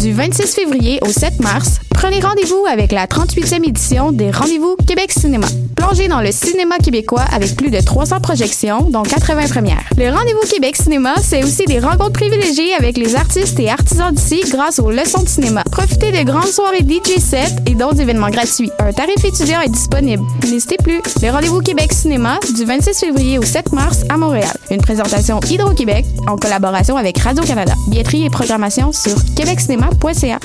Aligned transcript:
Du 0.00 0.12
26 0.12 0.54
février 0.54 1.00
au 1.02 1.08
7 1.08 1.40
mars, 1.40 1.80
prenez 1.98 2.20
rendez-vous 2.20 2.64
avec 2.70 2.92
la 2.92 3.06
38e 3.06 3.66
édition 3.68 4.12
des 4.12 4.30
Rendez-vous 4.30 4.76
Québec 4.86 5.10
Cinéma. 5.10 5.48
Plongez 5.74 6.06
dans 6.06 6.20
le 6.20 6.30
cinéma 6.30 6.78
québécois 6.78 7.24
avec 7.32 7.56
plus 7.56 7.70
de 7.70 7.80
300 7.80 8.20
projections, 8.20 8.82
dont 8.88 9.02
80 9.02 9.48
premières. 9.48 9.82
Le 9.96 10.08
Rendez-vous 10.08 10.46
Québec 10.48 10.76
Cinéma, 10.76 11.14
c'est 11.20 11.42
aussi 11.42 11.64
des 11.64 11.80
rencontres 11.80 12.12
privilégiées 12.12 12.72
avec 12.74 12.96
les 12.96 13.16
artistes 13.16 13.58
et 13.58 13.68
artisans 13.68 14.14
d'ici 14.14 14.42
grâce 14.48 14.78
aux 14.78 14.92
leçons 14.92 15.24
de 15.24 15.28
cinéma. 15.28 15.64
Profitez 15.72 16.12
de 16.12 16.22
grandes 16.22 16.46
soirées 16.46 16.86
DJ 16.88 17.18
set 17.18 17.52
et 17.66 17.74
d'autres 17.74 18.00
événements 18.00 18.30
gratuits. 18.30 18.70
Un 18.78 18.92
tarif 18.92 19.24
étudiant 19.24 19.60
est 19.60 19.68
disponible. 19.68 20.22
N'hésitez 20.48 20.76
plus. 20.76 21.00
Le 21.20 21.30
Rendez-vous 21.32 21.62
Québec 21.62 21.92
Cinéma, 21.92 22.38
du 22.54 22.64
26 22.64 22.96
février 22.96 23.38
au 23.40 23.44
7 23.44 23.72
mars 23.72 24.02
à 24.08 24.16
Montréal. 24.16 24.56
Une 24.70 24.80
présentation 24.80 25.40
Hydro-Québec 25.50 26.04
en 26.28 26.36
collaboration 26.36 26.96
avec 26.96 27.18
Radio-Canada. 27.18 27.74
Billetterie 27.88 28.24
et 28.24 28.30
programmation 28.30 28.92
sur 28.92 29.16
québeccinéma.ca. 29.34 30.38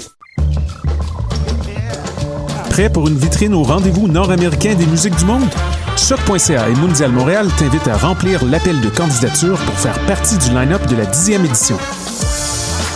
Prêt 2.74 2.90
pour 2.90 3.08
une 3.08 3.20
vitrine 3.20 3.54
au 3.54 3.62
rendez-vous 3.62 4.08
nord-américain 4.08 4.74
des 4.74 4.88
musiques 4.88 5.16
du 5.18 5.26
monde? 5.26 5.48
Choc.ca 5.96 6.70
et 6.70 6.74
Mondial 6.74 7.12
Montréal 7.12 7.48
t'invitent 7.60 7.88
à 7.88 7.96
remplir 7.96 8.44
l'appel 8.46 8.82
de 8.82 8.90
candidature 8.90 9.60
pour 9.60 9.76
faire 9.76 10.00
partie 10.08 10.40
du 10.40 10.50
line-up 10.50 10.84
de 10.88 10.96
la 10.96 11.06
10e 11.06 11.46
édition. 11.46 11.78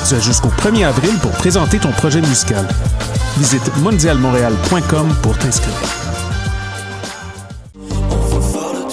Tu 0.07 0.15
as 0.15 0.19
jusqu'au 0.19 0.49
1er 0.49 0.87
avril 0.87 1.13
pour 1.21 1.29
présenter 1.29 1.77
ton 1.77 1.91
projet 1.91 2.21
musical. 2.21 2.67
Visite 3.37 3.71
mondialmontréal.com 3.77 5.15
pour 5.21 5.37
t'inscrire. 5.37 6.06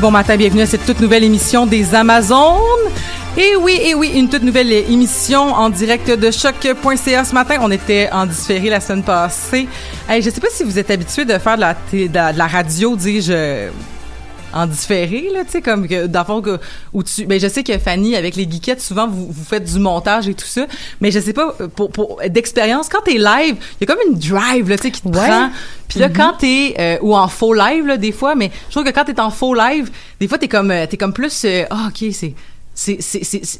Bon 0.00 0.10
matin, 0.10 0.36
bienvenue 0.36 0.60
à 0.60 0.66
cette 0.66 0.84
toute 0.84 1.00
nouvelle 1.00 1.24
émission 1.24 1.64
des 1.64 1.94
Amazones. 1.94 2.90
Et 3.38 3.56
oui, 3.56 3.80
et 3.82 3.94
oui, 3.94 4.12
une 4.14 4.28
toute 4.28 4.42
nouvelle 4.42 4.70
émission 4.70 5.40
en 5.40 5.70
direct 5.70 6.10
de 6.10 6.30
choc.ca 6.30 7.24
ce 7.24 7.32
matin. 7.32 7.56
On 7.62 7.70
était 7.70 8.10
en 8.12 8.26
différé 8.26 8.68
la 8.68 8.80
semaine 8.80 9.02
passée. 9.02 9.66
Hey, 10.06 10.20
je 10.20 10.28
sais 10.28 10.40
pas 10.40 10.50
si 10.50 10.64
vous 10.64 10.78
êtes 10.78 10.90
habitué 10.90 11.24
de 11.24 11.38
faire 11.38 11.56
de 11.56 11.62
la, 11.62 11.74
de 11.92 12.36
la, 12.38 12.46
radio, 12.46 12.94
dis-je, 12.94 13.70
en 14.52 14.66
différé, 14.66 15.28
là, 15.32 15.44
tu 15.44 15.52
sais, 15.52 15.62
comme 15.62 15.86
que, 15.86 16.06
dans 16.06 16.20
le 16.20 16.26
fond, 16.26 16.40
que, 16.42 16.58
où 16.92 17.02
tu, 17.02 17.26
ben, 17.26 17.38
je 17.38 17.48
sais 17.48 17.62
que 17.62 17.76
Fanny, 17.78 18.16
avec 18.16 18.36
les 18.36 18.50
geekettes, 18.50 18.80
souvent, 18.80 19.06
vous, 19.08 19.26
vous 19.30 19.44
faites 19.44 19.64
du 19.64 19.78
montage 19.78 20.28
et 20.28 20.34
tout 20.34 20.46
ça, 20.46 20.66
mais 21.00 21.10
je 21.10 21.20
sais 21.20 21.32
pas, 21.32 21.54
pour, 21.74 21.90
pour, 21.90 22.20
d'expérience, 22.28 22.88
quand 22.88 23.02
t'es 23.04 23.18
live, 23.18 23.56
il 23.80 23.80
y 23.80 23.84
a 23.84 23.86
comme 23.86 24.12
une 24.12 24.18
drive, 24.18 24.68
là, 24.68 24.76
tu 24.76 24.84
sais, 24.84 24.90
qui 24.90 25.02
te 25.02 25.08
prend. 25.08 25.50
Puis 25.88 26.00
là, 26.00 26.08
quand 26.08 26.34
t'es, 26.38 26.74
euh, 26.78 26.98
ou 27.02 27.14
en 27.14 27.28
faux 27.28 27.54
live, 27.54 27.86
là, 27.86 27.96
des 27.96 28.12
fois, 28.12 28.34
mais 28.34 28.50
je 28.66 28.72
trouve 28.72 28.84
que 28.84 28.90
quand 28.90 29.04
t'es 29.04 29.20
en 29.20 29.30
faux 29.30 29.54
live, 29.54 29.90
des 30.20 30.28
fois, 30.28 30.38
t'es 30.38 30.48
comme, 30.48 30.70
euh, 30.70 30.86
t'es 30.86 30.96
comme 30.96 31.12
plus, 31.12 31.44
euh, 31.44 31.64
ah, 31.70 31.88
ok, 31.88 32.10
c'est, 32.12 32.34
c'est, 32.76 32.98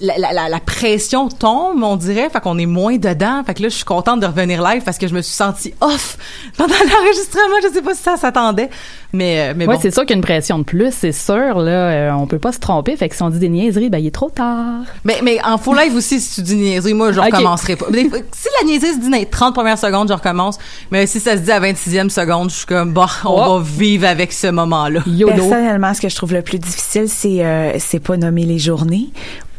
la, 0.03 0.19
la, 0.19 0.49
la 0.49 0.61
pression 0.61 1.29
tombe, 1.29 1.83
on 1.83 1.97
dirait, 1.97 2.29
fait 2.29 2.41
qu'on 2.41 2.59
est 2.59 2.67
moins 2.67 2.99
dedans. 2.99 3.43
Fait 3.45 3.55
que 3.55 3.63
là, 3.63 3.71
je 3.71 3.77
suis 3.77 3.85
contente 3.85 4.21
de 4.21 4.27
revenir 4.27 4.63
live 4.63 4.83
parce 4.85 4.99
que 4.99 5.09
je 5.09 5.15
me 5.15 5.23
suis 5.23 5.35
sentie 5.35 5.73
off 5.81 6.19
pendant 6.59 6.75
l'enregistrement. 6.91 7.57
Je 7.63 7.73
sais 7.73 7.83
pas 7.83 7.95
si 7.95 8.03
ça 8.03 8.19
s'attendait, 8.19 8.69
mais, 9.13 9.41
euh, 9.51 9.55
mais 9.57 9.67
Ouais, 9.67 9.75
bon. 9.75 9.81
c'est 9.81 9.91
sûr 9.91 10.03
qu'il 10.03 10.11
y 10.11 10.13
a 10.15 10.17
une 10.17 10.23
pression 10.23 10.59
de 10.59 10.65
plus, 10.65 10.93
c'est 10.93 11.13
sûr. 11.13 11.59
Là, 11.59 11.71
euh, 11.71 12.11
on 12.13 12.27
peut 12.27 12.39
pas 12.39 12.53
se 12.53 12.59
tromper. 12.59 12.97
Fait 12.97 13.09
que 13.09 13.17
si 13.17 13.23
on 13.23 13.31
dit 13.31 13.39
des 13.39 13.49
niaiseries, 13.49 13.89
ben 13.91 13.99
il 13.99 14.07
est 14.07 14.11
trop 14.15 14.31
tard. 14.31 14.81
Mais, 15.05 15.21
mais 15.23 15.39
en 15.45 15.59
faux 15.59 15.75
live 15.75 15.95
aussi, 15.95 16.21
si 16.21 16.35
tu 16.37 16.43
dis 16.43 16.57
niaiserie, 16.57 16.95
moi, 16.95 17.13
je 17.13 17.19
Ok. 17.21 17.27
recommencerai 17.27 17.77
pas. 17.77 17.87
Si 17.93 18.49
la 18.61 18.67
niaiserie 18.67 18.95
se 18.95 18.99
dit 19.01 19.11
dans 19.11 19.17
les 19.17 19.27
30 19.27 19.55
premières 19.55 19.79
secondes, 19.79 20.09
je 20.09 20.13
recommence. 20.15 20.59
Mais 20.91 21.07
si 21.07 21.21
ça 21.21 21.37
se 21.37 21.43
dit 21.43 21.53
à 21.53 21.61
26e 21.61 22.11
seconde, 22.11 22.51
je 22.51 22.57
suis 22.57 22.67
comme, 22.67 22.93
bah, 22.93 23.07
on 23.25 23.29
Oh. 23.31 23.59
va 23.59 23.65
vivre 23.65 24.07
avec 24.07 24.33
ce 24.33 24.49
moment-là. 24.49 25.01
Personnellement, 25.27 25.95
ce 25.95 26.01
que 26.01 26.09
je 26.09 26.17
trouve 26.17 26.33
le 26.35 26.43
plus 26.43 26.59
difficile, 26.59 27.09
c'est 27.09 27.45
euh, 27.45 27.73
c'est 27.79 28.01
pas 28.01 28.17
nommer 28.17 28.45
les 28.45 28.59
journées. 28.59 29.11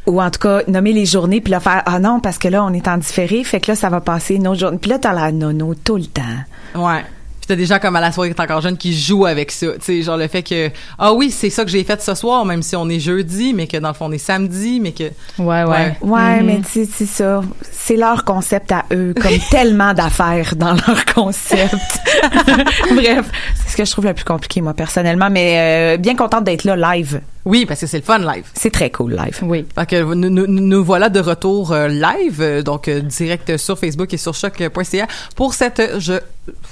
Ou 0.06 0.22
en 0.22 0.30
tout 0.30 0.40
cas, 0.40 0.62
nommer 0.70 0.94
les 0.94 1.06
journées, 1.06 1.42
puis 1.42 1.52
là, 1.52 1.60
faire 1.60 1.84
«Ah 1.86 2.00
non, 2.00 2.22
parce 2.22 2.38
que 2.38 2.48
là, 2.48 2.64
on 2.64 2.72
est 2.72 2.88
en 2.88 2.98
différé, 2.98 3.44
fait 3.44 3.60
que 3.60 3.72
là, 3.72 3.76
ça 3.76 3.90
va 3.90 4.00
passer 4.00 4.36
une 4.36 4.48
autre 4.48 4.60
journée.» 4.62 4.78
Puis 4.82 4.90
là, 4.90 5.00
t'as 5.00 5.12
la 5.12 5.34
nono 5.34 5.74
tout 5.76 5.98
le 5.98 6.06
temps. 6.06 6.22
Ouais. 6.76 7.04
Puis 7.48 7.56
t'as 7.56 7.56
des 7.56 7.66
gens 7.66 7.80
comme 7.80 7.96
à 7.96 8.02
la 8.02 8.12
soirée 8.12 8.34
t'es 8.34 8.42
encore 8.42 8.60
jeune 8.60 8.76
qui 8.78 8.98
jouent 8.98 9.26
avec 9.26 9.52
ça. 9.52 9.68
Tu 9.76 9.82
sais, 9.82 10.02
genre 10.02 10.18
le 10.18 10.28
fait 10.28 10.44
que, 10.44 10.70
ah 11.00 11.14
oui, 11.14 11.32
c'est 11.32 11.50
ça 11.50 11.64
que 11.64 11.72
j'ai 11.72 11.84
fait 11.86 12.02
ce 12.02 12.14
soir, 12.14 12.44
même 12.44 12.62
si 12.62 12.76
on 12.76 12.90
est 12.90 13.00
jeudi, 13.00 13.54
mais 13.54 13.68
que 13.68 13.78
dans 13.78 13.88
le 13.88 13.94
fond, 13.94 14.06
on 14.08 14.12
est 14.12 14.18
samedi, 14.18 14.80
mais 14.82 14.92
que. 14.92 15.06
Ouais, 15.40 15.64
ouais. 15.64 15.96
Ouais, 16.02 16.40
Mhm. 16.42 16.46
mais 16.46 16.58
tu 16.60 16.86
sais, 16.86 16.90
c'est 16.94 17.06
ça. 17.06 17.42
C'est 17.72 17.96
leur 17.96 18.26
concept 18.26 18.72
à 18.74 18.84
eux, 18.92 19.14
comme 19.22 19.32
tellement 19.50 19.94
d'affaires 19.94 20.56
dans 20.58 20.74
leur 20.74 21.06
concept. 21.06 21.74
Bref, 22.94 23.26
c'est 23.56 23.72
ce 23.72 23.78
que 23.78 23.86
je 23.86 23.92
trouve 23.92 24.06
le 24.06 24.14
plus 24.14 24.26
compliqué, 24.26 24.62
moi, 24.62 24.74
personnellement, 24.74 25.30
mais 25.30 25.96
euh, 25.96 25.98
bien 25.98 26.16
contente 26.16 26.44
d'être 26.44 26.64
là 26.66 26.76
live. 26.96 27.22
Oui, 27.48 27.66
parce 27.66 27.80
que 27.80 27.88
c'est 27.88 28.00
le 28.00 28.04
fun 28.04 28.20
live. 28.20 28.44
C'est 28.54 28.72
très 28.72 28.90
cool 28.90 29.16
live. 29.16 29.40
Oui. 29.42 29.66
Fait 29.74 29.86
que 29.86 30.14
nous, 30.14 30.30
nous, 30.30 30.48
nous 30.48 30.84
voilà 30.84 31.08
de 31.08 31.22
retour 31.22 31.72
euh, 31.72 31.88
live, 31.88 32.42
euh, 32.42 32.62
donc 32.62 32.90
euh, 32.90 33.00
direct 33.00 33.56
sur 33.56 33.80
Facebook 33.80 34.14
et 34.14 34.18
sur 34.18 34.34
choc.ca 34.34 35.08
pour 35.34 35.54
cette 35.54 35.98
je 35.98 36.20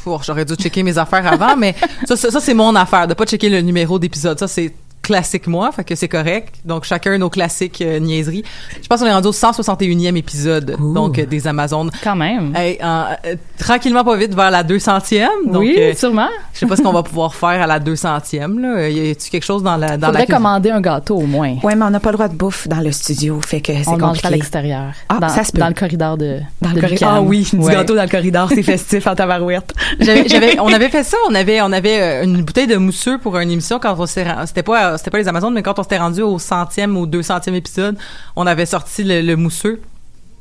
oh, 0.06 0.20
j'aurais 0.22 0.44
dû 0.44 0.56
checker 0.56 0.84
mes 0.84 0.98
affaires 0.98 1.26
avant, 1.32 1.56
mais 1.58 1.76
ça, 2.06 2.18
ça, 2.18 2.30
ça, 2.30 2.42
c'est 2.42 2.54
mon 2.54 2.76
affaire 2.76 3.08
de 3.08 3.14
pas 3.14 3.26
checker 3.26 3.48
le 3.48 3.62
numéro 3.62 3.98
d'épisode. 3.98 4.38
Ça 4.38 4.50
c'est 4.50 4.74
classique 5.06 5.48
moi, 5.48 5.72
fait 5.72 5.84
que 5.84 5.96
c'est 5.96 6.08
correct. 6.08 6.56
Donc 6.66 6.84
chacun 6.86 7.18
nos 7.18 7.30
classiques 7.30 7.82
euh, 7.82 8.00
niaiseries. 8.00 8.44
Je 8.82 8.88
pense 8.88 9.00
qu'on 9.00 9.06
est 9.08 9.14
rendu 9.14 9.28
au 9.28 9.32
161e 9.32 10.16
épisode 10.16 10.76
donc 10.94 11.20
euh, 11.20 11.26
des 11.26 11.48
Amazones. 11.48 11.92
Quand 12.04 12.16
même. 12.16 12.54
Hey, 12.56 12.78
euh, 12.84 13.36
tranquillement 13.58 14.04
pas 14.04 14.16
vite 14.18 14.34
vers 14.36 14.52
la 14.52 14.64
200e. 14.64 15.26
Donc, 15.48 15.62
oui, 15.62 15.76
euh, 15.80 15.94
sûrement. 15.96 16.28
je 16.54 16.60
sais 16.60 16.66
pas 16.66 16.76
ce 16.76 16.82
qu'on 16.82 16.92
va 16.92 17.04
pouvoir 17.10 17.34
faire 17.36 17.62
à 17.62 17.68
la 17.68 17.80
200e. 17.80 18.60
Là. 18.60 18.90
Y 18.90 19.12
a-tu 19.12 19.30
quelque 19.30 19.44
chose 19.46 19.64
dans 19.64 19.78
la 19.78 19.98
dans 19.98 20.08
Faudrait 20.08 20.26
la 20.28 20.36
commander 20.36 20.72
un 20.72 20.82
gâteau 20.82 21.16
au 21.18 21.26
moins. 21.26 21.56
Ouais, 21.64 21.76
mais 21.76 21.86
on 21.86 21.90
n'a 21.90 22.00
pas 22.00 22.12
le 22.12 22.18
droit 22.18 22.28
de 22.28 22.36
bouffe 22.36 22.68
dans 22.68 22.80
le 22.82 22.92
studio, 22.92 23.40
fait 23.42 23.62
que 23.62 23.74
c'est 23.74 23.88
On 23.88 23.94
le 23.94 23.98
mange 24.00 24.08
compliqué. 24.18 24.28
à 24.28 24.32
l'extérieur. 24.32 24.84
Ah, 25.10 25.18
dans, 25.20 25.30
ça 25.30 25.44
se 25.44 25.52
peut. 25.52 25.60
dans 25.60 25.68
le 25.68 25.74
corridor 25.74 26.18
de. 26.18 26.40
Dans 26.62 26.72
le 26.72 26.82
corridor. 26.82 27.10
Ah 27.16 27.22
oui, 27.22 27.48
du 27.52 27.60
gâteau 27.70 27.96
dans 27.96 28.04
le 28.04 28.10
corridor, 28.10 28.50
c'est 28.54 28.64
festif 28.74 29.08
en 29.08 29.16
tabarouette. 29.16 29.74
J'avais, 30.00 30.28
j'avais- 30.28 30.60
on 30.60 30.68
avait 30.74 30.90
fait 30.90 31.04
ça. 31.04 31.18
On 31.30 31.36
avait, 31.36 31.62
on 31.62 31.72
avait 31.72 32.24
une 32.24 32.44
bouteille 32.44 32.68
de 32.68 32.78
mousseux 32.78 33.18
pour 33.18 33.38
une 33.38 33.52
émission 33.52 33.80
quand 33.80 33.96
on 33.98 34.06
s'est, 34.06 34.24
ren- 34.24 34.46
c'était 34.46 34.64
pas 34.64 34.92
pas, 34.92 34.95
c'était 34.98 35.12
pas 35.12 35.18
les 35.18 35.28
Amazones, 35.28 35.54
mais 35.54 35.64
quand 35.64 35.80
on 35.80 35.84
s'était 35.84 35.98
rendu 35.98 36.22
au 36.22 36.40
centième 36.40 36.98
ou 36.98 37.06
deux 37.06 37.24
centième 37.24 37.56
épisode, 37.56 37.98
on 38.36 38.46
avait 38.48 38.66
sorti 38.66 39.04
le, 39.04 39.22
le 39.22 39.36
mousseux. 39.36 39.82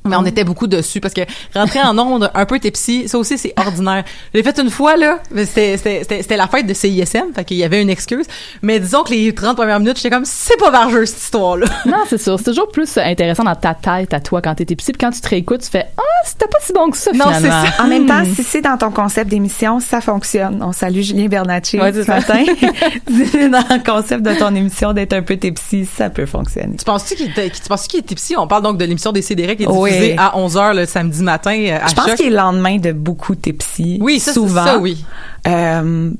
Mais 0.06 0.16
on 0.16 0.26
était 0.26 0.44
beaucoup 0.44 0.66
dessus 0.66 1.00
parce 1.00 1.14
que 1.14 1.22
rentrer 1.54 1.80
en 1.80 1.98
onde 1.98 2.30
un 2.34 2.44
peu 2.44 2.58
tipsy, 2.60 3.08
ça 3.08 3.16
aussi 3.16 3.38
c'est 3.38 3.54
ordinaire. 3.56 4.04
Je 4.34 4.38
l'ai 4.38 4.44
fait 4.44 4.58
une 4.58 4.68
fois 4.68 4.98
là, 4.98 5.18
mais 5.30 5.46
c'était 5.46 5.78
c'était 5.78 6.00
c'était- 6.02 6.20
c'était 6.22 6.36
la 6.36 6.46
fête 6.46 6.66
de 6.66 6.74
CISM, 6.74 7.32
fait 7.34 7.44
qu'il 7.46 7.56
y 7.56 7.64
avait 7.64 7.80
une 7.80 7.88
excuse. 7.88 8.26
Mais 8.60 8.80
disons 8.80 9.02
que 9.02 9.12
les 9.14 9.32
30 9.34 9.56
premières 9.56 9.80
minutes, 9.80 9.96
j'étais 9.96 10.10
comme 10.10 10.26
c'est 10.26 10.58
pas 10.58 10.70
vargeux 10.70 11.06
cette 11.06 11.22
histoire 11.22 11.56
là. 11.56 11.66
Non, 11.86 12.02
c'est 12.06 12.20
sûr. 12.20 12.36
C'est 12.36 12.44
toujours 12.44 12.68
plus 12.68 12.98
intéressant 12.98 13.44
dans 13.44 13.54
ta 13.56 13.72
tête 13.72 14.12
à 14.12 14.20
toi 14.20 14.42
quand 14.42 14.54
t'étais 14.54 14.76
petit. 14.76 14.92
Puis 14.92 14.98
quand 15.00 15.10
tu 15.10 15.22
te 15.22 15.28
réécoutes, 15.28 15.62
tu 15.62 15.70
fais 15.70 15.86
Ah, 15.96 16.02
c'était 16.26 16.48
pas 16.48 16.58
si 16.60 16.74
bon 16.74 16.90
que 16.90 16.98
ça, 16.98 17.10
Non, 17.12 17.24
finalement. 17.32 17.62
c'est 17.64 17.70
ça. 17.78 17.82
En 17.84 17.86
même 17.88 18.04
temps, 18.06 18.20
Hmm. 18.20 18.34
si 18.34 18.42
c'est 18.42 18.60
dans 18.60 18.76
ton 18.76 18.90
concept 18.90 19.30
d'émission, 19.30 19.80
ça 19.80 20.02
fonctionne. 20.02 20.62
On 20.62 20.72
salue 20.72 21.00
Julien 21.00 21.28
Bernatchez 21.28 21.80
Ouais, 21.80 21.94
ce 21.94 22.02
ça. 22.02 22.16
matin. 22.16 22.44
Si 23.08 23.26
c'est 23.26 23.48
dans 23.48 23.64
le 23.70 23.82
concept 23.82 24.22
de 24.22 24.34
ton 24.34 24.54
émission 24.54 24.92
d'être 24.92 25.14
un 25.14 25.22
peu 25.22 25.38
tipsy, 25.38 25.86
ça 25.86 26.10
peut 26.10 26.26
fonctionner. 26.26 26.76
Tu 26.76 26.84
penses-tu 26.84 27.14
qu'il 27.14 27.32
penses 27.68 27.86
qu'il 27.86 28.00
était 28.00 28.08
tipsy 28.08 28.36
On 28.36 28.46
parle 28.46 28.62
donc 28.62 28.76
de 28.76 28.84
l'émission 28.84 29.10
des 29.12 29.22
CDR 29.22 29.56
qui 29.56 29.62
est 29.62 29.66
Oui. 29.94 30.00
diffusée 30.00 30.16
à 30.18 30.32
11h 30.36 30.74
le 30.74 30.86
samedi 30.86 31.22
matin 31.22 31.56
euh, 31.58 31.78
à 31.82 31.86
Je 31.88 31.94
pense 31.94 32.14
qu'il 32.14 32.26
est 32.26 32.30
le 32.30 32.36
lendemain 32.36 32.76
de 32.78 32.92
beaucoup 32.92 33.34
tipsy. 33.34 33.98
Oui, 34.00 34.20
ça, 34.20 34.32
souvent. 34.32 34.64
ça, 34.64 34.78
oui. 34.78 35.04
Euh, 35.46 36.10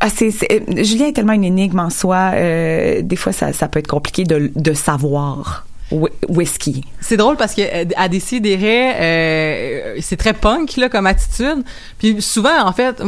ah, 0.00 0.08
c'est, 0.14 0.30
c'est- 0.30 0.50
euh, 0.52 0.82
Julien 0.84 1.06
est 1.06 1.12
tellement 1.12 1.32
une 1.32 1.44
énigme 1.44 1.78
en 1.80 1.90
soi. 1.90 2.32
euh, 2.34 3.00
des 3.02 3.16
fois, 3.16 3.32
ça, 3.32 3.52
ça 3.52 3.68
peut 3.68 3.78
être 3.78 3.86
compliqué 3.88 4.24
de, 4.24 4.50
de 4.54 4.72
savoir. 4.74 5.66
Whi- 5.94 6.10
Whisky. 6.28 6.82
C'est 7.00 7.16
drôle 7.16 7.36
parce 7.36 7.54
que 7.54 7.62
euh, 7.62 7.84
à 7.96 8.08
Décideret, 8.08 8.96
euh, 9.00 9.96
c'est 10.00 10.16
très 10.16 10.32
punk 10.32 10.76
là 10.76 10.88
comme 10.88 11.06
attitude. 11.06 11.62
Puis 11.98 12.20
souvent 12.20 12.64
en 12.66 12.72
fait, 12.72 13.00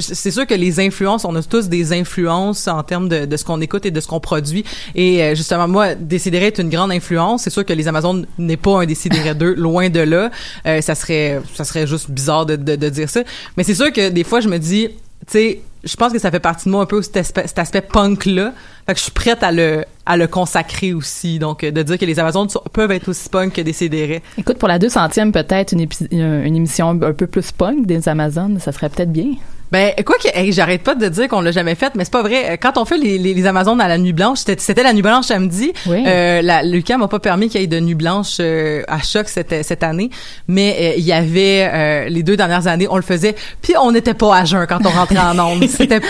c'est 0.00 0.30
sûr 0.30 0.46
que 0.46 0.54
les 0.54 0.80
influences, 0.80 1.24
on 1.24 1.34
a 1.36 1.42
tous 1.42 1.68
des 1.68 1.92
influences 1.92 2.66
en 2.68 2.82
termes 2.82 3.08
de, 3.08 3.36
ce 3.36 3.44
qu'on 3.44 3.60
écoute 3.60 3.86
et 3.86 3.90
de 3.90 4.00
ce 4.00 4.08
qu'on 4.08 4.20
produit. 4.20 4.64
Et 4.94 5.22
euh, 5.22 5.34
justement 5.34 5.68
moi, 5.68 5.94
Décideret 5.94 6.46
est 6.46 6.58
une 6.58 6.70
grande 6.70 6.92
influence. 6.92 7.42
C'est 7.42 7.50
sûr 7.50 7.64
que 7.64 7.72
les 7.72 7.86
Amazones 7.88 8.26
n'est 8.38 8.56
pas 8.56 8.82
un 8.82 8.86
Décideret 8.86 9.34
2, 9.34 9.54
loin 9.56 9.90
de 9.90 10.00
là. 10.00 10.30
Ça 10.80 10.94
serait 10.94 11.40
ça 11.54 11.64
serait 11.64 11.86
juste 11.86 12.10
bizarre 12.10 12.46
de 12.46 12.56
dire 12.56 13.10
ça. 13.10 13.20
Mais 13.56 13.64
c'est 13.64 13.74
sûr 13.74 13.92
que 13.92 14.08
des 14.08 14.24
fois 14.24 14.40
je 14.40 14.48
me 14.48 14.58
dis, 14.58 14.88
tu 14.88 14.94
sais, 15.28 15.60
je 15.84 15.96
pense 15.96 16.12
que 16.12 16.18
ça 16.18 16.30
fait 16.30 16.40
partie 16.40 16.66
de 16.66 16.70
moi 16.70 16.82
un 16.82 16.86
peu 16.86 17.02
cet 17.02 17.16
aspect, 17.16 17.44
cet 17.46 17.58
aspect 17.58 17.80
punk 17.80 18.26
là. 18.26 18.52
Fait 18.86 18.92
que 18.94 18.98
je 18.98 19.04
suis 19.04 19.12
prête 19.12 19.42
à 19.42 19.52
le 19.52 19.84
à 20.06 20.16
le 20.16 20.26
consacrer 20.26 20.92
aussi. 20.92 21.38
Donc 21.38 21.64
euh, 21.64 21.70
de 21.70 21.82
dire 21.82 21.98
que 21.98 22.04
les 22.04 22.18
Amazones 22.18 22.48
peuvent 22.72 22.90
être 22.90 23.08
aussi 23.08 23.28
punk 23.28 23.54
que 23.54 23.60
des 23.60 23.72
CDR. 23.72 24.20
Écoute, 24.38 24.58
pour 24.58 24.68
la 24.68 24.78
200e, 24.78 25.32
peut-être 25.32 25.72
une 25.72 25.86
une 26.10 26.56
émission 26.56 26.90
un 26.90 27.12
peu 27.12 27.26
plus 27.26 27.52
punk 27.52 27.86
des 27.86 28.08
Amazones, 28.08 28.58
ça 28.60 28.72
serait 28.72 28.88
peut-être 28.88 29.12
bien. 29.12 29.34
Ben, 29.72 29.92
quoi 30.04 30.16
que, 30.22 30.28
hey, 30.38 30.52
j'arrête 30.52 30.82
pas 30.82 30.94
de 30.94 31.08
dire 31.08 31.28
qu'on 31.28 31.40
l'a 31.40 31.50
jamais 31.50 31.74
fait, 31.74 31.94
mais 31.94 32.04
c'est 32.04 32.12
pas 32.12 32.22
vrai. 32.22 32.58
Quand 32.60 32.76
on 32.76 32.84
fait 32.84 32.98
les, 32.98 33.16
les, 33.16 33.32
les 33.32 33.46
Amazones 33.46 33.80
à 33.80 33.88
la 33.88 33.96
nuit 33.96 34.12
blanche, 34.12 34.38
c'était, 34.40 34.56
c'était 34.60 34.82
la 34.82 34.92
nuit 34.92 35.00
blanche 35.00 35.24
samedi. 35.26 35.72
Oui. 35.86 36.04
Euh, 36.06 36.42
la, 36.42 36.62
Lucas 36.62 36.98
m'a 36.98 37.08
pas 37.08 37.18
permis 37.20 37.48
qu'il 37.48 37.60
y 37.62 37.64
ait 37.64 37.66
de 37.68 37.80
nuit 37.80 37.94
blanche 37.94 38.36
euh, 38.40 38.82
à 38.86 39.00
choc 39.02 39.28
cette, 39.28 39.64
cette 39.64 39.82
année, 39.82 40.10
mais 40.46 40.76
euh, 40.78 40.94
il 40.98 41.04
y 41.04 41.12
avait 41.12 41.70
euh, 41.72 42.08
les 42.10 42.22
deux 42.22 42.36
dernières 42.36 42.66
années, 42.66 42.86
on 42.90 42.96
le 42.96 43.02
faisait, 43.02 43.34
puis 43.62 43.72
on 43.80 43.92
n'était 43.92 44.12
pas 44.12 44.36
à 44.36 44.44
jeun 44.44 44.66
quand 44.66 44.84
on 44.84 44.90
rentrait 44.90 45.18
en 45.18 45.38
onde. 45.38 45.66
C'était 45.68 46.00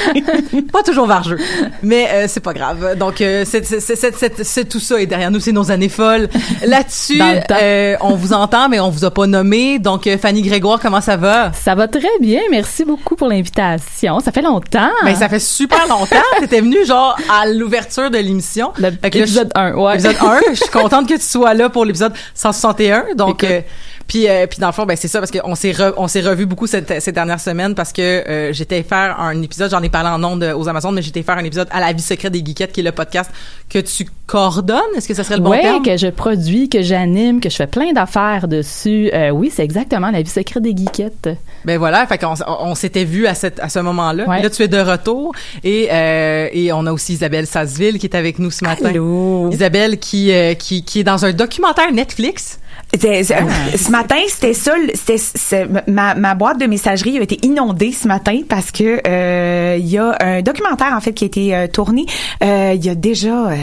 pas 0.73 0.83
toujours 0.85 1.07
vargeux, 1.07 1.39
mais 1.85 2.09
euh, 2.11 2.25
c'est 2.27 2.41
pas 2.43 2.55
grave. 2.55 2.99
Donc 2.99 3.21
euh, 3.21 3.45
c'est, 3.47 3.65
c'est, 3.65 3.79
c'est, 3.79 3.95
c'est, 3.95 4.17
c'est- 4.19 4.43
c'est 4.43 4.69
tout 4.69 4.81
ça 4.81 5.01
et 5.01 5.07
derrière 5.07 5.31
nous, 5.31 5.39
c'est 5.41 5.53
nos 5.53 5.71
années 5.71 5.89
folles. 5.89 6.29
Là-dessus, 6.67 7.19
euh, 7.63 7.97
on 8.01 8.17
vous 8.17 8.33
entend, 8.33 8.69
mais 8.69 8.81
on 8.81 8.91
vous 8.91 9.05
a 9.05 9.13
pas 9.13 9.29
nommé. 9.29 9.79
Donc 9.79 10.09
Fanny 10.21 10.43
Grégoire, 10.43 10.81
comment 10.81 11.01
ça 11.01 11.17
va? 11.17 11.53
Ça 11.53 11.77
va 11.77 11.87
très 11.87 12.19
bien. 12.21 12.41
Merci 12.51 12.85
beaucoup 12.85 13.15
pour 13.15 13.29
l'invitation. 13.29 13.52
Ça 13.57 14.33
fait 14.33 14.43
longtemps. 14.43 14.91
Ben, 15.05 15.15
ça 15.15 15.29
fait 15.29 15.39
super 15.41 15.87
longtemps. 15.89 16.17
T'étais 16.41 16.61
venu, 16.61 16.85
genre, 16.87 17.17
à 17.31 17.47
l'ouverture 17.47 18.11
de 18.11 18.19
l'émission. 18.19 18.73
L'épisode 18.79 19.51
je- 19.55 19.61
1, 19.61 19.75
ouais. 19.75 19.93
L'épisode 19.97 20.17
1. 20.21 20.41
Je 20.51 20.55
suis 20.55 20.69
contente 20.71 21.09
que 21.09 21.15
tu 21.15 21.21
sois 21.21 21.55
là 21.55 21.69
pour 21.69 21.85
l'épisode 21.85 22.13
161. 22.35 23.15
Donc, 23.17 23.43
Écoute. 23.45 23.51
euh, 23.51 23.61
puis, 24.07 24.29
euh, 24.29 24.47
puis 24.47 24.59
dans 24.59 24.67
le 24.69 24.73
fond, 24.73 24.85
ben, 24.85 24.97
c'est 24.97 25.09
ça, 25.09 25.19
parce 25.21 25.31
qu'on 25.31 25.55
s'est 25.55 25.73
re- 25.73 25.95
on 25.97 26.09
s'est 26.09 26.21
revu 26.21 26.47
beaucoup 26.47 26.67
cette, 26.67 27.01
ces 27.01 27.13
dernières 27.13 27.41
semaines 27.41 27.75
parce 27.75 27.93
que 27.93 28.03
euh, 28.03 28.53
j'étais 28.53 28.83
faire 28.83 29.19
un 29.21 29.41
épisode, 29.43 29.71
j'en 29.71 29.83
ai 29.83 29.89
parlé 29.89 30.09
en 30.11 30.23
ondes 30.25 30.45
aux 30.57 30.69
Amazones, 30.69 30.95
mais 30.95 31.03
j'étais 31.03 31.23
faire 31.23 31.37
un 31.39 31.45
épisode 31.45 31.69
à 31.71 31.81
la 31.81 31.93
vie 31.93 32.03
secrète 32.03 32.33
des 32.33 32.45
geekettes, 32.45 32.73
qui 32.73 32.81
est 32.81 32.85
le 32.85 32.93
podcast 32.93 33.31
que 33.69 33.79
tu 33.79 34.07
coordonnes. 34.27 34.79
Est-ce 34.97 35.09
que 35.09 35.15
ça 35.15 35.25
serait 35.25 35.37
le 35.37 35.43
bon 35.43 35.51
ouais, 35.51 35.63
terme? 35.63 35.83
que 35.85 35.97
je 35.97 36.09
produis, 36.09 36.69
que 36.69 36.83
j'anime, 36.83 37.41
que 37.41 37.51
je 37.51 37.57
fais 37.57 37.67
plein 37.67 37.93
d'affaires 37.93 38.49
dessus. 38.49 39.11
Euh, 39.13 39.31
oui, 39.31 39.51
c'est 39.55 39.65
exactement 39.65 40.11
la 40.11 40.23
vie 40.23 40.31
secrète 40.31 40.63
des 40.63 40.75
geekettes. 40.77 41.29
Ben 41.65 41.79
voilà, 41.79 42.07
fait 42.07 42.19
qu'on 42.19 42.35
on 42.47 42.75
s'était 42.75 43.05
vu 43.05 43.27
à, 43.27 43.35
cette, 43.35 43.61
à 43.61 43.69
ce 43.69 43.79
moment-là. 43.79 44.29
Ouais. 44.29 44.43
Là, 44.43 44.51
tu 44.51 44.63
es 44.63 44.69
de 44.69 44.79
retour. 44.79 45.33
Et, 45.65 45.89
euh, 45.91 46.49
et 46.53 46.73
on 46.73 46.87
a 46.87 46.93
aussi 46.93 47.15
Isabelle 47.15 47.47
Sasseville 47.47 47.99
qui 47.99 48.07
est 48.07 48.17
avec 48.17 48.39
nous 48.39 48.51
ce 48.51 48.65
matin. 48.65 48.91
Allô? 48.91 49.51
Isabelle 49.51 49.99
qui, 49.99 50.33
euh, 50.33 50.55
qui, 50.55 50.85
qui 50.85 51.01
est 51.01 51.05
dans 51.05 51.25
un 51.25 51.33
documentaire 51.33 51.93
Netflix. 51.93 52.59
C'est- 53.01 53.23
Ce 53.25 53.91
matin, 53.91 54.17
c'était 54.29 54.53
ça. 54.53 54.73
C'était 54.95 55.17
c'est- 55.17 55.67
ma, 55.89 56.15
ma 56.15 56.35
boîte 56.35 56.59
de 56.61 56.67
messagerie 56.67 57.19
a 57.19 57.23
été 57.23 57.39
inondée 57.43 57.91
ce 57.93 58.07
matin 58.07 58.41
parce 58.49 58.71
que 58.71 59.01
euh, 59.07 59.77
il 59.79 59.87
y 59.89 59.97
a 59.99 60.15
un 60.21 60.43
documentaire 60.43 60.93
en 60.95 61.01
fait 61.01 61.13
qui 61.15 61.25
a 61.25 61.27
été 61.27 61.55
euh, 61.57 61.67
tourné 61.69 62.05
euh, 62.45 62.73
il 62.75 62.85
y 62.85 62.91
a 62.91 62.95
déjà 62.95 63.49
euh, 63.49 63.55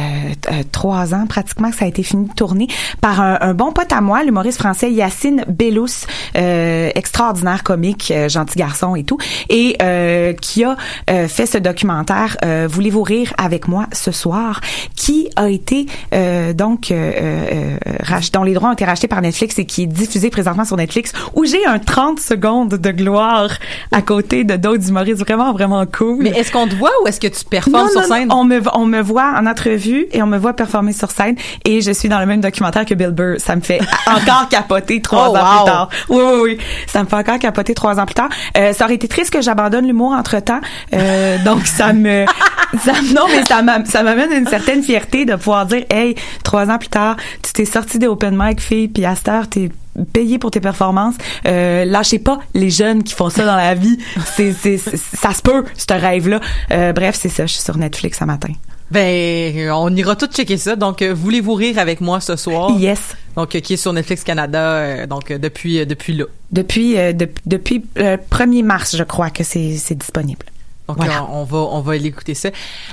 euh, 0.52 0.64
trois 0.72 1.14
ans 1.14 1.26
pratiquement 1.28 1.70
que 1.70 1.76
ça 1.78 1.86
a 1.86 1.88
été 1.88 2.02
fini 2.02 2.28
de 2.28 2.34
tourner 2.34 2.68
par 3.02 3.22
un, 3.22 3.38
un 3.42 3.54
bon 3.54 3.72
pote 3.72 3.92
à 3.94 4.02
moi, 4.02 4.24
l'humoriste 4.24 4.58
français 4.60 4.92
Yacine 4.92 5.46
Bellous, 5.48 6.06
euh, 6.36 6.90
extraordinaire 6.96 7.64
comique, 7.64 8.12
euh, 8.16 8.30
gentil 8.30 8.58
garçon 8.58 8.96
et 8.96 9.04
tout, 9.04 9.18
et 9.50 9.76
euh, 9.82 10.34
qui 10.34 10.64
a 10.64 10.76
euh, 11.10 11.28
fait 11.28 11.46
ce 11.46 11.58
documentaire 11.60 12.36
euh, 12.44 12.68
Voulez-vous 12.70 13.04
rire 13.04 13.34
avec 13.38 13.68
moi 13.68 13.86
ce 13.94 14.12
soir, 14.12 14.60
qui 14.96 15.30
a 15.36 15.50
été 15.50 15.86
euh, 16.14 16.54
donc 16.54 16.92
euh, 16.92 17.12
euh, 17.22 17.78
rach- 18.04 18.32
dont 18.32 18.44
les 18.44 18.54
droits 18.54 18.70
ont 18.70 18.74
été 18.74 18.86
rachetés 18.86 19.08
par 19.08 19.19
Netflix 19.22 19.58
et 19.60 19.66
qui 19.66 19.84
est 19.84 19.88
diffusé 19.88 20.30
présentement 20.30 20.66
sur 20.66 20.78
Netflix, 20.78 21.12
où 21.36 21.46
j'ai 21.46 21.66
un 21.66 21.80
30 21.80 22.20
secondes 22.20 22.70
de 22.76 22.92
gloire 22.92 23.50
à 23.92 24.02
côté 24.02 24.44
de 24.44 24.56
d'autres 24.56 24.90
humoristes 24.90 25.20
vraiment 25.20 25.52
vraiment 25.54 25.86
cool. 25.86 26.20
Mais 26.24 26.30
est-ce 26.32 26.52
qu'on 26.52 26.68
te 26.68 26.76
voit 26.76 26.92
ou 27.04 27.08
est-ce 27.08 27.20
que 27.20 27.28
tu 27.28 27.44
performes 27.46 27.86
Non, 27.86 27.90
sur 27.90 28.02
non, 28.02 28.08
scène? 28.08 28.28
non, 28.30 28.36
on 28.40 28.44
me 28.46 28.62
on 28.74 28.86
me 28.86 29.02
voit 29.02 29.34
en 29.38 29.46
entrevue 29.46 30.08
et 30.12 30.22
on 30.22 30.28
me 30.28 30.38
voit 30.38 30.54
performer 30.54 30.94
sur 30.94 31.12
scène 31.12 31.36
et 31.66 31.82
je 31.82 31.92
suis 31.92 32.10
dans 32.10 32.20
le 32.20 32.26
même 32.26 32.42
documentaire 32.42 32.86
que 32.86 32.94
Bill 32.94 33.12
Burr. 33.12 33.36
Ça 33.40 33.56
me 33.56 33.62
fait 33.62 33.80
encore 34.08 34.48
capoter 34.50 35.02
trois 35.02 35.30
Oh, 35.32 35.36
ans 35.36 35.40
wow. 35.42 35.56
plus 35.64 35.66
tard. 35.72 35.90
Oui, 36.10 36.24
oui, 36.24 36.40
oui. 36.44 36.58
Ça 36.88 37.04
me 37.04 37.08
fait 37.10 37.16
encore 37.16 37.40
capoter 37.40 37.74
trois 37.74 38.00
ans 38.00 38.06
plus 38.06 38.16
tard. 38.16 38.30
Euh, 38.58 38.74
ça 38.74 38.86
aurait 38.86 38.96
été 38.96 39.08
triste 39.08 39.32
que 39.32 39.42
j'abandonne 39.42 39.86
l'humour 39.86 40.12
entre 40.14 40.40
temps. 40.40 40.62
Euh, 40.94 41.38
donc 41.44 41.66
ça 41.68 41.94
me, 41.94 42.26
ça, 42.84 42.94
non, 43.16 43.26
mais 43.28 43.44
ça 43.46 43.62
m'a- 43.62 43.84
ça 43.86 44.04
m'amène 44.04 44.32
une 44.32 44.48
certaine 44.48 44.82
fierté 44.84 45.26
de 45.26 45.36
pouvoir 45.36 45.66
dire, 45.66 45.84
hey, 45.90 46.16
trois 46.44 46.70
ans 46.70 46.78
plus 46.78 46.90
tard, 46.90 47.18
tu 47.44 47.54
t'es 47.54 47.66
sorti 47.66 48.00
des 48.00 48.08
open 48.08 48.36
mic, 48.38 48.60
fille, 48.62 48.88
puis 48.88 49.06
à 49.10 49.16
cette 49.16 49.28
heure, 49.28 49.48
t'es 49.50 49.70
payé 50.14 50.38
pour 50.40 50.52
tes 50.52 50.60
performances. 50.62 51.16
Euh, 51.46 51.86
lâchez 51.86 52.20
pas 52.20 52.40
les 52.54 52.70
jeunes 52.70 53.04
qui 53.04 53.14
font 53.14 53.30
ça 53.30 53.46
dans 53.46 53.56
la 53.56 53.76
vie. 53.76 53.98
C'est, 54.36 54.54
c'est, 54.54 54.78
ça 54.78 55.34
se 55.34 55.42
peut, 55.42 55.66
ce 55.76 55.94
rêve-là. 55.94 56.40
Euh, 56.72 56.94
bref, 56.94 57.18
c'est 57.20 57.30
ça. 57.30 57.46
Je 57.46 57.54
suis 57.54 57.62
sur 57.62 57.78
Netflix 57.78 58.20
ce 58.20 58.24
matin. 58.26 58.54
Ben, 58.92 59.70
on 59.72 59.96
ira 59.96 60.16
tout 60.16 60.26
checker 60.28 60.58
ça. 60.58 60.76
Donc, 60.76 61.02
euh, 61.02 61.14
voulez-vous 61.14 61.54
rire 61.54 61.78
avec 61.78 62.02
moi 62.02 62.20
ce 62.22 62.36
soir? 62.36 62.72
Yes. 62.80 63.00
Donc, 63.36 63.50
qui 63.50 63.74
est 63.74 63.78
sur 63.78 63.94
Netflix 63.94 64.24
Canada, 64.24 65.06
donc 65.06 65.32
depuis 65.32 65.86
depuis 65.86 66.14
là. 66.14 66.26
Depuis, 66.52 66.96
de- 66.96 67.30
depuis 67.46 67.86
le 67.96 68.16
1er 68.18 68.64
mars, 68.64 68.96
je 68.98 69.04
crois 69.04 69.30
que 69.30 69.44
c'est, 69.44 69.78
c'est 69.78 69.96
disponible. 69.96 70.46
Donc 70.90 70.98
Voilà. 70.98 71.20
euh, 71.20 71.26
on 71.32 71.44
va 71.44 71.58
on 71.60 71.82
va 71.82 71.96
l'écouter 71.98 72.34
ça. 72.34 72.50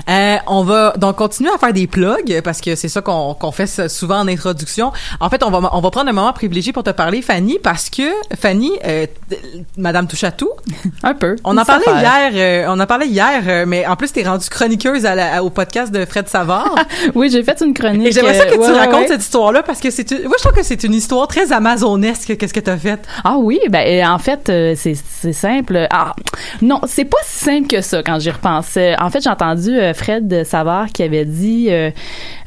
Euh, 0.08 0.36
on 0.46 0.62
va 0.64 0.92
donc 0.98 1.16
continuer 1.16 1.50
à 1.54 1.58
faire 1.58 1.72
des 1.72 1.86
plugs 1.86 2.40
parce 2.44 2.60
que 2.60 2.74
c'est 2.74 2.88
ça 2.88 3.00
qu'on 3.00 3.32
qu'on 3.34 3.52
fait 3.52 3.88
souvent 3.88 4.18
en 4.20 4.28
introduction. 4.28 4.92
En 5.18 5.30
fait, 5.30 5.42
on 5.42 5.50
va 5.50 5.70
on 5.72 5.80
va 5.80 5.90
prendre 5.90 6.10
un 6.10 6.12
moment 6.12 6.32
privilégié 6.34 6.72
pour 6.74 6.82
te 6.84 6.90
parler 6.90 7.22
Fanny 7.22 7.58
parce 7.62 7.88
que 7.88 8.02
Fanny 8.38 8.72
euh, 8.84 9.06
madame 9.78 10.06
touche 10.06 10.24
à 10.24 10.30
tout. 10.30 10.50
Un 11.02 11.14
peu. 11.14 11.36
On 11.44 11.56
en 11.56 11.64
parlait 11.64 11.88
affaire. 11.88 12.30
hier 12.32 12.66
euh, 12.68 12.74
on 12.74 12.78
en 12.78 12.86
parlait 12.86 13.06
hier 13.08 13.66
mais 13.66 13.86
en 13.86 13.96
plus 13.96 14.12
tu 14.12 14.20
es 14.20 14.24
rendue 14.28 14.48
chroniqueuse 14.48 15.06
à 15.06 15.14
la- 15.14 15.42
au 15.42 15.48
podcast 15.50 15.90
de 15.92 16.04
Fred 16.04 16.28
Savard. 16.28 16.74
Oui, 17.14 17.30
j'ai 17.30 17.42
fait 17.42 17.60
une 17.62 17.72
chronique. 17.72 18.08
Et 18.08 18.12
j'aimerais 18.12 18.34
ça 18.38 18.44
que 18.46 18.52
tu 18.54 18.58
ouais, 18.60 18.78
racontes 18.78 19.00
ouais. 19.02 19.08
cette 19.08 19.22
histoire-là 19.22 19.62
parce 19.62 19.80
que 19.80 19.90
c'est 19.90 20.10
moi 20.26 20.36
je 20.38 20.42
trouve 20.44 20.56
que 20.58 20.62
c'est 20.64 20.82
une 20.84 20.94
histoire 20.94 21.26
très 21.28 21.50
amazonesque 21.52 22.36
qu'est-ce 22.36 22.52
que 22.54 22.60
tu 22.60 22.70
as 22.70 22.76
fait? 22.76 23.00
Ah 23.24 23.36
oui, 23.38 23.58
ben 23.70 24.06
en 24.08 24.18
fait 24.18 24.42
c'est 24.76 24.94
c'est 24.94 25.32
simple. 25.32 25.86
Ah 25.90 26.14
non, 26.62 26.80
c'est 26.86 27.04
pas 27.04 27.16
si 27.24 27.44
simple 27.44 27.66
que 27.68 27.80
quand 28.04 28.18
j'y 28.18 28.30
repense. 28.30 28.74
Euh, 28.76 28.94
En 29.00 29.10
fait, 29.10 29.22
j'ai 29.22 29.30
entendu 29.30 29.70
euh, 29.70 29.94
Fred 29.94 30.44
Savard 30.44 30.88
qui 30.88 31.02
avait 31.02 31.24
dit 31.24 31.68
euh, 31.70 31.90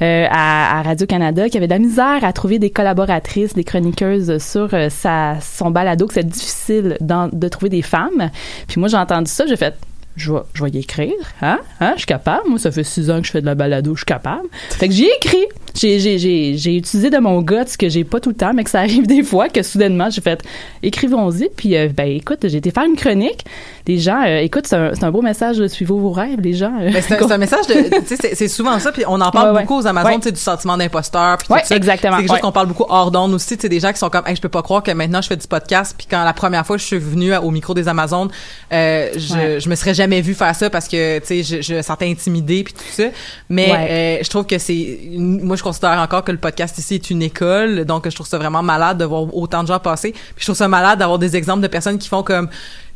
euh, 0.02 0.26
à, 0.30 0.80
à 0.80 0.82
Radio 0.82 1.06
Canada 1.08 1.48
qu'il 1.48 1.58
avait 1.58 1.68
de 1.68 1.74
la 1.74 1.80
misère 1.80 2.24
à 2.24 2.34
trouver 2.34 2.60
des 2.60 2.70
collaboratrices, 2.70 3.54
des 3.54 3.64
chroniqueuses 3.64 4.38
sur 4.44 4.70
sa 4.90 5.38
son 5.42 5.72
balado 5.72 6.08
que 6.08 6.14
c'est 6.14 6.28
difficile 6.28 6.98
de 7.02 7.48
trouver 7.48 7.70
des 7.70 7.82
femmes. 7.82 8.30
Puis 8.68 8.80
moi 8.80 8.90
j'ai 8.90 8.98
entendu 8.98 9.30
ça, 9.30 9.46
j'ai 9.48 9.56
fait 9.58 9.76
je 10.16 10.34
vais, 10.34 10.40
je 10.54 10.64
vais 10.64 10.70
y 10.72 10.78
écrire. 10.80 11.14
Hein? 11.42 11.60
Hein? 11.80 11.92
Je 11.94 12.00
suis 12.00 12.06
capable. 12.08 12.50
Moi, 12.50 12.60
ça 12.60 12.72
fait 12.72 12.84
six 12.84 13.10
ans 13.10 13.22
que 13.22 13.28
je 13.28 13.32
fais 13.32 13.42
de 13.42 13.46
la 13.46 13.56
balado, 13.56 13.94
je 13.96 14.00
suis 14.00 14.06
capable. 14.06 14.48
Fait 14.70 14.88
que 14.88 14.94
j'y 14.94 15.06
ai 15.06 15.12
écrit. 15.24 15.46
J'ai, 15.76 16.00
j'ai, 16.00 16.18
j'ai, 16.18 16.58
j'ai 16.58 16.76
utilisé 16.76 17.10
de 17.12 17.18
mon 17.20 17.42
gut 17.42 17.56
ce 17.68 17.78
que 17.78 17.88
j'ai 17.90 18.04
pas 18.04 18.20
tout 18.20 18.30
le 18.30 18.36
temps, 18.36 18.54
mais 18.54 18.64
que 18.64 18.70
ça 18.72 18.80
arrive 18.80 19.06
des 19.08 19.24
fois, 19.24 19.50
que 19.50 19.62
soudainement, 19.64 20.10
j'ai 20.10 20.20
fait 20.22 20.42
écrivons-y. 20.84 21.50
Puis, 21.56 21.76
euh, 21.78 21.90
ben, 21.96 22.10
écoute, 22.10 22.40
j'ai 22.44 22.58
été 22.58 22.72
faire 22.72 22.84
une 22.86 22.96
chronique. 22.96 23.46
Les 23.88 23.98
gens, 23.98 24.22
euh, 24.26 24.40
écoute, 24.40 24.68
c'est 24.68 24.76
un, 24.76 24.92
c'est 24.94 25.04
un 25.04 25.12
beau 25.12 25.22
message 25.22 25.58
de 25.58 25.68
suivez 25.68 25.94
vos 25.94 26.12
rêves, 26.12 26.40
les 26.42 26.54
gens. 26.54 26.74
euh, 26.82 26.90
Mais 26.94 27.02
c'est 27.02 27.16
un, 27.16 27.20
c'est 27.28 27.34
un 27.34 27.38
message 27.38 27.68
de, 27.68 27.74
tu 28.00 28.06
sais, 28.08 28.16
c'est- 28.20 28.36
c'est 28.36 28.48
souvent 28.48 28.78
ça, 28.80 28.92
puis 28.92 29.04
on 29.08 29.20
en 29.22 29.32
parle 29.32 29.50
Ouais, 29.52 29.56
ouais. 29.58 29.62
beaucoup 29.62 29.78
aux 29.80 29.88
Amazones, 29.88 30.12
Ouais. 30.12 30.18
tu 30.20 30.24
sais, 30.26 30.32
du 30.32 30.40
sentiment 30.40 30.78
d'imposteur, 30.78 31.38
puis 31.38 31.48
tout 31.48 31.54
Ouais, 31.54 31.62
ça. 31.64 31.76
exactement, 31.76 32.18
C'est 32.18 32.24
quelque 32.24 32.32
chose 32.34 32.42
qu'on 32.42 32.52
parle 32.52 32.68
beaucoup 32.68 32.86
hors 32.90 33.10
d'onde 33.12 33.34
aussi, 33.34 33.56
tu 33.56 33.62
sais, 33.64 33.70
des 33.70 33.80
gens 33.80 33.92
qui 33.92 34.00
sont 34.00 34.10
comme, 34.10 34.28
hey, 34.28 34.36
je 34.36 34.42
peux 34.42 34.50
pas 34.50 34.62
croire 34.62 34.84
que 34.84 34.92
maintenant 34.92 35.22
je 35.22 35.28
fais 35.28 35.38
du 35.38 35.48
podcast, 35.48 35.96
puis 35.98 36.08
quand 36.10 36.24
la 36.24 36.34
première 36.34 36.66
fois 36.66 36.78
je 36.78 36.84
suis 36.86 36.98
venue 37.00 37.36
au 37.36 37.52
micro 37.52 37.74
des 37.74 37.88
Amazones, 37.88 38.30
euh, 38.74 39.10
je 39.16 39.70
me 39.70 39.76
serais 39.76 39.94
jamais 39.94 40.09
vu 40.22 40.34
faire 40.34 40.56
ça 40.56 40.70
parce 40.70 40.88
que, 40.88 41.20
tu 41.20 41.26
sais, 41.26 41.44
je, 41.44 41.62
je 41.62 41.76
me 41.76 41.82
sentais 41.82 42.10
intimidée 42.10 42.64
puis 42.64 42.74
tout 42.74 42.84
ça. 42.92 43.06
Mais 43.50 43.72
Ouais. 43.72 43.88
euh, 44.20 44.24
je 44.24 44.30
trouve 44.30 44.46
que 44.46 44.58
c'est, 44.58 45.00
moi 45.16 45.56
je 45.56 45.64
considère 45.64 45.98
encore 46.00 46.24
que 46.24 46.32
le 46.32 46.38
podcast 46.38 46.78
ici 46.78 46.96
est 46.96 47.10
une 47.10 47.22
école, 47.22 47.86
donc 47.86 48.10
je 48.10 48.16
trouve 48.16 48.28
ça 48.28 48.38
vraiment 48.38 48.64
malade 48.64 48.98
de 48.98 49.06
voir 49.06 49.34
autant 49.36 49.62
de 49.64 49.68
gens 49.68 49.80
passer. 49.80 50.12
Puis 50.12 50.22
je 50.40 50.46
trouve 50.46 50.56
ça 50.58 50.68
malade 50.68 51.00
d'avoir 51.00 51.20
des 51.20 51.36
exemples 51.36 51.62
de 51.62 51.68
personnes 51.68 51.98
qui 51.98 52.08
font 52.10 52.24
comme, 52.24 52.50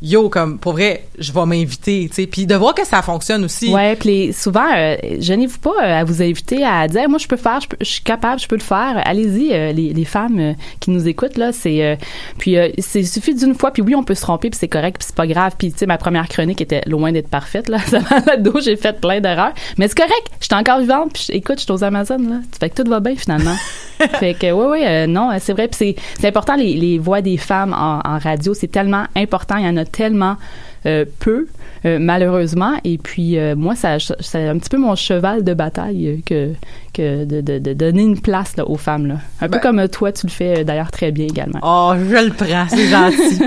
yo, 0.04 0.28
comme 0.30 0.60
pour 0.60 0.74
vrai, 0.74 1.06
je 1.18 1.32
vais 1.32 1.46
m'inviter, 1.46 2.08
tu 2.10 2.16
sais, 2.16 2.28
puis 2.28 2.46
de 2.46 2.54
voir 2.56 2.76
que 2.76 2.86
ça 2.86 3.02
fonctionne 3.02 3.46
aussi. 3.46 3.74
Ouais, 3.74 3.96
puis 3.96 4.34
souvent, 4.34 4.68
euh, 4.76 4.98
gênez-vous 5.20 5.60
pas 5.60 5.72
euh, 5.82 6.02
à 6.02 6.04
vous 6.04 6.22
inviter 6.22 6.64
à 6.66 6.88
dire, 6.90 7.08
moi, 7.10 7.18
je 7.20 7.28
peux 7.28 7.38
faire, 7.38 7.62
je, 7.62 7.70
peux- 7.70 7.78
je 7.80 7.86
suis 7.86 8.04
capable, 8.04 8.40
je 8.42 8.48
peux 8.48 8.58
le 8.58 8.62
faire. 8.62 9.02
Allez-y, 9.06 9.54
euh, 9.54 9.72
les, 9.72 9.94
les 9.94 10.06
femmes 10.06 10.40
euh, 10.40 10.54
qui 10.82 10.92
nous 10.92 11.08
écoutent 11.08 11.38
là, 11.38 11.52
c'est 11.54 11.98
puis 12.38 12.58
c'est 12.80 13.04
suffit 13.04 13.34
d'une 13.34 13.56
fois, 13.56 13.72
puis 13.72 13.82
oui, 13.82 13.96
on 13.96 14.04
peut 14.04 14.14
se 14.16 14.22
tromper, 14.22 14.50
puis 14.50 14.60
c'est 14.60 14.68
correct, 14.68 14.98
puis 14.98 15.06
c'est 15.08 15.16
pas 15.16 15.26
grave. 15.26 15.54
Puis 15.58 15.72
tu 15.72 15.78
sais, 15.80 15.86
ma 15.86 15.98
première 15.98 16.28
chronique 16.28 16.60
était 16.60 16.82
loin 16.86 17.12
d'être 17.14 17.30
parfaite 17.30 17.70
là, 17.70 17.80
ça 17.88 18.00
m'a 18.26 18.36
dos, 18.38 18.60
j'ai 18.60 18.76
fait 18.76 19.00
plein 19.00 19.22
d'erreurs, 19.22 19.54
mais 19.78 19.88
c'est 19.88 19.98
correct. 19.98 20.28
J'étais 20.42 20.56
encore 20.56 20.80
vivante, 20.80 21.14
puis 21.14 21.28
écoute, 21.30 21.60
je 21.60 21.64
suis 21.64 21.72
aux 21.72 21.84
Amazones 21.84 22.30
là, 22.30 22.36
fait 22.60 22.70
que 22.70 22.82
tout 22.84 22.90
va 22.90 23.00
bien 23.00 23.16
finalement. 23.16 23.56
fait 24.20 24.34
que 24.34 24.52
ouais, 24.52 24.66
ouais, 24.68 25.08
non, 25.08 25.30
c'est 25.40 25.54
vrai, 25.54 25.70
puis 25.70 25.78
c'est 25.78 25.96
c'est 26.20 26.28
important 26.28 26.56
les, 26.56 26.74
les 26.74 26.98
voix 26.98 27.22
des 27.22 27.38
femmes 27.38 27.74
en, 27.74 28.02
en 28.04 28.18
radio, 28.20 28.54
c'est 28.54 28.68
tellement 28.68 29.06
important, 29.16 29.56
il 29.58 29.66
y 29.66 29.70
en 29.70 29.78
a 29.78 29.86
tellement 29.94 30.36
euh, 30.86 31.06
peu, 31.20 31.48
euh, 31.86 31.98
malheureusement. 31.98 32.74
Et 32.84 32.98
puis, 32.98 33.40
euh, 33.40 33.56
moi, 33.56 33.74
ça, 33.76 33.98
c'est 34.20 34.50
un 34.50 34.58
petit 34.58 34.68
peu 34.68 34.78
mon 34.78 34.96
cheval 34.96 35.46
de 35.46 35.54
bataille 35.54 36.22
que, 36.26 36.52
que 36.94 37.24
de, 37.24 37.40
de, 37.40 37.58
de 37.60 37.72
donner 37.72 38.02
une 38.02 38.20
place 38.20 38.58
là, 38.58 38.68
aux 38.68 38.76
femmes. 38.76 39.08
Là. 39.08 39.16
Un 39.40 39.48
peu 39.48 39.60
Ben- 39.60 39.60
comme 39.62 39.88
toi, 39.88 40.12
tu 40.12 40.28
le 40.28 40.32
fais 40.32 40.66
d'ailleurs 40.66 40.92
très 40.92 41.12
bien 41.12 41.28
également. 41.28 41.60
Oh, 41.64 41.94
je 41.98 42.26
le 42.26 42.32
prends, 42.34 42.68
c'est 42.68 42.88
gentil. 42.90 43.44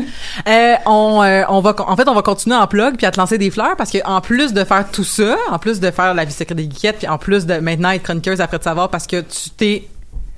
On, 0.87 1.45
on 1.49 1.61
va, 1.61 1.75
en 1.87 1.97
fait, 1.97 2.09
on 2.09 2.15
va 2.15 2.23
continuer 2.23 2.57
en 2.57 2.67
plug 2.67 2.97
puis 2.97 3.07
à 3.07 3.11
te 3.11 3.19
lancer 3.19 3.37
des 3.37 3.51
fleurs 3.51 3.77
parce 3.77 3.91
que 3.91 3.99
en 4.07 4.21
plus 4.21 4.55
de 4.55 4.65
faire 4.65 4.91
tout 4.91 5.05
ça, 5.05 5.37
en 5.51 5.59
plus 5.59 5.81
de 5.81 5.91
faire 5.91 6.15
la 6.15 6.25
vie 6.25 6.33
secrète 6.33 6.57
des 6.57 6.65
geekettes, 6.65 6.99
puis 6.99 7.09
en 7.09 7.19
plus 7.19 7.45
de 7.45 7.55
maintenant 7.55 7.91
être 7.91 8.03
chroniqueuse 8.03 8.41
après 8.41 8.59
de 8.59 8.63
savoir 8.63 8.89
parce 8.89 9.07
que 9.07 9.21
tu 9.21 9.51
t'es 9.57 9.89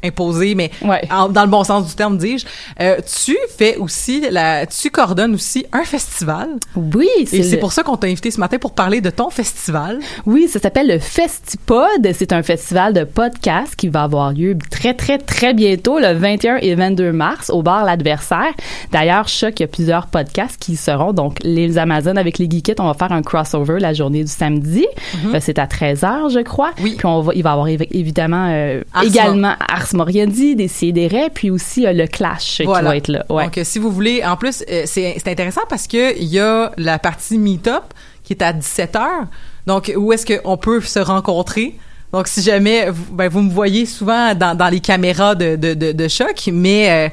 imposé, 0.04 0.54
mais 0.54 0.70
en- 1.10 1.28
dans 1.28 1.42
le 1.42 1.48
bon 1.48 1.64
sens 1.64 1.86
du 1.88 1.94
terme, 1.94 2.16
dis-je, 2.18 2.46
euh, 2.80 2.96
tu 3.24 3.36
fais 3.56 3.76
aussi 3.76 4.22
la, 4.30 4.66
tu 4.66 4.90
coordonnes 4.90 5.34
aussi 5.34 5.66
un 5.72 5.84
festival. 5.84 6.48
Oui, 6.76 7.08
Et 7.32 7.42
c'est 7.42 7.56
le- 7.56 7.58
pour 7.60 7.72
ça 7.72 7.82
qu'on 7.82 7.96
t'a 7.96 8.06
invité 8.06 8.30
ce 8.30 8.40
matin 8.40 8.58
pour 8.58 8.72
parler 8.72 9.00
de 9.00 9.10
ton 9.10 9.30
festival. 9.30 9.98
Oui, 10.26 10.48
ça 10.48 10.60
s'appelle 10.60 10.88
le 10.88 10.98
Festipod. 10.98 12.12
C'est 12.14 12.32
un 12.32 12.42
festival 12.42 12.92
de 12.92 13.04
podcasts 13.04 13.74
qui 13.76 13.88
va 13.88 14.02
avoir 14.02 14.32
lieu 14.32 14.56
très, 14.70 14.94
très, 14.94 15.18
très 15.18 15.54
bientôt, 15.54 15.98
le 15.98 16.12
21 16.12 16.56
et 16.56 16.74
22 16.74 17.12
mars, 17.12 17.50
au 17.50 17.62
bar 17.62 17.84
L'Adversaire. 17.84 18.52
D'ailleurs, 18.92 19.28
Choc, 19.28 19.54
il 19.60 19.62
y 19.62 19.64
a 19.64 19.68
plusieurs 19.68 20.06
podcasts 20.08 20.56
qui 20.58 20.76
seront. 20.76 21.12
Donc, 21.12 21.38
les 21.42 21.78
Amazones 21.78 22.18
avec 22.18 22.38
les 22.38 22.48
Geekettes, 22.50 22.80
on 22.80 22.86
va 22.86 22.94
faire 22.94 23.12
un 23.12 23.22
crossover 23.22 23.78
la 23.80 23.92
journée 23.94 24.22
du 24.24 24.30
samedi. 24.30 24.86
Mhm. 25.24 25.34
Euh, 25.34 25.38
c'est 25.40 25.58
à 25.58 25.66
13h, 25.66 26.30
je 26.32 26.40
crois. 26.40 26.70
Oui. 26.82 26.94
Puis, 26.96 27.06
on 27.06 27.20
va, 27.20 27.32
il 27.34 27.42
va 27.42 27.50
y 27.50 27.52
avoir 27.52 27.66
évi- 27.68 27.88
évidemment 27.90 28.48
euh, 28.50 28.82
également 29.02 29.54
Ars 29.88 29.96
Moriendi, 29.96 30.56
des 30.56 30.68
Sidérés, 30.68 31.30
puis 31.32 31.50
aussi 31.50 31.86
euh, 31.86 31.92
le 31.92 32.06
Clash 32.06 32.58
qui 32.58 32.64
va 32.64 32.96
être 32.96 33.08
là. 33.08 33.24
Ouais. 33.28 33.44
Donc, 33.44 33.58
euh, 33.58 33.64
si 33.64 33.78
vous 33.78 33.90
voulez, 33.90 34.24
en 34.24 34.36
plus, 34.36 34.64
euh, 34.70 34.82
c'est 34.86 35.16
c'est 35.18 35.30
intéressant 35.30 35.62
parce 35.68 35.86
que 35.86 36.16
il 36.18 36.26
y 36.26 36.38
a 36.38 36.72
la 36.76 36.98
partie 36.98 37.38
Meetup 37.38 37.94
qui 38.22 38.32
est 38.32 38.42
à 38.42 38.52
17h. 38.52 39.26
Donc, 39.66 39.92
où 39.96 40.12
est-ce 40.12 40.26
qu'on 40.26 40.56
peut 40.56 40.80
se 40.80 40.98
rencontrer? 40.98 41.78
Donc, 42.12 42.26
si 42.28 42.42
jamais, 42.42 42.90
vous, 42.90 43.12
ben, 43.12 43.28
vous 43.28 43.42
me 43.42 43.50
voyez 43.50 43.84
souvent 43.84 44.34
dans, 44.34 44.56
dans 44.56 44.68
les 44.68 44.80
caméras 44.80 45.34
de, 45.34 45.56
de, 45.56 45.74
de, 45.74 45.92
de 45.92 46.08
choc, 46.08 46.48
mais 46.52 47.12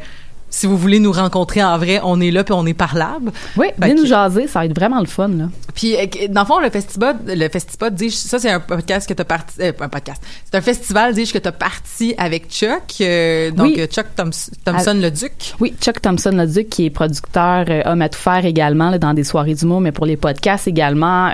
si 0.56 0.68
vous 0.68 0.78
voulez 0.78 1.00
nous 1.00 1.12
rencontrer 1.12 1.62
en 1.62 1.78
vrai, 1.78 2.00
on 2.04 2.22
est 2.22 2.32
là 2.32 2.46
puis 2.46 2.54
on 2.54 2.66
est 2.66 2.74
parlable. 2.74 3.32
Oui, 3.58 3.68
venez 3.78 3.94
nous 3.96 4.06
jaser, 4.06 4.48
ça 4.48 4.60
va 4.60 4.66
être 4.66 4.76
vraiment 4.76 5.02
le 5.02 5.06
fun. 5.06 5.28
Là. 5.28 5.50
puis, 5.74 5.96
euh, 5.98 6.06
dans 6.30 6.42
le 6.42 6.48
fond, 6.48 6.60
le 6.60 6.70
Festipod, 6.70 7.18
le 7.28 7.50
Festipod, 7.50 7.94
dis 7.94 8.10
ça, 8.10 8.40
c'est 8.40 8.50
un 8.50 8.62
podcast 8.62 9.08
que 9.10 9.14
t'as 9.14 9.26
parti, 9.26 9.54
euh, 9.60 9.74
un 9.82 9.90
podcast. 9.90 10.22
C'est 10.46 10.56
un 10.58 10.62
festival, 10.62 11.14
dis 11.14 11.30
que 11.30 11.40
t'as 11.40 11.52
parti 11.52 12.16
avec 12.18 12.50
Chuck, 12.50 12.84
euh, 13.02 13.52
donc 13.52 13.74
Oui. 13.76 13.86
Chuck 13.88 14.06
Thoms- 14.16 14.50
Thompson 14.64 14.94
le 15.02 15.10
Duc. 15.12 15.54
Oui, 15.60 15.74
Chuck 15.82 16.02
Thompson 16.02 16.32
le 16.34 16.48
Duc 16.48 16.70
qui 16.70 16.86
est 16.86 16.90
producteur 16.90 17.66
euh, 17.68 17.82
homme 17.86 18.02
à 18.02 18.08
tout 18.08 18.20
faire 18.20 18.46
également 18.46 18.90
là, 18.92 18.98
dans 18.98 19.14
des 19.14 19.26
soirées 19.26 19.56
d'humour, 19.56 19.82
mais 19.82 19.92
pour 19.92 20.06
les 20.06 20.16
podcasts 20.18 20.68
également. 20.70 21.30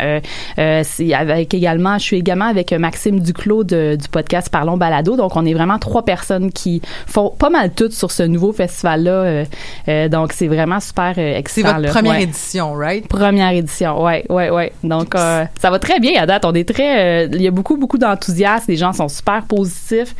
C'est 0.58 1.14
avec 1.14 1.54
également, 1.54 1.98
je 1.98 2.04
suis 2.04 2.18
également 2.18 2.46
avec 2.46 2.72
Maxime 2.74 3.20
Duclos 3.20 3.64
de- 3.64 3.96
du 3.96 4.08
podcast 4.08 4.50
Parlons 4.50 4.78
Balado. 4.78 5.16
Donc 5.16 5.36
on 5.36 5.46
est 5.46 5.54
vraiment 5.54 5.78
trois 5.80 6.04
personnes 6.06 6.52
qui 6.52 6.82
font 7.08 7.30
pas 7.30 7.50
mal 7.50 7.72
toutes 7.74 7.94
sur 7.94 8.12
ce 8.12 8.24
nouveau 8.24 8.52
festival 8.52 9.04
là. 9.04 9.11
Euh, 9.12 9.44
euh, 9.88 10.10
donc 10.10 10.34
c'est 10.34 10.48
vraiment 10.48 10.80
super 10.80 11.10
euh, 11.12 11.14
C'est 11.16 11.36
excitant. 11.38 11.70
votre 11.70 11.82
là. 11.82 11.90
première 11.90 12.14
Ouais. 12.14 12.24
édition, 12.24 12.74
right? 12.74 13.08
Première 13.08 13.52
édition, 13.52 14.02
ouais, 14.04 14.26
ouais, 14.30 14.50
ouais. 14.50 14.72
Donc 14.84 15.16
euh, 15.16 15.46
ça 15.60 15.70
va 15.70 15.80
très 15.80 16.00
bien 16.00 16.22
à 16.22 16.26
date. 16.26 16.46
On 16.46 16.54
est 16.54 16.68
très, 16.68 17.26
il 17.28 17.42
y 17.42 17.48
a 17.48 17.52
beaucoup, 17.52 17.78
beaucoup 17.78 17.98
d'enthousiasme. 17.98 18.66
Les 18.70 18.78
gens 18.78 18.94
sont 18.94 19.08
super 19.08 19.44
positifs. 19.44 20.16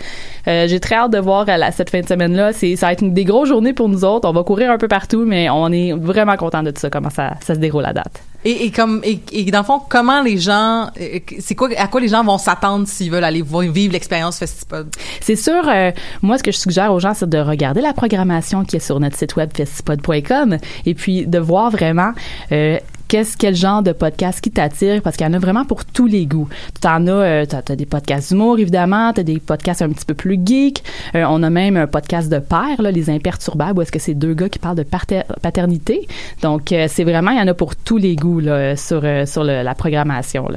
J'ai 0.46 0.80
très 0.80 0.96
hâte 0.96 1.12
de 1.12 1.20
voir 1.20 1.46
la- 1.46 1.72
cette 1.72 1.90
fin 1.90 2.02
de 2.02 2.08
semaine 2.08 2.36
là. 2.36 2.54
C'est, 2.54 2.76
ça 2.76 2.88
va 2.88 2.94
être 2.94 3.02
une 3.04 3.14
des 3.14 3.24
grosses 3.26 3.50
journées 3.50 3.74
pour 3.74 3.90
nous 3.90 4.04
autres. 4.06 4.28
On 4.28 4.34
va 4.34 4.44
courir 4.44 4.72
un 4.72 4.78
peu 4.78 4.88
partout, 4.88 5.24
mais 5.26 5.50
on 5.50 5.72
est 5.72 5.94
vraiment 5.94 6.36
content 6.38 6.64
de 6.64 6.72
tout 6.72 6.80
ça. 6.80 6.90
Comment 6.90 7.10
ça, 7.10 7.36
ça 7.42 7.54
se 7.56 7.60
déroule 7.60 7.86
à 7.86 7.94
date. 7.94 8.22
Et, 8.44 8.66
et 8.66 8.72
comme 8.72 9.02
et, 9.04 9.20
et 9.32 9.52
dans 9.52 9.60
le 9.60 9.66
fond, 9.66 9.82
comment 9.88 10.22
les 10.22 10.38
gens, 10.38 10.90
euh, 11.00 11.20
c'est 11.40 11.56
quoi, 11.56 11.70
à 11.78 11.88
quoi 11.88 12.02
les 12.02 12.08
gens 12.08 12.24
vont 12.24 12.38
s'attendre 12.38 12.88
s'ils 12.88 13.12
veulent 13.12 13.24
aller 13.24 13.44
vivre 13.44 13.94
l'expérience 13.94 14.40
Festipod? 14.40 14.90
C'est 15.20 15.36
sûr, 15.36 15.68
euh, 15.68 15.92
moi, 16.22 16.38
ce 16.38 16.44
que 16.44 16.52
je 16.52 16.58
suggère 16.58 16.92
aux 16.92 17.00
gens, 17.00 17.14
c'est 17.14 17.30
de 17.30 17.38
regarder 17.38 17.82
la 17.82 17.94
programmation 17.94 18.66
qui 18.66 18.78
est 18.78 18.80
sur 18.80 19.00
notre 19.00 19.18
site 19.18 19.36
web 19.36 19.52
festipod.com 19.54 20.58
et 20.86 20.94
puis 20.94 21.28
de 21.28 21.40
voir 21.40 21.70
vraiment 21.70 22.14
euh, 22.52 22.78
qu'est-ce 23.12 23.36
quel 23.36 23.56
genre 23.56 23.84
de 23.84 23.92
podcast 23.92 24.40
qui 24.40 24.52
t'attire? 24.52 25.02
Parce 25.02 25.18
qu'il 25.18 25.28
y 25.28 25.30
en 25.30 25.34
a 25.34 25.38
vraiment 25.38 25.66
pour 25.66 25.84
tous 25.84 26.06
les 26.06 26.26
goûts. 26.26 26.48
Tu 26.82 26.88
en 26.88 27.08
as, 27.08 27.12
euh, 27.12 27.46
t'as 27.46 27.76
des 27.76 27.86
podcasts 27.86 28.30
d'humour 28.30 28.58
évidemment, 28.58 29.12
t'as 29.12 29.24
des 29.24 29.42
podcasts 29.42 29.82
un 29.82 29.90
petit 29.90 30.06
peu 30.06 30.14
plus 30.14 30.40
geek. 30.46 30.82
Euh, 31.16 31.26
on 31.28 31.44
a 31.44 31.50
même 31.50 31.76
un 31.76 31.88
podcast 31.88 32.32
de 32.32 32.40
père, 32.40 32.82
les 32.82 33.10
imperturbables, 33.10 33.78
où 33.78 33.82
est-ce 33.82 33.92
que 33.92 34.00
c'est 34.00 34.14
deux 34.14 34.34
gars 34.34 34.48
qui 34.48 34.60
parlent 34.60 34.78
de 34.78 34.84
pater- 34.84 35.24
paternité. 35.42 36.08
Donc 36.42 36.72
euh, 36.72 36.88
c'est 36.90 37.04
vraiment, 37.04 37.32
il 37.32 37.38
y 37.38 37.42
en 37.42 37.48
a 37.50 37.54
pour 37.54 37.76
tous 37.76 37.98
les 37.98 38.16
goûts 38.16 38.42
sur 38.78 39.02
euh, 39.04 39.26
la 39.36 39.76
programmation. 39.76 40.48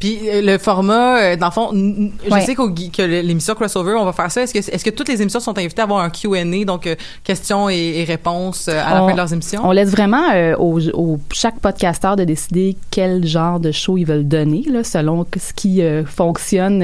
Puis 0.00 0.18
euh, 0.28 0.40
le 0.42 0.58
format, 0.58 1.18
euh, 1.18 1.36
dans 1.36 1.46
le 1.46 1.52
fond, 1.52 1.68
je 1.72 2.30
Ouais. 2.32 2.40
sais 2.40 2.54
qu'au 2.54 2.70
que 2.70 3.02
l'émission 3.02 3.54
crossover, 3.54 3.94
on 3.94 4.04
va 4.06 4.12
faire 4.12 4.30
ça. 4.30 4.42
Est-ce 4.42 4.54
que 4.54 4.58
est-ce 4.58 4.84
que 4.84 4.90
toutes 4.90 5.08
les 5.08 5.20
émissions 5.20 5.38
sont 5.40 5.56
invitées 5.58 5.80
à 5.82 5.84
avoir 5.84 6.00
un 6.02 6.10
Q&A, 6.10 6.64
donc 6.64 6.86
euh, 6.86 6.94
questions 7.22 7.68
et, 7.70 8.00
et 8.00 8.04
réponses 8.04 8.66
à 8.68 8.74
la 8.94 9.02
On- 9.04 9.06
fin 9.06 9.12
de 9.12 9.16
leurs 9.18 9.32
émissions? 9.32 9.60
On 9.62 9.72
laisse 9.72 9.90
vraiment 9.90 10.30
euh, 10.34 10.56
au, 10.56 10.80
au- 10.94 11.20
chaque 11.32 11.60
podcasteur 11.60 12.16
de 12.16 12.24
décider 12.24 12.76
quel 12.90 13.26
genre 13.26 13.60
de 13.60 13.70
show 13.72 13.96
ils 13.98 14.04
veulent 14.06 14.26
donner, 14.26 14.64
là, 14.70 14.82
selon 14.84 15.26
ce 15.38 15.52
qui 15.52 15.82
euh, 15.82 16.04
fonctionne 16.04 16.82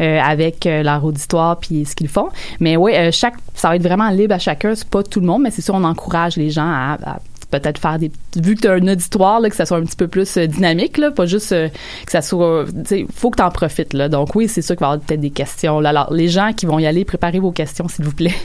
euh, 0.00 0.20
avec 0.20 0.64
leur 0.66 1.04
auditoire 1.04 1.58
puis 1.58 1.84
ce 1.84 1.94
qu'ils 1.94 2.08
font. 2.08 2.28
Mais 2.60 2.76
oui, 2.76 2.92
euh, 2.96 3.10
chaque, 3.12 3.34
ça 3.54 3.68
va 3.68 3.76
être 3.76 3.82
vraiment 3.82 4.08
libre 4.10 4.34
à 4.34 4.38
chacun. 4.38 4.74
C'est 4.74 4.88
pas 4.88 5.02
tout 5.02 5.20
le 5.20 5.26
monde, 5.26 5.42
mais 5.42 5.50
c'est 5.50 5.62
sûr, 5.62 5.74
on 5.74 5.84
encourage 5.84 6.36
les 6.36 6.48
gens 6.50 6.66
à, 6.66 6.96
à 7.04 7.18
peut-être 7.50 7.78
faire 7.80 7.98
des 7.98 8.10
vu 8.36 8.54
que 8.56 8.62
tu 8.62 8.68
as 8.68 8.72
un 8.72 8.88
auditoire 8.88 9.40
là 9.40 9.48
que 9.50 9.56
ça 9.56 9.66
soit 9.66 9.76
un 9.78 9.84
petit 9.84 9.96
peu 9.96 10.08
plus 10.08 10.36
euh, 10.36 10.46
dynamique 10.46 10.98
là 10.98 11.10
pas 11.10 11.26
juste 11.26 11.52
euh, 11.52 11.68
que 12.04 12.12
ça 12.12 12.22
soit 12.22 12.64
tu 12.88 13.06
faut 13.14 13.30
que 13.30 13.36
tu 13.36 13.42
en 13.42 13.50
profites 13.50 13.92
là 13.92 14.08
donc 14.08 14.34
oui 14.34 14.48
c'est 14.48 14.62
sûr 14.62 14.74
qu'il 14.74 14.80
va 14.80 14.86
y 14.86 14.92
avoir 14.94 15.06
peut-être 15.06 15.20
des 15.20 15.30
questions 15.30 15.78
là 15.80 15.90
alors 15.90 16.12
les 16.12 16.28
gens 16.28 16.52
qui 16.52 16.66
vont 16.66 16.78
y 16.78 16.86
aller 16.86 17.04
préparez 17.04 17.38
vos 17.38 17.52
questions 17.52 17.88
s'il 17.88 18.04
vous 18.04 18.12
plaît 18.12 18.34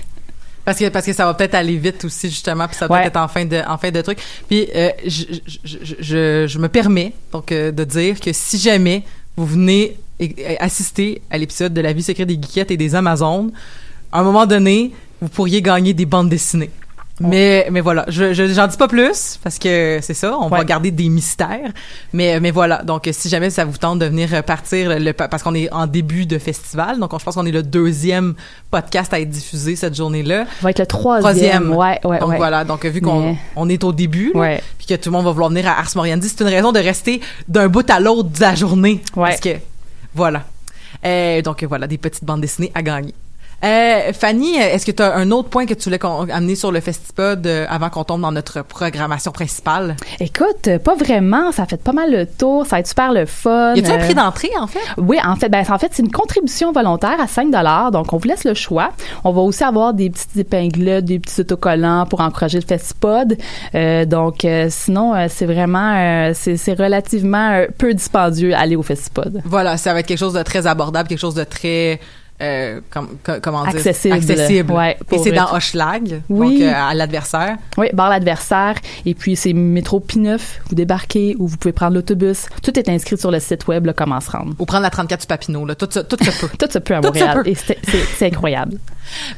Parce 0.64 0.78
que 0.78 0.90
parce 0.90 1.08
que 1.08 1.14
ça 1.14 1.26
va 1.26 1.34
peut-être 1.34 1.56
aller 1.56 1.76
vite 1.78 2.06
aussi 2.06 2.30
justement 2.30 2.68
puis 2.68 2.76
ça 2.76 2.86
va 2.86 2.94
Ouais. 2.94 3.02
peut-être 3.02 3.16
être 3.16 3.24
en 3.24 3.28
fin 3.28 3.46
de 3.46 3.60
en 3.68 3.80
fin 3.80 3.90
de 3.90 4.00
truc. 4.02 4.20
Puis 4.48 4.68
euh, 4.76 4.92
je, 5.08 5.24
je, 5.66 6.46
je, 6.48 6.60
me 6.60 6.68
permets 6.70 7.14
donc 7.32 7.52
euh, 7.52 7.72
de 7.72 7.84
dire 7.84 8.20
que 8.20 8.32
si 8.32 8.60
jamais 8.60 9.02
vous 9.36 9.48
venez 9.48 9.98
assister 10.60 11.24
à 11.32 11.40
l'épisode 11.40 11.74
de 11.74 11.82
la 11.82 11.94
vie 11.94 12.04
secrète 12.04 12.28
des 12.28 12.36
geekettes 12.36 12.70
et 12.70 12.78
des 12.78 12.94
Amazones, 12.94 13.52
à 14.12 14.20
un 14.20 14.24
moment 14.24 14.46
donné, 14.46 14.92
vous 15.20 15.30
pourriez 15.30 15.64
gagner 15.64 15.96
des 15.96 16.06
bandes 16.06 16.30
dessinées. 16.30 16.70
Mais, 17.30 17.68
mais 17.72 17.82
voilà, 17.82 18.06
je, 18.08 18.34
je- 18.34 18.48
j'en 18.54 18.68
dis 18.68 18.78
pas 18.78 18.88
plus 18.88 19.40
parce 19.44 19.58
que 19.60 20.00
c'est 20.02 20.14
ça, 20.14 20.38
on 20.38 20.48
va 20.48 20.64
garder 20.64 20.92
des 20.92 21.10
mystères. 21.10 21.72
Mais, 22.14 22.40
mais 22.40 22.52
voilà, 22.52 22.84
donc 22.84 23.08
si 23.12 23.30
jamais 23.30 23.50
ça 23.50 23.66
vous 23.66 23.78
tente 23.78 24.00
de 24.00 24.06
venir 24.06 24.44
partir, 24.44 25.00
le, 25.00 25.12
parce 25.14 25.44
qu'on 25.44 25.56
est 25.56 25.72
en 25.72 25.88
début 25.88 26.26
de 26.26 26.38
festival, 26.38 27.00
donc 27.00 27.14
on- 27.14 27.20
je 27.20 27.24
pense 27.26 27.36
qu'on 27.36 27.46
est 27.46 27.52
le 27.52 27.64
deuxième 27.64 28.34
podcast 28.70 29.14
à 29.14 29.20
être 29.20 29.30
diffusé 29.30 29.76
cette 29.76 29.96
journée-là. 29.96 30.46
Ça 30.46 30.52
va 30.64 30.70
être 30.72 30.80
le 30.80 30.86
troisième. 30.86 31.72
Ouais, 31.74 32.00
ouais, 32.04 32.20
donc 32.20 32.30
ouais. 32.30 32.38
voilà, 32.38 32.64
donc 32.64 32.86
vu 32.86 33.02
qu'on 33.02 33.22
Mais- 33.32 33.38
on 33.56 33.70
est 33.70 33.84
au 33.84 33.92
début, 33.94 34.32
là, 34.34 34.40
Ouais. 34.40 34.64
puis 34.78 34.88
que 34.88 34.94
tout 34.96 35.10
le 35.10 35.14
monde 35.18 35.26
va 35.26 35.32
vouloir 35.32 35.50
venir 35.50 35.68
à 35.68 35.80
Ars 35.80 35.92
Moriendi, 35.96 36.28
c'est 36.30 36.42
une 36.42 36.50
raison 36.50 36.72
de 36.72 36.80
rester 36.80 37.22
d'un 37.48 37.68
bout 37.68 37.90
à 37.90 38.00
l'autre 38.00 38.30
de 38.30 38.42
la 38.42 38.56
journée. 38.56 39.02
Ouais. 39.16 39.30
Parce 39.30 39.40
que, 39.40 39.50
voilà. 40.14 40.44
Euh, 41.06 41.42
donc 41.42 41.64
voilà, 41.64 41.88
des 41.88 41.98
petites 41.98 42.24
bandes 42.26 42.42
dessinées 42.42 42.72
à 42.76 42.82
gagner. 42.84 43.14
Euh, 43.64 44.12
Fanny, 44.14 44.56
est-ce 44.56 44.86
que 44.86 44.92
tu 44.92 45.04
as 45.04 45.16
un 45.16 45.30
autre 45.32 45.50
point 45.50 45.66
que 45.66 45.74
tu 45.76 45.84
voulais 45.84 46.00
qu'on- 46.00 46.28
amener 46.30 46.56
sur 46.56 46.72
le 46.72 46.80
Festipod 46.80 47.46
euh, 47.46 47.66
avant 47.70 47.90
qu'on 47.90 48.04
tombe 48.04 48.22
dans 48.22 48.32
notre 48.32 48.64
programmation 48.64 49.32
principale? 49.32 49.96
Écoute, 50.20 50.68
euh, 50.68 50.80
pas 50.80 50.96
vraiment. 50.96 51.52
Ça 51.52 51.66
fait 51.68 51.82
pas 51.82 51.92
mal 51.94 52.12
le 52.12 52.26
tour. 52.26 52.66
Ça 52.66 52.78
va 52.78 52.80
être 52.80 52.88
super 52.88 53.14
le 53.14 53.26
fun. 53.26 53.76
Y 53.76 53.80
a-t-il 53.80 53.92
un 53.92 53.96
Euh, 54.00 54.06
prix 54.06 54.16
d'entrée, 54.16 54.50
en 54.60 54.68
fait? 54.68 54.80
Oui, 54.98 55.18
en 55.24 55.36
fait, 55.36 55.50
ben, 55.50 55.64
en 55.70 55.78
fait, 55.78 55.90
c'est 55.92 56.02
une 56.02 56.12
contribution 56.12 56.72
volontaire 56.72 57.20
à 57.22 57.28
5 57.28 57.52
Donc, 57.92 58.14
on 58.14 58.18
vous 58.18 58.28
laisse 58.28 58.46
le 58.46 58.54
choix. 58.56 58.92
On 59.24 59.32
va 59.32 59.42
aussi 59.42 59.64
avoir 59.64 59.94
des 59.94 60.10
petites 60.10 60.36
épingles, 60.38 61.02
des 61.04 61.20
petits 61.20 61.42
autocollants 61.42 62.06
pour 62.08 62.22
encourager 62.22 62.60
le 62.60 62.66
Festipod. 62.66 63.38
Euh, 63.76 64.06
donc, 64.06 64.44
euh, 64.44 64.68
sinon, 64.72 65.14
euh, 65.14 65.28
c'est 65.30 65.46
vraiment, 65.46 65.94
euh, 65.96 66.32
c'est 66.34 66.58
c'est 66.58 66.74
relativement 66.74 67.64
peu 67.78 67.94
dispendieux 67.94 68.56
aller 68.56 68.76
au 68.76 68.84
Festipod. 68.84 69.42
Voilà, 69.46 69.78
ça 69.78 69.94
va 69.94 70.00
être 70.00 70.08
quelque 70.08 70.18
chose 70.20 70.34
de 70.34 70.42
très 70.44 70.66
abordable, 70.68 71.08
quelque 71.10 71.20
chose 71.20 71.36
de 71.36 71.44
très... 71.44 72.00
Euh, 72.42 72.82
com- 72.90 73.08
co- 73.24 73.34
comment 73.42 73.62
dire? 73.66 73.76
Accessible. 73.76 74.16
Accessible. 74.16 74.74
Ouais, 74.74 74.98
Et 75.12 75.18
c'est 75.20 75.32
dans 75.32 75.54
Hochelag, 75.54 76.22
Oui. 76.30 76.60
donc 76.60 76.68
euh, 76.68 76.74
à 76.76 76.94
l'adversaire. 76.94 77.58
Oui, 77.78 77.88
bar 77.94 78.10
l'adversaire. 78.10 78.76
Et 79.06 79.14
puis, 79.14 79.36
c'est 79.36 79.54
métro 79.54 80.00
P9. 80.00 80.40
Vous 80.70 80.76
débarquez 80.76 81.36
ou 81.38 81.48
vous 81.48 81.58
pouvez 81.58 81.72
prendre 81.74 81.94
l'autobus. 81.96 82.48
Tout 82.64 82.78
est 82.80 82.90
inscrit 82.90 83.18
sur 83.18 83.30
le 83.32 83.40
site 83.40 83.68
web, 83.68 83.86
là, 83.86 83.94
comment 83.94 84.20
se 84.20 84.32
rendre. 84.32 84.54
Ou 84.58 84.66
prendre 84.66 84.84
la 84.84 84.90
34 84.90 85.22
du 85.22 85.28
Papineau, 85.28 85.66
là. 85.66 85.76
Tout 85.76 85.88
ça, 85.90 86.04
tout 86.04 86.18
ça 86.24 86.32
peut. 86.40 86.50
Tout 86.58 86.72
se 86.72 86.80
peut 86.80 86.96
à 86.96 87.02
se 87.02 87.08
Montréal. 87.08 87.44
c'est 88.18 88.26
incroyable. 88.28 88.78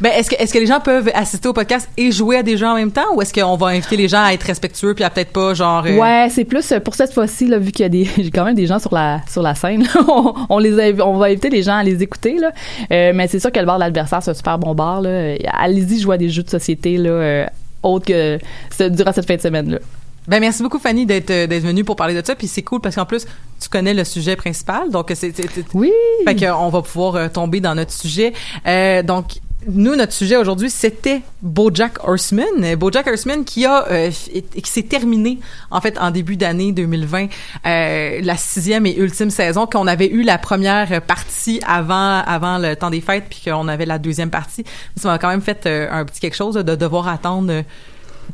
Ben, 0.01 0.11
est-ce 0.15 0.29
que, 0.29 0.35
est-ce 0.35 0.53
que 0.53 0.59
les 0.59 0.65
gens 0.67 0.79
peuvent 0.79 1.09
assister 1.13 1.47
au 1.47 1.53
podcast 1.53 1.89
et 1.97 2.11
jouer 2.11 2.37
à 2.37 2.43
des 2.43 2.57
jeux 2.57 2.67
en 2.67 2.75
même 2.75 2.91
temps 2.91 3.13
ou 3.15 3.21
est-ce 3.21 3.33
qu'on 3.33 3.55
va 3.55 3.67
inviter 3.67 3.97
les 3.97 4.07
gens 4.07 4.23
à 4.23 4.33
être 4.33 4.43
respectueux 4.43 4.93
puis 4.93 5.03
à 5.03 5.09
peut-être 5.09 5.31
pas 5.31 5.53
genre 5.53 5.83
euh, 5.85 5.97
Ouais, 5.97 6.27
c'est 6.29 6.45
plus 6.45 6.71
euh, 6.71 6.79
pour 6.79 6.95
cette 6.95 7.13
fois-ci 7.13 7.47
là, 7.47 7.57
vu 7.57 7.71
qu'il 7.71 7.83
y 7.83 7.85
a 7.85 7.89
des 7.89 8.05
j'ai 8.17 8.31
quand 8.31 8.45
même 8.45 8.55
des 8.55 8.67
gens 8.67 8.79
sur 8.79 8.93
la 8.93 9.21
sur 9.29 9.41
la 9.41 9.55
scène. 9.55 9.83
là, 9.83 9.89
on, 10.07 10.33
on 10.49 10.59
les 10.59 11.01
on 11.01 11.17
va 11.17 11.27
inviter 11.27 11.49
les 11.49 11.63
gens 11.63 11.75
à 11.77 11.83
les 11.83 12.03
écouter 12.03 12.37
là. 12.37 12.51
Euh, 12.91 13.11
mais 13.15 13.27
c'est 13.27 13.39
sûr 13.39 13.51
que 13.51 13.59
le 13.59 13.65
bar 13.65 13.75
de 13.77 13.81
l'adversaire 13.83 14.21
c'est 14.21 14.31
un 14.31 14.35
super 14.35 14.59
bon 14.59 14.75
bar 14.75 15.01
là. 15.01 15.35
Allez-y 15.59 15.99
jouer 15.99 16.15
à 16.15 16.17
des 16.17 16.29
jeux 16.29 16.43
de 16.43 16.49
société 16.49 16.97
là 16.97 17.09
euh, 17.09 17.45
autres 17.81 18.05
que 18.05 18.37
ce- 18.77 18.83
durant 18.89 19.11
cette 19.11 19.27
fin 19.27 19.35
de 19.35 19.41
semaine 19.41 19.71
là. 19.71 19.79
Ben 20.27 20.39
merci 20.39 20.63
beaucoup 20.63 20.79
Fanny 20.79 21.05
d'être 21.05 21.27
d'être 21.27 21.63
venue 21.63 21.83
pour 21.83 21.95
parler 21.97 22.13
de 22.19 22.25
ça 22.25 22.33
puis 22.35 22.47
c'est 22.47 22.61
cool 22.61 22.79
parce 22.79 22.95
qu'en 22.95 23.05
plus 23.05 23.25
tu 23.59 23.67
connais 23.67 23.93
le 23.93 24.05
sujet 24.05 24.37
principal 24.37 24.89
donc 24.89 25.07
c'est 25.15 25.35
c'est- 25.35 25.49
c'est- 25.53 25.65
Oui. 25.73 25.91
fait 26.25 26.35
qu'on 26.45 26.69
va 26.69 26.81
pouvoir 26.81 27.29
tomber 27.31 27.59
dans 27.59 27.75
notre 27.75 27.91
sujet 27.91 28.31
Euh, 28.65 29.03
donc 29.03 29.25
nous, 29.67 29.95
notre 29.95 30.13
sujet 30.13 30.35
aujourd'hui, 30.35 30.69
c'était 30.69 31.21
BoJack 31.41 32.07
Horseman. 32.07 32.75
BoJack 32.75 33.07
Horseman 33.07 33.45
qui 33.45 33.65
a 33.65 33.87
euh, 33.89 34.09
qui 34.11 34.69
s'est 34.69 34.83
terminé 34.83 35.39
en 35.71 35.81
fait 35.81 35.97
en 35.97 36.11
début 36.11 36.37
d'année 36.37 36.71
2020, 36.71 37.27
euh, 37.65 38.19
la 38.21 38.37
sixième 38.37 38.85
et 38.85 38.95
ultime 38.95 39.29
saison. 39.29 39.65
Qu'on 39.65 39.87
avait 39.87 40.09
eu 40.09 40.23
la 40.23 40.37
première 40.37 41.01
partie 41.01 41.61
avant 41.67 42.19
avant 42.25 42.57
le 42.57 42.75
temps 42.75 42.89
des 42.89 43.01
fêtes, 43.01 43.25
puis 43.29 43.41
qu'on 43.45 43.67
avait 43.67 43.85
la 43.85 43.99
deuxième 43.99 44.29
partie. 44.29 44.63
Ça 44.95 45.07
m'a 45.09 45.19
quand 45.19 45.29
même 45.29 45.41
fait 45.41 45.65
euh, 45.65 45.87
un 45.91 46.05
petit 46.05 46.19
quelque 46.19 46.35
chose 46.35 46.55
de 46.55 46.75
devoir 46.75 47.07
attendre 47.07 47.51
euh, 47.51 47.63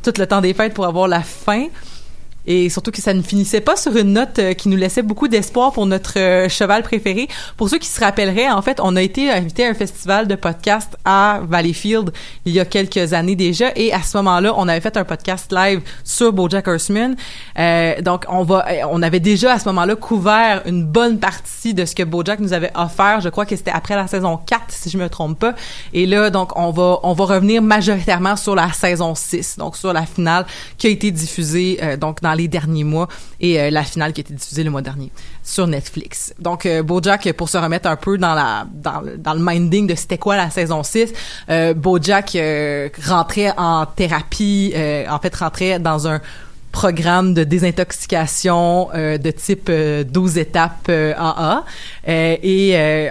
tout 0.04 0.14
le 0.18 0.28
temps 0.28 0.42
des 0.42 0.54
fêtes 0.54 0.74
pour 0.74 0.86
avoir 0.86 1.08
la 1.08 1.22
fin. 1.22 1.68
Et 2.46 2.70
surtout 2.70 2.92
que 2.92 3.02
ça 3.02 3.14
ne 3.14 3.22
finissait 3.22 3.62
pas 3.62 3.76
sur 3.76 3.96
une 3.96 4.14
note 4.14 4.40
euh, 4.40 4.54
qui 4.54 4.70
nous 4.70 4.78
laissait 4.78 5.02
beaucoup 5.02 5.28
d'espoir 5.28 5.72
pour 5.72 5.86
notre 5.86 6.18
euh, 6.18 6.50
cheval 6.50 6.84
préféré. 6.84 7.28
Pour 7.58 7.70
ceux 7.70 7.78
qui 7.78 7.88
se 7.88 8.00
rappelleraient, 8.00 8.50
en 8.50 8.62
fait, 8.62 8.80
on 8.82 8.96
a 8.96 9.02
été 9.02 9.32
invité 9.32 9.66
à 9.66 9.70
un 9.70 9.74
festival 9.74 10.28
de 10.28 10.36
podcast 10.36 10.98
à 11.06 11.42
Valleyfield 11.48 12.12
il 12.46 12.54
y 12.54 12.60
a 12.60 12.66
quelques 12.66 13.14
années 13.14 13.36
déjà. 13.36 13.72
Et 13.76 13.94
à 13.94 14.02
ce 14.02 14.18
moment-là, 14.18 14.54
on 14.58 14.68
avait 14.68 14.82
fait 14.82 14.98
un 14.98 15.04
podcast 15.04 15.52
live 15.52 15.82
sur 16.04 16.34
BoJack 16.34 16.68
Horseman. 16.68 17.16
Euh, 17.58 18.02
donc, 18.02 18.26
on 18.30 18.44
va, 18.44 18.66
euh, 18.70 18.82
on 18.90 19.02
avait 19.02 19.20
déjà 19.20 19.54
à 19.54 19.60
ce 19.60 19.68
moment-là 19.70 19.96
couvert 19.96 20.62
une 20.66 20.84
bonne 20.84 21.20
partie 21.20 21.74
de 21.74 21.86
ce 21.86 21.96
que 21.96 22.04
BoJack 22.04 22.40
nous 22.40 22.54
avait 22.54 22.72
offert. 22.76 23.22
Je 23.22 23.30
crois 23.30 23.46
que 23.46 23.56
c'était 23.56 23.72
après 23.72 23.96
la 23.96 24.08
saison 24.08 24.38
4, 24.38 24.64
si 24.70 24.90
je 24.90 24.98
me 24.98 25.10
trompe 25.10 25.40
pas. 25.40 25.54
Et 25.94 26.06
là, 26.06 26.30
donc, 26.30 26.52
on 26.56 26.72
va, 26.72 27.00
on 27.04 27.14
va 27.14 27.26
revenir 27.26 27.62
majoritairement 27.62 28.36
sur 28.36 28.56
la 28.56 28.72
saison 28.72 29.16
6, 29.16 29.58
donc 29.58 29.76
sur 29.76 29.94
la 29.94 30.06
finale 30.06 30.46
qui 30.78 30.88
a 30.88 30.90
été 30.90 31.12
diffusée 31.12 31.80
donc 32.00 32.22
les 32.36 32.48
derniers 32.48 32.84
mois 32.84 33.08
et 33.40 33.60
euh, 33.60 33.70
la 33.70 33.84
finale 33.84 34.14
qui 34.14 34.22
a 34.22 34.24
été 34.24 34.34
diffusée 34.34 34.64
le 34.64 34.72
mois 34.72 34.82
dernier 34.82 35.12
sur 35.44 35.68
Netflix. 35.68 36.34
Donc 36.40 36.66
euh, 36.66 36.84
BoJack 36.84 37.34
pour 37.34 37.50
se 37.50 37.58
remettre 37.58 37.88
un 37.88 37.96
peu 37.96 38.18
dans 38.18 38.30
dans 38.74 39.34
le, 39.34 39.40
minding 39.40 39.88
de 39.88 39.96
c'était 39.96 40.18
quoi 40.18 40.36
la 40.36 40.50
saison 40.50 40.84
6, 40.84 41.14
euh, 41.50 41.74
BoJack 41.74 42.36
euh, 42.36 42.90
rentrait 43.08 43.54
en 43.58 43.86
thérapie 43.86 44.72
euh, 44.76 45.06
en 45.10 45.20
fait 45.20 45.36
rentrait 45.36 45.80
dans 45.80 46.08
un 46.08 46.22
programme 46.72 47.34
de 47.34 47.44
désintoxication 47.44 48.90
euh, 48.94 49.18
de 49.18 49.32
type 49.32 49.70
euh, 49.70 50.04
12 50.04 50.38
étapes 50.38 50.88
euh, 50.90 51.14
AA. 51.18 51.64
Euh, 52.08 52.38
et 52.42 52.72
euh, 52.76 53.10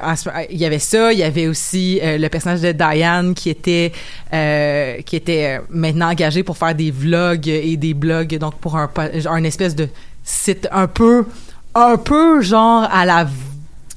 il 0.51 0.59
y 0.59 0.65
avait 0.65 0.79
ça, 0.79 1.13
il 1.13 1.19
y 1.19 1.23
avait 1.23 1.47
aussi 1.47 2.01
le 2.03 2.29
personnage 2.29 2.61
de 2.61 2.73
Diane 2.73 3.35
qui 3.35 3.51
était 3.51 3.93
qui 4.31 5.17
était 5.17 5.61
maintenant 5.71 6.11
engagé 6.11 6.43
pour 6.43 6.57
faire 6.57 6.75
des 6.75 6.91
vlogs 6.91 7.49
et 7.49 7.77
des 7.77 7.95
blogs 7.95 8.37
donc 8.39 8.55
pour 8.57 8.77
un 8.77 8.91
une 9.37 9.47
espèce 9.47 9.75
de 9.75 9.89
site 10.25 10.69
un 10.71 10.87
peu 10.87 11.27
un 11.75 11.97
peu 11.97 12.41
genre 12.41 12.89
à 12.93 13.05
la 13.05 13.27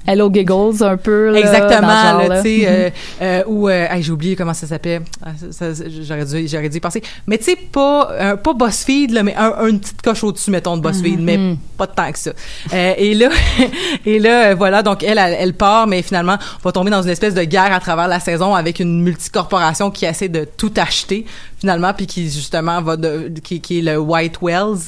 Hello 0.07 0.31
Giggles 0.33 0.83
un 0.83 0.97
peu 0.97 1.31
là, 1.31 1.39
Exactement, 1.39 1.87
là, 2.27 2.41
tu 2.41 2.61
sais, 2.61 2.63
euh, 2.67 2.89
euh, 3.21 3.43
ou 3.45 3.69
euh, 3.69 3.85
hey, 3.89 4.01
j'ai 4.01 4.11
oublié 4.11 4.35
comment 4.35 4.53
ça 4.53 4.65
s'appelle. 4.67 5.03
Ah, 5.23 5.29
j'aurais 6.07 6.25
dû, 6.25 6.47
j'aurais 6.47 6.69
dû 6.69 6.77
y 6.77 6.79
penser. 6.79 7.03
Mais 7.27 7.37
tu 7.37 7.43
sais, 7.45 7.55
pas, 7.55 8.09
euh, 8.11 8.35
pas 8.35 8.53
BuzzFeed 8.53 9.11
là, 9.11 9.21
mais 9.23 9.35
un, 9.35 9.67
une 9.67 9.79
petite 9.79 10.01
coche 10.01 10.23
au-dessus, 10.23 10.49
mettons 10.51 10.75
de 10.75 10.81
BuzzFeed, 10.81 11.19
Mhm. 11.19 11.23
mais 11.25 11.55
pas 11.77 11.85
de 11.85 11.91
tant 11.91 12.11
que 12.11 12.17
ça. 12.19 12.31
Euh, 12.73 12.93
et 12.97 13.13
là, 13.13 13.29
et 14.05 14.17
là, 14.19 14.49
euh, 14.51 14.55
voilà, 14.55 14.81
donc 14.81 15.03
elle, 15.03 15.17
elle, 15.19 15.35
elle 15.39 15.53
part, 15.53 15.85
mais 15.87 16.01
finalement, 16.01 16.37
on 16.59 16.67
va 16.67 16.71
tomber 16.71 16.89
dans 16.91 17.01
une 17.03 17.09
espèce 17.09 17.33
de 17.35 17.43
guerre 17.43 17.71
à 17.73 17.79
travers 17.79 18.07
la 18.07 18.19
saison 18.19 18.55
avec 18.55 18.79
une 18.79 19.01
multicorporation 19.03 19.91
qui 19.91 20.05
essaie 20.05 20.29
de 20.29 20.45
tout 20.57 20.73
acheter 20.77 21.25
finalement, 21.59 21.93
puis 21.93 22.07
qui 22.07 22.23
justement 22.29 22.81
va 22.81 22.97
de, 22.97 23.31
qui, 23.43 23.61
qui 23.61 23.79
est 23.79 23.81
le 23.83 23.99
White 23.99 24.37
Wells. 24.41 24.79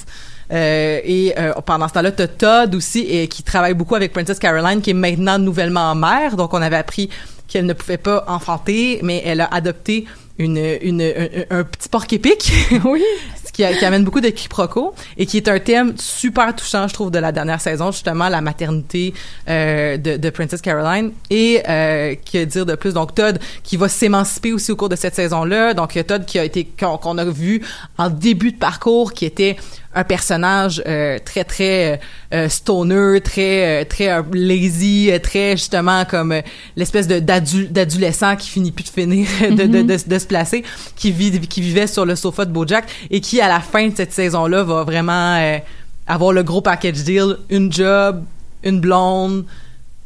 Euh, 0.53 0.99
et 1.03 1.33
euh, 1.37 1.53
pendant 1.65 1.87
ce 1.87 1.93
temps-là, 1.93 2.11
t'as 2.11 2.27
Todd 2.27 2.75
aussi, 2.75 2.99
et, 2.99 3.27
qui 3.27 3.43
travaille 3.43 3.73
beaucoup 3.73 3.95
avec 3.95 4.13
Princess 4.13 4.37
Caroline, 4.39 4.81
qui 4.81 4.91
est 4.91 4.93
maintenant 4.95 5.39
nouvellement 5.39 5.95
mère. 5.95 6.35
Donc, 6.35 6.53
on 6.53 6.61
avait 6.61 6.75
appris 6.77 7.09
qu'elle 7.47 7.65
ne 7.65 7.73
pouvait 7.73 7.97
pas 7.97 8.23
enfanter, 8.27 8.99
mais 9.03 9.21
elle 9.25 9.41
a 9.41 9.45
adopté 9.53 10.05
une, 10.39 10.57
une, 10.81 11.01
un, 11.01 11.59
un 11.59 11.63
petit 11.63 11.89
porc 11.89 12.05
épic. 12.11 12.51
oui. 12.85 13.03
Ce 13.45 13.51
qui, 13.51 13.63
a- 13.63 13.73
qui 13.75 13.85
amène 13.85 14.03
beaucoup 14.03 14.21
de 14.21 14.29
quiproquos 14.29 14.95
et 15.15 15.27
qui 15.27 15.37
est 15.37 15.47
un 15.47 15.59
thème 15.59 15.93
super 15.95 16.55
touchant, 16.55 16.87
je 16.87 16.93
trouve, 16.95 17.11
de 17.11 17.19
la 17.19 17.31
dernière 17.31 17.61
saison, 17.61 17.91
justement, 17.91 18.27
la 18.29 18.41
maternité 18.41 19.13
euh, 19.47 19.95
de, 19.97 20.17
de 20.17 20.29
Princess 20.31 20.59
Caroline. 20.59 21.11
Et 21.29 21.61
euh, 21.69 22.15
que 22.15 22.45
dire 22.45 22.65
de 22.65 22.73
plus? 22.73 22.95
Donc, 22.95 23.13
Todd 23.13 23.37
qui 23.61 23.77
va 23.77 23.87
s'émanciper 23.89 24.53
aussi 24.53 24.71
au 24.71 24.75
cours 24.75 24.89
de 24.89 24.95
cette 24.95 25.13
saison-là. 25.13 25.75
Donc, 25.75 25.93
il 25.93 25.99
y 25.99 26.01
a 26.01 26.03
Todd 26.03 26.25
qui 26.25 26.39
a 26.39 26.43
été, 26.45 26.65
qu'on 26.65 26.97
qu'on 26.97 27.19
a 27.19 27.25
vu 27.25 27.61
en 27.99 28.09
début 28.09 28.53
de 28.53 28.57
parcours, 28.57 29.13
qui 29.13 29.25
était 29.25 29.55
un 29.95 30.03
personnage 30.03 30.81
euh, 30.87 31.19
très 31.23 31.43
très 31.43 31.99
euh, 32.33 32.49
stoner, 32.49 33.21
très 33.21 33.81
euh, 33.81 33.85
très 33.85 34.09
euh, 34.09 34.21
lazy, 34.33 35.11
euh, 35.11 35.19
très 35.19 35.51
justement 35.51 36.05
comme 36.05 36.31
euh, 36.31 36.41
l'espèce 36.75 37.07
de 37.07 37.19
d'adolescent 37.19 38.35
qui 38.35 38.49
finit 38.49 38.71
plus 38.71 38.83
de 38.83 38.89
finir 38.89 39.27
de, 39.41 39.65
de, 39.67 39.81
de, 39.81 40.09
de 40.09 40.19
se 40.19 40.25
placer, 40.25 40.63
qui 40.95 41.11
vit 41.11 41.39
qui 41.41 41.61
vivait 41.61 41.87
sur 41.87 42.05
le 42.05 42.15
sofa 42.15 42.45
de 42.45 42.51
BoJack 42.51 42.85
et 43.11 43.21
qui 43.21 43.41
à 43.41 43.47
la 43.47 43.59
fin 43.59 43.87
de 43.87 43.95
cette 43.95 44.13
saison-là 44.13 44.63
va 44.63 44.83
vraiment 44.83 45.37
euh, 45.37 45.57
avoir 46.07 46.33
le 46.33 46.43
gros 46.43 46.61
package 46.61 47.03
deal, 47.03 47.37
une 47.49 47.71
job, 47.71 48.23
une 48.63 48.79
blonde, 48.79 49.45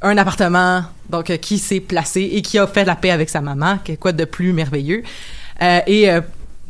un 0.02 0.18
appartement, 0.18 0.84
donc 1.10 1.30
euh, 1.30 1.38
qui 1.38 1.58
s'est 1.58 1.80
placé 1.80 2.22
et 2.34 2.42
qui 2.42 2.60
a 2.60 2.68
fait 2.68 2.86
la 2.86 2.96
paix 2.96 3.12
avec 3.12 3.30
sa 3.30 3.42
maman, 3.42 3.80
quoi 4.00 4.12
de 4.12 4.26
plus 4.26 4.54
merveilleux. 4.54 5.04
Euh, 5.62 5.80
et 5.88 6.10
euh, 6.10 6.22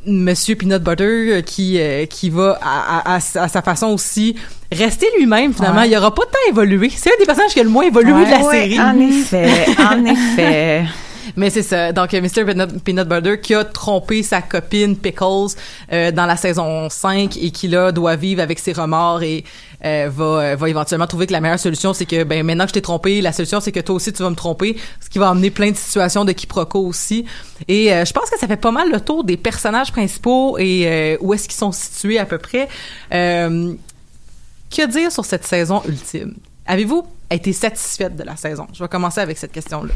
Monsieur 0.06 0.56
Peanut 0.56 0.82
Butter 0.82 1.04
euh, 1.04 1.42
qui 1.42 1.80
euh, 1.80 2.06
qui 2.06 2.30
va 2.30 2.58
à, 2.62 3.16
à- 3.16 3.16
à 3.18 3.48
sa 3.48 3.62
façon 3.62 3.88
aussi 3.88 4.36
rester 4.72 5.06
lui-même 5.18 5.54
finalement. 5.54 5.82
Ouais. 5.82 5.90
Il 5.90 5.98
aura 5.98 6.14
pas 6.14 6.24
tant 6.24 6.50
évolué. 6.52 6.90
C'est 6.96 7.10
un 7.10 7.18
des 7.20 7.26
personnages 7.26 7.52
qui 7.54 7.60
a 7.60 7.64
le 7.64 7.70
moins 7.70 7.84
évolué 7.84 8.14
de 8.26 8.32
la 8.32 8.40
Ouais, 8.42 8.70
série. 8.70 8.80
En 8.80 9.00
effet, 9.00 9.66
en 9.80 10.06
effet. 10.06 10.84
Mais 11.36 11.50
c'est 11.50 11.64
ça. 11.64 11.92
Donc, 11.92 12.14
euh, 12.14 12.22
Mr. 12.22 12.46
Peanut, 12.46 12.84
Peanut 12.84 13.08
Butter 13.08 13.40
qui 13.40 13.54
a 13.54 13.64
trompé 13.64 14.24
sa 14.24 14.42
copine 14.42 14.96
Pickles 14.96 15.56
euh, 15.92 16.12
dans 16.12 16.26
la 16.26 16.38
saison 16.38 16.90
5 16.90 17.38
et 17.38 17.52
qui, 17.52 17.68
là, 17.68 17.92
doit 17.92 18.16
vivre 18.16 18.42
avec 18.42 18.60
ses 18.60 18.74
remords 18.74 19.24
et 19.24 19.44
euh, 19.86 20.10
va, 20.12 20.26
euh, 20.26 20.56
va 20.56 20.70
éventuellement 20.70 21.06
trouver 21.06 21.28
que 21.28 21.34
la 21.34 21.40
meilleure 21.40 21.60
solution, 21.60 21.94
c'est 21.94 22.08
que, 22.08 22.24
ben, 22.24 22.44
maintenant 22.44 22.64
que 22.64 22.70
je 22.70 22.74
t'ai 22.74 22.82
trompé, 22.82 23.22
la 23.22 23.32
solution, 23.32 23.60
c'est 23.60 23.72
que 23.72 23.80
toi 23.80 23.96
aussi, 23.96 24.12
tu 24.12 24.24
vas 24.24 24.30
me 24.30 24.36
tromper, 24.36 24.76
ce 25.00 25.10
qui 25.10 25.20
va 25.20 25.30
amener 25.30 25.52
plein 25.52 25.70
de 25.70 25.76
situations 25.76 26.26
de 26.26 26.32
quiproquos 26.32 26.86
aussi. 26.86 27.26
Et 27.68 27.94
euh, 27.94 28.04
je 28.04 28.12
pense 28.12 28.30
que 28.30 28.40
ça 28.40 28.48
fait 28.48 28.58
pas 28.58 28.72
mal 28.72 28.92
le 28.92 29.00
tour 29.00 29.24
des 29.24 29.38
personnages 29.38 29.92
principaux 29.92 30.58
et 30.58 30.88
euh, 30.88 31.18
où 31.22 31.34
est-ce 31.34 31.48
qu'ils 31.48 31.58
sont 31.58 31.72
situés 31.72 32.18
à 32.18 32.26
peu 32.26 32.40
près. 32.40 32.68
Que 33.12 34.86
dire 34.86 35.12
sur 35.12 35.26
cette 35.26 35.46
saison 35.46 35.82
ultime? 35.88 36.36
Avez-vous 36.66 37.06
été 37.32 37.54
satisfaite 37.54 38.16
de 38.16 38.24
la 38.24 38.36
saison? 38.36 38.68
Je 38.74 38.84
vais 38.84 38.90
commencer 38.90 39.22
avec 39.22 39.38
cette 39.38 39.52
question-là. 39.52 39.94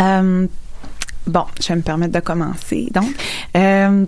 Euh, 0.00 0.46
bon, 1.26 1.44
je 1.60 1.68
vais 1.68 1.76
me 1.76 1.82
permettre 1.82 2.12
de 2.12 2.20
commencer. 2.20 2.88
Donc, 2.92 3.10
euh, 3.56 4.04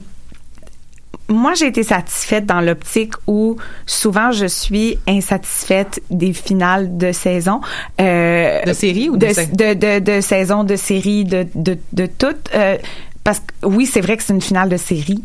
moi, 1.29 1.55
j'ai 1.55 1.67
été 1.69 1.83
satisfaite 1.83 2.45
dans 2.47 2.61
l'optique 2.61 3.15
où 3.27 3.57
souvent 3.87 4.31
je 4.31 4.45
suis 4.47 4.99
insatisfaite 5.09 6.03
des 6.11 6.33
finales 6.35 6.99
de 6.99 7.13
saison. 7.13 7.61
Euh, 8.01 8.63
De 8.65 8.73
série 8.75 9.09
ou 9.09 9.17
de 9.17 9.27
de, 9.29 9.33
sa- 9.33 9.47
de, 9.47 9.75
de, 9.75 9.99
de 10.01 10.21
saison, 10.21 10.65
de 10.65 10.77
série, 10.77 11.25
de, 11.25 11.47
de, 11.55 11.79
de 11.93 12.07
tout. 12.07 12.35
Euh, 12.55 12.77
parce 13.23 13.41
que 13.41 13.67
oui, 13.67 13.87
c'est 13.87 14.03
vrai 14.03 14.17
que 14.19 14.23
c'est 14.23 14.35
une 14.35 14.43
finale 14.43 14.69
de 14.69 14.77
série. 14.77 15.25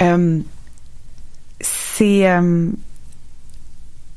Euh, 0.00 0.40
c'est 1.60 2.26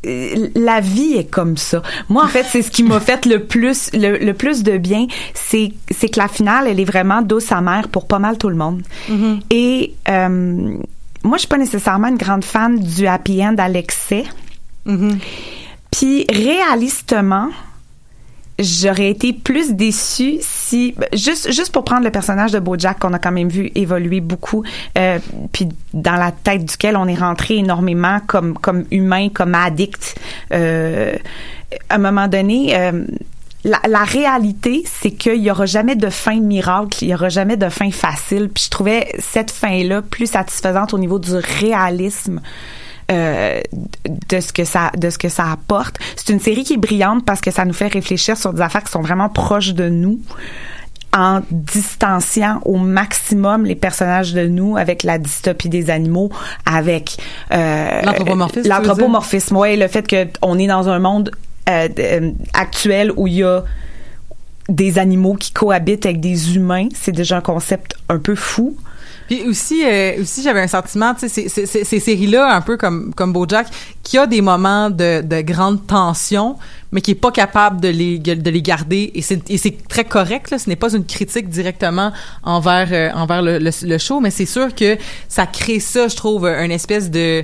la 0.04 0.80
vie 0.82 1.14
est 1.14 1.30
comme 1.30 1.58
ça. 1.58 1.84
Moi, 2.10 2.24
en 2.24 2.28
fait, 2.28 2.46
c'est 2.50 2.62
ce 2.64 2.72
qui 2.72 2.84
m'a 2.84 3.00
fait 3.00 3.26
le 3.26 3.44
plus, 3.44 3.92
le, 3.94 4.18
le 4.18 4.34
plus 4.34 4.64
de 4.64 4.78
bien, 4.78 5.06
c'est, 5.34 5.74
c'est 5.92 6.10
que 6.10 6.20
la 6.20 6.28
finale, 6.28 6.68
elle 6.68 6.80
est 6.80 6.86
vraiment 6.86 7.22
douce 7.22 7.52
amère 7.52 7.88
pour 7.88 8.08
pas 8.08 8.20
mal 8.20 8.38
tout 8.38 8.50
le 8.50 8.56
monde. 8.56 8.82
Et 9.52 9.94
euh, 10.10 10.30
moi, 11.24 11.38
je 11.38 11.40
suis 11.42 11.48
pas 11.48 11.58
nécessairement 11.58 12.08
une 12.08 12.18
grande 12.18 12.44
fan 12.44 12.80
du 12.80 13.06
happy 13.06 13.46
end 13.46 13.56
à 13.60 13.68
l'excès. 13.70 14.24
Puis 15.92 16.26
réalistement, 16.32 17.50
j'aurais 18.62 19.10
été 19.10 19.34
plus 19.34 19.74
déçue 19.74 20.38
si 20.40 20.96
juste 21.14 21.52
juste 21.52 21.72
pour 21.72 21.84
prendre 21.84 22.04
le 22.04 22.12
personnage 22.12 22.52
de 22.52 22.60
BoJack 22.60 23.00
qu'on 23.00 23.14
a 23.14 23.20
quand 23.20 23.32
même 23.32 23.50
vu 23.50 23.72
évoluer 23.76 24.22
beaucoup 24.22 24.64
euh, 24.98 25.20
puis 25.52 25.70
dans 25.94 26.16
la 26.16 26.32
tête 26.32 26.66
duquel 26.66 26.98
on 26.98 27.08
est 27.08 27.16
rentré 27.16 27.58
énormément 27.58 28.20
comme 28.28 28.54
comme 28.54 28.86
humain 28.92 29.30
comme 29.30 29.56
addict 29.56 30.16
euh, 30.54 31.14
à 31.90 31.96
un 31.96 31.98
moment 32.00 32.28
donné 32.28 32.76
euh, 32.78 33.06
la, 33.64 33.80
la 33.88 34.04
réalité, 34.04 34.84
c'est 34.86 35.12
qu'il 35.12 35.36
y 35.36 35.52
aura 35.52 35.68
jamais 35.68 35.96
de 35.96 36.10
fin 36.10 36.40
miracle, 36.40 37.04
il 37.04 37.10
y 37.10 37.14
aura 37.14 37.30
jamais 37.30 37.58
de 37.58 37.70
fin 37.70 37.92
facile. 37.92 38.50
Puis 38.50 38.64
je 38.66 38.70
trouvais 38.72 39.14
cette 39.20 39.52
fin-là 39.52 40.02
plus 40.02 40.32
satisfaisante 40.32 40.96
au 40.96 40.98
niveau 40.98 41.20
du 41.20 41.36
réalisme 41.36 42.42
euh, 43.12 43.62
de 44.30 44.40
ce 44.40 44.54
que 44.54 44.64
ça 44.64 44.92
de 44.98 45.10
ce 45.10 45.18
que 45.18 45.30
ça 45.30 45.52
apporte. 45.52 45.98
C'est 46.16 46.32
une 46.32 46.40
série 46.40 46.64
qui 46.64 46.74
est 46.74 46.78
brillante 46.78 47.26
parce 47.26 47.42
que 47.42 47.52
ça 47.52 47.66
nous 47.66 47.74
fait 47.74 47.88
réfléchir 47.88 48.38
sur 48.38 48.54
des 48.54 48.62
affaires 48.62 48.84
qui 48.84 48.92
sont 48.92 49.02
vraiment 49.02 49.30
proches 49.30 49.74
de 49.74 49.90
nous 49.90 50.20
en 51.14 51.42
distanciant 51.52 52.62
au 52.64 52.78
maximum 52.78 53.66
les 53.66 53.76
personnages 53.76 54.34
de 54.34 54.48
nous 54.48 54.78
avec 54.78 55.04
la 55.04 55.18
dystopie 55.18 55.70
des 55.70 55.90
animaux, 55.90 56.30
avec 56.66 57.18
euh, 57.52 58.02
L'anthropomorphisme, 58.02 58.70
l'anthropomorphisme, 58.70 59.58
ouais, 59.58 59.76
le 59.76 59.88
fait 59.88 60.08
que 60.08 60.28
on 60.42 60.58
est 60.58 60.68
dans 60.68 60.88
un 60.88 61.00
monde 61.00 61.32
euh, 61.70 62.32
actuel 62.54 63.12
où 63.18 63.28
il 63.28 63.34
y 63.34 63.44
a 63.44 63.64
des 64.70 65.00
animaux 65.00 65.34
qui 65.34 65.52
cohabitent 65.52 66.06
avec 66.06 66.22
des 66.22 66.56
humains, 66.56 66.88
c'est 66.96 67.12
déjà 67.12 67.38
un 67.38 67.42
concept 67.42 67.96
un 68.08 68.18
peu 68.18 68.36
fou. 68.36 68.78
Puis 69.28 69.44
aussi, 69.44 69.84
euh, 69.86 70.22
aussi 70.22 70.44
j'avais 70.44 70.62
un 70.62 70.68
sentiment, 70.68 71.14
tu 71.16 71.30
sais, 71.30 71.48
ces- 71.50 72.00
séries-là, 72.00 72.54
un 72.56 72.62
peu 72.62 72.78
comme 72.78 73.14
comme 73.16 73.34
BoJack, 73.34 73.68
qui 74.04 74.18
a 74.18 74.28
des 74.28 74.42
moments 74.42 74.90
de, 74.90 75.22
de 75.22 75.42
grande 75.42 75.86
tension, 75.88 76.58
mais 76.92 77.02
qui 77.02 77.12
est 77.12 77.16
pas 77.16 77.32
capable 77.32 77.80
de 77.82 77.88
les 77.88 78.20
de 78.20 78.50
les 78.50 78.62
garder. 78.62 79.12
Et 79.16 79.22
c'est 79.22 79.88
très 79.88 80.04
correct. 80.06 80.52
Là, 80.52 80.60
ce 80.60 80.70
n'est 80.70 80.76
pas 80.76 80.94
une 80.94 81.06
critique 81.06 81.50
directement 81.50 82.12
envers 82.44 82.90
euh, 82.92 83.10
envers 83.14 83.42
le, 83.42 83.58
le, 83.60 83.72
le 83.84 83.98
show, 83.98 84.20
mais 84.20 84.32
c'est 84.32 84.46
sûr 84.46 84.74
que 84.76 84.98
ça 85.30 85.46
crée 85.46 85.80
ça, 85.80 86.08
je 86.08 86.16
trouve, 86.16 86.46
une 86.46 86.72
espèce 86.72 87.10
de 87.10 87.42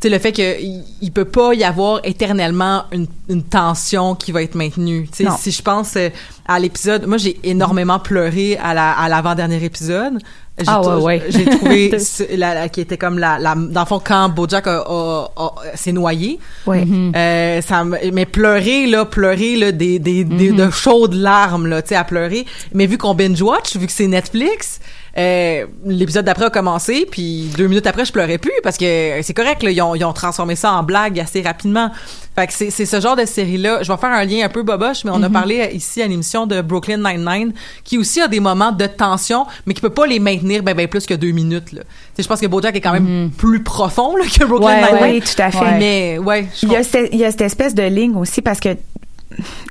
tu 0.00 0.08
sais, 0.10 0.14
le 0.14 0.18
fait 0.18 0.32
qu'il 0.32 0.82
il 1.00 1.12
peut 1.12 1.24
pas 1.24 1.54
y 1.54 1.64
avoir 1.64 2.00
éternellement 2.04 2.84
une, 2.92 3.06
une 3.30 3.42
tension 3.42 4.14
qui 4.14 4.32
va 4.32 4.42
être 4.42 4.54
maintenue. 4.54 5.08
Si 5.38 5.50
je 5.50 5.62
pense 5.62 5.94
euh, 5.96 6.10
à 6.46 6.58
l'épisode, 6.58 7.06
moi 7.06 7.16
j'ai 7.16 7.38
énormément 7.42 7.98
pleuré 7.98 8.58
à 8.58 8.74
la 8.74 8.92
à 8.92 9.08
l'avant-dernier 9.08 9.64
épisode. 9.64 10.18
J'ai 10.56 10.64
Ah 10.68 10.80
ouais, 10.82 11.02
ouais. 11.02 11.22
J'ai 11.30 11.44
trouvé 11.46 11.90
la, 12.36 12.54
la- 12.54 12.68
qui 12.68 12.80
était 12.80 12.96
comme 12.96 13.18
la, 13.18 13.38
la 13.40 13.56
dans 13.56 13.80
le 13.80 13.86
fond 13.86 14.00
quand 14.04 14.28
BoJack 14.28 14.66
a, 14.68 14.84
a- 14.86 15.30
a- 15.36 15.52
s'est 15.76 15.90
noyé. 15.90 16.38
Ouais. 16.66 16.84
Euh, 17.16 17.60
ça 17.60 17.82
me- 17.82 17.98
mais 18.12 18.24
pleurer 18.24 18.86
là, 18.86 19.04
pleurer 19.04 19.56
là 19.56 19.72
des 19.72 19.98
des, 19.98 20.22
des- 20.22 20.52
de 20.52 20.70
chaudes 20.70 21.14
larmes 21.14 21.66
là, 21.66 21.82
tu 21.82 21.88
sais 21.88 21.96
à 21.96 22.04
pleurer. 22.04 22.46
Mais 22.72 22.86
vu 22.86 22.98
qu'on 22.98 23.14
binge 23.14 23.42
watch, 23.42 23.76
vu 23.76 23.86
que 23.86 23.92
c'est 23.92 24.06
Netflix, 24.06 24.78
euh, 25.16 25.66
l'épisode 25.84 26.24
d'après 26.24 26.46
a 26.46 26.50
commencé, 26.50 27.06
puis 27.10 27.50
deux 27.56 27.68
minutes 27.68 27.86
après 27.86 28.04
je 28.04 28.12
pleurais 28.12 28.38
plus 28.38 28.52
parce 28.62 28.76
que 28.76 29.20
c'est 29.22 29.34
correct 29.34 29.62
là, 29.62 29.70
ils 29.70 29.80
ont, 29.80 29.94
ils 29.94 30.04
ont 30.04 30.12
transformé 30.12 30.56
ça 30.56 30.72
en 30.72 30.82
blague 30.82 31.20
assez 31.20 31.42
rapidement. 31.42 31.90
Fait 32.36 32.48
que 32.48 32.52
c'est 32.52 32.70
ce 32.70 33.00
genre 33.00 33.14
de 33.14 33.24
série 33.24 33.58
là. 33.58 33.82
Je 33.82 33.92
vais 33.92 33.98
faire 33.98 34.10
un 34.10 34.24
lien 34.24 34.44
un 34.44 34.48
peu 34.48 34.64
boboche, 34.64 35.04
mais 35.04 35.12
on 35.14 35.22
a 35.22 35.30
parlé 35.30 35.60
euh, 35.60 35.70
ici 35.70 36.02
à 36.02 36.08
l'émission 36.08 36.46
de 36.46 36.62
Brooklyn 36.62 36.96
Nine 36.96 37.24
Nine 37.24 37.52
qui 37.84 37.96
aussi 37.96 38.20
a 38.20 38.26
des 38.26 38.40
moments 38.40 38.72
de 38.72 38.86
tension, 38.86 39.46
mais 39.66 39.74
qui 39.74 39.80
peut 39.80 39.90
pas 39.90 40.06
les 40.06 40.18
maintenir 40.18 40.64
ben 40.64 40.74
ben 40.74 40.88
plus 40.88 41.06
que 41.06 41.14
deux 41.14 41.30
minutes 41.30 41.72
là. 41.72 41.82
Je 42.18 42.26
pense 42.26 42.40
que 42.40 42.46
BoJack 42.46 42.74
est 42.74 42.80
quand 42.80 42.92
même 42.92 43.30
plus 43.36 43.62
profond 43.62 44.16
là, 44.16 44.24
que 44.24 44.44
Brooklyn 44.44 44.66
Ouais, 44.66 44.92
Nine 44.92 45.00
Nine. 45.00 45.14
Oui, 45.14 45.20
tout 45.20 45.42
à 45.42 45.50
fait. 45.52 45.58
Ouais. 45.58 45.78
Mais 45.78 46.18
ouais, 46.18 46.48
Il 46.62 46.72
y, 46.72 46.76
a 46.76 46.82
cette, 46.82 47.10
il 47.12 47.20
y 47.20 47.24
a 47.24 47.30
cette 47.30 47.42
espèce 47.42 47.74
de 47.74 47.84
ligne 47.84 48.16
aussi 48.16 48.42
parce 48.42 48.58
que 48.58 48.70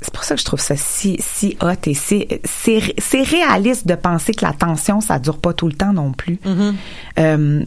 c'est 0.02 0.14
pour 0.14 0.24
ça 0.24 0.36
que 0.36 0.42
je 0.42 0.46
trouve 0.46 0.60
ça 0.60 0.76
si 0.76 1.18
si 1.20 1.58
hot 1.62 1.72
et 1.86 1.94
c'est 1.94 2.42
c'est 2.46 3.22
réaliste 3.22 3.88
de 3.88 3.96
penser 3.96 4.34
que 4.34 4.46
la 4.46 4.54
tension 4.54 5.02
ça 5.02 5.20
dure 5.20 5.38
pas 5.38 5.54
tout 5.54 5.68
le 5.68 5.74
temps 5.74 5.94
non 5.94 6.12
plus. 6.12 6.40
Euh, 7.20 7.64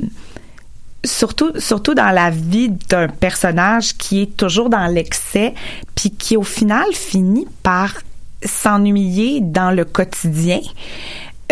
surtout 1.05 1.53
surtout 1.59 1.95
dans 1.95 2.11
la 2.11 2.31
vie 2.31 2.71
d'un 2.89 3.09
personnage 3.09 3.97
qui 3.97 4.23
est 4.23 4.37
toujours 4.37 4.71
dans 4.71 4.87
l'excès 4.87 5.55
puis 5.95 6.11
qui 6.11 6.37
au 6.37 6.43
final 6.43 6.87
finit 6.93 7.47
par 7.63 7.95
s'ennuyer 8.43 9.41
dans 9.41 9.71
le 9.71 9.85
quotidien. 9.85 10.61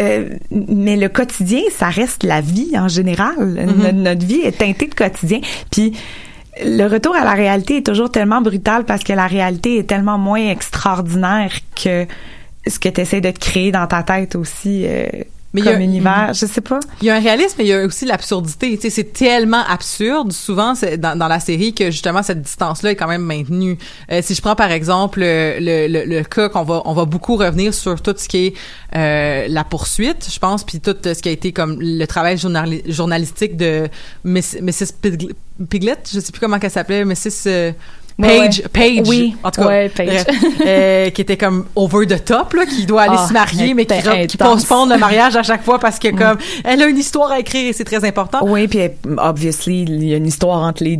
Euh, 0.00 0.30
mais 0.50 0.96
le 0.96 1.08
quotidien, 1.08 1.60
ça 1.70 1.88
reste 1.88 2.24
la 2.24 2.40
vie 2.40 2.76
en 2.76 2.88
général. 2.88 3.36
Notre, 3.38 3.92
notre 3.92 4.26
vie 4.26 4.40
est 4.40 4.58
teintée 4.58 4.88
de 4.88 4.94
quotidien. 4.94 5.40
Puis 5.70 5.92
le 6.62 6.86
retour 6.86 7.14
à 7.16 7.24
la 7.24 7.32
réalité 7.32 7.78
est 7.78 7.86
toujours 7.86 8.10
tellement 8.10 8.40
brutal 8.40 8.84
parce 8.84 9.02
que 9.02 9.12
la 9.12 9.26
réalité 9.26 9.78
est 9.78 9.84
tellement 9.88 10.18
moins 10.18 10.50
extraordinaire 10.50 11.52
que 11.82 12.06
ce 12.66 12.78
que 12.78 12.88
tu 12.88 13.00
essaies 13.00 13.20
de 13.20 13.30
te 13.30 13.38
créer 13.38 13.72
dans 13.72 13.86
ta 13.86 14.02
tête 14.02 14.36
aussi 14.36 14.84
euh, 14.86 15.06
Mais 15.52 15.60
y 15.60 15.68
a- 15.68 15.72
comme 15.72 15.82
univers. 15.82 16.32
Je 16.32 16.46
sais 16.46 16.60
pas. 16.60 16.80
Il 17.02 17.06
y 17.06 17.10
a 17.10 17.16
un 17.16 17.20
réalisme, 17.20 17.56
mais 17.58 17.64
il 17.64 17.68
y 17.68 17.72
a 17.72 17.84
aussi 17.84 18.06
l'absurdité. 18.06 18.74
Tu 18.76 18.82
sais, 18.82 18.90
c'est 18.90 19.12
tellement 19.12 19.62
absurde, 19.68 20.32
souvent, 20.32 20.74
c'est 20.74 20.96
dans, 20.96 21.16
dans 21.18 21.28
la 21.28 21.40
série, 21.40 21.74
que 21.74 21.90
justement, 21.90 22.22
cette 22.22 22.40
distance-là 22.42 22.92
est 22.92 22.96
quand 22.96 23.06
même 23.08 23.22
maintenue. 23.22 23.76
Euh, 24.10 24.20
si 24.22 24.34
je 24.34 24.40
prends, 24.40 24.56
par 24.56 24.70
exemple, 24.72 25.20
le, 25.20 25.56
le, 25.60 26.04
le, 26.06 26.22
cas 26.24 26.48
qu'on 26.48 26.62
va, 26.64 26.82
on 26.86 26.94
va 26.94 27.04
beaucoup 27.04 27.36
revenir 27.36 27.74
sur 27.74 28.00
tout 28.00 28.14
ce 28.16 28.26
qui 28.28 28.46
est 28.46 28.54
euh, 28.96 29.46
la 29.48 29.64
poursuite, 29.64 30.28
je 30.32 30.38
pense, 30.38 30.64
puis 30.64 30.80
tout 30.80 30.96
ce 31.04 31.20
qui 31.20 31.28
a 31.28 31.32
été 31.32 31.52
comme 31.52 31.76
le 31.80 32.04
travail 32.06 32.36
journali- 32.38 32.82
journalistique 32.90 33.56
de 33.56 33.88
Mrs. 34.24 34.92
Piglet, 35.70 35.96
je 36.12 36.20
sais 36.20 36.32
plus 36.32 36.40
comment 36.40 36.58
qu'elle 36.58 36.70
s'appelait, 36.70 37.04
Mrs. 37.04 37.46
euh, 37.46 37.72
Ouais, 37.72 37.78
Page, 38.20 38.62
Page, 38.72 39.02
Oui. 39.08 39.34
en 39.42 39.50
tout 39.50 39.60
cas, 39.62 39.66
Ouais, 39.66 39.88
Paige. 39.88 40.24
bref, 40.24 40.36
euh, 40.66 41.10
qui 41.10 41.20
était 41.22 41.36
comme 41.36 41.64
over 41.74 42.06
the 42.06 42.24
top, 42.24 42.52
là, 42.54 42.64
qui 42.64 42.86
doit 42.86 43.02
aller 43.02 43.16
Ah, 43.18 43.26
se 43.28 43.32
marier, 43.32 43.74
mais 43.74 43.86
qui, 43.86 44.26
qui 44.28 44.36
postpone 44.36 44.90
le 44.92 44.98
mariage 44.98 45.34
à 45.36 45.42
chaque 45.42 45.64
fois 45.64 45.78
parce 45.80 45.98
que 45.98 46.08
comme 46.08 46.38
elle 46.64 46.80
a 46.82 46.86
une 46.86 46.98
histoire 46.98 47.32
à 47.32 47.40
écrire 47.40 47.68
et 47.68 47.72
c'est 47.72 47.84
très 47.84 48.04
important. 48.04 48.38
Oui, 48.42 48.68
puis 48.68 48.80
obviously, 49.18 49.82
il 49.82 50.04
y 50.04 50.14
a 50.14 50.16
une 50.16 50.26
histoire 50.26 50.62
entre 50.62 50.84
les 50.84 50.98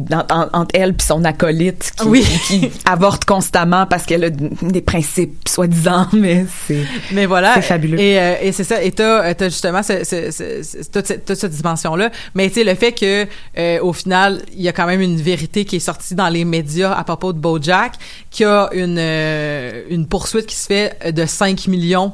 elle 0.72 0.94
puis 0.94 1.06
son 1.06 1.24
acolyte 1.24 1.92
qui, 2.00 2.06
Oui. 2.08 2.24
qui 2.48 2.70
avorte 2.84 3.24
constamment 3.24 3.86
parce 3.86 4.04
qu'elle 4.06 4.24
a 4.24 4.30
des 4.30 4.80
principes 4.82 5.48
soi-disant, 5.48 6.06
mais 6.12 6.46
c'est 6.66 6.78
Mais 7.12 7.26
voilà. 7.26 7.54
C'est 7.54 7.62
fabuleux. 7.62 7.98
Et, 8.00 8.18
euh, 8.18 8.34
et 8.42 8.52
c'est 8.52 8.64
ça. 8.64 8.82
Et 8.82 8.90
t'as, 8.92 9.24
euh, 9.24 9.34
t'as 9.36 9.48
justement 9.48 9.82
ce, 9.82 10.04
ce, 10.04 10.30
ce- 10.30 10.62
ce- 10.62 10.90
toute, 10.90 11.06
cette, 11.06 11.24
toute 11.24 11.36
cette 11.36 11.52
dimension-là. 11.52 12.10
Mais 12.34 12.48
tu 12.48 12.54
sais, 12.54 12.64
le 12.64 12.74
fait 12.74 12.92
que 12.92 13.26
euh, 13.58 13.78
au 13.82 13.92
final, 13.92 14.42
il 14.54 14.62
y 14.62 14.68
a 14.68 14.72
quand 14.72 14.86
même 14.86 15.00
une 15.00 15.16
vérité 15.16 15.64
qui 15.64 15.76
est 15.76 15.80
sortie 15.80 16.14
dans 16.14 16.28
les 16.28 16.44
médias 16.44 16.92
à 17.04 17.16
propos 17.16 17.32
de 17.32 17.38
BoJack, 17.38 17.94
qui 18.30 18.44
a 18.44 18.70
une 18.72 18.96
euh, 18.98 19.82
une 19.90 20.06
poursuite 20.06 20.46
qui 20.46 20.56
se 20.56 20.66
fait 20.66 21.12
de 21.12 21.26
5 21.26 21.68
millions. 21.68 22.12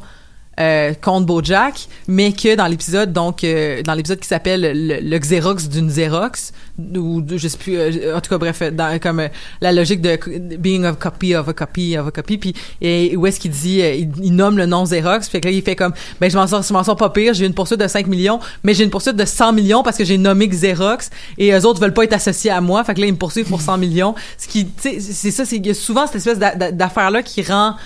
Euh, 0.61 0.93
contre 1.01 1.27
BoJack, 1.27 1.89
mais 2.07 2.33
que 2.33 2.55
dans 2.55 2.67
l'épisode 2.67 3.13
donc 3.13 3.43
euh, 3.45 3.83
dans 3.83 3.95
l'épisode 3.95 4.21
qui 4.21 4.29
s'appelle 4.29 4.61
le, 4.75 5.19
Xerox 5.19 5.69
d'une 5.69 5.89
Xerox 5.89 6.53
ou 6.97 7.23
je 7.35 7.49
sais 7.49 7.59
plus 7.59 7.77
euh, 7.79 8.17
en 8.17 8.21
tout 8.21 8.31
cas 8.31 8.39
bref 8.39 8.63
dans, 8.73 8.99
comme 9.01 9.21
euh, 9.21 9.29
la 9.61 9.73
logique 9.73 10.01
de 10.01 10.19
being 10.57 10.85
a 10.85 10.93
copy 10.93 11.35
of 11.35 11.49
a 11.49 11.53
copy 11.53 11.97
of 11.99 12.07
a 12.07 12.11
copy 12.11 12.39
puis 12.39 12.55
et 12.81 13.17
où 13.17 13.27
est-ce 13.27 13.39
qu'il 13.41 13.51
dit 13.51 13.83
euh, 13.83 13.93
il, 13.95 14.11
il 14.23 14.35
nomme 14.35 14.57
le 14.59 14.67
nom 14.67 14.85
Xerox 14.85 15.29
puis 15.29 15.41
que 15.41 15.49
là 15.49 15.53
il 15.53 15.63
fait 15.63 15.77
comme 15.77 15.93
ben 16.21 16.31
je 16.31 16.37
m'en 16.37 16.47
sors 16.47 16.63
je 16.63 16.73
m'en 16.73 16.85
sors 16.85 16.97
pas 16.97 17.11
pire 17.11 17.35
j'ai 17.35 17.47
une 17.47 17.55
poursuite 17.55 17.81
de 17.81 17.87
5 17.89 18.07
millions 18.07 18.39
mais 18.65 18.75
j'ai 18.75 18.85
une 18.85 18.91
poursuite 18.91 19.17
de 19.17 19.25
100 19.25 19.53
millions 19.53 19.83
parce 19.83 19.97
que 19.99 20.05
j'ai 20.05 20.19
nommé 20.19 20.49
Xerox 20.49 21.11
et 21.39 21.53
eux 21.53 21.67
autres 21.67 21.81
veulent 21.81 21.95
pas 21.95 22.05
être 22.05 22.13
associés 22.15 22.51
à 22.51 22.61
moi 22.61 22.83
fait 22.85 22.95
que 22.95 23.01
là 23.01 23.07
ils 23.07 23.13
me 23.13 23.19
poursuivent 23.19 23.47
pour 23.49 23.61
100 23.61 23.79
millions 23.79 24.15
ce 24.39 24.49
qui 24.49 24.69
c'est 24.79 25.01
ça 25.31 25.45
c'est 25.45 25.75
souvent 25.75 26.07
cette 26.07 26.17
espèce 26.17 26.39
d'a- 26.39 26.55
d'a- 26.55 26.73
d'affaire 26.73 27.11
là 27.11 27.23
qui 27.23 27.43
rend 27.43 27.77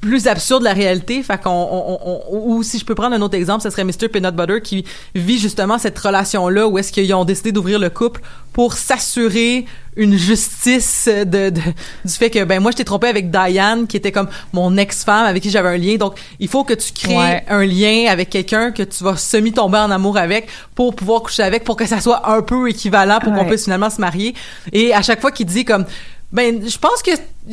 plus 0.00 0.26
absurde 0.28 0.62
la 0.62 0.72
réalité. 0.72 1.22
Fait 1.22 1.40
qu'on, 1.42 1.50
on, 1.50 1.98
on- 2.04 2.20
ou 2.30 2.62
si 2.62 2.78
je 2.78 2.84
peux 2.84 2.94
prendre 2.94 3.14
un 3.16 3.20
autre 3.22 3.34
exemple, 3.36 3.62
ce 3.62 3.70
serait 3.70 3.84
Mr. 3.84 4.08
Peanut 4.08 4.34
Butter 4.34 4.60
qui 4.62 4.84
vit 5.14 5.38
justement 5.38 5.76
cette 5.78 5.98
relation-là 5.98 6.68
où 6.68 6.78
est-ce 6.78 6.92
qu'ils 6.92 7.12
ont 7.14 7.24
décidé 7.24 7.50
d'ouvrir 7.52 7.78
le 7.78 7.90
couple 7.90 8.20
pour 8.52 8.74
s'assurer 8.74 9.64
une 9.96 10.16
justice 10.16 11.08
de, 11.08 11.50
de- 11.50 11.60
du 12.04 12.12
fait 12.12 12.30
que 12.30 12.44
ben 12.44 12.60
moi 12.60 12.70
je 12.70 12.76
t'ai 12.76 12.84
trompé 12.84 13.08
avec 13.08 13.30
Diane 13.30 13.86
qui 13.88 13.96
était 13.96 14.12
comme 14.12 14.28
mon 14.52 14.76
ex-femme 14.76 15.26
avec 15.26 15.42
qui 15.42 15.50
j'avais 15.50 15.68
un 15.70 15.76
lien 15.76 15.96
donc 15.96 16.14
il 16.38 16.46
faut 16.48 16.62
que 16.64 16.74
tu 16.74 16.92
crées 16.92 17.16
Ouais. 17.16 17.44
un 17.48 17.64
lien 17.64 18.06
avec 18.08 18.30
quelqu'un 18.30 18.70
que 18.70 18.82
tu 18.84 19.02
vas 19.02 19.16
semi 19.16 19.52
tomber 19.52 19.78
en 19.78 19.90
amour 19.90 20.16
avec 20.16 20.48
pour 20.76 20.94
pouvoir 20.94 21.22
coucher 21.22 21.42
avec 21.42 21.64
pour 21.64 21.76
que 21.76 21.86
ça 21.86 22.00
soit 22.00 22.30
un 22.30 22.42
peu 22.42 22.68
équivalent 22.70 23.18
pour 23.20 23.32
qu'on 23.32 23.44
puisse 23.44 23.64
finalement 23.64 23.90
se 23.90 24.00
marier 24.00 24.34
et 24.72 24.94
à 24.94 25.02
chaque 25.02 25.20
fois 25.20 25.32
qu'il 25.32 25.46
dit 25.46 25.64
comme 25.64 25.84
ben 26.30 26.60
je 26.68 26.78
pense 26.78 27.02
que 27.02 27.10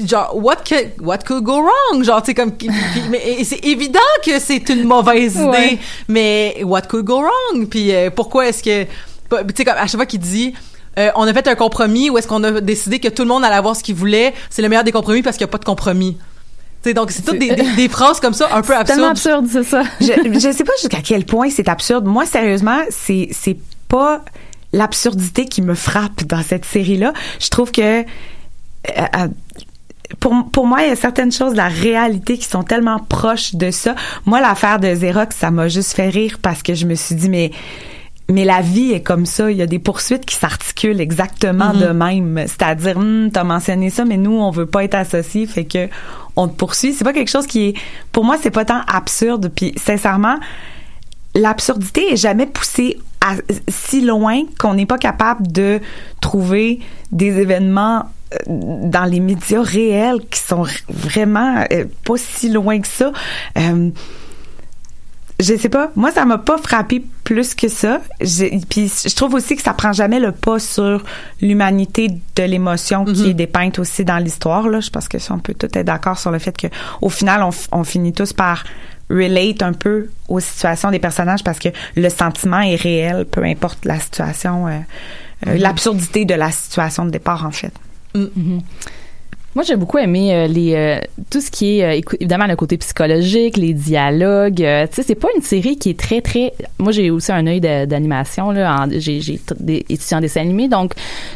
genre 0.07 0.35
what 0.35 0.57
could, 0.67 0.91
what 1.01 1.19
could 1.19 1.43
go 1.43 1.61
wrong? 1.61 2.03
Genre 2.03 2.21
tu 2.21 2.27
sais 2.27 2.33
comme 2.33 2.51
puis- 2.51 2.69
mais 3.09 3.43
c'est 3.43 3.63
évident 3.65 3.99
que 4.25 4.39
c'est 4.39 4.67
une 4.69 4.83
mauvaise 4.83 5.35
idée 5.35 5.45
Ouais. 5.45 5.79
mais 6.07 6.57
what 6.63 6.81
could 6.83 7.05
go 7.05 7.21
wrong? 7.21 7.67
Puis 7.69 7.93
euh, 7.93 8.09
pourquoi 8.09 8.47
est-ce 8.47 8.61
que 8.63 8.83
tu 8.83 8.89
sais 9.55 9.65
comme 9.65 9.75
à 9.77 9.87
chaque 9.87 9.95
fois 9.97 10.05
qu'il 10.05 10.19
dit 10.19 10.53
euh, 10.97 11.11
on 11.15 11.23
a 11.27 11.33
fait 11.33 11.47
un 11.47 11.55
compromis 11.55 12.09
ou 12.09 12.17
est-ce 12.17 12.27
qu'on 12.27 12.43
a 12.43 12.61
décidé 12.61 12.99
que 12.99 13.07
tout 13.09 13.23
le 13.23 13.27
monde 13.27 13.43
allait 13.43 13.55
avoir 13.55 13.75
ce 13.75 13.83
qu'il 13.83 13.95
voulait 13.95 14.33
c'est 14.49 14.61
le 14.61 14.69
meilleur 14.69 14.83
des 14.83 14.91
compromis 14.93 15.21
parce 15.21 15.35
qu'il 15.37 15.45
n'y 15.45 15.49
a 15.49 15.51
pas 15.51 15.57
de 15.57 15.65
compromis 15.65 16.17
tu 16.83 16.89
sais 16.89 16.93
donc 16.93 17.11
c'est 17.11 17.21
toutes 17.23 17.39
des, 17.39 17.53
des, 17.55 17.63
des 17.75 17.89
phrases 17.89 18.19
comme 18.19 18.33
ça 18.33 18.47
un 18.53 18.61
peu 18.61 18.73
Tellement 18.85 19.07
absurdes 19.09 19.45
absurde, 19.45 19.47
c'est 19.51 19.63
ça. 19.69 19.83
je, 19.99 20.39
je 20.39 20.51
sais 20.55 20.63
pas 20.63 20.71
jusqu'à 20.79 21.01
quel 21.01 21.25
point 21.25 21.49
c'est 21.49 21.67
absurde. 21.67 22.05
Moi, 22.05 22.25
sérieusement, 22.27 22.79
c'est 22.91 23.29
c'est 23.31 23.57
pas 23.87 24.23
l'absurdité 24.71 25.45
qui 25.45 25.61
me 25.63 25.73
frappe 25.73 26.23
dans 26.25 26.43
cette 26.43 26.63
série-là. 26.65 27.13
Je 27.39 27.49
trouve 27.49 27.71
que 27.71 27.81
euh, 28.01 28.03
euh, 28.87 29.27
pour, 30.19 30.33
pour 30.51 30.67
moi, 30.67 30.81
il 30.83 30.89
y 30.89 30.91
a 30.91 30.95
certaines 30.95 31.31
choses 31.31 31.51
de 31.53 31.57
la 31.57 31.67
réalité 31.67 32.37
qui 32.37 32.45
sont 32.47 32.63
tellement 32.63 32.99
proches 32.99 33.55
de 33.55 33.71
ça. 33.71 33.95
Moi, 34.25 34.41
l'affaire 34.41 34.79
de 34.79 34.87
Xerox, 34.93 35.35
ça 35.35 35.51
m'a 35.51 35.67
juste 35.67 35.93
fait 35.93 36.09
rire 36.09 36.37
parce 36.41 36.61
que 36.63 36.73
je 36.73 36.85
me 36.85 36.95
suis 36.95 37.15
dit, 37.15 37.29
mais 37.29 37.51
mais 38.27 38.43
la 38.43 38.61
vie 38.61 38.91
est 38.91 39.01
comme 39.03 39.27
ça. 39.27 39.51
Il 39.51 39.57
y 39.57 39.61
a 39.61 39.67
des 39.67 39.77
poursuites 39.77 40.25
qui 40.25 40.33
s'articulent 40.35 40.99
exactement 40.99 41.73
Mhm. 41.75 41.79
de 41.79 41.87
même. 41.89 42.43
C'est-à-dire, 42.47 42.97
Hum, 42.97 43.29
t'as 43.31 43.43
mentionné 43.43 43.91
ça, 43.91 44.03
mais 44.03 44.17
nous, 44.17 44.31
on 44.39 44.49
veut 44.49 44.65
pas 44.65 44.83
être 44.83 44.95
associés, 44.95 45.45
fait 45.45 45.65
que 45.65 45.87
on 46.35 46.47
te 46.47 46.55
poursuit. 46.55 46.93
C'est 46.93 47.03
pas 47.03 47.13
quelque 47.13 47.29
chose 47.29 47.45
qui 47.45 47.67
est, 47.67 47.73
pour 48.11 48.23
moi, 48.25 48.37
c'est 48.41 48.49
pas 48.49 48.65
tant 48.65 48.81
absurde. 48.87 49.51
Puis, 49.55 49.73
sincèrement, 49.77 50.37
l'absurdité 51.35 52.13
est 52.13 52.17
jamais 52.17 52.45
poussée 52.47 52.97
à- 53.21 53.35
si 53.67 54.01
loin 54.01 54.41
qu'on 54.59 54.73
n'est 54.73 54.85
pas 54.85 54.97
capable 54.97 55.45
de 55.51 55.79
trouver 56.21 56.79
des 57.11 57.37
événements 57.39 58.05
dans 58.47 59.05
les 59.05 59.19
médias 59.19 59.61
réels 59.61 60.21
qui 60.29 60.39
sont 60.39 60.65
vraiment 60.87 61.63
euh, 61.71 61.85
pas 62.03 62.15
si 62.17 62.49
loin 62.49 62.79
que 62.79 62.87
ça. 62.87 63.11
Euh, 63.57 63.89
je 65.39 65.55
sais 65.57 65.69
pas. 65.69 65.91
Moi, 65.95 66.11
ça 66.11 66.23
m'a 66.23 66.37
pas 66.37 66.57
frappé 66.57 67.03
plus 67.25 67.55
que 67.55 67.67
ça. 67.67 67.99
Puis 68.19 68.91
je 69.05 69.15
trouve 69.15 69.33
aussi 69.33 69.55
que 69.55 69.61
ça 69.61 69.73
prend 69.73 69.91
jamais 69.91 70.19
le 70.19 70.31
pas 70.31 70.59
sur 70.59 71.03
l'humanité 71.41 72.09
de 72.35 72.43
l'émotion 72.43 73.03
qui 73.03 73.31
est 73.31 73.33
dépeinte 73.33 73.77
aussi 73.79 74.05
dans 74.05 74.17
l'histoire. 74.17 74.69
Là, 74.69 74.79
je 74.79 74.89
pense 74.89 75.09
que 75.09 75.19
si 75.19 75.31
on 75.31 75.39
peut 75.39 75.53
tout 75.53 75.67
être 75.77 75.85
d'accord 75.85 76.17
sur 76.17 76.31
le 76.31 76.39
fait 76.39 76.55
que 76.55 76.67
au 77.01 77.09
final, 77.09 77.47
on, 77.71 77.83
finit 77.83 78.13
tous 78.13 78.31
par 78.31 78.63
relate 79.09 79.61
un 79.61 79.73
peu 79.73 80.07
aux 80.29 80.39
situations 80.39 80.89
des 80.89 80.99
personnages 80.99 81.43
parce 81.43 81.59
que 81.59 81.69
le 81.95 82.09
sentiment 82.09 82.61
est 82.61 82.75
réel, 82.75 83.25
peu 83.25 83.43
importe 83.43 83.83
la 83.83 83.99
situation, 83.99 84.67
euh, 84.67 84.79
euh, 85.47 85.53
Mhm. 85.53 85.57
l'absurdité 85.57 86.25
de 86.25 86.33
la 86.33 86.51
situation 86.51 87.05
de 87.05 87.11
départ 87.11 87.45
en 87.45 87.51
fait. 87.51 87.73
Mm-hmm. 88.15 88.59
Moi, 89.55 89.63
j'ai 89.63 89.77
beaucoup 89.77 89.97
aimé 89.97 90.33
euh, 90.33 90.47
les 90.47 90.73
euh, 90.75 90.99
tout 91.29 91.39
ce 91.39 91.49
qui 91.49 91.79
est 91.79 91.83
euh, 91.99 92.01
évidemment 92.19 92.45
le 92.45 92.57
côté 92.57 92.75
psychologique, 92.77 93.55
les 93.55 93.73
dialogues. 93.73 94.55
tu 94.57 94.63
sais, 94.95 95.03
c'est 95.03 95.15
pas 95.15 95.29
une 95.35 95.41
série 95.41 95.77
qui 95.77 95.91
est 95.91 95.97
très 95.99 96.19
très. 96.19 96.51
Moi, 96.77 96.91
j'ai 96.91 97.09
aussi 97.09 97.31
un 97.31 97.47
œil 97.47 97.61
d'animation 97.61 98.51
là. 98.51 98.83
en- 98.85 98.89
J'ai 98.91 99.19
étudiants 99.19 100.17
en 100.17 100.21
dessin 100.21 100.41
animé, 100.41 100.67
donc 100.67 100.91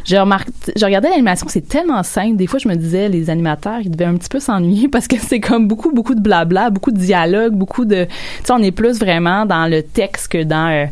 je 0.05 0.17
remarque, 0.17 0.49
je 0.75 0.83
regardais 0.85 1.09
l'animation, 1.09 1.47
c'est 1.49 1.67
tellement 1.67 2.03
simple. 2.03 2.35
Des 2.35 2.45
fois, 2.47 2.59
je 2.59 2.67
me 2.67 2.75
disais 2.75 3.07
les 3.09 3.29
animateurs, 3.29 3.79
ils 3.83 3.89
devaient 3.91 4.05
un 4.05 4.15
petit 4.17 4.29
peu 4.29 4.39
s'ennuyer 4.41 4.87
parce 4.91 5.07
que 5.07 5.15
c'est 5.17 5.39
comme 5.39 5.67
beaucoup 5.67 5.91
beaucoup 5.93 6.13
de 6.15 6.21
blabla, 6.21 6.69
beaucoup 6.71 6.91
de 6.91 6.97
dialogue, 6.99 7.53
beaucoup 7.53 7.85
de. 7.85 8.03
Tu 8.03 8.09
sais, 8.43 8.51
on 8.53 8.61
est 8.61 8.71
plus 8.71 8.99
vraiment 8.99 9.45
dans 9.45 9.65
le 9.69 9.81
texte 9.81 10.27
que 10.33 10.43
dans. 10.43 10.89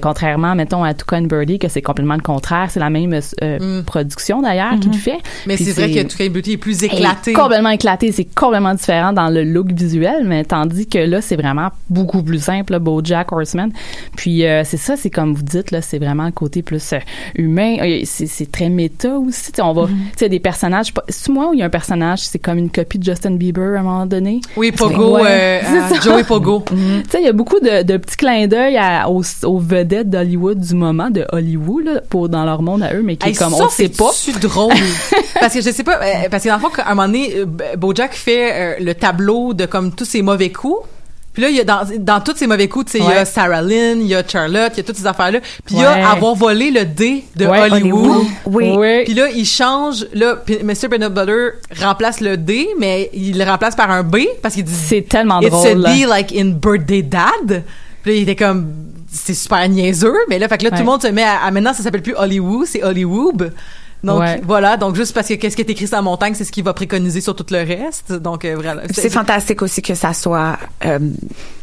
contrairement, 0.00 0.54
mettons 0.54 0.84
à 0.84 0.94
Toucan 0.94 1.22
Birdie, 1.22 1.58
que 1.58 1.68
c'est 1.68 1.82
complètement 1.82 2.14
le 2.14 2.22
contraire. 2.22 2.68
C'est 2.70 2.80
la 2.80 2.90
même 2.90 3.18
euh, 3.42 3.82
production 3.82 4.42
d'ailleurs 4.42 4.78
qu'il 4.80 4.94
fait. 4.94 5.18
mais 5.46 5.56
c'est 5.56 5.72
vrai 5.72 5.90
que 5.90 6.08
Toucan 6.08 6.30
Est 6.52 6.56
plus 6.58 6.82
éclaté 6.84 7.32
complètement 7.42 7.70
éclaté, 7.70 8.12
c'est 8.12 8.24
complètement 8.24 8.74
différent 8.74 9.12
dans 9.12 9.28
le 9.28 9.44
look 9.44 9.72
visuel, 9.72 10.24
mais 10.24 10.44
tandis 10.44 10.86
que 10.86 10.98
là, 10.98 11.20
c'est 11.20 11.36
vraiment 11.36 11.68
beaucoup 11.90 12.22
plus 12.22 12.42
simple, 12.42 12.72
là, 12.72 12.78
BoJack 12.78 13.32
Horseman. 13.32 13.70
Puis 14.16 14.46
euh, 14.46 14.62
c'est 14.64 14.76
ça, 14.76 14.96
c'est 14.96 15.10
comme 15.10 15.34
vous 15.34 15.42
dites, 15.42 15.70
là, 15.70 15.82
c'est 15.82 15.98
vraiment 15.98 16.26
le 16.26 16.32
côté 16.32 16.62
plus 16.62 16.92
euh, 16.92 16.98
humain. 17.36 17.76
Euh, 17.80 18.00
C'est, 18.04 18.50
très 18.50 18.68
méta 18.68 19.18
aussi. 19.18 19.52
Tu 19.52 19.56
sais, 19.56 19.62
on 19.62 19.72
va, 19.72 19.86
tu 19.86 19.92
sais, 20.16 20.28
des 20.28 20.40
personnages. 20.40 20.92
C'est 21.08 21.30
moi 21.30 21.50
où 21.50 21.54
il 21.54 21.60
y 21.60 21.62
a 21.62 21.66
un 21.66 21.70
personnage, 21.70 22.20
c'est 22.20 22.38
comme 22.38 22.58
une 22.58 22.70
copie 22.70 22.98
de 22.98 23.04
Justin 23.04 23.32
Bieber 23.32 23.76
à 23.76 23.80
un 23.80 23.82
moment 23.82 24.06
donné? 24.06 24.40
oui 24.56 24.72
Pogo 24.72 25.18
Ouais, 25.18 25.60
euh. 25.64 26.00
Joey 26.02 26.24
Pogo 26.24 26.64
Tu 26.70 26.74
sais, 27.10 27.18
il 27.20 27.24
y 27.24 27.28
a 27.28 27.32
beaucoup 27.32 27.60
de, 27.60 27.82
de 27.82 27.96
petits 27.96 28.16
clins 28.16 28.46
d'œil 28.46 28.78
aux, 29.08 29.22
aux 29.44 29.58
vedettes 29.58 30.10
d'Hollywood 30.10 30.58
du 30.58 30.74
moment, 30.74 31.10
de 31.10 31.24
Hollywood, 31.32 31.84
là, 31.84 32.00
pour, 32.08 32.28
dans 32.28 32.44
leur 32.44 32.62
monde 32.62 32.82
à 32.82 32.94
eux, 32.94 33.02
mais 33.02 33.16
qui 33.16 33.28
Hey, 33.28 33.34
est 33.34 33.38
comme, 33.38 33.52
ça, 33.54 33.64
on 33.64 33.68
sait 33.68 33.88
pas. 33.88 34.10
c'est 34.12 34.38
drôle. 34.40 34.72
parce 35.40 35.54
que 35.54 35.60
je 35.60 35.70
sais 35.70 35.84
pas, 35.84 36.00
parce 36.42 36.60
que 36.60 36.62
dans 36.62 36.68
le 36.68 36.74
fond, 36.74 36.82
à 36.82 36.90
un 36.90 36.94
moment 36.94 37.06
donné, 37.08 37.34
euh, 37.36 37.76
Bojack 37.76 38.14
fait 38.14 38.52
euh, 38.52 38.74
le 38.80 38.94
tableau 38.94 39.54
de 39.54 39.66
comme 39.66 39.92
tous 39.92 40.04
ses 40.04 40.22
mauvais 40.22 40.50
coups. 40.50 40.86
Puis 41.32 41.42
là, 41.42 41.48
il 41.48 41.56
y 41.56 41.60
a 41.60 41.64
dans, 41.64 41.80
dans 41.98 42.20
tous 42.20 42.36
ces 42.36 42.46
mauvais 42.46 42.68
coups, 42.68 42.92
tu 42.92 42.98
sais, 42.98 42.98
il 42.98 43.08
y 43.08 43.12
a. 43.12 43.24
Sarah 43.24 43.62
Lynn, 43.62 44.02
il 44.02 44.06
y 44.06 44.14
a 44.14 44.22
Charlotte, 44.26 44.70
il 44.74 44.76
y 44.76 44.80
a 44.80 44.82
toutes 44.82 44.96
ces 44.98 45.06
affaires-là. 45.06 45.40
Puis 45.64 45.76
il 45.76 45.78
y 45.80 45.82
a 45.84 46.10
avoir 46.10 46.34
volé 46.34 46.70
le 46.70 46.84
D 46.84 47.24
de 47.36 47.46
Ouais, 47.46 47.60
Hollywood. 47.70 48.04
Hollywood. 48.04 48.26
Oui. 48.44 48.74
Oui. 48.76 49.04
Puis 49.04 49.14
là, 49.14 49.28
il 49.30 49.46
change, 49.46 50.04
là, 50.12 50.36
Mr. 50.62 50.88
Peanut 50.90 51.08
Butter 51.14 51.52
remplace 51.80 52.20
le 52.20 52.36
D, 52.36 52.68
mais 52.78 53.08
il 53.14 53.38
le 53.38 53.44
remplace 53.46 53.74
par 53.74 53.90
un 53.90 54.02
B 54.02 54.16
parce 54.42 54.54
qu'il 54.54 54.64
dit 54.64 54.74
C'est 54.74 55.08
tellement 55.08 55.40
It's 55.40 55.50
drôle. 55.50 55.68
a 55.68 55.74
là. 55.88 55.94
D 55.94 56.04
like 56.06 56.34
in 56.36 56.48
Birthday 56.50 57.00
Dad. 57.02 57.64
Puis 58.02 58.10
là, 58.12 58.16
il 58.18 58.22
était 58.24 58.36
comme, 58.36 58.66
c'est 59.10 59.32
super 59.32 59.66
niaiseux, 59.70 60.12
mais 60.28 60.38
là, 60.38 60.48
fait 60.48 60.58
que 60.58 60.64
là, 60.64 60.70
tout 60.70 60.78
le 60.80 60.84
monde 60.84 61.00
se 61.00 61.08
met 61.08 61.22
à, 61.22 61.44
à- 61.44 61.50
maintenant, 61.50 61.72
ça 61.72 61.82
s'appelle 61.82 62.02
plus 62.02 62.14
Hollywood, 62.14 62.66
c'est 62.66 62.82
Hollywood. 62.84 63.54
Donc, 64.04 64.20
Ouais. 64.20 64.40
voilà. 64.44 64.76
Donc, 64.76 64.96
juste 64.96 65.14
parce 65.14 65.28
que 65.28 65.34
qu'est-ce 65.34 65.54
qui 65.56 65.62
est 65.62 65.70
écrit 65.70 65.86
sur 65.86 65.96
la 65.96 66.02
montagne, 66.02 66.34
c'est 66.34 66.44
ce 66.44 66.52
qu'il 66.52 66.64
va 66.64 66.74
préconiser 66.74 67.20
sur 67.20 67.36
tout 67.36 67.46
le 67.50 67.58
reste. 67.58 68.12
Donc, 68.12 68.44
euh, 68.44 68.54
voilà. 68.60 68.82
C'est 68.90 69.10
fantastique 69.10 69.62
aussi 69.62 69.80
que 69.82 69.94
ça 69.94 70.12
soit 70.12 70.58
euh, 70.84 70.98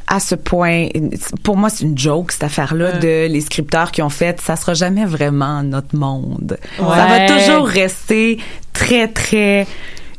à 0.08 0.20
ce 0.20 0.36
point. 0.36 0.88
Pour 1.44 1.58
moi, 1.58 1.70
c'est 1.70 1.84
une 1.84 1.98
joke 1.98 2.32
cette 2.32 2.44
affaire-là 2.44 2.94
de 2.94 3.28
les 3.28 3.42
scripteurs 3.42 3.92
qui 3.92 4.02
ont 4.02 4.10
fait. 4.10 4.40
Ça 4.40 4.56
sera 4.56 4.74
jamais 4.74 5.06
vraiment 5.06 5.62
notre 5.64 5.96
monde. 5.96 6.58
Ça 6.78 6.84
va 7.08 7.28
toujours 7.28 7.68
rester 7.68 8.38
très 8.74 9.08
très 9.10 9.68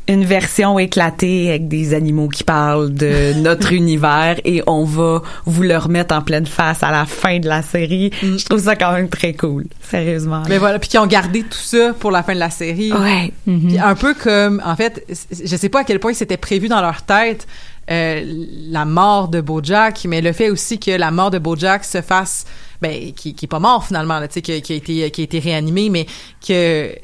une 0.07 0.25
version 0.25 0.79
éclatée 0.79 1.49
avec 1.49 1.67
des 1.67 1.93
animaux 1.93 2.27
qui 2.27 2.43
parlent 2.43 2.93
de 2.93 3.33
notre 3.39 3.71
univers 3.73 4.39
et 4.43 4.63
on 4.67 4.83
va 4.83 5.21
vous 5.45 5.63
le 5.63 5.77
remettre 5.77 6.15
en 6.15 6.21
pleine 6.21 6.45
face 6.45 6.83
à 6.83 6.91
la 6.91 7.05
fin 7.05 7.39
de 7.39 7.47
la 7.47 7.61
série. 7.61 8.11
Je 8.21 8.43
trouve 8.45 8.61
ça 8.61 8.75
quand 8.75 8.93
même 8.93 9.09
très 9.09 9.33
cool, 9.33 9.65
sérieusement. 9.81 10.43
Mais 10.49 10.57
voilà. 10.57 10.79
Puis 10.79 10.89
qui 10.89 10.97
ont 10.97 11.07
gardé 11.07 11.43
tout 11.43 11.57
ça 11.57 11.93
pour 11.99 12.11
la 12.11 12.23
fin 12.23 12.33
de 12.33 12.39
la 12.39 12.49
série. 12.49 12.91
ouais. 12.91 13.31
Puis 13.45 13.79
un 13.79 13.95
peu 13.95 14.13
comme, 14.13 14.61
en 14.65 14.75
fait, 14.75 15.05
je 15.31 15.55
sais 15.55 15.69
pas 15.69 15.81
à 15.81 15.83
quel 15.83 15.99
point 15.99 16.13
c'était 16.13 16.37
prévu 16.37 16.67
dans 16.67 16.81
leur 16.81 17.03
tête 17.03 17.47
euh, 17.89 18.21
la 18.69 18.85
mort 18.85 19.27
de 19.27 19.41
BoJack, 19.41 20.05
mais 20.05 20.21
le 20.21 20.31
fait 20.33 20.49
aussi 20.49 20.79
que 20.79 20.91
la 20.91 21.11
mort 21.11 21.31
de 21.31 21.39
BoJack 21.39 21.83
se 21.83 22.01
fasse, 22.01 22.45
ben, 22.81 23.11
qui, 23.13 23.33
qui 23.33 23.45
est 23.45 23.47
pas 23.47 23.59
mort 23.59 23.85
finalement, 23.85 24.19
là, 24.19 24.27
tu 24.27 24.35
sais, 24.35 24.41
qui, 24.41 24.61
qui 24.61 24.73
a 24.73 24.75
été 24.75 25.11
qui 25.11 25.21
a 25.21 25.23
été 25.23 25.39
réanimé, 25.39 25.89
mais 25.89 26.05
que 26.45 26.95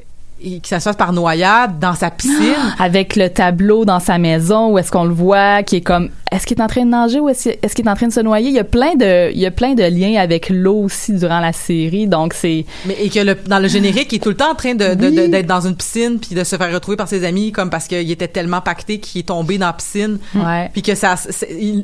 ça 0.63 0.80
se 0.80 0.84
fasse 0.86 0.95
par 0.95 1.13
noyade 1.13 1.80
dans 1.80 1.95
sa 1.95 2.12
piscine. 2.12 2.54
avec 2.80 3.15
le 3.15 3.30
tableau 3.30 3.86
dans 3.86 4.00
sa 4.00 4.17
maison 4.17 4.69
où 4.71 4.78
est-ce 4.78 4.91
qu'on 4.91 5.04
le 5.06 5.13
voit 5.13 5.63
qui 5.63 5.78
est 5.78 5.82
comme 5.82 6.10
est-ce 6.32 6.45
qu'il 6.45 6.58
est 6.60 6.62
en 6.62 6.67
train 6.67 6.84
de 6.84 6.89
nager 6.89 7.19
ou 7.21 7.30
est-ce 7.30 7.50
est-ce 7.62 7.73
qu'il 7.73 7.88
est 7.88 7.89
en 7.89 7.95
train 7.95 8.08
de 8.08 8.13
se 8.13 8.19
noyer? 8.19 8.50
Il 8.50 8.54
y 8.56 8.60
a 8.60 8.63
plein 8.65 8.95
de, 8.95 9.32
il 9.32 9.39
y 9.39 9.45
a 9.45 9.52
plein 9.52 9.73
de 9.76 9.84
liens 9.84 10.19
avec 10.21 10.50
l'eau 10.50 10.82
aussi 10.84 11.13
durant 11.13 11.39
la 11.39 11.54
série, 11.54 12.06
donc 12.06 12.34
c'est. 12.34 12.65
Mais 12.86 12.97
et 13.02 13.10
que 13.10 13.19
le, 13.21 13.36
dans 13.47 13.60
le 13.60 13.67
générique, 13.69 14.12
il 14.12 14.17
est 14.17 14.19
tout 14.19 14.30
le 14.30 14.36
temps 14.36 14.52
en 14.52 14.56
train 14.56 14.76
de, 14.76 14.93
de- 14.93 15.08
Oui. 15.08 15.15
de- 15.15 15.28
d'être 15.28 15.47
dans 15.47 15.62
une 15.65 15.76
piscine 15.76 16.19
puis 16.19 16.36
de 16.36 16.43
se 16.43 16.58
faire 16.58 16.71
retrouver 16.73 16.97
par 16.97 17.08
ses 17.08 17.23
amis 17.23 17.54
comme 17.54 17.69
parce 17.69 17.88
qu'il 17.88 18.12
était 18.12 18.28
tellement 18.28 18.60
pacté 18.60 19.00
qu'il 19.00 19.21
est 19.21 19.23
tombé 19.23 19.58
dans 19.58 19.67
la 19.67 19.73
piscine. 19.73 20.19
Ouais. 20.36 20.69
Puis 20.73 20.82
que 20.82 20.95
ça, 20.95 21.15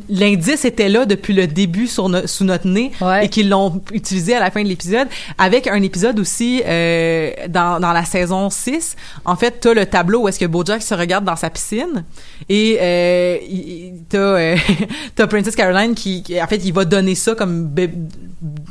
l'indice 0.09 0.65
était 0.65 0.89
là 0.89 1.05
depuis 1.05 1.33
le 1.33 1.47
début 1.47 1.87
sur 1.87 2.09
no- 2.09 2.27
sous 2.27 2.43
notre 2.43 2.67
nez 2.67 2.91
Ouais. 3.01 3.25
et 3.25 3.29
qu'ils 3.29 3.49
l'ont 3.49 3.81
utilisé 3.93 4.35
à 4.35 4.39
la 4.39 4.51
fin 4.51 4.63
de 4.63 4.67
l'épisode 4.67 5.07
avec 5.37 5.67
un 5.67 5.81
épisode 5.81 6.19
aussi 6.19 6.61
euh, 6.65 7.31
dans, 7.49 7.79
dans 7.79 7.93
la 7.93 8.03
saison 8.05 8.42
6. 8.49 8.95
En 9.25 9.35
fait, 9.35 9.59
t'as 9.59 9.73
le 9.73 9.85
tableau 9.85 10.21
où 10.23 10.27
est-ce 10.27 10.39
que 10.39 10.45
BoJack 10.45 10.81
se 10.81 10.93
regarde 10.93 11.25
dans 11.25 11.35
sa 11.35 11.49
piscine 11.49 12.03
et 12.49 12.77
euh, 12.81 13.37
t'as 14.09 14.17
euh, 14.17 14.55
t'as 15.15 15.27
Princess 15.27 15.55
Caroline 15.55 15.95
qui, 15.95 16.23
qui- 16.23 16.41
en 16.41 16.47
fait 16.47 16.57
il 16.63 16.73
va 16.73 16.85
donner 16.85 17.15
ça 17.15 17.35
comme 17.35 17.73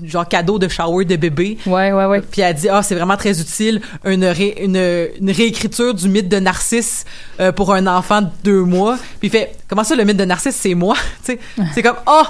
genre 0.04 0.28
cadeau 0.28 0.58
de 0.58 0.68
shower 0.68 1.04
de 1.04 1.16
bébé. 1.16 1.58
Ouais, 1.66 1.92
ouais, 1.92 2.06
ouais. 2.06 2.20
Puis 2.20 2.40
elle 2.42 2.54
dit 2.54 2.68
ah 2.68 2.82
c'est 2.82 2.94
vraiment 2.94 3.16
très 3.16 3.40
utile 3.40 3.80
une, 4.04 4.24
ré- 4.24 4.56
une, 4.61 4.76
une 5.20 5.30
réécriture 5.30 5.94
du 5.94 6.08
mythe 6.08 6.28
de 6.28 6.38
Narcisse 6.38 7.04
euh, 7.40 7.52
pour 7.52 7.72
un 7.72 7.87
enfant 7.87 8.22
de 8.22 8.28
deux 8.44 8.62
mois. 8.62 8.96
Puis 9.20 9.28
il 9.28 9.30
fait 9.30 9.52
comment 9.68 9.85
ça 9.85 9.94
le 9.96 10.04
mythe 10.04 10.16
de 10.16 10.24
Narcisse 10.24 10.56
c'est 10.56 10.74
moi? 10.74 10.96
Tu 11.24 11.32
sais, 11.32 11.38
c'est 11.74 11.82
comme 11.82 11.96
oh 12.06 12.22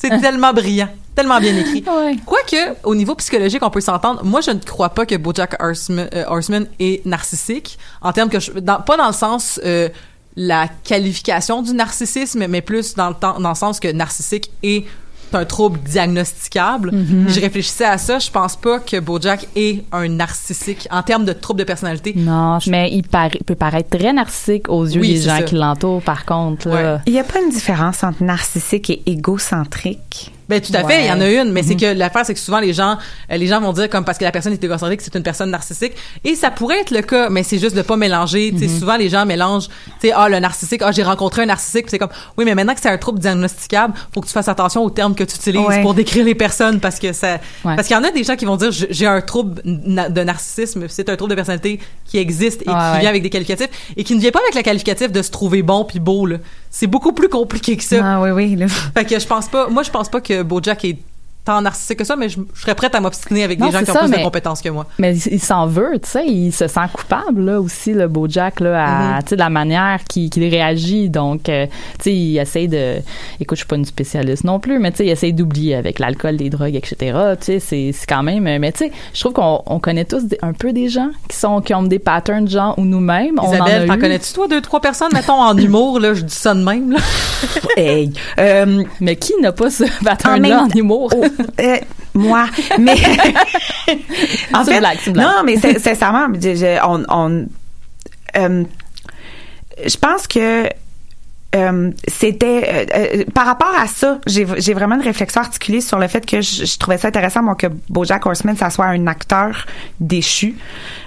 c'est 0.00 0.18
tellement 0.20 0.52
brillant, 0.54 0.88
tellement 1.14 1.38
bien 1.40 1.54
écrit. 1.56 1.84
Ouais. 1.86 2.16
Quoique, 2.24 2.74
au 2.84 2.94
niveau 2.94 3.14
psychologique, 3.16 3.62
on 3.62 3.68
peut 3.70 3.80
s'entendre. 3.82 4.24
Moi, 4.24 4.40
je 4.40 4.52
ne 4.52 4.58
crois 4.60 4.88
pas 4.90 5.04
que 5.04 5.14
BoJack 5.16 5.60
Horseman, 5.62 6.08
euh, 6.14 6.24
Horseman 6.28 6.66
est 6.78 7.04
narcissique, 7.04 7.78
en 8.00 8.12
termes 8.12 8.30
que 8.30 8.40
je, 8.40 8.52
dans- 8.52 8.80
pas 8.80 8.96
dans 8.96 9.08
le 9.08 9.12
sens 9.12 9.60
euh, 9.64 9.88
la 10.36 10.68
qualification 10.84 11.62
du 11.62 11.72
narcissisme, 11.74 12.46
mais 12.46 12.62
plus 12.62 12.94
dans 12.94 13.08
le 13.08 13.14
temps, 13.14 13.38
dans 13.40 13.48
le 13.50 13.54
sens 13.56 13.80
que 13.80 13.88
narcissique 13.88 14.50
est 14.62 14.86
un 15.34 15.44
trouble 15.44 15.78
diagnosticable. 15.80 16.92
Mhm. 16.92 17.26
Je 17.28 17.40
réfléchissais 17.40 17.84
à 17.84 17.98
ça. 17.98 18.18
Je 18.18 18.30
pense 18.30 18.56
pas 18.56 18.78
que 18.80 18.98
BoJack 19.00 19.48
est 19.56 19.84
un 19.92 20.08
narcissique 20.08 20.88
en 20.90 21.02
termes 21.02 21.24
de 21.24 21.32
trouble 21.32 21.60
de 21.60 21.64
personnalité. 21.64 22.14
Non, 22.16 22.58
mais 22.68 22.90
il 22.92 23.02
peut 23.02 23.54
paraître 23.54 23.96
très 23.96 24.12
narcissique 24.12 24.68
aux 24.68 24.84
yeux 24.84 25.00
Oui, 25.00 25.14
des 25.14 25.20
c'est 25.20 25.28
gens 25.28 25.36
ça. 25.38 25.42
qui 25.42 25.54
l'entourent, 25.54 26.02
par 26.02 26.24
contre. 26.24 26.68
Là. 26.68 27.00
Il 27.06 27.12
n'y 27.12 27.20
a 27.20 27.24
pas 27.24 27.40
une 27.40 27.50
différence 27.50 28.02
entre 28.04 28.22
narcissique 28.22 28.90
et 28.90 29.02
égocentrique? 29.06 30.32
Ben 30.48 30.60
tout 30.60 30.72
à 30.74 30.82
fait, 30.84 31.02
il 31.04 31.06
y 31.08 31.12
en 31.12 31.20
a 31.20 31.28
une, 31.28 31.52
mais 31.52 31.62
c'est 31.62 31.76
que 31.76 31.84
l'affaire 31.86 32.24
c'est 32.24 32.32
que 32.34 32.40
souvent 32.40 32.58
les 32.60 32.72
gens 32.72 32.96
euh, 33.30 33.36
les 33.36 33.46
gens 33.46 33.60
vont 33.60 33.72
dire 33.72 33.88
comme 33.90 34.04
parce 34.04 34.16
que 34.16 34.24
la 34.24 34.32
personne 34.32 34.52
est 34.52 34.64
égocentrique, 34.64 35.02
c'est 35.02 35.14
une 35.14 35.22
personne 35.22 35.50
narcissique. 35.50 35.92
Et 36.24 36.34
ça 36.34 36.50
pourrait 36.50 36.80
être 36.80 36.90
le 36.90 37.02
cas, 37.02 37.28
mais 37.28 37.42
c'est 37.42 37.58
juste 37.58 37.76
de 37.76 37.82
pas 37.82 37.96
mélanger, 37.96 38.52
tu 38.56 38.66
sais 38.66 38.78
souvent 38.78 38.96
les 38.96 39.08
gens 39.10 39.26
mélangent 39.26 39.68
tu 40.00 40.08
sais 40.08 40.12
ah 40.16 40.28
le 40.28 40.38
narcissique, 40.40 40.80
ah 40.84 40.90
j'ai 40.92 41.02
rencontré 41.02 41.42
un 41.42 41.46
narcissique, 41.46 41.86
c'est 41.88 41.98
comme 41.98 42.08
oui 42.36 42.44
mais 42.46 42.54
maintenant 42.54 42.74
que 42.74 42.80
c'est 42.80 42.88
un 42.88 42.96
trouble 42.98 43.18
diagnosticable, 43.18 43.94
faut 44.14 44.20
que 44.22 44.26
tu 44.26 44.32
fasses 44.32 44.48
attention 44.48 44.82
aux 44.84 44.90
termes 44.90 45.14
que 45.14 45.24
tu 45.24 45.36
utilises 45.36 45.58
Ouais. 45.60 45.82
pour 45.82 45.92
décrire 45.94 46.24
les 46.24 46.34
personnes 46.34 46.80
parce 46.80 46.98
que 46.98 47.12
ça 47.12 47.34
Ouais. 47.64 47.76
parce 47.76 47.86
qu'il 47.88 47.96
y 47.96 47.98
en 47.98 48.04
a 48.04 48.10
des 48.10 48.24
gens 48.24 48.36
qui 48.36 48.44
vont 48.46 48.56
dire 48.56 48.70
j'ai 48.72 49.06
un 49.06 49.20
trouble 49.20 49.60
de 49.64 50.22
narcissisme, 50.22 50.86
c'est 50.88 51.08
un 51.10 51.16
trouble 51.16 51.30
de 51.30 51.34
personnalité 51.36 51.80
qui 52.06 52.16
existe 52.18 52.62
et 52.62 52.64
qui 52.64 52.70
vient 53.00 53.08
avec 53.10 53.22
des 53.22 53.30
qualificatifs 53.30 53.68
et 53.96 54.04
qui 54.04 54.14
ne 54.14 54.20
vient 54.20 54.30
pas 54.30 54.40
avec 54.40 54.54
le 54.54 54.62
qualificatif 54.62 55.12
de 55.12 55.20
se 55.22 55.30
trouver 55.30 55.62
bon 55.62 55.84
puis 55.84 56.00
beau 56.00 56.24
là. 56.26 56.36
C'est 56.70 56.86
beaucoup 56.86 57.12
plus 57.12 57.28
compliqué 57.28 57.76
que 57.76 57.82
ça. 57.82 58.00
Ah 58.02 58.22
oui, 58.22 58.30
oui. 58.30 58.56
Là. 58.56 58.68
Fait 58.68 59.04
que 59.04 59.18
je 59.18 59.26
pense 59.26 59.48
pas, 59.48 59.68
moi 59.68 59.82
je 59.82 59.90
pense 59.90 60.08
pas 60.08 60.20
que 60.20 60.42
BoJack 60.42 60.84
est 60.84 60.98
tant 61.48 61.62
narcissique 61.62 61.98
que 61.98 62.04
ça, 62.04 62.14
mais 62.16 62.28
je, 62.28 62.38
je 62.54 62.60
serais 62.60 62.74
prête 62.74 62.94
à 62.94 63.00
m'obstiner 63.00 63.42
avec 63.42 63.58
Non, 63.58 63.66
des 63.68 63.72
gens 63.72 63.82
qui 63.82 63.90
ont 63.90 63.94
ça, 63.94 64.00
plus 64.00 64.10
mais- 64.10 64.18
de 64.18 64.22
compétences 64.22 64.60
que 64.60 64.68
moi. 64.68 64.86
Mais 64.98 65.16
il, 65.16 65.32
il 65.34 65.40
s'en 65.40 65.66
veut, 65.66 65.98
tu 66.02 66.08
sais, 66.10 66.26
il 66.26 66.52
se 66.52 66.66
sent 66.68 66.80
coupable 66.92 67.42
là 67.44 67.60
aussi 67.60 67.94
le 67.94 68.06
BoJack 68.06 68.60
là, 68.60 69.16
à, 69.16 69.22
tu 69.22 69.30
sais, 69.30 69.36
de 69.36 69.40
la 69.40 69.48
manière 69.50 70.04
qu'il 70.08 70.30
réagit. 70.48 71.08
Donc, 71.08 71.48
euh, 71.48 71.66
tu 71.98 72.04
sais, 72.04 72.14
il 72.14 72.38
essaie 72.38 72.66
de, 72.66 72.96
écoute, 73.40 73.56
je 73.56 73.60
suis 73.62 73.66
pas 73.66 73.76
une 73.76 73.84
spécialiste 73.86 74.44
non 74.44 74.58
plus, 74.60 74.78
mais 74.78 74.90
tu 74.90 74.98
sais, 74.98 75.06
il 75.06 75.10
essaie 75.10 75.32
d'oublier 75.32 75.74
avec 75.74 75.98
l'alcool, 75.98 76.36
les 76.36 76.50
drogues, 76.50 76.74
etc. 76.76 76.96
Tu 77.40 77.46
sais, 77.46 77.58
c'est 77.60 77.90
c'est 77.92 78.06
quand 78.06 78.22
même, 78.22 78.42
mais 78.44 78.72
tu 78.72 78.78
sais, 78.84 78.92
je 79.14 79.20
trouve 79.20 79.32
qu'on 79.32 79.62
on 79.66 79.78
connaît 79.80 80.04
tous 80.04 80.24
des- 80.24 80.38
un 80.42 80.52
peu 80.52 80.72
des 80.74 80.88
gens 80.88 81.10
qui 81.28 81.36
sont 81.36 81.60
qui 81.62 81.72
ont 81.74 81.82
des 81.82 81.98
patterns 81.98 82.44
de 82.44 82.50
gens 82.50 82.74
ou 82.76 82.84
nous-mêmes. 82.84 83.38
en 83.38 83.50
Isabelle, 83.52 83.86
t'en 83.88 83.98
connais-tu 83.98 84.32
toi 84.34 84.48
deux 84.48 84.60
trois 84.60 84.80
personnes 84.80 85.12
mettons 85.14 85.40
en 85.40 85.56
humour 85.56 85.98
là, 85.98 86.12
je 86.14 86.22
dis 86.22 86.34
ça 86.34 86.52
de 86.54 86.62
même 86.62 86.92
là? 86.92 86.98
Hey. 87.76 88.12
Euh, 88.38 88.82
Mais 89.00 89.14
qui 89.16 89.32
n'a 89.40 89.52
pas 89.52 89.70
ce 89.70 89.84
En 89.84 90.04
pattern-là 90.04 90.40
même 90.40 90.58
en, 90.58 90.68
temps- 90.68 90.78
humour? 90.78 91.10
Euh, 91.60 91.76
moi. 92.14 92.46
Mais. 92.78 92.96
en 94.52 94.64
C'est 94.64 94.74
une 94.74 94.78
blague, 94.80 94.98
blague. 95.12 95.16
Non, 95.26 95.42
mais 95.44 95.56
c'est- 95.56 95.78
sincèrement, 95.78 96.26
on. 96.84 97.04
on 97.08 97.46
euh, 98.36 98.64
je 99.86 99.96
pense 99.96 100.26
que. 100.26 100.68
euh, 101.54 101.90
c'était 102.06 102.86
euh, 102.94 103.20
euh, 103.20 103.24
par 103.32 103.46
rapport 103.46 103.72
à 103.78 103.86
ça, 103.86 104.18
j'ai 104.26 104.44
vraiment 104.74 104.96
une 104.96 105.02
réflexion 105.02 105.40
articulée 105.40 105.80
sur 105.80 105.98
le 105.98 106.06
fait 106.08 106.26
que 106.26 106.40
je, 106.42 106.66
je 106.66 106.78
trouvais 106.78 106.98
ça 106.98 107.08
intéressant 107.08 107.42
moi 107.42 107.54
que 107.54 107.68
BoJack 107.88 108.26
Horseman 108.26 108.54
ça 108.56 108.68
soit 108.68 108.84
un 108.86 109.06
acteur 109.06 109.64
déchu. 109.98 110.56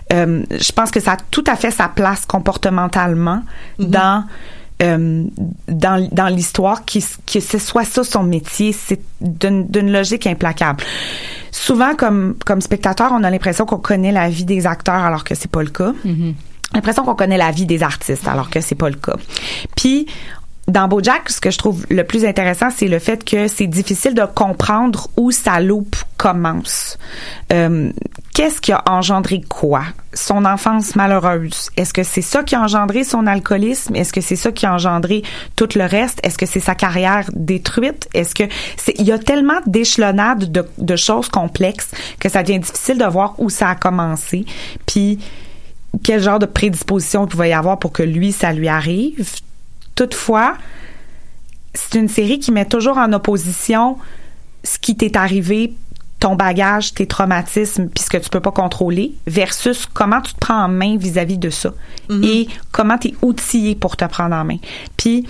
Je 0.10 0.72
pense 0.74 0.90
que 0.92 1.00
ça 1.00 1.14
a 1.14 1.18
tout 1.30 1.44
à 1.48 1.56
fait 1.56 1.72
sa 1.72 1.88
place 1.90 2.26
comportementalement 2.26 3.44
dans 3.78 4.26
euh, 4.82 5.24
dans, 5.68 6.08
dans 6.12 6.28
l'histoire 6.28 6.86
qui, 6.86 7.04
que 7.32 7.40
ce 7.40 7.58
soit 7.58 7.86
ça 7.86 8.04
son 8.04 8.24
métier, 8.24 8.74
c'est 8.74 9.02
d'une 9.22 9.68
d'une 9.68 9.92
logique 9.92 10.28
implacable. 10.28 10.84
Souvent, 11.52 11.96
comme, 11.96 12.36
comme 12.46 12.62
spectateur, 12.62 13.12
on 13.12 13.24
a 13.24 13.30
l'impression 13.30 13.66
qu'on 13.66 13.78
connaît 13.78 14.12
la 14.12 14.30
vie 14.30 14.46
des 14.46 14.66
acteurs 14.66 15.04
alors 15.04 15.24
que 15.24 15.36
c'est 15.36 15.52
pas 15.52 15.64
le 15.64 15.70
cas. 15.70 15.94
L'impression 16.74 17.04
qu'on 17.04 17.16
connaît 17.16 17.38
la 17.38 17.52
vie 17.52 17.66
des 17.66 17.84
artistes 17.84 18.28
alors 18.28 18.50
que 18.50 18.62
c'est 18.62 18.76
pas 18.76 18.90
le 18.90 18.96
cas. 18.96 19.18
Puis 19.76 20.08
dans 20.68 20.88
BoJack, 20.88 21.30
ce 21.30 21.42
que 21.42 21.52
je 21.52 21.58
trouve 21.58 21.86
le 21.90 22.04
plus 22.04 22.24
intéressant, 22.24 22.70
c'est 22.70 22.88
le 22.88 23.00
fait 23.00 23.24
que 23.24 23.48
c'est 23.48 23.68
difficile 23.68 24.14
de 24.14 24.24
comprendre 24.26 25.10
où 25.18 25.32
sa 25.32 25.60
loupe 25.60 25.96
commence. 26.18 26.98
Euh, 27.52 27.92
Qu'est-ce 28.34 28.62
qui 28.62 28.72
a 28.72 28.82
engendré 28.88 29.42
quoi? 29.42 29.84
Son 30.14 30.46
enfance 30.46 30.96
malheureuse. 30.96 31.70
Est-ce 31.76 31.94
que 31.94 32.04
c'est 32.04 32.22
ça 32.22 32.44
qui 32.44 32.56
a 32.56 32.62
engendré 32.62 33.04
son 33.04 33.28
alcoolisme? 33.28 33.94
Est-ce 33.96 34.14
que 34.14 34.22
c'est 34.22 34.38
ça 34.38 34.54
qui 34.54 34.66
a 34.66 34.74
engendré 34.74 35.22
tout 35.58 35.68
le 35.76 35.84
reste? 35.84 36.20
Est-ce 36.24 36.38
que 36.38 36.46
c'est 36.46 36.62
sa 36.62 36.74
carrière 36.74 37.30
détruite? 37.34 38.08
Est-ce 38.14 38.34
que 38.34 38.44
c'est, 38.78 38.94
il 39.00 39.06
y 39.06 39.12
a 39.12 39.20
tellement 39.20 39.60
d'échelonnades 39.66 40.50
de, 40.50 40.66
de 40.78 40.96
choses 40.96 41.28
complexes 41.28 41.92
que 42.20 42.30
ça 42.30 42.42
devient 42.42 42.60
difficile 42.60 42.98
de 42.98 43.06
voir 43.06 43.36
où 43.38 43.50
ça 43.50 43.70
a 43.70 43.76
commencé. 43.76 44.46
Puis, 44.86 45.20
quel 46.02 46.22
genre 46.22 46.40
de 46.40 46.46
prédisposition 46.46 47.26
il 47.26 47.30
pouvait 47.30 47.50
y 47.50 47.54
avoir 47.54 47.80
pour 47.80 47.92
que 47.92 48.04
lui, 48.04 48.32
ça 48.32 48.54
lui 48.54 48.70
arrive? 48.70 49.30
Toutefois, 50.02 50.56
c'est 51.76 51.94
une 51.94 52.08
série 52.08 52.40
qui 52.40 52.52
met 52.52 52.66
toujours 52.66 52.98
en 52.98 53.14
opposition 53.14 54.00
ce 54.64 54.80
qui 54.80 54.98
t'est 54.98 55.16
arrivé, 55.16 55.76
ton 56.20 56.36
bagage, 56.36 56.96
tes 56.96 57.06
traumatismes, 57.06 57.88
puis 57.88 58.04
ce 58.04 58.10
que 58.10 58.18
tu 58.18 58.32
peux 58.32 58.40
pas 58.40 58.50
contrôler, 58.50 59.14
versus 59.28 59.86
comment 59.86 60.20
tu 60.22 60.34
te 60.34 60.40
prends 60.40 60.64
en 60.64 60.70
main 60.70 60.98
vis-à-vis 60.98 61.38
de 61.38 61.52
ça 61.52 61.76
et 62.24 62.48
comment 62.72 62.98
tu 62.98 63.10
es 63.10 63.16
outillé 63.22 63.76
pour 63.76 63.96
te 63.96 64.06
prendre 64.06 64.36
en 64.36 64.44
main. 64.44 64.58
Puis 64.98 65.28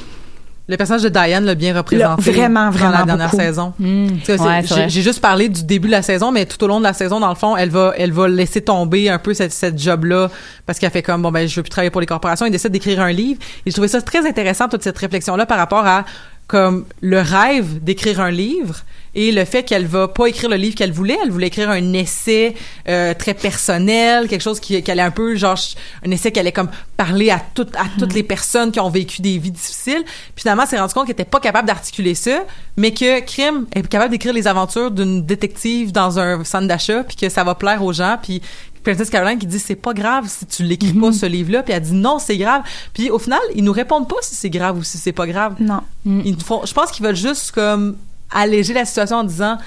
Le 0.72 0.78
personnage 0.78 1.04
de 1.04 1.10
Diane 1.10 1.44
l'a 1.44 1.54
bien 1.54 1.76
représenté 1.76 2.24
Le- 2.26 2.32
vraiment, 2.32 2.66
dans 2.68 2.72
vraiment 2.72 2.92
la 3.00 3.04
dernière 3.04 3.30
beaucoup. 3.30 3.42
saison. 3.44 3.74
Mm. 3.78 4.08
Ouais, 4.08 4.64
c'est 4.66 4.90
j'ai- 4.90 5.02
juste 5.02 5.20
parlé 5.20 5.50
du 5.50 5.64
début 5.66 5.88
de 5.88 5.92
la 5.92 6.02
saison, 6.02 6.32
mais 6.32 6.46
tout 6.46 6.64
au 6.64 6.68
long 6.68 6.80
de 6.80 6.86
la 6.86 6.94
saison, 6.94 7.20
dans 7.20 7.28
le 7.28 7.36
fond, 7.36 7.58
elle 7.58 7.70
va, 7.70 7.94
elle 7.98 8.14
va 8.14 8.30
laisser 8.30 8.62
tomber 8.62 9.10
un 9.10 9.20
peu 9.20 9.34
cette, 9.34 9.52
cette 9.52 9.78
job-là 9.78 10.30
parce 10.66 10.80
qu'elle 10.80 10.90
fait 10.92 11.04
comme 11.04 11.24
bon 11.24 11.32
ben 11.32 11.46
je 11.46 11.54
veux 11.58 11.62
plus 11.64 11.70
travailler 11.70 11.90
pour 11.92 12.00
les 12.00 12.08
corporations. 12.08 12.46
Elle 12.46 12.54
décide 12.54 12.72
d'écrire 12.72 13.02
un 13.02 13.12
livre. 13.12 13.40
Et 13.66 13.70
je 13.70 13.74
trouvais 13.74 13.90
ça 13.90 14.02
très 14.02 14.26
intéressant 14.26 14.70
toute 14.70 14.82
cette 14.82 14.98
réflexion-là 14.98 15.46
par 15.46 15.58
rapport 15.58 15.86
à 15.86 16.06
comme 16.48 16.86
le 17.02 17.20
rêve 17.20 17.84
d'écrire 17.84 18.22
un 18.22 18.32
livre 18.32 18.78
et 19.14 19.32
le 19.32 19.44
fait 19.46 19.64
qu'elle 19.64 19.86
va 19.86 20.08
pas 20.08 20.28
écrire 20.28 20.50
le 20.50 20.56
livre 20.56 20.76
qu'elle 20.76 20.92
voulait, 20.92 21.18
elle 21.24 21.32
voulait 21.32 21.48
écrire 21.48 21.70
un 21.70 21.94
essai 21.94 22.56
euh, 22.88 23.14
très 23.14 23.34
personnel, 23.34 24.28
quelque 24.28 24.42
chose 24.42 24.60
qui, 24.60 24.82
qui 24.82 24.92
allait 24.92 25.02
un 25.02 25.12
peu 25.12 25.36
genre 25.36 25.58
un 26.06 26.12
essai 26.12 26.32
qui 26.32 26.40
allait 26.40 26.52
comme 26.52 26.70
parler 26.96 27.30
à 27.30 27.42
toutes 27.54 27.76
à 27.76 27.86
toutes 28.00 28.14
les 28.14 28.24
personnes 28.24 28.72
qui 28.72 28.80
ont 28.80 28.90
vécu 28.90 29.22
des 29.22 29.38
vies 29.38 29.52
difficiles. 29.52 30.04
Puis 30.06 30.44
finalement, 30.44 30.64
elle 30.64 30.70
s'est 30.70 30.80
rendu 30.80 30.94
compte 30.94 31.06
qu'elle 31.06 31.14
était 31.14 31.26
pas 31.26 31.40
capable 31.40 31.68
d'articuler 31.68 32.16
ça, 32.16 32.44
mais 32.78 32.92
que 32.94 33.20
Crime 33.22 33.66
est 33.74 33.88
capable 33.88 34.12
d'écrire 34.12 34.34
les 34.34 34.48
aventures 34.48 34.92
d'une 34.92 35.26
détective 35.26 35.92
dans 35.92 36.20
un 36.20 36.44
centre 36.44 36.68
d'achat, 36.68 37.04
puis 37.04 37.18
que 37.18 37.30
ça 37.30 37.44
va 37.44 37.56
plaire 37.56 37.84
aux 37.84 37.94
gens, 37.94 38.18
puis 38.22 38.42
Princess 38.84 39.10
Caroline 39.10 39.38
qui 39.38 39.46
dit 39.46 39.60
c'est 39.60 39.76
pas 39.76 39.94
grave 39.94 40.26
si 40.28 40.46
tu 40.46 40.64
l'écris 40.64 40.94
pas 40.94 41.12
ce 41.12 41.26
livre-là, 41.26 41.64
puis 41.64 41.74
elle 41.74 41.82
dit 41.84 41.94
non 41.94 42.18
c'est 42.18 42.38
grave. 42.38 42.64
Puis 42.94 43.10
au 43.10 43.20
final, 43.20 43.40
ils 43.56 43.64
nous 43.64 43.74
répondent 43.74 44.08
pas 44.08 44.16
si 44.22 44.36
c'est 44.36 44.50
grave 44.50 44.78
ou 44.78 44.84
si 44.84 44.98
c'est 44.98 45.12
pas 45.12 45.28
grave. 45.28 45.56
non. 45.60 45.82
Ils 46.06 46.42
font, 46.42 46.62
je 46.66 46.74
pense 46.74 46.92
qu'ils 46.92 47.06
veulent 47.06 47.16
juste 47.16 47.52
comme 47.52 47.96
alléger 48.34 48.74
la 48.74 48.86
situation 48.86 49.18
en 49.18 49.24
disant 49.24 49.58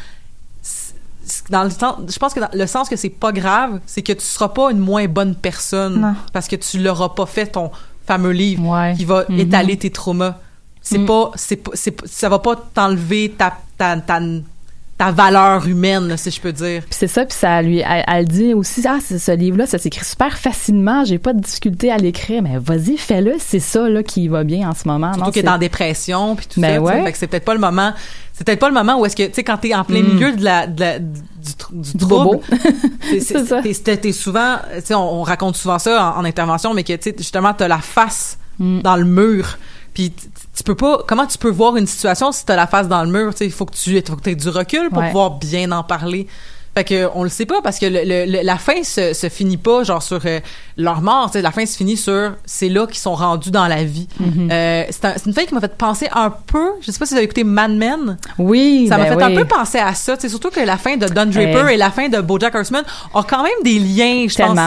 dans 1.48 1.64
le 1.64 1.70
sens, 1.70 1.96
je 2.12 2.18
pense 2.18 2.35
que 2.35 2.40
dans 2.40 2.48
le 2.53 2.66
sens 2.66 2.88
que 2.88 2.96
c'est 2.96 3.09
pas 3.09 3.33
grave, 3.33 3.81
c'est 3.87 4.03
que 4.03 4.12
tu 4.12 4.24
seras 4.24 4.48
pas 4.48 4.70
une 4.70 4.79
moins 4.79 5.07
bonne 5.07 5.35
personne 5.35 6.00
Non. 6.00 6.14
parce 6.35 6.48
que 6.48 6.57
tu 6.57 6.79
l'auras 6.79 7.09
pas 7.11 7.24
fait 7.27 7.46
ton 7.46 7.70
fameux 8.07 8.33
livre 8.33 8.66
Ouais. 8.68 8.94
qui 8.96 9.07
va 9.07 9.24
Mhm. 9.29 9.38
étaler 9.40 9.79
tes 9.79 9.90
traumas. 9.90 10.37
C'est 10.83 10.98
Mm. 10.98 11.07
pas, 11.07 11.31
c'est 11.35 11.62
ça 12.05 12.29
va 12.29 12.38
pas 12.40 12.57
t'enlever 12.57 13.35
ta, 13.38 13.55
ta, 13.79 13.96
ta, 13.96 14.20
ta 14.98 15.11
valeur 15.12 15.66
humaine, 15.66 16.09
là, 16.09 16.18
si 16.18 16.31
je 16.31 16.38
peux 16.38 16.53
dire. 16.53 16.83
Puis 16.83 16.90
c'est 16.98 17.07
ça, 17.07 17.24
puis 17.24 17.35
ça 17.35 17.62
lui, 17.62 17.79
elle, 17.79 18.05
elle 18.07 18.29
dit 18.29 18.53
aussi, 18.53 18.85
ah, 18.87 18.98
ce 19.00 19.35
livre-là, 19.35 19.64
ça 19.66 19.79
s'écrit 19.79 20.05
super 20.05 20.37
facilement, 20.37 21.07
j'ai 21.07 21.18
pas 21.18 21.33
de 21.33 21.40
difficulté 21.40 21.90
à 21.90 21.96
l'écrire, 21.96 22.42
mais 22.42 22.59
vas-y, 22.59 22.98
fais-le, 22.98 23.37
c'est 23.38 23.61
ça 23.61 23.88
là 23.88 24.03
qui 24.03 24.29
va 24.29 24.44
bien 24.44 24.68
en 24.68 24.74
ce 24.74 24.87
moment. 24.87 25.14
Surtout 25.14 25.31
qu'il 25.31 25.44
est 25.46 25.48
en 25.48 25.57
dépression 25.59 26.37
puis 26.37 26.46
tout 26.46 26.61
Ben 26.61 26.74
ça. 26.74 26.83
ouais. 26.83 27.03
Fait 27.05 27.12
que 27.12 27.18
c'est 27.18 27.27
peut-être 27.29 27.46
pas 27.46 27.55
le 27.55 27.61
moment. 27.61 27.94
C'est 28.36 28.44
peut-être 28.44 28.58
pas 28.58 28.68
le 28.68 28.74
moment 28.74 28.98
où 29.00 29.06
est-ce 29.06 29.14
que 29.14 29.22
tu 29.28 29.32
sais 29.34 29.44
quand 29.44 29.58
t'es 29.58 29.74
en 29.74 29.84
plein 29.84 30.02
Mm. 30.02 30.06
milieu 30.14 30.32
de 30.32 30.42
la, 30.44 30.66
de 30.66 30.80
la- 30.80 30.98
du, 30.98 31.06
du, 31.72 31.92
Du 31.92 31.98
trouble, 31.98 32.40
t'es- 34.00 34.12
souvent, 34.12 34.56
tu 34.74 34.80
sais, 34.84 34.94
on, 34.94 35.20
on 35.20 35.22
raconte 35.22 35.56
souvent 35.56 35.78
ça 35.78 36.14
en, 36.16 36.20
en 36.20 36.24
intervention, 36.24 36.74
mais 36.74 36.82
que 36.84 36.92
tu 36.94 37.02
sais 37.10 37.14
justement 37.16 37.54
t'as 37.54 37.68
la 37.68 37.78
face 37.78 38.38
Mm. 38.58 38.82
dans 38.82 38.96
le 38.96 39.04
mur. 39.04 39.58
Puis 39.94 40.12
tu 40.56 40.62
peux 40.64 40.74
pas. 40.74 41.02
Comment 41.06 41.26
tu 41.26 41.38
peux 41.38 41.50
voir 41.50 41.76
une 41.76 41.86
situation 41.86 42.30
si 42.32 42.44
t'as 42.44 42.56
la 42.56 42.66
face 42.66 42.86
dans 42.88 43.02
le 43.04 43.10
mur? 43.10 43.32
Tu 43.32 43.38
sais, 43.38 43.46
il 43.46 43.52
faut 43.52 43.64
que 43.66 43.74
tu 43.74 44.00
faut 44.06 44.16
que 44.16 44.28
aies 44.30 44.34
du 44.36 44.48
recul 44.48 44.88
pour 44.90 44.98
Ouais. 44.98 45.08
pouvoir 45.08 45.32
bien 45.38 45.70
en 45.72 45.82
parler. 45.84 46.26
Fait 46.76 46.82
que 46.84 47.08
on 47.14 47.22
le 47.22 47.28
sait 47.28 47.46
pas 47.46 47.62
parce 47.62 47.78
que 47.78 47.87
le, 47.87 48.00
le- 48.04 48.24
le- 48.30 48.42
la 48.42 48.56
fin 48.58 48.82
se, 48.82 49.12
se 49.12 49.28
finit 49.28 49.56
pas 49.56 49.84
genre 49.84 50.02
sur 50.02 50.20
euh, 50.26 50.40
leur 50.76 51.00
mort. 51.02 51.26
tu 51.26 51.34
sais, 51.34 51.42
La 51.42 51.52
fin 51.52 51.64
se 51.66 51.76
finit 51.76 51.96
sur 51.96 52.32
c'est 52.44 52.68
là 52.68 52.87
qu'ils 52.88 52.98
sont 52.98 53.14
rendus 53.14 53.52
dans 53.52 53.68
la 53.68 53.84
vie. 53.84 54.08
Mhm. 54.18 54.48
Euh, 54.50 54.84
c'est 54.90 55.04
un- 55.04 55.14
une 55.26 55.32
fin 55.32 55.44
qui 55.44 55.54
m'a 55.54 55.60
fait 55.60 55.76
penser 55.76 56.08
un 56.12 56.30
peu. 56.30 56.70
Je 56.80 56.90
sais 56.90 56.98
pas 56.98 57.06
si 57.06 57.14
vous 57.14 57.18
avez 57.18 57.24
écouté 57.26 57.44
Mad 57.44 57.70
Men. 57.70 58.16
Oui, 58.38 58.87
Ça 58.88 58.98
m'a 58.98 59.04
ben 59.04 59.16
fait 59.18 59.22
un 59.24 59.34
peu 59.37 59.44
penser 59.44 59.78
à 59.78 59.94
ça. 59.94 60.16
tu 60.16 60.22
sais, 60.22 60.29
surtout 60.29 60.50
que 60.50 60.58
la 60.60 60.77
fin 60.77 60.96
de 60.96 61.06
Don 61.06 61.27
Draper 61.27 61.68
et 61.72 61.77
la 61.77 61.90
fin 61.92 62.08
de 62.08 62.20
BoJack 62.20 62.54
Horseman 62.56 62.83
ont 63.14 63.22
quand 63.22 63.42
même 63.44 63.52
des 63.62 63.79
liens. 63.79 64.27
Je 64.29 64.35
pense. 64.37 64.58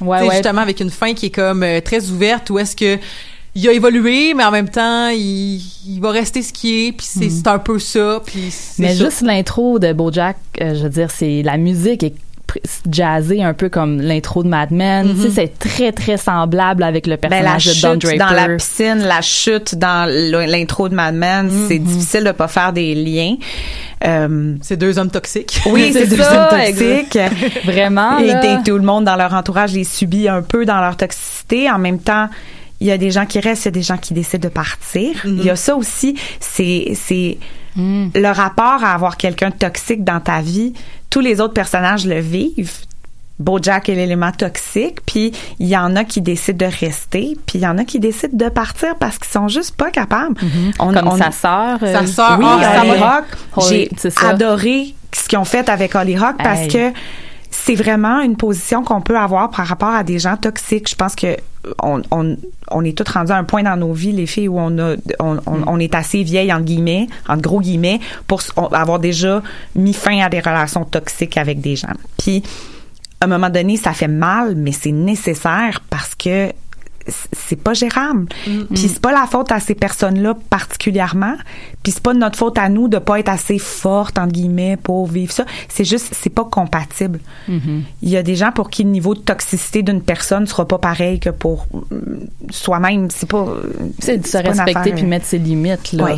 Ouais, 0.00 0.22
ouais. 0.22 0.30
Justement 0.32 0.62
avec 0.62 0.80
une 0.80 0.90
fin 0.90 1.14
qui 1.14 1.26
est 1.26 1.30
comme 1.30 1.62
euh, 1.62 1.80
très 1.80 2.10
ouverte 2.10 2.50
où 2.50 2.58
est-ce 2.58 2.74
que 2.74 2.98
il 3.54 3.68
a 3.68 3.72
évolué, 3.72 4.34
mais 4.34 4.44
en 4.44 4.50
même 4.50 4.68
temps, 4.68 5.08
il, 5.08 5.60
il 5.86 6.00
va 6.00 6.10
rester 6.10 6.42
ce 6.42 6.52
qui 6.52 6.86
est, 6.86 6.92
puis 6.92 7.06
c'est 7.08 7.30
c'est 7.30 7.46
un 7.46 7.58
peu 7.58 7.78
ça, 7.78 8.20
puis. 8.24 8.52
Mais 8.78 8.94
ça. 8.94 9.04
juste 9.04 9.20
l'intro 9.22 9.78
de 9.78 9.92
BoJack, 9.92 10.36
euh, 10.60 10.74
je 10.74 10.82
veux 10.84 10.88
dire, 10.88 11.10
c'est 11.10 11.42
la 11.42 11.56
musique 11.56 12.02
est 12.02 12.14
jazzée 12.90 13.42
un 13.42 13.54
peu 13.54 13.68
comme 13.68 14.00
l'intro 14.00 14.42
de 14.42 14.48
Mad 14.48 14.70
Men. 14.70 15.14
Tu 15.14 15.22
sais, 15.22 15.30
c'est 15.30 15.58
très 15.58 15.92
très 15.92 16.16
semblable 16.16 16.82
avec 16.82 17.06
le 17.06 17.16
Ben, 17.16 17.28
la 17.30 17.52
personnage 17.52 17.66
de 17.66 17.82
Don 17.82 17.92
chute 17.94 18.02
Draper. 18.02 18.18
dans 18.18 18.30
la 18.30 18.56
piscine, 18.56 18.98
la 18.98 19.20
chute 19.22 19.74
dans 19.74 20.08
l'intro 20.46 20.88
de 20.88 20.94
Mad 20.94 21.14
Men, 21.14 21.50
c'est 21.68 21.78
difficile 21.78 22.24
de 22.24 22.32
pas 22.32 22.48
faire 22.48 22.72
des 22.72 22.94
liens. 22.94 23.36
Euh, 24.04 24.54
c'est 24.60 24.76
deux 24.76 24.98
hommes 24.98 25.10
toxiques. 25.10 25.60
Oui, 25.66 25.90
c'est 25.92 26.06
deux 26.06 26.16
ça, 26.16 26.48
hommes 26.52 26.60
toxiques. 26.60 27.18
Vraiment, 27.64 28.18
Et 28.18 28.26
là. 28.26 28.62
tout 28.64 28.76
le 28.76 28.84
monde 28.84 29.04
dans 29.04 29.16
leur 29.16 29.32
entourage 29.34 29.72
les 29.72 29.84
subit 29.84 30.28
un 30.28 30.42
peu 30.42 30.64
dans 30.64 30.80
leur 30.80 30.96
toxicité. 30.96 31.70
En 31.70 31.78
même 31.78 31.98
temps, 31.98 32.28
il 32.84 32.88
y 32.88 32.92
a 32.92 32.98
des 32.98 33.10
gens 33.10 33.24
qui 33.26 33.40
restent, 33.40 33.64
il 33.64 33.68
y 33.68 33.68
a 33.68 33.72
des 33.72 33.82
gens 33.82 33.96
qui 33.96 34.12
décident 34.14 34.46
de 34.46 34.52
partir. 34.52 35.10
Il 35.24 35.42
y 35.42 35.48
a 35.50 35.56
ça 35.56 35.74
aussi. 35.74 36.16
C'est, 36.38 36.92
c'est 36.94 37.38
le 37.76 38.28
rapport 38.30 38.84
à 38.84 38.92
avoir 38.92 39.16
quelqu'un 39.16 39.48
de 39.48 39.54
toxique 39.54 40.04
dans 40.04 40.20
ta 40.20 40.40
vie. 40.42 40.74
Tous 41.10 41.20
les 41.20 41.40
autres 41.40 41.54
personnages 41.54 42.06
le 42.06 42.20
vivent. 42.20 42.72
Bojack 43.40 43.88
est 43.88 43.94
l'élément 43.96 44.30
toxique, 44.30 44.98
puis 45.04 45.32
il 45.58 45.66
y 45.66 45.76
en 45.76 45.96
a 45.96 46.04
qui 46.04 46.20
décident 46.20 46.66
de 46.68 46.72
rester, 46.72 47.36
puis 47.46 47.58
il 47.58 47.62
y 47.62 47.66
en 47.66 47.78
a 47.78 47.84
qui 47.84 47.98
décident 47.98 48.36
de 48.36 48.48
partir 48.48 48.94
parce 49.00 49.18
qu'ils 49.18 49.32
sont 49.32 49.48
juste 49.48 49.74
pas 49.76 49.90
capables. 49.90 50.36
On- 50.78 50.92
Comme 50.92 51.08
on- 51.08 51.16
sa 51.18 51.32
sœur. 51.32 51.78
euh, 51.82 51.92
Sa 52.00 52.06
sœur, 52.06 52.38
oui, 52.38 52.46
ah, 52.48 52.74
ça 52.76 52.82
Holly. 52.82 53.00
Rock. 53.00 53.24
J'ai 53.68 53.90
adoré 54.24 54.94
ce 55.12 55.26
qu'ils 55.28 55.38
ont 55.38 55.44
fait 55.44 55.68
avec 55.68 55.96
Holly 55.96 56.16
Rock 56.16 56.36
parce 56.38 56.60
Hey. 56.60 56.68
que 56.68 56.92
c'est 57.50 57.74
vraiment 57.74 58.20
une 58.20 58.36
position 58.36 58.84
qu'on 58.84 59.00
peut 59.00 59.18
avoir 59.18 59.50
par 59.50 59.66
rapport 59.66 59.88
à 59.94 60.04
des 60.04 60.18
gens 60.20 60.36
toxiques. 60.36 60.88
Je 60.90 60.94
pense 60.94 61.16
que 61.16 61.36
on, 61.82 62.02
on, 62.10 62.36
on 62.70 62.84
est 62.84 62.96
tous 62.96 63.10
rendus 63.10 63.32
à 63.32 63.36
un 63.36 63.44
point 63.44 63.62
dans 63.62 63.76
nos 63.76 63.92
vies, 63.92 64.12
les 64.12 64.26
filles, 64.26 64.48
où 64.48 64.58
on 64.58 64.78
a 64.78 64.96
on, 65.20 65.38
on, 65.46 65.62
on 65.66 65.78
est 65.78 65.94
assez 65.94 66.22
vieilles, 66.22 66.52
entre 66.52 66.64
guillemets, 66.64 67.08
entre 67.28 67.42
gros 67.42 67.60
guillemets, 67.60 68.00
pour 68.26 68.42
avoir 68.72 68.98
déjà 68.98 69.42
mis 69.74 69.92
fin 69.92 70.20
à 70.20 70.28
des 70.28 70.40
relations 70.40 70.84
toxiques 70.84 71.36
avec 71.36 71.60
des 71.60 71.76
gens. 71.76 71.92
Puis, 72.18 72.42
à 73.20 73.26
un 73.26 73.28
moment 73.28 73.50
donné, 73.50 73.76
ça 73.76 73.92
fait 73.92 74.08
mal, 74.08 74.54
mais 74.54 74.72
c'est 74.72 74.92
nécessaire 74.92 75.80
parce 75.88 76.14
que 76.14 76.52
c'est 77.06 77.56
pas 77.56 77.74
gérable. 77.74 78.26
Puis 78.44 78.88
c'est 78.88 79.00
pas 79.00 79.12
la 79.12 79.26
faute 79.26 79.52
à 79.52 79.60
ces 79.60 79.74
personnes-là 79.74 80.34
particulièrement. 80.50 81.34
Puis 81.82 81.92
c'est 81.92 82.02
pas 82.02 82.14
notre 82.14 82.38
faute 82.38 82.58
à 82.58 82.68
nous 82.68 82.88
de 82.88 82.98
pas 82.98 83.18
être 83.18 83.28
assez 83.28 83.58
forte 83.58 84.18
entre 84.18 84.32
guillemets 84.32 84.76
pour 84.76 85.06
vivre 85.06 85.32
ça. 85.32 85.44
C'est 85.68 85.84
juste 85.84 86.14
c'est 86.18 86.30
pas 86.30 86.44
compatible. 86.44 87.20
Il 87.48 88.08
y 88.08 88.16
a 88.16 88.22
des 88.22 88.36
gens 88.36 88.52
pour 88.52 88.70
qui 88.70 88.84
le 88.84 88.90
niveau 88.90 89.14
de 89.14 89.20
toxicité 89.20 89.82
d'une 89.82 90.02
personne 90.02 90.46
sera 90.46 90.66
pas 90.66 90.78
pareil 90.78 91.20
que 91.20 91.30
pour 91.30 91.66
mm, 91.72 92.50
soi-même. 92.50 93.10
C'est 93.10 93.28
pas 93.28 93.46
C'est 93.98 94.18
de 94.18 94.26
se 94.26 94.38
respecter 94.38 94.92
puis 94.92 95.04
euh, 95.04 95.08
mettre 95.08 95.26
ses 95.26 95.38
limites 95.38 95.92
là. 95.92 96.04
Ouais. 96.04 96.16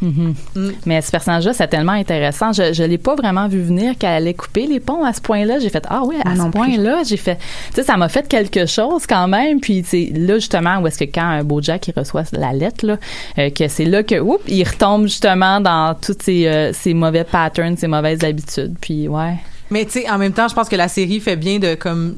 Mhm. 0.00 0.34
Mm. 0.54 0.70
Mais 0.86 1.00
ce 1.00 1.10
personnage-là, 1.10 1.52
c'est 1.52 1.68
tellement 1.68 1.92
intéressant. 1.92 2.52
Je, 2.52 2.72
je 2.72 2.82
l'ai 2.82 2.98
pas 2.98 3.14
vraiment 3.14 3.48
vu 3.48 3.62
venir 3.62 3.96
qu'elle 3.98 4.10
allait 4.10 4.34
couper 4.34 4.66
les 4.66 4.80
ponts 4.80 5.04
à 5.04 5.12
ce 5.12 5.20
point-là. 5.20 5.58
J'ai 5.58 5.70
fait 5.70 5.84
ah 5.88 6.02
oui, 6.04 6.16
à 6.24 6.36
ce 6.36 6.50
point-là, 6.50 7.02
j'ai 7.04 7.16
fait. 7.16 7.36
Tu 7.36 7.74
sais, 7.76 7.82
ça 7.82 7.96
m'a 7.96 8.08
fait 8.08 8.28
quelque 8.28 8.66
chose 8.66 9.06
quand 9.06 9.28
même. 9.28 9.60
Puis 9.60 9.84
c'est 9.86 10.12
là 10.14 10.34
justement 10.34 10.78
où 10.78 10.86
est-ce 10.86 10.98
que 10.98 11.04
quand 11.04 11.28
un 11.28 11.44
beau 11.44 11.60
Jack 11.60 11.88
il 11.88 11.94
reçoit 11.96 12.24
la 12.32 12.52
lettre 12.52 12.86
là, 12.86 12.96
euh, 13.38 13.50
que 13.50 13.68
c'est 13.68 13.84
là 13.84 14.02
que 14.02 14.20
oups, 14.20 14.42
il 14.48 14.64
retombe 14.64 15.04
justement 15.04 15.60
dans 15.60 15.94
tous 15.94 16.16
ces, 16.20 16.46
euh, 16.46 16.72
ces 16.72 16.94
mauvais 16.94 17.24
patterns, 17.24 17.76
ces 17.76 17.88
mauvaises 17.88 18.22
habitudes. 18.24 18.76
Puis 18.80 19.08
ouais. 19.08 19.34
Mais 19.70 19.84
tu 19.84 20.00
sais, 20.00 20.10
en 20.10 20.18
même 20.18 20.32
temps, 20.32 20.48
je 20.48 20.54
pense 20.54 20.68
que 20.68 20.76
la 20.76 20.88
série 20.88 21.20
fait 21.20 21.36
bien 21.36 21.58
de 21.58 21.74
comme 21.74 22.16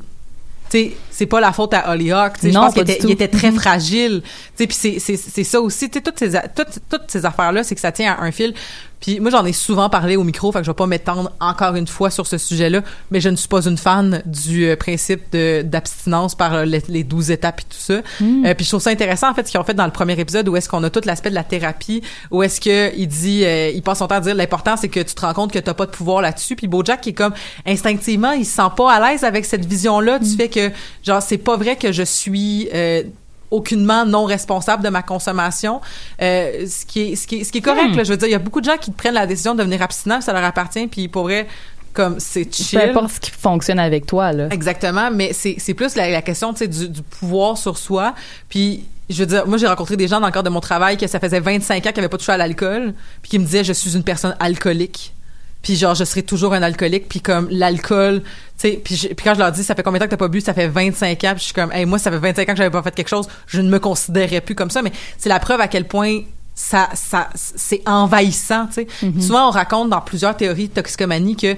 sais, 0.78 0.92
c'est 1.10 1.26
pas 1.26 1.40
la 1.40 1.52
faute 1.52 1.74
à 1.74 1.90
Hollyhock. 1.90 2.32
Je 2.42 2.48
Non, 2.48 2.60
pense 2.62 2.74
qu'il 2.74 2.82
était, 2.82 3.10
était 3.10 3.28
très 3.28 3.52
fragile. 3.62 4.22
Tu 4.22 4.30
sais, 4.56 4.66
puis 4.66 4.76
c'est, 4.78 4.98
c'est, 4.98 5.16
c'est 5.16 5.44
ça 5.44 5.60
aussi. 5.60 5.90
Tu 5.90 5.98
sais, 5.98 6.02
toutes 6.02 6.18
ces, 6.18 6.32
toutes, 6.54 6.78
toutes 6.88 7.10
ces 7.10 7.24
affaires-là, 7.26 7.62
c'est 7.64 7.74
que 7.74 7.80
ça 7.80 7.92
tient 7.92 8.14
à 8.14 8.22
un 8.22 8.30
fil. 8.32 8.54
Puis 9.00 9.20
moi, 9.20 9.30
j'en 9.30 9.44
ai 9.44 9.52
souvent 9.52 9.88
parlé 9.88 10.16
au 10.16 10.24
micro, 10.24 10.52
fait 10.52 10.58
que 10.58 10.64
je 10.64 10.70
vais 10.70 10.74
pas 10.74 10.86
m'étendre 10.86 11.32
encore 11.40 11.74
une 11.74 11.86
fois 11.86 12.10
sur 12.10 12.26
ce 12.26 12.38
sujet-là, 12.38 12.82
mais 13.10 13.20
je 13.20 13.28
ne 13.28 13.36
suis 13.36 13.48
pas 13.48 13.66
une 13.66 13.78
fan 13.78 14.22
du 14.26 14.66
euh, 14.66 14.76
principe 14.76 15.32
de, 15.32 15.62
d'abstinence 15.62 16.34
par 16.34 16.54
euh, 16.54 16.64
les, 16.64 16.82
les 16.88 17.04
12 17.04 17.30
étapes 17.30 17.60
et 17.60 17.64
tout 17.64 17.78
ça. 17.78 18.00
Mm. 18.20 18.46
Euh, 18.46 18.54
puis 18.54 18.64
je 18.64 18.70
trouve 18.70 18.82
ça 18.82 18.90
intéressant, 18.90 19.30
en 19.30 19.34
fait, 19.34 19.46
ce 19.46 19.52
qu'ils 19.52 19.60
ont 19.60 19.64
fait 19.64 19.74
dans 19.74 19.86
le 19.86 19.90
premier 19.90 20.18
épisode, 20.18 20.48
où 20.48 20.56
est-ce 20.56 20.68
qu'on 20.68 20.82
a 20.84 20.90
tout 20.90 21.00
l'aspect 21.04 21.30
de 21.30 21.34
la 21.34 21.44
thérapie, 21.44 22.02
où 22.30 22.42
est-ce 22.42 22.60
que 22.60 22.94
il 22.96 23.08
dit, 23.08 23.44
euh, 23.44 23.70
il 23.70 23.82
passe 23.82 23.98
son 23.98 24.06
temps 24.06 24.16
à 24.16 24.20
dire, 24.20 24.34
l'important, 24.34 24.76
c'est 24.76 24.88
que 24.88 25.00
tu 25.00 25.14
te 25.14 25.20
rends 25.20 25.34
compte 25.34 25.52
que 25.52 25.58
t'as 25.58 25.74
pas 25.74 25.86
de 25.86 25.90
pouvoir 25.92 26.20
là-dessus. 26.20 26.56
Puis 26.56 26.68
Bojack, 26.68 27.00
qui 27.00 27.10
est 27.10 27.14
comme, 27.14 27.34
instinctivement, 27.66 28.32
il 28.32 28.44
se 28.44 28.54
sent 28.54 28.70
pas 28.76 28.92
à 28.92 29.10
l'aise 29.10 29.24
avec 29.24 29.44
cette 29.44 29.64
vision-là 29.64 30.18
du 30.18 30.36
fait 30.36 30.48
que, 30.48 30.70
genre, 31.02 31.22
c'est 31.22 31.38
pas 31.38 31.56
vrai 31.56 31.76
que 31.76 31.92
je 31.92 32.02
suis... 32.02 32.68
euh, 32.74 33.02
aucunement 33.50 34.04
non 34.06 34.24
responsable 34.24 34.82
de 34.84 34.88
ma 34.88 35.02
consommation 35.02 35.80
euh, 36.22 36.66
ce 36.66 36.86
qui 36.86 37.00
est 37.12 37.16
ce 37.16 37.26
qui 37.26 37.40
est, 37.40 37.44
ce 37.44 37.52
qui 37.52 37.58
est 37.58 37.62
correct 37.62 37.90
Hmm. 37.92 37.96
là, 37.96 38.04
je 38.04 38.10
veux 38.10 38.16
dire 38.16 38.28
il 38.28 38.32
y 38.32 38.34
a 38.34 38.38
beaucoup 38.38 38.60
de 38.60 38.66
gens 38.66 38.76
qui 38.76 38.90
prennent 38.90 39.14
la 39.14 39.26
décision 39.26 39.54
de 39.54 39.58
devenir 39.58 39.82
abstinent 39.82 40.20
ça 40.20 40.32
leur 40.32 40.44
appartient 40.44 40.86
puis 40.86 41.08
pour 41.08 41.24
vrai 41.24 41.46
comme 41.92 42.20
c'est 42.20 42.54
chill 42.54 42.78
Peu 42.78 42.90
importe 42.90 43.10
ce 43.14 43.20
qui 43.20 43.30
fonctionne 43.32 43.80
avec 43.80 44.06
toi 44.06 44.32
là. 44.32 44.46
Exactement, 44.50 45.10
mais 45.10 45.32
c'est 45.32 45.56
c'est 45.58 45.74
plus 45.74 45.96
la, 45.96 46.08
la 46.08 46.22
question 46.22 46.52
tu 46.52 46.58
sais, 46.60 46.68
du, 46.68 46.88
du 46.88 47.02
pouvoir 47.02 47.58
sur 47.58 47.76
soi. 47.78 48.14
Puis 48.48 48.84
je 49.08 49.18
veux 49.18 49.26
dire, 49.26 49.44
moi 49.48 49.58
j'ai 49.58 49.66
rencontré 49.66 49.96
des 49.96 50.06
gens 50.06 50.20
dans 50.20 50.26
le 50.28 50.32
cadre 50.32 50.44
de 50.48 50.54
mon 50.54 50.60
travail 50.60 50.96
que 50.96 51.08
ça 51.08 51.18
faisait 51.18 51.40
25 51.40 51.78
ans 51.78 51.80
qu'ils 51.90 51.96
n'avaient 51.96 52.08
pas 52.08 52.16
touché 52.16 52.30
à 52.30 52.36
l'alcool, 52.36 52.94
puis 53.22 53.30
qui 53.30 53.38
me 53.40 53.44
disaient 53.44 53.64
je 53.64 53.72
suis 53.72 53.96
une 53.96 54.04
personne 54.04 54.36
alcoolique. 54.38 55.14
Puis 55.62 55.76
genre 55.76 55.94
je 55.94 56.04
serai 56.04 56.22
toujours 56.22 56.54
un 56.54 56.62
alcoolique, 56.62 57.08
puis 57.08 57.20
comme 57.20 57.48
l'alcool, 57.50 58.22
tu 58.22 58.70
sais, 58.70 58.80
puis 58.82 59.08
quand 59.22 59.34
je 59.34 59.38
leur 59.38 59.52
dis 59.52 59.62
ça 59.62 59.74
fait 59.74 59.82
combien 59.82 59.98
de 59.98 60.04
temps 60.04 60.08
que 60.08 60.10
t'as 60.10 60.16
pas 60.16 60.28
bu, 60.28 60.40
ça 60.40 60.54
fait 60.54 60.68
25 60.68 61.24
ans, 61.24 61.30
puis 61.32 61.40
je 61.40 61.44
suis 61.44 61.54
comme 61.54 61.72
hey 61.72 61.84
moi 61.86 61.98
ça 61.98 62.10
fait 62.10 62.18
25 62.18 62.48
ans 62.48 62.52
que 62.52 62.58
j'avais 62.58 62.70
pas 62.70 62.82
fait 62.82 62.94
quelque 62.94 63.08
chose, 63.08 63.28
je 63.46 63.60
ne 63.60 63.68
me 63.68 63.78
considérais 63.78 64.40
plus 64.40 64.54
comme 64.54 64.70
ça, 64.70 64.82
mais 64.82 64.92
c'est 65.18 65.28
la 65.28 65.38
preuve 65.38 65.60
à 65.60 65.68
quel 65.68 65.86
point 65.86 66.20
ça, 66.54 66.90
ça, 66.92 67.30
c'est 67.34 67.80
envahissant, 67.86 68.66
tu 68.66 68.74
sais. 68.74 68.86
Souvent, 69.20 69.48
on 69.48 69.50
raconte 69.50 69.88
dans 69.88 70.02
plusieurs 70.02 70.36
théories 70.36 70.68
de 70.68 70.74
toxicomanie 70.74 71.34
que 71.34 71.56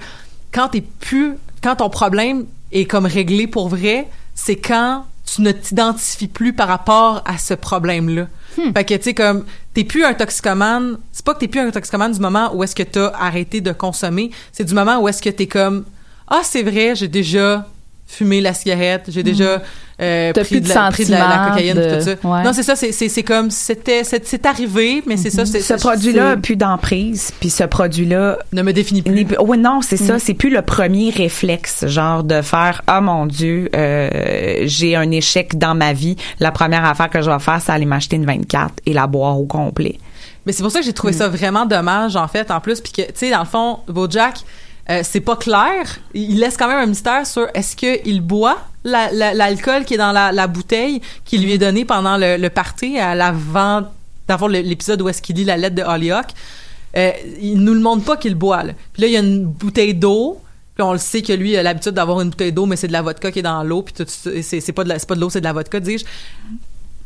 quand 0.53 0.69
t'es 0.69 0.81
plus, 0.81 1.35
quand 1.63 1.77
ton 1.77 1.91
problème 1.91 2.45
est 2.71 2.85
comme 2.85 3.07
réglé 3.07 3.49
pour 3.49 3.69
vrai, 3.69 4.07
c'est 4.35 4.57
quand 4.57 5.07
tu 5.35 5.43
ne 5.43 5.53
t'identifies 5.53 6.29
plus 6.29 6.53
par 6.53 6.69
rapport 6.69 7.23
à 7.25 7.39
ce 7.39 7.55
problème-là. 7.55 8.29
Fait 8.75 8.85
que, 8.85 8.95
tu 8.95 9.03
sais, 9.03 9.15
comme, 9.15 9.47
t'es 9.73 9.85
plus 9.85 10.05
un 10.05 10.13
toxicomane, 10.13 10.99
c'est 11.11 11.25
pas 11.25 11.33
que 11.35 11.41
t'es 11.41 11.49
plus 11.49 11.61
un 11.61 11.71
toxicomane 11.71 12.13
du 12.13 12.21
moment 12.21 12.55
où 12.55 12.63
est-ce 12.63 12.75
que 12.75 12.83
t'as 12.83 13.09
arrêté 13.19 13.63
de 13.63 13.73
consommer, 13.73 14.31
c'est 14.53 14.65
du 14.65 14.75
moment 14.75 15.01
où 15.01 15.09
est-ce 15.09 15.23
que 15.23 15.31
t'es 15.31 15.47
comme, 15.47 15.85
ah, 16.29 16.43
c'est 16.45 16.63
vrai, 16.63 16.95
j'ai 16.95 17.09
déjà 17.09 17.67
fumé 18.07 18.43
la 18.43 18.53
cigarette, 18.53 19.05
j'ai 19.09 19.23
déjà 19.23 19.63
euh, 20.03 20.33
T'as 20.35 20.41
pris, 20.45 20.57
plus 20.57 20.61
de 20.61 20.69
la, 20.75 20.91
pris 20.91 21.05
de 21.07 21.11
la, 21.13 21.49
cocaïne, 21.51 21.75
de- 21.77 21.95
tout 21.99 22.01
ça. 22.05 22.11
ouais. 22.29 22.43
Non, 22.45 22.53
c'est 22.53 22.63
ça, 22.63 22.75
c'est, 22.77 23.23
comme, 23.23 23.51
c'était, 23.51 24.05
c'est, 24.05 24.27
c'est 24.27 24.45
arrivé, 24.47 25.03
mais 25.07 25.17
c'est 25.17 25.31
ça, 25.31 25.47
c'est, 25.47 25.61
Ce 25.61 25.75
produit-là 25.75 26.31
a 26.31 26.35
c'est- 26.35 26.41
plus 26.41 26.57
d'emprise, 26.57 27.33
puis 27.41 27.51
ce 27.51 27.65
produit-là 27.65 28.39
ne 28.53 28.63
me 28.63 28.73
définit 28.73 29.03
plus. 29.03 29.27
Oui, 29.41 29.59
non, 29.59 29.81
c'est 29.83 30.01
Mm. 30.01 30.07
ça. 30.07 30.19
C'est 30.19 30.35
plus 30.35 30.51
le 30.51 30.63
premier 30.63 31.11
réflexe, 31.11 31.87
genre 31.87 32.25
de 32.25 32.43
faire 32.43 32.83
ah 32.87 33.01
mon 33.01 33.27
Dieu, 33.27 33.69
euh, 33.77 34.63
j'ai 34.65 34.97
un 34.97 35.11
échec 35.11 35.57
dans 35.59 35.75
ma 35.75 35.93
vie. 35.93 36.17
La 36.41 36.51
première 36.51 36.85
affaire 36.85 37.09
que 37.11 37.23
je 37.23 37.31
vais 37.31 37.39
faire, 37.39 37.61
c'est 37.65 37.73
aller 37.73 37.85
m'acheter 37.87 38.17
une 38.17 38.27
24 38.27 38.75
et 38.87 38.93
la 38.93 39.07
boire 39.07 39.39
au 39.39 39.47
complet. 39.47 39.99
Mais 40.45 40.53
c'est 40.53 40.63
pour 40.63 40.73
ça 40.73 40.81
que 40.81 40.85
j'ai 40.85 40.93
trouvé 40.93 41.13
ça 41.13 41.29
vraiment 41.29 41.67
dommage, 41.67 42.17
en 42.17 42.27
fait, 42.27 42.51
en 42.51 42.59
plus, 42.61 42.81
puis 42.81 42.93
que, 42.93 43.03
tu 43.03 43.09
sais, 43.15 43.31
dans 43.31 43.41
le 43.41 43.45
fond, 43.47 43.79
Bojack, 43.87 44.35
euh, 44.91 45.01
c'est 45.05 45.21
pas 45.21 45.37
clair. 45.37 45.99
Il 46.15 46.39
laisse 46.41 46.57
quand 46.57 46.69
même 46.69 46.79
un 46.79 46.87
mystère 46.87 47.27
sur 47.27 47.47
est-ce 47.55 47.77
qu'il 47.77 48.21
boit 48.21 48.59
la- 48.85 49.13
la- 49.13 49.33
l'alcool 49.35 49.85
qui 49.85 49.95
est 49.95 49.99
dans 49.99 50.13
la, 50.13 50.47
bouteille 50.49 51.01
qui 51.25 51.39
lui 51.39 51.53
est 51.53 51.59
donnée 51.59 51.85
pendant 51.85 52.17
le, 52.17 52.37
le 52.37 52.51
party 52.51 52.99
à 52.99 53.15
l'avant 53.15 53.83
d'avoir 54.29 54.49
l'épisode 54.51 55.01
où 55.03 55.09
est-ce 55.09 55.23
qu'il 55.23 55.37
lit 55.37 55.45
la 55.45 55.57
lettre 55.57 55.77
de 55.77 55.83
Hollyhock. 55.83 56.27
euh, 56.97 57.11
il 57.41 57.59
nous 57.61 57.75
le 57.75 57.81
montre 57.81 58.05
pas 58.05 58.17
qu'il 58.17 58.35
boit. 58.35 58.63
Puis 58.93 59.03
là, 59.03 59.07
il 59.09 59.13
y 59.13 59.17
a 59.17 59.21
une 59.21 59.45
bouteille 59.47 59.95
d'eau. 59.95 60.41
Puis 60.75 60.83
on 60.83 60.93
le 60.93 60.99
sait 60.99 61.21
que 61.23 61.33
lui 61.35 61.55
a 61.57 61.63
l'habitude 61.63 61.93
d'avoir 61.93 62.21
une 62.23 62.31
bouteille 62.31 62.53
d'eau, 62.53 62.65
mais 62.67 62.77
c'est 62.77 62.87
de 62.89 62.93
la 62.93 63.03
vodka 63.03 63.31
qui 63.31 63.41
est 63.41 63.43
dans 63.43 63.63
l'eau. 63.63 63.83
Puis 63.83 63.95
c'est, 64.43 64.73
pas 64.73 64.85
de 64.85 65.21
l'eau, 65.21 65.29
c'est 65.31 65.41
de 65.41 65.45
la 65.45 65.53
vodka, 65.53 65.81
dis-je. 65.81 66.05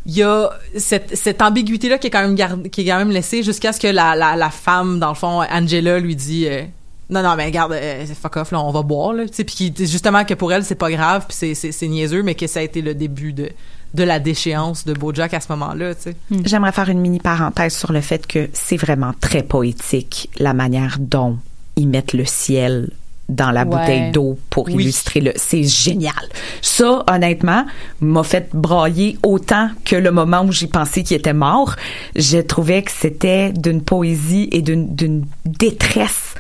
Il 0.07 0.17
y 0.17 0.23
a 0.23 0.51
cette, 0.77 1.43
ambiguïté 1.43 1.89
là 1.89 1.99
qui 1.99 2.07
est 2.07 2.11
quand 2.11 2.23
même 2.29 2.69
qui 2.71 2.83
est 2.83 2.85
quand 2.87 2.99
même 2.99 3.11
laissée 3.11 3.43
jusqu'à 3.43 3.73
ce 3.73 3.81
que 3.81 3.89
la 3.89 4.51
femme 4.51 5.01
dans 5.01 5.09
le 5.09 5.15
fond 5.17 5.43
Angela 5.51 5.99
lui 5.99 6.15
dit 6.15 6.47
euh, 6.47 6.63
non 7.11 7.23
non 7.23 7.37
mais 7.37 7.45
regarde 7.47 7.73
euh, 7.73 8.05
fuck 8.21 8.37
off 8.37 8.51
là 8.53 8.61
on 8.61 8.71
va 8.73 8.83
boire 8.83 9.13
là 9.13 9.27
tu 9.27 9.35
sais 9.35 9.45
puis 9.45 9.55
qui- 9.73 9.87
justement 9.87 10.25
que 10.25 10.35
pour 10.35 10.53
elle 10.53 10.65
c'est 10.65 10.75
pas 10.75 10.91
grave 10.91 11.25
puis 11.29 11.37
c'est, 11.39 11.55
c'est, 11.55 11.71
c'est 11.73 11.87
niaiseux 11.89 12.23
mais 12.23 12.35
que 12.35 12.47
ça 12.47 12.61
a 12.61 12.63
été 12.63 12.83
le 12.83 12.95
début 12.95 13.33
de 13.33 13.51
de 13.95 14.03
la 14.03 14.19
déchéance 14.19 14.85
de 14.85 14.93
BoJack 14.93 15.33
à 15.35 15.41
ce 15.41 15.47
moment-là 15.53 15.95
tu 15.95 16.03
sais 16.03 16.17
J'aimerais 16.45 16.73
faire 16.73 16.89
une 16.89 17.01
mini 17.01 17.21
parenthèse 17.21 17.75
sur 17.77 17.93
le 17.93 18.01
fait 18.01 18.27
que 18.27 18.51
c'est 18.53 18.77
vraiment 18.77 19.13
très 19.21 19.43
poétique 19.43 20.29
la 20.39 20.53
manière 20.53 20.97
dont 20.99 21.39
ils 21.77 21.87
mettent 21.89 22.13
le 22.13 22.25
ciel 22.25 22.91
dans 23.29 23.51
la 23.51 23.63
Ouais. 23.63 23.67
bouteille 23.67 24.13
d'eau 24.13 24.39
pour 24.51 24.67
Oui. 24.67 24.75
illustrer 24.85 25.21
le. 25.21 25.33
C'est 25.35 25.65
génial. 25.65 26.15
Ça, 26.63 27.05
honnêtement, 27.11 27.65
m'a 28.01 28.23
fait 28.23 28.49
brailler 28.55 29.19
autant 29.25 29.69
que 29.85 29.97
le 29.97 30.13
moment 30.13 30.43
où 30.45 30.53
j'ai 30.53 30.69
pensé 30.69 31.03
qu'il 31.03 31.17
était 31.17 31.33
mort. 31.33 31.75
Je 32.15 32.39
trouvais 32.39 32.83
que 32.83 32.93
c'était 32.93 33.51
d'une 33.53 33.83
poésie 33.83 34.49
et 34.53 34.63
d'une 34.63 34.95
d'une 34.95 35.25
détresse 35.45 36.35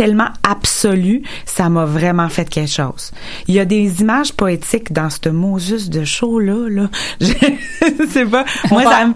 tellement 0.00 0.28
absolue, 0.48 1.22
ça 1.44 1.68
m'a 1.68 1.84
vraiment 1.84 2.30
fait 2.30 2.48
quelque 2.48 2.70
chose. 2.70 3.10
Il 3.48 3.54
y 3.54 3.60
a 3.60 3.66
des 3.66 4.00
images 4.00 4.32
poétiques 4.32 4.94
dans 4.94 5.10
ce 5.10 5.28
Moses 5.28 5.90
de 5.90 6.04
show 6.04 6.38
là, 6.38 6.54
là. 6.70 6.88
Je 7.20 8.06
sais 8.08 8.24
pas. 8.24 8.46
Moi, 8.70 8.82
on 8.86 8.90
ça 8.90 9.06
me 9.06 9.12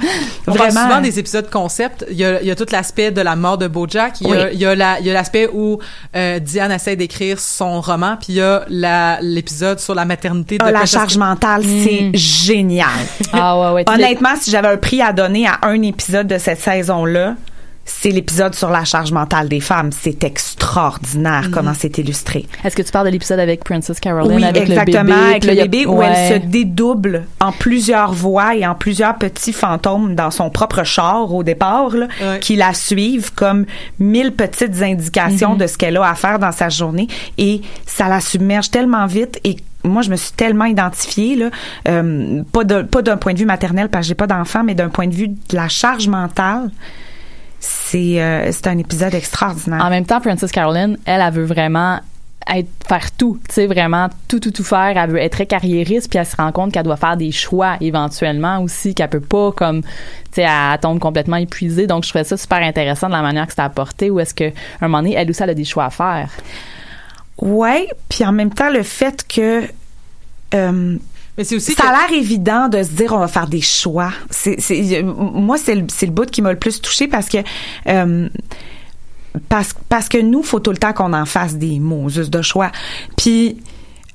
on 0.46 0.52
vraiment. 0.52 0.82
souvent 0.82 1.00
des 1.00 1.18
épisodes 1.18 1.48
concept. 1.48 2.04
Il 2.10 2.18
y 2.18 2.24
a, 2.26 2.42
il 2.42 2.46
y 2.46 2.50
a 2.50 2.54
tout 2.54 2.66
l'aspect 2.70 3.10
de 3.10 3.22
la 3.22 3.34
mort 3.34 3.56
de 3.56 3.66
BoJack. 3.66 4.20
Il 4.20 4.28
y 4.28 4.32
a, 4.32 4.34
Oui. 4.44 4.50
il 4.52 4.58
y 4.60 4.66
a 4.66 4.74
la- 4.74 5.00
il 5.00 5.06
y 5.06 5.10
a 5.10 5.14
l'aspect 5.14 5.48
où 5.54 5.78
euh, 6.14 6.38
Diane 6.38 6.70
essaie 6.72 6.96
d'écrire 6.96 7.40
son 7.40 7.80
roman. 7.80 8.16
Puis 8.18 8.34
il 8.34 8.36
y 8.36 8.40
a 8.42 8.66
la- 8.68 9.18
l'épisode 9.22 9.80
sur 9.80 9.94
la 9.94 10.04
maternité 10.04 10.58
de 10.58 10.64
Ah, 10.66 10.70
la 10.70 10.84
charge 10.84 11.16
mentale, 11.16 11.62
c'est 11.64 12.10
génial. 12.14 12.90
Ah 13.32 13.58
ouais, 13.58 13.76
ouais. 13.76 13.84
Honnêtement, 13.88 14.34
si 14.38 14.50
j'avais 14.50 14.68
un 14.68 14.76
prix 14.76 15.00
à 15.00 15.14
donner 15.14 15.46
à 15.46 15.60
un 15.62 15.80
épisode 15.80 16.26
de 16.26 16.36
cette 16.36 16.60
saison-là, 16.60 17.36
c'est 17.84 18.10
l'épisode 18.10 18.54
sur 18.54 18.70
la 18.70 18.84
charge 18.84 19.12
mentale 19.12 19.48
des 19.48 19.60
femmes. 19.60 19.90
C'est 19.92 20.22
extraordinaire 20.24 21.50
comment 21.52 21.72
c'est 21.74 21.98
illustré. 21.98 22.46
Est-ce 22.64 22.74
que 22.76 22.82
tu 22.82 22.90
parles 22.90 23.06
de 23.06 23.12
l'épisode 23.12 23.38
avec 23.40 23.62
Princess 23.64 24.00
Caroline 24.00 24.36
Oui, 24.36 24.44
avec 24.44 24.62
exactement, 24.70 25.02
le 25.02 25.08
bébé, 25.08 25.30
avec 25.30 25.44
le 25.44 25.50
a- 25.52 25.54
bébé 25.62 25.86
où 25.86 25.98
Ouais. 25.98 26.06
elle 26.06 26.42
se 26.42 26.46
dédouble 26.46 27.24
en 27.40 27.52
plusieurs 27.52 28.12
voix 28.12 28.54
et 28.56 28.66
en 28.66 28.74
plusieurs 28.74 29.16
petits 29.16 29.52
fantômes 29.52 30.14
dans 30.14 30.30
son 30.30 30.50
propre 30.50 30.82
char 30.84 31.32
au 31.32 31.42
départ, 31.42 31.90
là, 31.90 32.08
Ouais. 32.22 32.40
qui 32.40 32.56
la 32.56 32.72
suivent 32.74 33.32
comme 33.34 33.66
mille 33.98 34.32
petites 34.32 34.80
indications 34.82 35.54
de 35.54 35.66
ce 35.66 35.76
qu'elle 35.78 35.96
a 35.96 36.08
à 36.08 36.14
faire 36.14 36.38
dans 36.38 36.52
sa 36.52 36.68
journée 36.68 37.08
et 37.38 37.60
ça 37.86 38.08
la 38.08 38.20
submerge 38.20 38.70
tellement 38.70 39.06
vite 39.06 39.38
et 39.44 39.56
moi, 39.86 40.00
je 40.00 40.10
me 40.10 40.16
suis 40.16 40.32
tellement 40.32 40.64
identifiée, 40.64 41.36
là, 41.36 41.50
euh, 41.88 42.42
pas 42.52 42.64
de- 42.64 42.80
pas 42.80 43.02
d'un 43.02 43.18
point 43.18 43.34
de 43.34 43.38
vue 43.38 43.44
maternel 43.44 43.90
parce 43.90 44.06
que 44.06 44.08
j'ai 44.08 44.14
pas 44.14 44.26
d'enfant, 44.26 44.64
mais 44.64 44.74
d'un 44.74 44.88
point 44.88 45.06
de 45.06 45.14
vue 45.14 45.28
de 45.28 45.36
la 45.52 45.68
charge 45.68 46.08
mentale. 46.08 46.70
C'est 47.66 48.20
euh, 48.20 48.52
c'est 48.52 48.66
un 48.66 48.76
épisode 48.76 49.14
extraordinaire. 49.14 49.82
En 49.82 49.88
même 49.88 50.04
temps, 50.04 50.20
Princess 50.20 50.52
Caroline, 50.52 50.98
elle, 51.06 51.22
elle 51.22 51.32
veut 51.32 51.44
vraiment 51.44 51.98
être, 52.52 52.68
faire 52.86 53.10
tout, 53.12 53.38
tu 53.48 53.54
sais, 53.54 53.66
vraiment 53.66 54.10
tout, 54.28 54.38
tout, 54.38 54.50
tout 54.50 54.64
faire. 54.64 54.92
Elle 54.96 55.10
veut 55.10 55.18
être 55.18 55.32
très 55.32 55.46
carriériste, 55.46 56.10
puis 56.10 56.18
elle 56.18 56.26
se 56.26 56.36
rend 56.36 56.52
compte 56.52 56.72
qu'elle 56.72 56.84
doit 56.84 56.98
faire 56.98 57.16
des 57.16 57.32
choix 57.32 57.76
éventuellement 57.80 58.60
aussi, 58.60 58.94
qu'elle 58.94 59.08
peut 59.08 59.20
pas, 59.20 59.50
comme, 59.52 59.80
tu 59.80 59.88
sais, 60.32 60.42
elle 60.42 60.78
tombe 60.78 60.98
complètement 60.98 61.36
épuisée. 61.36 61.86
Donc, 61.86 62.04
je 62.04 62.10
trouvais 62.10 62.24
ça 62.24 62.36
super 62.36 62.58
intéressant 62.58 63.06
de 63.06 63.12
la 63.12 63.22
manière 63.22 63.46
que 63.46 63.52
c'était 63.52 63.62
apporté, 63.62 64.10
où 64.10 64.20
est-ce 64.20 64.34
que, 64.34 64.44
un 64.82 64.88
moment 64.88 64.98
donné, 64.98 65.14
elle 65.14 65.30
aussi, 65.30 65.42
elle 65.42 65.50
a 65.50 65.54
des 65.54 65.64
choix 65.64 65.86
à 65.86 65.90
faire. 65.90 66.28
Ouais, 67.38 67.88
puis 68.10 68.26
en 68.26 68.32
même 68.32 68.52
temps, 68.52 68.70
le 68.70 68.82
fait 68.82 69.26
que 69.26 69.62
euh, 70.52 70.98
Mais 71.36 71.44
c'est 71.44 71.56
aussi 71.56 71.72
ça 71.72 71.82
que- 71.82 71.88
a 71.88 71.92
l'air 72.08 72.18
évident 72.18 72.68
de 72.68 72.82
se 72.82 72.90
dire 72.90 73.12
on 73.12 73.18
va 73.18 73.28
faire 73.28 73.46
des 73.48 73.60
choix. 73.60 74.10
C'est, 74.30 74.60
c'est, 74.60 75.02
moi, 75.02 75.56
c'est 75.58 75.74
le, 75.74 75.86
c'est 75.88 76.06
le 76.06 76.12
bout 76.12 76.30
qui 76.30 76.42
m'a 76.42 76.52
le 76.52 76.58
plus 76.58 76.80
touché 76.80 77.08
parce 77.08 77.28
que 77.28 77.38
euh, 77.88 78.28
parce, 79.48 79.74
parce 79.88 80.08
que 80.08 80.18
nous, 80.18 80.42
faut 80.42 80.60
tout 80.60 80.70
le 80.70 80.76
temps 80.76 80.92
qu'on 80.92 81.12
en 81.12 81.26
fasse 81.26 81.56
des 81.56 81.80
mots 81.80 82.08
juste 82.08 82.30
de 82.30 82.40
choix. 82.42 82.70
Puis 83.16 83.58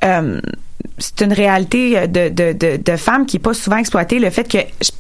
euh, 0.04 0.40
c'est 0.98 1.22
une 1.22 1.34
réalité 1.34 2.08
de, 2.08 2.30
de, 2.30 2.54
de, 2.54 2.78
de 2.82 2.96
femme 2.98 3.26
qui 3.26 3.38
est 3.38 3.42
pas 3.42 3.54
souvent 3.54 3.78
exploitée. 3.78 4.20
Le 4.20 4.30
fait 4.30 4.48
que 4.50 4.60
je, 4.82 4.92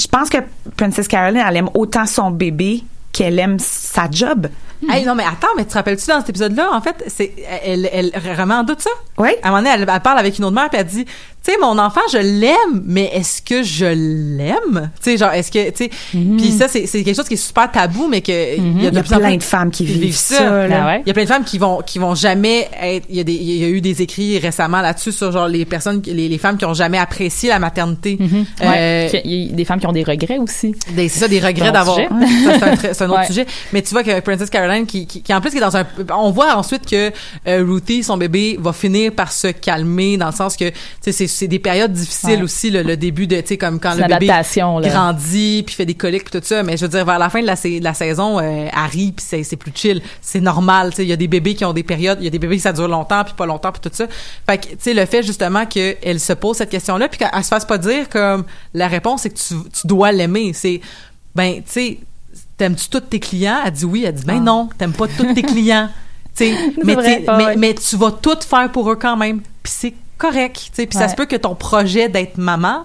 je 0.00 0.06
pense 0.06 0.30
que 0.30 0.38
Princess 0.76 1.08
Caroline, 1.08 1.42
elle 1.46 1.56
aime 1.58 1.70
autant 1.74 2.06
son 2.06 2.30
bébé 2.30 2.84
qu'elle 3.12 3.38
aime 3.38 3.58
sa 3.58 4.10
job. 4.10 4.48
Hey, 4.90 5.06
non, 5.06 5.14
mais 5.14 5.24
attends, 5.24 5.48
mais 5.56 5.64
tu 5.64 5.70
te 5.70 5.74
rappelles-tu 5.74 6.06
dans 6.06 6.20
cet 6.20 6.28
épisode-là, 6.28 6.68
en 6.70 6.82
fait, 6.82 7.02
c'est, 7.06 7.32
elle, 7.64 7.88
elle, 7.90 8.10
elle 8.12 8.38
remet 8.38 8.52
en 8.54 8.62
doute 8.62 8.82
ça? 8.82 8.90
Oui. 9.16 9.30
À 9.42 9.48
un 9.48 9.50
moment 9.50 9.62
donné, 9.62 9.70
elle, 9.74 9.88
elle 9.88 10.00
parle 10.00 10.18
avec 10.18 10.38
une 10.38 10.44
autre 10.44 10.54
mère, 10.54 10.68
puis 10.68 10.78
elle 10.78 10.86
dit, 10.86 11.06
tu 11.46 11.52
sais, 11.52 11.58
mon 11.60 11.78
enfant, 11.78 12.00
je 12.12 12.18
l'aime, 12.18 12.82
mais 12.84 13.10
est-ce 13.14 13.40
que 13.40 13.62
je 13.62 13.86
l'aime? 13.86 14.90
Tu 15.02 15.10
sais, 15.12 15.16
genre, 15.16 15.30
est-ce 15.32 15.50
que, 15.52 15.70
tu 15.70 15.84
sais, 15.84 15.90
puis 16.10 16.50
ça, 16.50 16.66
c'est, 16.68 16.86
c'est 16.86 17.04
quelque 17.04 17.14
chose 17.16 17.28
qui 17.28 17.34
est 17.34 17.36
super 17.36 17.70
tabou, 17.70 18.08
mais 18.08 18.20
que 18.20 18.56
il 18.56 18.82
y 18.82 18.86
a, 18.86 18.90
y 18.90 18.98
a 18.98 19.02
plus 19.02 19.14
en 19.14 19.18
plein 19.18 19.36
de 19.36 19.42
femmes 19.42 19.70
qui 19.70 19.84
qui 19.86 19.92
vivent 19.92 20.16
ça. 20.16 20.66
là. 20.66 20.80
Ah 20.82 20.86
ouais? 20.86 21.02
Il 21.04 21.08
y 21.08 21.10
a 21.10 21.14
plein 21.14 21.22
de 21.24 21.28
femmes 21.28 21.44
qui 21.44 21.58
vont 21.58 21.80
qui 21.86 21.98
vont 21.98 22.14
jamais 22.14 22.68
être. 22.82 23.06
Il 23.08 23.16
y 23.16 23.20
a 23.20 23.24
des 23.24 23.34
il 23.34 23.56
y 23.58 23.64
a 23.64 23.68
eu 23.68 23.80
des 23.80 24.02
écrits 24.02 24.38
récemment 24.38 24.80
là-dessus 24.80 25.12
sur 25.12 25.30
genre 25.30 25.46
les 25.48 25.64
personnes 25.64 26.02
les, 26.04 26.28
les 26.28 26.38
femmes 26.38 26.56
qui 26.58 26.64
ont 26.64 26.74
jamais 26.74 26.98
apprécié 26.98 27.48
la 27.50 27.58
maternité. 27.58 28.18
Euh, 28.20 28.66
Ouais. 28.66 29.08
Puis 29.10 29.20
Il 29.24 29.50
y 29.50 29.52
a 29.52 29.54
des 29.54 29.64
femmes 29.64 29.78
qui 29.80 29.86
ont 29.86 29.92
des 29.92 30.02
regrets 30.02 30.38
aussi. 30.38 30.74
c'est 30.96 31.08
ça 31.08 31.28
des 31.28 31.40
regrets 31.40 31.70
d'avoir. 31.72 31.96
c'est 32.80 33.02
un, 33.02 33.08
autre 33.10 33.20
Ouais. 33.20 33.26
sujet. 33.26 33.46
Mais 33.72 33.82
tu 33.82 33.90
vois 33.90 34.02
que 34.02 34.18
Princess 34.20 34.50
Caroline 34.50 34.86
qui, 34.86 35.06
qui, 35.06 35.22
qui 35.22 35.32
en 35.32 35.40
plus 35.40 35.50
qui 35.50 35.58
est 35.58 35.60
dans 35.60 35.76
un. 35.76 35.86
On 36.16 36.30
voit 36.32 36.56
ensuite 36.56 36.86
que 36.88 37.12
euh, 37.46 37.64
Ruthie 37.66 38.02
son 38.02 38.16
bébé 38.16 38.56
va 38.60 38.72
finir 38.72 39.12
par 39.12 39.30
se 39.32 39.48
calmer 39.48 40.16
dans 40.16 40.26
le 40.26 40.32
sens 40.32 40.56
que 40.56 40.68
tu 40.70 40.74
sais 41.02 41.12
c'est 41.12 41.26
c'est 41.36 41.48
des 41.48 41.58
périodes 41.58 41.92
difficiles 41.92 42.36
Ouais. 42.38 42.42
aussi 42.42 42.70
le, 42.70 42.82
le 42.82 42.96
début 42.96 43.26
de 43.26 43.40
tu 43.40 43.48
sais 43.48 43.56
comme 43.58 43.78
quand 43.78 43.94
le 43.94 44.02
bébé 44.08 44.26
grandit 44.88 45.62
puis 45.64 45.74
fait 45.74 45.86
des 45.86 45.94
coliques 45.94 46.30
puis 46.30 46.40
tout 46.40 46.46
ça. 46.46 46.62
Mais 46.62 46.76
je 46.76 46.82
veux 46.84 46.88
dire 46.90 47.04
vers 47.04 47.18
la 47.18 47.28
fin 47.28 47.40
de 47.40 47.46
la, 47.46 47.54
de 47.54 47.84
la 47.84 47.94
saison, 47.94 48.38
euh, 48.40 48.68
Harry 48.72 49.12
puis 49.12 49.24
c'est 49.26 49.42
c'est 49.42 49.56
plus 49.56 49.72
chill. 49.74 50.02
C'est 50.20 50.40
normal. 50.40 50.90
Tu 50.90 50.96
sais 50.96 51.02
il 51.04 51.08
y 51.08 51.12
a 51.12 51.16
des 51.16 51.28
bébés 51.28 51.54
qui 51.54 51.64
ont 51.64 51.72
des 51.72 51.82
périodes. 51.82 52.18
Il 52.20 52.24
y 52.24 52.28
a 52.28 52.30
des 52.30 52.38
bébés 52.38 52.56
qui 52.56 52.62
ça 52.62 52.72
dure 52.72 52.88
longtemps 52.88 53.22
puis 53.24 53.34
pas 53.34 53.46
longtemps 53.46 53.72
puis 53.72 53.80
tout 53.80 53.94
ça. 53.94 54.06
Fait 54.48 54.58
que 54.58 54.68
tu 54.68 54.76
sais 54.80 54.94
le 54.94 55.04
fait 55.06 55.22
justement 55.22 55.66
qu'elle 55.66 56.20
se 56.20 56.32
pose 56.32 56.56
cette 56.56 56.70
question 56.70 56.96
là 56.96 57.08
puis 57.08 57.18
qu'elle 57.18 57.44
se 57.44 57.48
fasse 57.48 57.64
pas 57.64 57.78
dire 57.78 58.08
comme 58.08 58.44
la 58.74 58.88
réponse 58.88 59.22
c'est 59.22 59.30
que 59.30 59.38
tu, 59.38 59.54
tu 59.70 59.86
dois 59.86 60.12
l'aimer. 60.12 60.52
C'est 60.54 60.80
ben 61.34 61.56
tu 61.56 61.62
sais 61.66 61.98
t'aimes-tu 62.56 62.88
tous 62.88 63.00
tes 63.00 63.20
clients? 63.20 63.58
Elle 63.64 63.72
dit 63.72 63.84
oui. 63.84 64.04
Elle 64.06 64.14
dit 64.14 64.24
ben 64.24 64.42
non 64.42 64.68
t'aimes 64.78 64.92
pas 64.92 65.06
tous 65.08 65.34
tes 65.34 65.42
clients. 65.42 65.88
Tu 66.36 66.52
sais, 66.52 66.54
mais, 66.84 66.94
vrai. 66.94 67.24
Ah 67.26 67.38
mais, 67.38 67.56
mais 67.56 67.74
tu 67.74 67.96
vas 67.96 68.10
tout 68.10 68.36
faire 68.46 68.70
pour 68.70 68.92
eux 68.92 68.96
quand 68.96 69.16
même. 69.16 69.40
Puis 69.62 69.72
c'est 69.74 69.94
correct. 70.18 70.70
Puis 70.74 70.88
ça 70.92 71.08
se 71.08 71.14
peut 71.14 71.26
que 71.26 71.36
ton 71.36 71.54
projet 71.54 72.08
d'être 72.08 72.38
maman, 72.38 72.84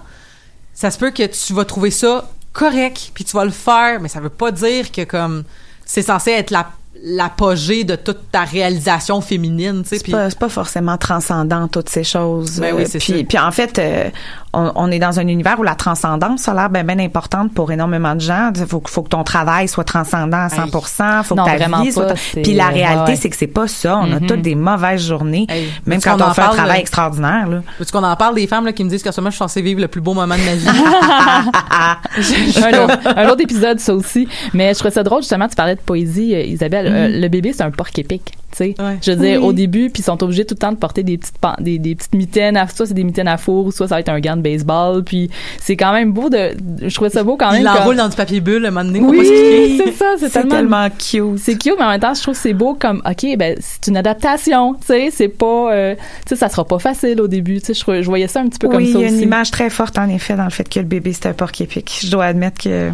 ça 0.74 0.90
se 0.90 0.98
peut 0.98 1.10
que 1.10 1.26
tu 1.26 1.52
vas 1.52 1.64
trouver 1.64 1.90
ça 1.90 2.30
correct, 2.52 3.10
puis 3.14 3.24
tu 3.24 3.36
vas 3.36 3.44
le 3.44 3.50
faire, 3.50 4.00
mais 4.00 4.08
ça 4.08 4.20
veut 4.20 4.28
pas 4.28 4.50
dire 4.52 4.92
que 4.92 5.04
comme 5.04 5.44
c'est 5.84 6.02
censé 6.02 6.30
être 6.30 6.50
la 6.50 6.70
l'apogée 7.04 7.84
de 7.84 7.96
toute 7.96 8.30
ta 8.30 8.42
réalisation 8.42 9.20
féminine. 9.20 9.82
C'est 9.84 10.08
pas, 10.08 10.28
pas 10.30 10.48
forcément 10.48 10.96
transcendant 10.96 11.66
toutes 11.66 11.88
ces 11.88 12.04
choses. 12.04 12.60
Ben 12.60 12.74
oui, 12.74 12.84
Euh, 12.84 13.24
puis 13.24 13.38
en 13.38 13.50
fait, 13.50 13.78
euh, 13.78 14.10
on, 14.52 14.72
on 14.74 14.90
est 14.90 14.98
dans 14.98 15.18
un 15.18 15.26
univers 15.26 15.58
où 15.58 15.62
la 15.62 15.74
transcendance 15.74 16.48
a 16.48 16.54
l'air 16.54 16.70
bien 16.70 16.84
ben 16.84 17.00
importante 17.00 17.52
pour 17.54 17.72
énormément 17.72 18.14
de 18.14 18.20
gens. 18.20 18.50
Il 18.54 18.66
faut, 18.66 18.82
faut 18.86 19.02
que 19.02 19.08
ton 19.08 19.24
travail 19.24 19.68
soit 19.68 19.84
transcendant 19.84 20.38
à 20.38 20.48
100%, 20.48 21.22
faut 21.24 21.34
Non, 21.34 21.44
que 21.44 21.50
ta 21.50 21.56
vraiment 21.56 21.82
vie 21.82 21.92
soit... 21.92 22.06
pas, 22.06 22.14
Puis 22.14 22.54
la 22.54 22.68
réalité, 22.68 23.12
ouais. 23.12 23.16
c'est 23.16 23.30
que 23.30 23.36
c'est 23.36 23.46
pas 23.46 23.66
ça. 23.68 23.98
On 23.98 24.12
a 24.12 24.20
Mhm. 24.20 24.26
toutes 24.26 24.42
des 24.42 24.54
mauvaises 24.54 25.06
journées, 25.06 25.46
Hey, 25.48 25.68
même 25.86 26.00
quand 26.00 26.20
on 26.20 26.32
fait 26.34 26.42
un 26.42 26.48
travail 26.50 26.78
euh, 26.78 26.80
extraordinaire. 26.80 27.48
Là. 27.48 27.62
veux-tu 27.78 27.92
qu'on 27.92 28.02
en 28.04 28.16
parle 28.16 28.34
des 28.34 28.46
femmes 28.46 28.66
là, 28.66 28.72
qui 28.72 28.84
me 28.84 28.90
disent 28.90 29.02
que 29.02 29.10
sûrement 29.12 29.30
je 29.30 29.34
suis 29.34 29.38
censée 29.38 29.62
vivre 29.62 29.80
le 29.80 29.88
plus 29.88 30.00
beau 30.00 30.14
moment 30.14 30.34
de 30.36 30.42
ma 30.42 30.54
vie. 30.54 30.68
un, 32.62 32.84
autre, 32.84 32.98
un 33.16 33.28
autre 33.28 33.40
épisode, 33.42 33.78
ça 33.80 33.94
aussi. 33.94 34.28
Mais 34.52 34.72
je 34.74 34.78
trouvais 34.78 34.92
ça 34.94 35.02
drôle, 35.02 35.22
justement, 35.22 35.48
tu 35.48 35.54
parlais 35.56 35.74
de 35.76 35.80
poésie, 35.80 36.34
euh, 36.34 36.42
Isabelle. 36.42 36.86
Euh, 36.88 37.08
le 37.20 37.28
bébé, 37.28 37.52
c'est 37.52 37.62
un 37.62 37.70
porc 37.70 37.88
épic. 37.96 38.32
Tu 38.52 38.58
sais, 38.58 38.74
Ouais. 38.78 38.98
je 39.02 39.10
veux 39.12 39.16
dire, 39.16 39.40
Oui. 39.40 39.46
au 39.48 39.52
début, 39.52 39.88
puis 39.90 40.02
ils 40.02 40.04
sont 40.04 40.22
obligés 40.22 40.44
tout 40.44 40.54
le 40.54 40.58
temps 40.58 40.72
de 40.72 40.76
porter 40.76 41.02
des 41.02 41.16
petites 41.18 41.38
pan- 41.38 41.56
des, 41.58 41.78
des 41.78 41.94
petites 41.94 42.14
mitaines, 42.14 42.56
à, 42.56 42.68
soit 42.68 42.86
c'est 42.86 42.94
des 42.94 43.02
mitaines 43.04 43.28
à 43.28 43.38
four, 43.38 43.72
soit 43.72 43.88
ça 43.88 43.94
va 43.96 44.00
être 44.00 44.10
un 44.10 44.20
gant 44.20 44.36
de 44.36 44.42
baseball, 44.42 45.02
puis 45.04 45.30
c'est 45.58 45.76
quand 45.76 45.92
même 45.92 46.12
beau 46.12 46.28
de, 46.28 46.50
je 46.82 46.94
trouvais 46.94 47.10
ça 47.10 47.24
beau 47.24 47.36
quand 47.36 47.50
même. 47.50 47.62
Il 47.62 47.66
comme- 47.66 47.74
l'enroule 47.76 47.96
dans 47.96 48.08
du 48.08 48.16
papier 48.16 48.40
bulle, 48.40 48.64
à 48.64 48.68
un 48.68 48.70
moment 48.70 48.84
donné, 48.84 49.00
Oui, 49.00 49.78
c'est 49.82 49.92
ça, 49.92 50.04
c'est 50.18 50.26
C'est 50.28 50.40
tellement, 50.48 50.56
tellement 50.56 50.88
cute. 50.90 51.38
c'est 51.42 51.56
cute, 51.56 51.74
mais 51.78 51.84
en 51.84 51.90
même 51.90 52.00
temps, 52.00 52.14
je 52.14 52.20
trouve 52.22 52.34
que 52.34 52.40
c'est 52.40 52.52
beau 52.52 52.74
comme, 52.74 53.02
ok, 53.08 53.36
ben 53.38 53.56
c'est 53.60 53.86
une 53.88 53.96
adaptation, 53.96 54.74
tu 54.74 54.86
sais, 54.88 55.08
c'est 55.10 55.28
pas, 55.28 55.72
euh, 55.72 55.94
tu 55.94 56.00
sais, 56.30 56.36
ça 56.36 56.48
sera 56.48 56.64
pas 56.66 56.78
facile 56.78 57.20
au 57.20 57.28
début, 57.28 57.60
tu 57.60 57.74
sais, 57.74 58.02
je, 58.02 58.04
voyais 58.06 58.28
ça 58.28 58.40
un 58.40 58.48
petit 58.48 58.58
peu 58.58 58.66
oui, 58.68 58.72
comme 58.72 58.84
ça 58.84 58.98
il 58.98 59.00
y 59.02 59.04
a 59.04 59.08
une 59.08 59.20
image 59.20 59.50
très 59.50 59.70
forte, 59.70 59.96
en 59.98 60.08
effet, 60.08 60.36
dans 60.36 60.44
le 60.44 60.50
fait 60.50 60.68
que 60.68 60.78
le 60.78 60.84
bébé, 60.86 61.12
c'est 61.14 61.26
un 61.26 61.32
porc 61.32 61.52
épic. 61.60 62.00
Je 62.04 62.10
dois 62.10 62.26
admettre 62.26 62.62
que... 62.62 62.90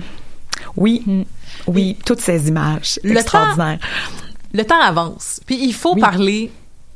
Oui, 0.76 1.02
Mm. 1.06 1.22
oui, 1.68 1.96
toutes 2.04 2.20
ces 2.20 2.48
images 2.48 2.98
Le 3.04 3.12
extraordinaires. 3.12 3.78
Le 4.52 4.64
temps 4.64 4.80
avance. 4.80 5.40
Puis 5.46 5.58
il 5.62 5.74
faut 5.74 5.94
parler 6.00 6.50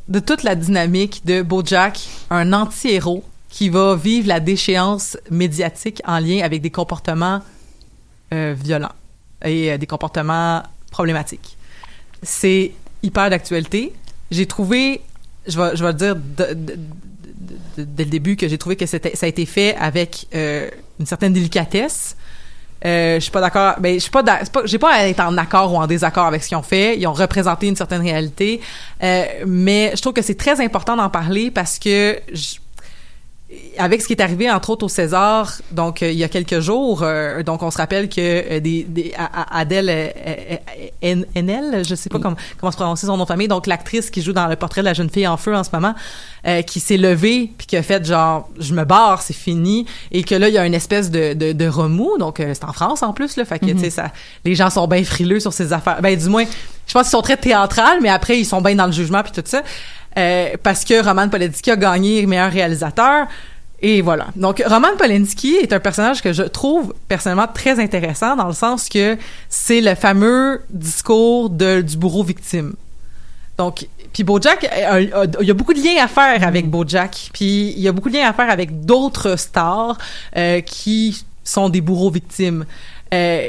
de 0.09 0.19
toute 0.19 0.43
la 0.43 0.55
dynamique 0.55 1.23
de 1.25 1.43
BoJack, 1.43 2.01
un 2.31 2.53
anti-héros 2.53 3.25
qui 3.49 3.69
va 3.69 3.95
vivre 3.95 4.29
la 4.29 4.41
déchéance 4.41 5.17
médiatique 5.31 6.01
en 6.07 6.19
lien 6.19 6.43
avec 6.43 6.63
des 6.63 6.71
comportements 6.71 7.41
euh, 8.33 8.55
violents 8.59 8.93
et 9.45 9.71
euh, 9.73 9.79
des 9.79 9.87
comportements 9.87 10.63
problématique. 10.91 11.57
C'est 12.23 12.73
hyper 13.03 13.29
d'actualité. 13.31 13.93
J'ai 14.31 14.47
trouvé, 14.47 15.01
je 15.47 15.59
vais, 15.61 15.77
je 15.77 15.85
vais 15.85 15.95
dire 15.95 16.17
de- 16.17 16.55
de- 16.55 16.79
de- 17.77 17.85
dès 17.85 18.05
le 18.05 18.11
début 18.11 18.37
que 18.37 18.49
j'ai 18.49 18.59
trouvé 18.59 18.77
que 18.77 18.87
ça 18.87 18.99
a 19.03 19.27
été 19.27 19.45
fait 19.47 19.75
avec 19.77 20.27
euh, 20.35 20.69
une 21.01 21.07
certaine 21.07 21.33
délicatesse. 21.33 22.17
Euh, 22.85 23.15
je 23.17 23.21
suis 23.21 23.31
pas 23.31 23.41
d'accord. 23.41 23.75
Ben, 23.79 23.95
je 23.95 24.01
suis 24.01 24.11
pas, 24.11 24.25
j'ai 24.65 24.79
pas 24.79 24.93
à 24.93 25.07
être 25.07 25.21
en 25.21 25.37
accord 25.39 25.73
ou 25.73 25.77
en 25.77 25.87
désaccord 25.87 26.27
avec 26.27 26.43
ce 26.43 26.49
qu'ils 26.49 26.57
ont 26.57 26.63
fait. 26.63 26.99
Ils 26.99 27.07
ont 27.07 27.13
représenté 27.13 27.69
une 27.69 27.77
certaine 27.77 28.03
réalité, 28.03 28.61
Euh, 29.03 29.25
mais 29.47 29.93
je 29.97 30.01
trouve 30.01 30.13
que 30.13 30.23
c'est 30.23 30.37
très 30.37 30.61
important 30.61 30.97
d'en 30.97 31.09
parler 31.11 31.51
parce 31.51 31.79
que 31.79 32.19
je- 32.33 32.57
avec 33.79 34.01
ce 34.03 34.07
qui 34.07 34.13
est 34.13 34.21
arrivé 34.23 34.51
entre 34.51 34.71
autres 34.71 34.85
au 34.85 34.89
César, 34.89 35.53
donc 35.73 36.03
euh, 36.03 36.11
il 36.11 36.19
y 36.19 36.25
a 36.25 36.29
quelques 36.29 36.61
jours, 36.61 37.01
euh, 37.03 37.43
donc 37.43 37.63
on 37.63 37.71
se 37.71 37.79
rappelle 37.79 38.09
que 38.09 38.21
euh, 38.21 38.61
des, 38.61 38.85
des 38.85 39.13
A- 39.17 39.43
A- 39.43 39.59
Adèle 39.61 39.89
euh, 39.91 41.17
Haenel, 41.35 41.85
je 41.87 41.95
sais 41.95 42.09
pas 42.09 42.19
comment 42.19 42.37
comment 42.59 42.71
se 42.71 42.77
prononcer 42.77 43.07
son 43.07 43.17
nom 43.17 43.25
de 43.25 43.29
famille, 43.29 43.49
donc 43.49 43.67
l'actrice 43.67 44.11
qui 44.11 44.23
joue 44.23 44.33
dans 44.33 44.47
le 44.47 44.57
portrait 44.57 44.81
de 44.83 44.87
la 44.87 44.95
jeune 44.95 45.11
fille 45.11 45.27
en 45.27 45.37
feu 45.37 45.55
en 45.55 45.65
ce 45.65 45.71
moment, 45.73 45.95
euh, 46.47 46.63
qui 46.63 46.81
s'est 46.81 46.97
levée 46.97 47.51
puis 47.57 47.67
qui 47.67 47.77
a 47.77 47.83
fait 47.83 48.05
genre 48.05 48.49
je 48.59 48.75
me 48.75 48.85
barre, 48.85 49.23
c'est 49.23 49.33
fini, 49.35 49.87
et 50.11 50.23
que 50.23 50.35
là 50.35 50.49
il 50.49 50.55
y 50.55 50.59
a 50.59 50.67
une 50.67 50.75
espèce 50.75 51.11
de 51.11 51.35
de, 51.35 51.53
de 51.53 51.67
remous, 51.69 52.19
donc 52.19 52.41
euh, 52.41 52.53
c'est 52.55 52.65
en 52.65 52.73
France 52.73 53.03
en 53.03 53.13
plus 53.13 53.37
là, 53.37 53.45
fait 53.45 53.59
que 53.59 53.67
Mhm. 53.67 53.75
tu 53.75 53.81
sais 53.81 53.91
ça, 53.91 54.11
les 54.45 54.55
gens 54.55 54.71
sont 54.71 54.87
bien 54.87 55.05
frileux 55.05 55.41
sur 55.41 55.53
ces 55.53 55.73
affaires, 55.73 56.01
ben 56.03 56.17
du 56.19 56.29
moins 56.29 56.45
je 56.87 56.93
pense 56.93 57.03
qu'ils 57.05 57.11
sont 57.11 57.23
très 57.23 57.37
théâtrales, 57.37 57.99
mais 58.03 58.09
après 58.09 58.39
ils 58.39 58.45
sont 58.45 58.61
bien 58.61 58.75
dans 58.75 58.87
le 58.87 58.93
jugement 58.93 59.23
puis 59.23 59.33
tout 59.33 59.43
ça. 59.45 59.63
Euh, 60.19 60.57
parce 60.63 60.85
que 60.85 61.03
Roman 61.03 61.29
Polanski 61.29 61.71
a 61.71 61.77
gagné 61.77 62.27
meilleur 62.27 62.51
réalisateur. 62.51 63.27
Et 63.81 64.01
voilà. 64.01 64.29
Donc, 64.37 64.63
Roman 64.65 64.97
Polanski 64.97 65.57
est 65.57 65.73
un 65.73 65.81
personnage 65.81 66.23
que 66.23 66.33
je 66.33 66.45
trouve 66.45 66.95
personnellement 67.09 67.49
très 67.53 67.81
intéressant 67.81 68.37
dans 68.37 68.47
le 68.47 68.53
sens 68.53 68.89
que 68.89 69.19
c'est 69.49 69.81
le 69.81 69.97
fameux 69.97 70.63
discours 70.71 71.51
de, 71.51 71.81
du 71.81 71.97
bourreau 71.97 72.23
victime. 72.23 72.75
Donc, 73.59 73.87
puis 74.13 74.25
BoJack, 74.25 74.65
euh, 74.73 75.27
il 75.41 75.47
y 75.47 75.51
a 75.51 75.55
beaucoup 75.55 75.75
de 75.75 75.83
liens 75.83 76.05
à 76.05 76.09
faire 76.09 76.47
avec 76.47 76.69
BoJack, 76.69 77.31
puis 77.33 77.73
il 77.77 77.81
y 77.81 77.89
a 77.89 77.93
beaucoup 77.93 78.11
de 78.11 78.15
liens 78.15 78.29
à 78.29 78.33
faire 78.33 78.51
avec 78.51 78.85
d'autres 78.85 79.37
stars 79.37 79.97
euh, 80.37 80.61
qui 80.61 81.25
sont 81.45 81.69
des 81.69 81.81
bourreaux 81.81 82.11
victimes. 82.11 82.65
Euh, 83.13 83.49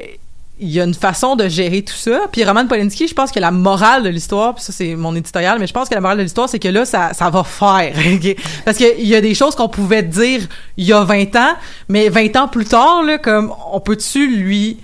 il 0.59 0.69
y 0.69 0.79
a 0.79 0.83
une 0.83 0.93
façon 0.93 1.35
de 1.35 1.47
gérer 1.47 1.81
tout 1.81 1.95
ça. 1.95 2.21
Puis 2.31 2.43
Roman 2.43 2.67
Polanski, 2.67 3.07
je 3.07 3.13
pense 3.13 3.31
que 3.31 3.39
la 3.39 3.51
morale 3.51 4.03
de 4.03 4.09
l'histoire, 4.09 4.53
puis 4.55 4.63
ça 4.63 4.71
c'est 4.71 4.95
mon 4.95 5.15
éditorial, 5.15 5.59
mais 5.59 5.67
je 5.67 5.73
pense 5.73 5.89
que 5.89 5.95
la 5.95 6.01
morale 6.01 6.17
de 6.17 6.23
l'histoire, 6.23 6.47
c'est 6.47 6.59
que 6.59 6.67
là, 6.67 6.85
ça, 6.85 7.13
ça 7.13 7.29
va 7.29 7.43
faire. 7.43 7.93
Parce 8.65 8.77
qu'il 8.77 9.07
y 9.07 9.15
a 9.15 9.21
des 9.21 9.33
choses 9.33 9.55
qu'on 9.55 9.69
pouvait 9.69 10.03
dire 10.03 10.41
il 10.77 10.85
y 10.85 10.93
a 10.93 11.03
20 11.03 11.35
ans, 11.35 11.53
mais 11.89 12.09
20 12.09 12.35
ans 12.35 12.47
plus 12.47 12.65
tard, 12.65 13.03
là, 13.03 13.17
comme 13.17 13.53
on 13.71 13.79
peut-tu 13.79 14.27
lui 14.27 14.77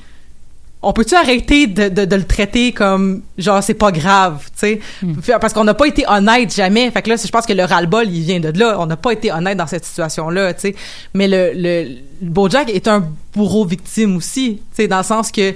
on 0.81 0.93
peut-tu 0.93 1.13
arrêter 1.15 1.67
de, 1.67 1.89
de, 1.89 2.05
de 2.05 2.15
le 2.15 2.23
traiter 2.23 2.71
comme 2.71 3.21
genre 3.37 3.61
c'est 3.61 3.73
pas 3.73 3.91
grave, 3.91 4.45
tu 4.57 4.79
sais? 5.25 5.37
Parce 5.41 5.51
qu'on 5.53 5.65
n'a 5.65 5.73
pas 5.73 5.87
été 5.87 6.05
honnête 6.07 6.55
jamais. 6.55 6.89
Fait 6.91 7.01
que 7.01 7.09
là, 7.09 7.15
je 7.17 7.27
pense 7.29 7.45
que 7.45 7.51
le 7.53 7.63
ras-le-bol 7.65 8.07
il 8.09 8.21
vient 8.21 8.39
de 8.39 8.57
là. 8.57 8.77
On 8.79 8.85
n'a 8.85 8.95
pas 8.95 9.11
été 9.11 9.29
honnête 9.31 9.57
dans 9.57 9.67
cette 9.67 9.83
situation-là, 9.83 10.53
tu 10.53 10.61
sais. 10.61 10.75
Mais 11.13 11.27
le, 11.27 11.51
le, 11.53 11.83
le 12.21 12.29
BoJack 12.29 12.69
est 12.69 12.87
un 12.87 13.05
bourreau 13.35 13.65
victime 13.65 14.15
aussi, 14.15 14.61
tu 14.69 14.83
sais, 14.83 14.87
dans 14.87 14.99
le 14.99 15.03
sens 15.03 15.31
que 15.33 15.53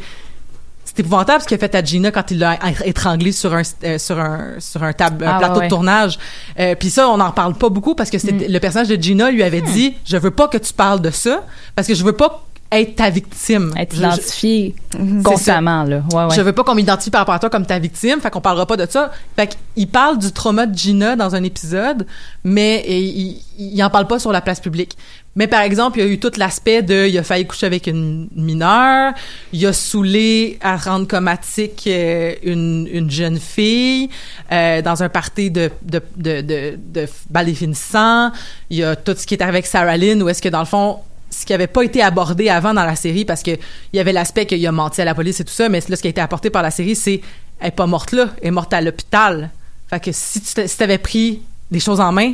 c'est 0.86 1.00
épouvantable 1.00 1.42
ce 1.42 1.48
qu'il 1.48 1.56
a 1.56 1.58
fait 1.58 1.74
à 1.74 1.84
Gina 1.84 2.12
quand 2.12 2.30
il 2.30 2.40
l'a 2.40 2.60
étranglé 2.86 3.32
sur 3.32 3.54
un 3.54 3.62
euh, 3.86 3.98
sur 3.98 4.20
un 4.20 4.56
sur 4.60 4.84
un, 4.84 4.92
tab, 4.94 5.24
un 5.24 5.28
Ah, 5.28 5.38
plateau 5.40 5.60
ouais, 5.60 5.66
de 5.66 5.70
tournage. 5.70 6.20
Euh, 6.60 6.76
Puis 6.78 6.90
ça, 6.90 7.08
on 7.08 7.18
n'en 7.18 7.32
parle 7.32 7.56
pas 7.56 7.70
beaucoup 7.70 7.96
parce 7.96 8.10
que 8.10 8.18
c'était 8.20 8.48
le 8.50 8.60
personnage 8.60 8.90
de 8.90 9.02
Gina 9.02 9.32
lui 9.32 9.42
avait 9.42 9.62
dit 9.62 9.96
je 10.06 10.18
veux 10.18 10.32
pas 10.32 10.50
que 10.50 10.58
tu 10.58 10.74
parles 10.74 11.02
de 11.02 11.10
ça 11.12 11.46
parce 11.76 11.88
que 11.88 11.96
je 11.96 12.04
veux 12.04 12.12
pas 12.14 12.46
être 12.74 12.96
ta 12.96 13.10
victime. 13.10 13.74
Être 13.78 13.98
identifié 13.98 14.76
constamment, 15.24 15.84
là. 15.84 16.04
Ouais, 16.12 16.26
ouais. 16.26 16.36
je 16.36 16.42
veux 16.42 16.54
pas 16.54 16.64
qu'on 16.64 16.76
m'identifie 16.76 17.10
par 17.10 17.22
rapport 17.22 17.36
à 17.36 17.40
toi 17.40 17.50
comme 17.50 17.66
ta 17.66 17.80
victime, 17.80 18.20
fait 18.20 18.30
qu'on 18.30 18.42
parlera 18.42 18.66
pas 18.66 18.78
de 18.78 18.86
ça. 18.90 19.12
Fait 19.36 19.58
qu'il 19.76 19.88
parle 19.88 20.18
du 20.18 20.32
trauma 20.32 20.66
de 20.66 20.78
Gina 20.78 21.16
dans 21.16 21.36
un 21.36 21.44
épisode, 21.44 22.06
mais 22.44 22.84
et, 22.86 23.00
il, 23.00 23.42
il 23.58 23.84
en 23.84 23.90
parle 23.90 24.08
pas 24.08 24.20
sur 24.20 24.32
la 24.32 24.42
place 24.42 24.60
publique. 24.60 24.98
Mais 25.36 25.48
par 25.48 25.62
exemple, 25.62 25.98
il 25.98 26.06
y 26.06 26.08
a 26.08 26.12
eu 26.12 26.20
tout 26.20 26.32
l'aspect 26.38 26.84
de, 26.84 27.08
il 27.08 27.18
a 27.18 27.24
failli 27.24 27.48
coucher 27.48 27.66
avec 27.66 27.88
une 27.88 28.30
mineure, 28.36 29.14
il 29.52 29.66
a 29.66 29.74
saoulé 29.74 30.60
à 30.62 30.78
rendre 30.78 31.08
comatique 31.08 31.86
euh, 31.88 32.36
une, 32.44 32.88
une 32.92 33.10
jeune 33.10 33.40
fille 33.40 34.10
euh, 34.52 34.84
dans 34.84 35.02
un 35.02 35.10
party 35.10 35.50
de 35.50 35.72
de 35.82 36.02
de 36.18 36.42
de, 36.42 36.78
de 36.78 37.08
bal 37.32 37.48
des 37.48 37.56
finissants. 37.56 38.32
Il 38.70 38.78
y 38.78 38.84
a 38.84 38.96
tout 38.96 39.16
ce 39.18 39.26
qui 39.26 39.34
est 39.34 39.42
arrivé 39.42 39.58
avec 39.58 39.66
Sarah 39.66 39.98
Lynn, 39.98 40.22
où 40.22 40.30
est-ce 40.30 40.42
que 40.42 40.50
dans 40.50 40.60
le 40.60 40.66
fond 40.66 41.00
ce 41.34 41.46
qui 41.46 41.54
avait 41.54 41.68
pas 41.68 41.84
été 41.84 42.02
abordé 42.02 42.50
avant 42.50 42.74
dans 42.74 42.86
la 42.86 42.96
série 42.96 43.26
parce 43.26 43.44
que 43.44 43.52
il 43.52 43.98
y 43.98 44.00
avait 44.00 44.14
l'aspect 44.14 44.46
qu'il 44.46 44.66
a 44.66 44.72
menti 44.72 45.02
à 45.02 45.06
la 45.06 45.16
police 45.16 45.40
et 45.40 45.44
tout 45.44 45.54
ça 45.54 45.70
mais 45.70 45.82
là 45.88 45.96
ce 45.96 46.02
qui 46.02 46.08
a 46.08 46.12
été 46.12 46.22
apporté 46.22 46.50
par 46.50 46.62
la 46.62 46.72
série 46.72 46.96
c'est 46.96 47.22
elle 47.60 47.70
est 47.70 47.72
pas 47.72 47.88
morte 47.88 48.12
là 48.12 48.30
elle 48.42 48.50
est 48.50 48.52
morte 48.52 48.74
à 48.74 48.82
l'hôpital. 48.82 49.50
Fait 49.90 50.00
que 50.00 50.12
si 50.12 50.42
tu 50.42 50.68
si 50.68 50.78
t'avais 50.78 50.98
pris 50.98 51.42
des 51.72 51.80
choses 51.80 52.00
en 52.00 52.12
main 52.12 52.34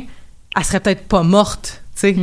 elle 0.56 0.64
serait 0.64 0.80
peut-être 0.80 1.06
pas 1.06 1.22
morte 1.22 1.82
tu 1.94 2.00
sais. 2.00 2.16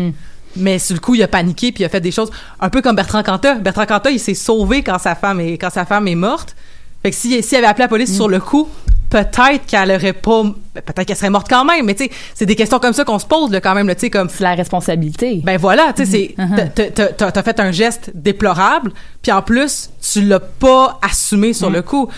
Mais 0.55 0.80
sur 0.80 0.95
le 0.95 0.99
coup 0.99 1.15
il 1.15 1.23
a 1.23 1.28
paniqué 1.28 1.71
puis 1.71 1.84
il 1.84 1.86
a 1.86 1.89
fait 1.89 2.01
des 2.01 2.11
choses. 2.11 2.32
Un 2.59 2.69
peu 2.69 2.82
comme 2.82 2.95
Bertrand 2.95 3.21
Cantat. 3.21 3.55
Bertrand 3.55 3.86
Cantat 3.86 4.11
il 4.11 4.19
s'est 4.19 4.34
sauvé 4.34 4.82
quand 4.84 4.97
sa 4.97 5.15
femme 5.15 5.39
est 5.39 5.57
quand 5.57 5.69
sa 5.69 5.86
femme 5.86 6.07
est 6.07 6.15
morte. 6.15 6.55
Fait 7.03 7.11
que 7.11 7.15
si 7.15 7.41
s'il 7.43 7.57
avait 7.57 7.67
appelé 7.67 7.84
la 7.84 7.89
police 7.89 8.15
sur 8.15 8.28
le 8.28 8.39
coup 8.39 8.67
peut-être 9.10 9.66
qu'elle 9.68 9.91
aurait 9.91 10.14
pas 10.14 10.43
peut-être 10.74 11.05
qu'elle 11.05 11.16
serait 11.16 11.30
morte 11.30 11.47
quand 11.49 11.64
même 11.64 11.86
mais 11.86 11.95
tu 11.95 12.05
sais 12.05 12.12
c'est 12.36 12.45
des 12.45 12.55
questions 12.55 12.78
comme 12.80 12.93
ça 12.93 13.05
qu'on 13.05 13.20
se 13.20 13.26
pose 13.26 13.51
là, 13.51 13.62
quand 13.62 13.74
même 13.74 13.88
tu 13.93 14.01
sais 14.01 14.10
comme 14.10 14.30
c'est 14.30 14.43
la 14.43 14.53
responsabilité 14.53 15.41
ben 15.43 15.58
voilà 15.58 15.93
tu 15.95 16.05
sais 16.05 16.34
c'est 16.38 16.43
Mhm. 16.43 16.70
t'as- 17.18 17.43
fait 17.43 17.60
un 17.60 17.72
geste 17.72 18.12
déplorable 18.14 18.91
puis 19.22 19.32
en 19.32 19.41
plus 19.41 19.89
tu 20.01 20.22
l'as 20.22 20.39
pas 20.41 20.99
assumé 21.01 21.53
sur 21.53 21.70
le 21.70 21.82
coup 21.82 22.10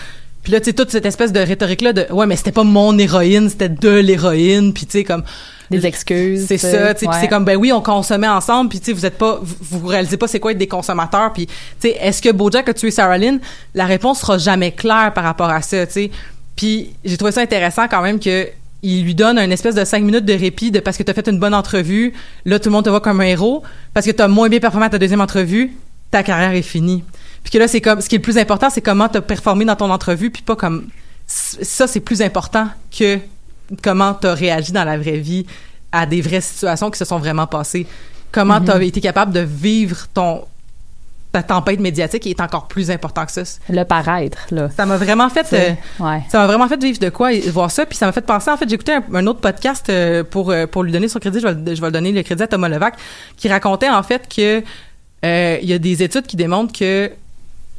puis 0.42 0.52
là 0.52 0.58
tu 0.60 0.66
sais 0.66 0.72
toute 0.72 0.90
cette 0.90 1.06
espèce 1.06 1.32
de 1.32 1.40
rhétorique 1.40 1.80
là 1.82 1.92
de 1.92 2.06
ouais 2.10 2.26
mais 2.26 2.36
c'était 2.36 2.52
pas 2.52 2.64
mon 2.64 2.98
héroïne 2.98 3.48
c'était 3.48 3.68
de 3.68 3.90
l'héroïne 3.90 4.72
puis 4.72 4.86
tu 4.86 4.92
sais 4.98 5.04
comme 5.04 5.22
des 5.70 5.86
excuses 5.86 6.46
c'est 6.48 6.58
ça, 6.58 6.94
tu 6.94 7.00
sais, 7.00 7.06
ouais. 7.06 7.14
c'est 7.20 7.28
comme 7.28 7.44
ben 7.44 7.56
oui, 7.56 7.70
on 7.72 7.80
consommait 7.80 8.26
ensemble, 8.26 8.70
puis 8.70 8.80
tu 8.80 8.86
sais 8.86 8.92
vous 8.92 9.06
êtes 9.06 9.16
pas 9.16 9.38
vous, 9.40 9.78
vous 9.78 9.86
réalisez 9.86 10.16
pas 10.16 10.26
c'est 10.26 10.40
quoi 10.40 10.50
être 10.50 10.58
des 10.58 10.66
consommateurs, 10.66 11.32
puis 11.32 11.46
tu 11.46 11.52
sais 11.82 11.90
est-ce 12.00 12.20
que 12.20 12.30
BoJack 12.32 12.68
a 12.70 12.74
tué 12.74 12.90
Sarah 12.90 13.16
Lynn? 13.16 13.38
La 13.76 13.86
réponse 13.86 14.18
sera 14.18 14.36
jamais 14.36 14.72
claire 14.72 15.12
par 15.14 15.22
rapport 15.22 15.48
à 15.48 15.62
ça, 15.62 15.86
tu 15.86 15.92
sais. 15.92 16.10
Puis 16.60 16.90
j'ai 17.06 17.16
trouvé 17.16 17.32
ça 17.32 17.40
intéressant 17.40 17.88
quand 17.88 18.02
même 18.02 18.20
que 18.20 18.48
il 18.82 19.02
lui 19.04 19.14
donne 19.14 19.38
une 19.38 19.50
espèce 19.50 19.74
de 19.74 19.82
cinq 19.86 20.02
minutes 20.02 20.26
de 20.26 20.34
répit 20.34 20.70
de 20.70 20.78
parce 20.80 20.98
que 20.98 21.02
tu 21.02 21.10
as 21.10 21.14
fait 21.14 21.26
une 21.26 21.38
bonne 21.38 21.54
entrevue, 21.54 22.12
là 22.44 22.58
tout 22.58 22.68
le 22.68 22.72
monde 22.74 22.84
te 22.84 22.90
voit 22.90 23.00
comme 23.00 23.22
un 23.22 23.24
héros, 23.24 23.62
parce 23.94 24.04
que 24.04 24.10
tu 24.10 24.20
as 24.20 24.28
moins 24.28 24.50
bien 24.50 24.60
performé 24.60 24.84
à 24.86 24.90
ta 24.90 24.98
deuxième 24.98 25.22
entrevue, 25.22 25.72
ta 26.10 26.22
carrière 26.22 26.52
est 26.52 26.60
finie. 26.60 27.02
Puis 27.42 27.50
que 27.50 27.56
là 27.58 27.66
c'est 27.66 27.80
comme 27.80 28.02
ce 28.02 28.10
qui 28.10 28.16
est 28.16 28.18
le 28.18 28.22
plus 28.22 28.36
important, 28.36 28.68
c'est 28.68 28.82
comment 28.82 29.08
tu 29.08 29.16
as 29.16 29.22
performé 29.22 29.64
dans 29.64 29.76
ton 29.76 29.90
entrevue, 29.90 30.30
puis 30.30 30.42
pas 30.42 30.54
comme 30.56 30.88
ça 31.26 31.86
c'est 31.86 32.00
plus 32.00 32.20
important 32.20 32.68
que 32.90 33.18
comment 33.82 34.12
tu 34.12 34.26
as 34.26 34.34
réagi 34.34 34.72
dans 34.72 34.84
la 34.84 34.98
vraie 34.98 35.16
vie 35.18 35.46
à 35.92 36.04
des 36.04 36.20
vraies 36.20 36.42
situations 36.42 36.90
qui 36.90 36.98
se 36.98 37.06
sont 37.06 37.18
vraiment 37.18 37.46
passées. 37.46 37.86
Comment 38.32 38.60
Mhm. 38.60 38.66
tu 38.66 38.70
as 38.72 38.82
été 38.82 39.00
capable 39.00 39.32
de 39.32 39.40
vivre 39.40 40.08
ton 40.12 40.44
ta 41.32 41.42
tempête 41.44 41.78
médiatique 41.80 42.26
est 42.26 42.40
encore 42.40 42.66
plus 42.66 42.90
important 42.90 43.24
que 43.24 43.30
ça. 43.32 43.42
le 43.68 43.84
paraître 43.84 44.38
là 44.50 44.68
Ça 44.76 44.84
m'a 44.86 44.96
vraiment 44.96 45.28
fait 45.28 45.46
euh, 45.52 46.04
ouais. 46.04 46.22
ça 46.28 46.38
m'a 46.38 46.46
vraiment 46.48 46.66
fait 46.66 46.82
vivre 46.82 46.98
de 46.98 47.08
quoi 47.08 47.32
et 47.32 47.40
voir 47.50 47.70
ça 47.70 47.86
puis 47.86 47.96
ça 47.96 48.06
m'a 48.06 48.12
fait 48.12 48.20
penser 48.26 48.50
en 48.50 48.56
fait 48.56 48.68
j'ai 48.68 48.74
écouté 48.74 48.92
un, 48.94 49.04
un 49.14 49.26
autre 49.28 49.40
podcast 49.40 49.88
euh, 49.90 50.24
pour 50.24 50.50
euh, 50.50 50.66
pour 50.66 50.82
lui 50.82 50.90
donner 50.92 51.06
son 51.08 51.18
crédit 51.20 51.38
je 51.40 51.46
vais, 51.46 51.54
le- 51.54 51.74
je 51.74 51.80
vais 51.80 51.86
le 51.86 51.92
donner 51.92 52.10
le 52.12 52.22
crédit 52.22 52.42
à 52.42 52.46
Thomas 52.48 52.68
Levac 52.68 52.94
qui 53.36 53.48
racontait 53.48 53.88
en 53.88 54.02
fait 54.02 54.28
que 54.28 54.62
euh, 55.24 55.58
il 55.62 55.68
y 55.68 55.72
a 55.72 55.78
des 55.78 56.02
études 56.02 56.26
qui 56.26 56.36
démontrent 56.36 56.72
que 56.76 57.10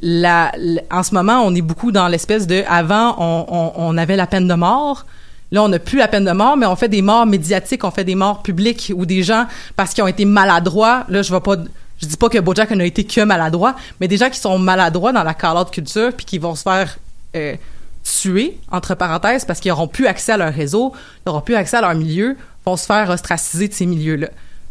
la, 0.00 0.50
en 0.90 1.02
ce 1.02 1.14
moment, 1.14 1.42
on 1.44 1.54
est 1.54 1.60
beaucoup 1.62 1.92
dans 1.92 2.08
l'espèce 2.08 2.46
de 2.46 2.64
avant, 2.68 3.14
on, 3.18 3.46
on, 3.48 3.72
on 3.76 3.96
avait 3.98 4.16
la 4.16 4.26
peine 4.26 4.48
de 4.48 4.54
mort. 4.54 5.06
Là, 5.52 5.62
on 5.62 5.68
n'a 5.68 5.78
plus 5.78 5.98
la 5.98 6.08
peine 6.08 6.24
de 6.24 6.32
mort, 6.32 6.56
mais 6.56 6.66
on 6.66 6.74
fait 6.76 6.88
des 6.88 7.02
morts 7.02 7.26
médiatiques, 7.26 7.84
on 7.84 7.90
fait 7.90 8.02
des 8.04 8.14
morts 8.16 8.42
publiques 8.42 8.90
ou 8.96 9.06
des 9.06 9.22
gens 9.22 9.46
parce 9.76 9.92
qu'ils 9.92 10.02
ont 10.02 10.08
été 10.08 10.24
maladroits. 10.24 11.04
Là, 11.08 11.22
je 11.22 11.32
vais 11.32 11.40
pas, 11.40 11.56
je 12.02 12.08
dis 12.08 12.16
pas 12.16 12.28
que 12.28 12.38
BoJack 12.38 12.72
n'a 12.72 12.84
été 12.84 13.04
que 13.04 13.20
maladroit, 13.22 13.76
mais 14.00 14.08
des 14.08 14.16
gens 14.16 14.28
qui 14.28 14.40
sont 14.40 14.58
maladroits 14.58 15.12
dans 15.12 15.22
la 15.22 15.34
call-out 15.34 15.70
culture 15.70 16.12
puis 16.12 16.26
qui 16.26 16.38
vont 16.38 16.56
se 16.56 16.62
faire 16.62 16.98
euh, 17.36 17.54
tuer 18.02 18.58
entre 18.70 18.94
parenthèses 18.94 19.44
parce 19.44 19.60
qu'ils 19.60 19.70
n'auront 19.70 19.86
plus 19.86 20.06
accès 20.06 20.32
à 20.32 20.36
leur 20.36 20.52
réseau, 20.52 20.92
ils 20.94 21.28
n'auront 21.28 21.40
plus 21.40 21.54
accès 21.54 21.76
à 21.76 21.80
leur 21.80 21.94
milieu, 21.94 22.36
vont 22.66 22.76
se 22.76 22.86
faire 22.86 23.08
ostraciser 23.08 23.68
de 23.68 23.72
ces 23.72 23.86
milieux-là. 23.86 24.28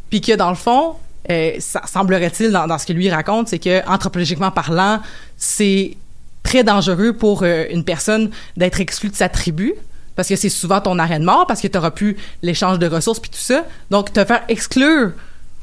Puis 0.09 0.19
que 0.19 0.35
dans 0.35 0.49
le 0.49 0.55
fond, 0.55 0.95
euh, 1.29 1.53
ça 1.59 1.81
semblerait-il 1.85 2.51
dans, 2.51 2.77
ce 2.77 2.85
que 2.85 2.93
lui 2.93 3.09
raconte, 3.09 3.47
c'est 3.47 3.59
que 3.59 3.87
anthropologiquement 3.87 4.51
parlant, 4.51 4.99
c'est 5.37 5.95
très 6.43 6.65
dangereux 6.65 7.13
pour 7.13 7.43
euh, 7.43 7.65
une 7.69 7.85
personne 7.85 8.29
d'être 8.57 8.81
exclue 8.81 9.09
de 9.09 9.15
sa 9.15 9.29
tribu 9.29 9.73
parce 10.17 10.27
que 10.27 10.35
c'est 10.35 10.49
souvent 10.49 10.81
ton 10.81 10.99
arrêt 10.99 11.19
de 11.19 11.23
mort 11.23 11.47
parce 11.47 11.61
que 11.61 11.67
tu 11.67 11.77
auras 11.77 11.91
plus 11.91 12.17
l'échange 12.41 12.77
de 12.77 12.87
ressources 12.87 13.21
puis 13.21 13.31
tout 13.31 13.37
ça. 13.37 13.63
Donc 13.89 14.11
te 14.11 14.25
faire 14.25 14.43
exclure 14.49 15.11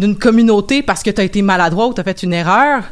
d'une 0.01 0.17
communauté 0.17 0.83
parce 0.83 1.03
que 1.03 1.11
tu 1.11 1.21
as 1.21 1.25
été 1.25 1.43
maladroit 1.43 1.89
ou 1.89 1.95
tu 1.95 2.01
as 2.01 2.05
fait 2.05 2.23
une 2.23 2.33
erreur, 2.33 2.85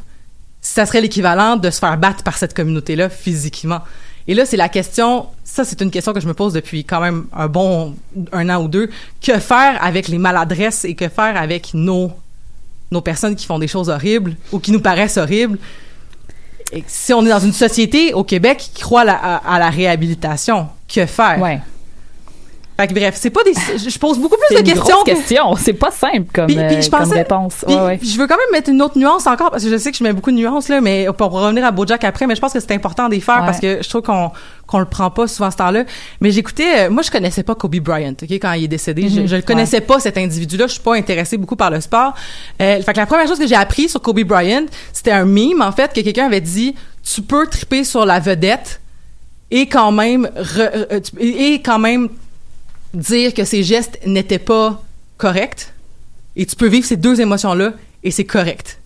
ça 0.60 0.86
serait 0.86 1.00
l'équivalent 1.00 1.56
de 1.56 1.70
se 1.70 1.78
faire 1.78 1.96
battre 1.96 2.24
par 2.24 2.36
cette 2.36 2.54
communauté-là 2.54 3.08
physiquement. 3.08 3.80
Et 4.28 4.34
là, 4.34 4.44
c'est 4.44 4.56
la 4.56 4.68
question, 4.68 5.26
ça 5.44 5.64
c'est 5.64 5.80
une 5.80 5.90
question 5.90 6.12
que 6.12 6.20
je 6.20 6.26
me 6.26 6.34
pose 6.34 6.52
depuis 6.52 6.84
quand 6.84 7.00
même 7.00 7.26
un 7.32 7.46
bon 7.46 7.94
un 8.32 8.48
an 8.48 8.62
ou 8.62 8.68
deux. 8.68 8.90
Que 9.20 9.38
faire 9.38 9.82
avec 9.82 10.08
les 10.08 10.18
maladresses 10.18 10.84
et 10.84 10.94
que 10.94 11.08
faire 11.08 11.36
avec 11.36 11.74
nos, 11.74 12.10
nos 12.90 13.00
personnes 13.00 13.36
qui 13.36 13.46
font 13.46 13.60
des 13.60 13.68
choses 13.68 13.88
horribles 13.88 14.36
ou 14.50 14.58
qui 14.58 14.72
nous 14.72 14.80
paraissent 14.80 15.16
horribles? 15.16 15.58
si 16.88 17.12
on 17.12 17.24
est 17.24 17.28
dans 17.28 17.38
une 17.38 17.52
société 17.52 18.12
au 18.12 18.24
Québec 18.24 18.58
qui 18.74 18.82
croit 18.82 19.02
à 19.02 19.58
la, 19.58 19.70
réhabilitation, 19.70 20.68
que 20.92 21.06
faire? 21.06 21.60
Fait 22.78 22.86
que 22.88 22.92
bref, 22.92 23.14
c'est 23.16 23.30
pas 23.30 23.42
des. 23.42 23.54
Je 23.54 23.98
pose 23.98 24.18
beaucoup 24.18 24.36
plus 24.48 24.54
de 24.56 24.60
une 24.60 24.66
questions. 24.66 24.84
grosse 24.84 25.04
que- 25.04 25.10
question. 25.10 25.56
C'est 25.56 25.72
pas 25.72 25.90
simple 25.90 26.26
comme, 26.32 26.46
Puis- 26.46 26.56
puis 26.56 26.64
euh, 26.64 26.80
je 26.82 26.90
comme 26.90 27.00
pensais- 27.00 27.14
réponse. 27.14 27.64
Puis, 27.66 27.74
Ouais, 27.74 27.80
ouais. 27.82 27.96
puis 27.96 28.08
je 28.08 28.18
veux 28.18 28.26
quand 28.26 28.36
même 28.36 28.52
mettre 28.52 28.68
une 28.68 28.82
autre 28.82 28.98
nuance 28.98 29.26
encore 29.26 29.50
parce 29.50 29.64
que 29.64 29.70
je 29.70 29.76
sais 29.78 29.90
que 29.92 29.96
je 29.96 30.04
mets 30.04 30.12
beaucoup 30.12 30.30
de 30.30 30.36
nuances 30.36 30.68
là, 30.68 30.80
mais 30.82 31.06
pour 31.16 31.30
revenir 31.30 31.64
à 31.64 31.70
BoJack 31.70 32.04
après, 32.04 32.26
mais 32.26 32.34
je 32.34 32.40
pense 32.40 32.52
que 32.52 32.60
c'est 32.60 32.72
important 32.72 33.08
d'y 33.08 33.20
faire 33.22 33.36
Ouais. 33.40 33.46
parce 33.46 33.60
que 33.60 33.78
je 33.82 33.88
trouve 33.88 34.02
qu'on 34.02 34.30
qu'on 34.66 34.80
le 34.80 34.84
prend 34.84 35.10
pas 35.12 35.28
souvent 35.28 35.48
ce 35.50 35.56
temps-là. 35.58 35.84
Mais 36.20 36.32
j'écoutais, 36.32 36.86
euh, 36.86 36.90
moi 36.90 37.02
je 37.02 37.10
connaissais 37.12 37.44
pas 37.44 37.54
Kobe 37.54 37.76
Bryant, 37.76 38.14
ok, 38.20 38.30
quand 38.32 38.52
il 38.54 38.64
est 38.64 38.68
décédé, 38.68 39.08
je, 39.08 39.20
Mhm. 39.20 39.26
je 39.28 39.36
le 39.36 39.42
connaissais 39.42 39.80
pas 39.80 40.00
cet 40.00 40.18
individu-là, 40.18 40.66
je 40.66 40.72
suis 40.72 40.80
pas 40.82 40.96
intéressée 40.96 41.36
beaucoup 41.36 41.54
par 41.54 41.70
le 41.70 41.80
sport. 41.80 42.14
Euh, 42.60 42.82
fait 42.82 42.92
que 42.92 42.98
la 42.98 43.06
première 43.06 43.28
chose 43.28 43.38
que 43.38 43.46
j'ai 43.46 43.54
appris 43.54 43.88
sur 43.88 44.02
Kobe 44.02 44.20
Bryant, 44.24 44.66
c'était 44.92 45.12
un 45.12 45.24
meme 45.24 45.62
en 45.62 45.70
fait 45.72 45.92
que 45.94 46.00
quelqu'un 46.00 46.26
avait 46.26 46.40
dit, 46.40 46.74
tu 47.04 47.22
peux 47.22 47.46
triper 47.46 47.84
sur 47.84 48.04
la 48.04 48.18
vedette 48.18 48.80
et 49.52 49.66
quand 49.68 49.92
même 49.92 50.28
re- 50.36 50.86
euh, 50.92 51.00
et 51.20 51.62
quand 51.62 51.78
même 51.78 52.08
dire 52.94 53.34
que 53.34 53.44
ses 53.44 53.62
gestes 53.62 53.98
n'étaient 54.06 54.38
pas 54.38 54.82
corrects 55.16 55.72
et 56.36 56.46
tu 56.46 56.56
peux 56.56 56.68
vivre 56.68 56.86
ces 56.86 56.96
deux 56.96 57.20
émotions-là 57.20 57.72
et 58.04 58.10
c'est 58.10 58.24
correct. 58.24 58.78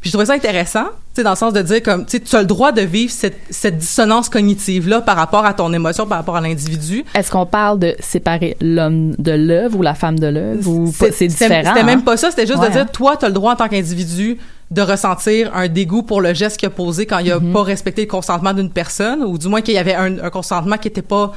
Puis 0.00 0.10
je 0.10 0.16
trouvais 0.16 0.26
ça 0.26 0.32
intéressant, 0.32 0.86
tu 0.86 0.90
sais, 1.16 1.22
dans 1.22 1.30
le 1.30 1.36
sens 1.36 1.52
de 1.52 1.62
dire 1.62 1.80
comme, 1.80 2.04
tu 2.04 2.16
sais, 2.16 2.20
tu 2.20 2.34
as 2.34 2.40
le 2.40 2.46
droit 2.46 2.72
de 2.72 2.80
vivre 2.80 3.12
cette, 3.12 3.38
cette 3.50 3.78
dissonance 3.78 4.28
cognitive-là 4.28 5.00
par 5.00 5.14
rapport 5.14 5.46
à 5.46 5.54
ton 5.54 5.72
émotion, 5.72 6.08
par 6.08 6.18
rapport 6.18 6.34
à 6.34 6.40
l'individu. 6.40 7.04
Est-ce 7.14 7.30
qu'on 7.30 7.46
parle 7.46 7.78
de 7.78 7.94
séparer 8.00 8.56
l'homme 8.60 9.14
de 9.18 9.30
l'œuvre 9.30 9.78
ou 9.78 9.82
la 9.82 9.94
femme 9.94 10.18
de 10.18 10.26
l'œuvre 10.26 10.68
ou 10.68 10.92
c'est 10.92 11.28
différent? 11.28 11.62
C'était 11.64 11.80
hein? 11.80 11.84
même 11.84 12.02
pas 12.02 12.16
ça, 12.16 12.30
c'était 12.30 12.48
juste 12.48 12.58
Ouais, 12.58 12.66
de 12.66 12.72
dire, 12.72 12.82
hein? 12.82 12.88
toi, 12.92 13.16
tu 13.16 13.26
as 13.26 13.28
le 13.28 13.34
droit 13.34 13.52
en 13.52 13.56
tant 13.56 13.68
qu'individu 13.68 14.38
de 14.72 14.82
ressentir 14.82 15.54
un 15.54 15.68
dégoût 15.68 16.02
pour 16.02 16.20
le 16.20 16.34
geste 16.34 16.56
qu'il 16.56 16.66
a 16.66 16.70
posé 16.70 17.06
quand 17.06 17.18
il 17.18 17.30
a 17.30 17.38
Mm-hmm. 17.38 17.52
pas 17.52 17.62
respecté 17.62 18.02
le 18.02 18.08
consentement 18.08 18.54
d'une 18.54 18.70
personne, 18.70 19.22
ou 19.22 19.38
du 19.38 19.46
moins 19.46 19.60
qu'il 19.60 19.74
y 19.74 19.78
avait 19.78 19.94
un, 19.94 20.18
un 20.18 20.30
consentement 20.30 20.78
qui 20.78 20.88
était 20.88 21.02
pas 21.02 21.32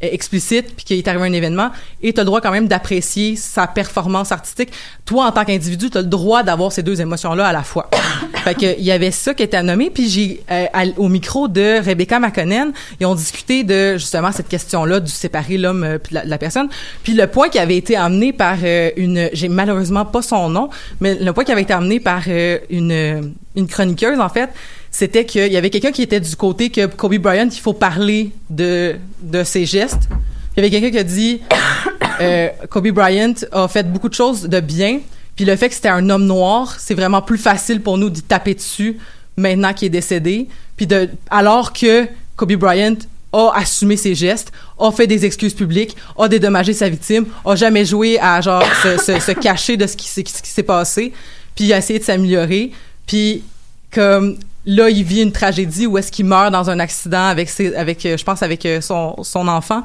explicite 0.00 0.74
puis 0.76 0.84
qu'il 0.84 0.98
est 0.98 1.08
arrivé 1.08 1.26
un 1.26 1.32
événement 1.32 1.70
et 2.02 2.12
tu 2.12 2.20
as 2.20 2.22
le 2.22 2.26
droit 2.26 2.40
quand 2.40 2.50
même 2.50 2.68
d'apprécier 2.68 3.36
sa 3.36 3.66
performance 3.66 4.32
artistique. 4.32 4.70
Toi 5.04 5.26
en 5.26 5.32
tant 5.32 5.44
qu'individu 5.44 5.90
tu 5.90 5.98
as 5.98 6.02
le 6.02 6.06
droit 6.08 6.42
d'avoir 6.42 6.72
ces 6.72 6.82
deux 6.82 7.00
émotions 7.00 7.34
là 7.34 7.46
à 7.46 7.52
la 7.52 7.62
fois. 7.62 7.90
Fait 8.44 8.54
que 8.54 8.78
il 8.78 8.84
y 8.84 8.90
avait 8.92 9.10
ça 9.10 9.34
qui 9.34 9.42
était 9.42 9.62
nommé 9.62 9.90
puis 9.90 10.08
j'ai 10.08 10.42
euh, 10.50 10.66
à- 10.72 10.84
au 10.98 11.08
micro 11.08 11.48
de 11.48 11.84
Rebecca 11.84 12.18
McConnell 12.18 12.72
ils 12.98 13.06
ont 13.06 13.14
discuté 13.14 13.64
de 13.64 13.94
justement 13.98 14.32
cette 14.32 14.48
question 14.48 14.84
là 14.84 15.00
du 15.00 15.10
séparer 15.10 15.58
l'homme 15.58 15.84
euh, 15.84 15.98
la, 16.10 16.24
la 16.24 16.38
personne. 16.38 16.68
Puis 17.02 17.12
le 17.14 17.26
point 17.26 17.48
qui 17.48 17.58
avait 17.58 17.76
été 17.76 17.96
amené 17.96 18.32
par 18.32 18.56
euh, 18.62 18.90
une 18.96 19.28
j'ai 19.32 19.48
malheureusement 19.48 20.04
pas 20.04 20.22
son 20.22 20.48
nom 20.48 20.70
mais 21.00 21.14
le 21.16 21.32
point 21.32 21.44
qui 21.44 21.52
avait 21.52 21.62
été 21.62 21.72
amené 21.72 22.00
par 22.00 22.22
euh, 22.28 22.58
une 22.70 23.32
une 23.56 23.66
chroniqueuse 23.66 24.20
en 24.20 24.28
fait 24.28 24.48
c'était 24.90 25.24
qu'il 25.24 25.52
y 25.52 25.56
avait 25.56 25.70
quelqu'un 25.70 25.92
qui 25.92 26.02
était 26.02 26.20
du 26.20 26.34
côté 26.36 26.70
que 26.70 26.86
Kobe 26.86 27.16
Bryant, 27.16 27.48
il 27.50 27.60
faut 27.60 27.72
parler 27.72 28.32
de, 28.48 28.96
de 29.22 29.44
ses 29.44 29.64
gestes. 29.64 30.08
Il 30.56 30.56
y 30.56 30.60
avait 30.60 30.70
quelqu'un 30.70 30.90
qui 30.90 30.98
a 30.98 31.04
dit 31.04 31.40
euh, 32.20 32.48
Kobe 32.68 32.88
Bryant 32.88 33.34
a 33.52 33.68
fait 33.68 33.90
beaucoup 33.90 34.08
de 34.08 34.14
choses 34.14 34.42
de 34.42 34.60
bien, 34.60 35.00
puis 35.36 35.44
le 35.44 35.54
fait 35.56 35.68
que 35.68 35.74
c'était 35.74 35.88
un 35.88 36.10
homme 36.10 36.26
noir, 36.26 36.76
c'est 36.78 36.94
vraiment 36.94 37.22
plus 37.22 37.38
facile 37.38 37.80
pour 37.80 37.98
nous 37.98 38.10
d'y 38.10 38.22
taper 38.22 38.54
dessus 38.54 38.98
maintenant 39.36 39.72
qu'il 39.72 39.86
est 39.86 39.90
décédé. 39.90 40.48
Puis 40.76 40.86
de, 40.86 41.08
alors 41.30 41.72
que 41.72 42.06
Kobe 42.36 42.54
Bryant 42.54 42.96
a 43.32 43.52
assumé 43.54 43.96
ses 43.96 44.16
gestes, 44.16 44.50
a 44.78 44.90
fait 44.90 45.06
des 45.06 45.24
excuses 45.24 45.54
publiques, 45.54 45.96
a 46.18 46.26
dédommagé 46.26 46.72
sa 46.72 46.88
victime, 46.88 47.26
a 47.44 47.54
jamais 47.54 47.84
joué 47.84 48.18
à 48.18 48.40
genre 48.40 48.64
se, 48.82 48.98
se, 48.98 49.32
cacher 49.32 49.76
de 49.76 49.86
ce 49.86 49.96
qui, 49.96 50.08
ce 50.08 50.20
qui 50.20 50.32
s'est 50.32 50.64
passé, 50.64 51.12
puis 51.54 51.72
a 51.72 51.78
essayé 51.78 52.00
de 52.00 52.04
s'améliorer, 52.04 52.72
puis 53.06 53.44
comme 53.92 54.36
là 54.66 54.90
il 54.90 55.04
vit 55.04 55.22
une 55.22 55.32
tragédie 55.32 55.86
où 55.86 55.98
est-ce 55.98 56.12
qu'il 56.12 56.26
meurt 56.26 56.52
dans 56.52 56.70
un 56.70 56.78
accident 56.78 57.26
avec 57.26 57.48
ses, 57.48 57.74
avec 57.74 58.04
euh, 58.06 58.16
je 58.16 58.24
pense 58.24 58.42
avec 58.42 58.66
euh, 58.66 58.80
son 58.80 59.48
enfant. 59.48 59.82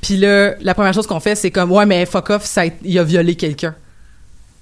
Puis 0.00 0.16
là 0.16 0.54
la 0.60 0.74
première 0.74 0.94
chose 0.94 1.06
qu'on 1.06 1.20
fait 1.20 1.34
c'est 1.34 1.50
comme 1.50 1.72
ouais 1.72 1.86
mais 1.86 2.06
fuck 2.06 2.30
off 2.30 2.58
il 2.84 2.98
a 2.98 3.04
violé 3.04 3.34
quelqu'un. 3.34 3.74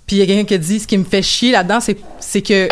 Puis 0.06 0.16
il 0.16 0.18
y 0.18 0.22
a 0.22 0.26
quelqu'un 0.26 0.44
qui 0.44 0.58
dit 0.58 0.80
ce 0.80 0.86
qui 0.86 0.98
me 0.98 1.04
fait 1.04 1.22
chier 1.22 1.52
là-dedans 1.52 1.80
c'est 1.80 1.98
c'est 2.20 2.42
que 2.42 2.68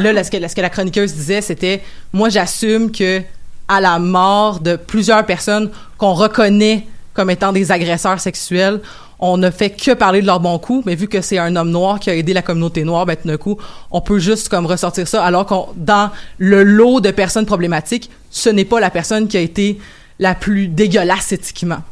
là 0.00 0.12
là, 0.12 0.24
ce 0.24 0.30
que, 0.30 0.48
ce 0.48 0.54
que 0.54 0.60
la 0.60 0.70
chroniqueuse 0.70 1.14
disait 1.14 1.40
c'était 1.40 1.82
moi 2.12 2.28
j'assume 2.28 2.90
que 2.90 3.22
à 3.68 3.80
la 3.80 3.98
mort 3.98 4.60
de 4.60 4.76
plusieurs 4.76 5.24
personnes 5.24 5.70
qu'on 5.96 6.14
reconnaît 6.14 6.86
comme 7.14 7.30
étant 7.30 7.52
des 7.52 7.70
agresseurs 7.70 8.20
sexuels 8.20 8.80
on 9.24 9.36
ne 9.36 9.50
fait 9.50 9.70
que 9.70 9.92
parler 9.92 10.20
de 10.20 10.26
leur 10.26 10.40
bon 10.40 10.58
coup, 10.58 10.82
mais 10.84 10.96
vu 10.96 11.06
que 11.06 11.20
c'est 11.20 11.38
un 11.38 11.54
homme 11.54 11.70
noir 11.70 12.00
qui 12.00 12.10
a 12.10 12.16
aidé 12.16 12.32
la 12.32 12.42
communauté 12.42 12.82
noire, 12.82 13.06
ben 13.06 13.14
tout 13.14 13.28
d'un 13.28 13.36
coup, 13.36 13.56
on 13.92 14.00
peut 14.00 14.18
juste 14.18 14.48
comme 14.48 14.66
ressortir 14.66 15.06
ça, 15.06 15.24
alors 15.24 15.46
qu'on 15.46 15.68
dans 15.76 16.10
le 16.38 16.64
lot 16.64 17.00
de 17.00 17.12
personnes 17.12 17.46
problématiques, 17.46 18.10
ce 18.30 18.48
n'est 18.50 18.64
pas 18.64 18.80
la 18.80 18.90
personne 18.90 19.28
qui 19.28 19.36
a 19.36 19.40
été 19.40 19.78
la 20.18 20.34
plus 20.34 20.66
dégueulasse 20.66 21.30
éthiquement. 21.30 21.82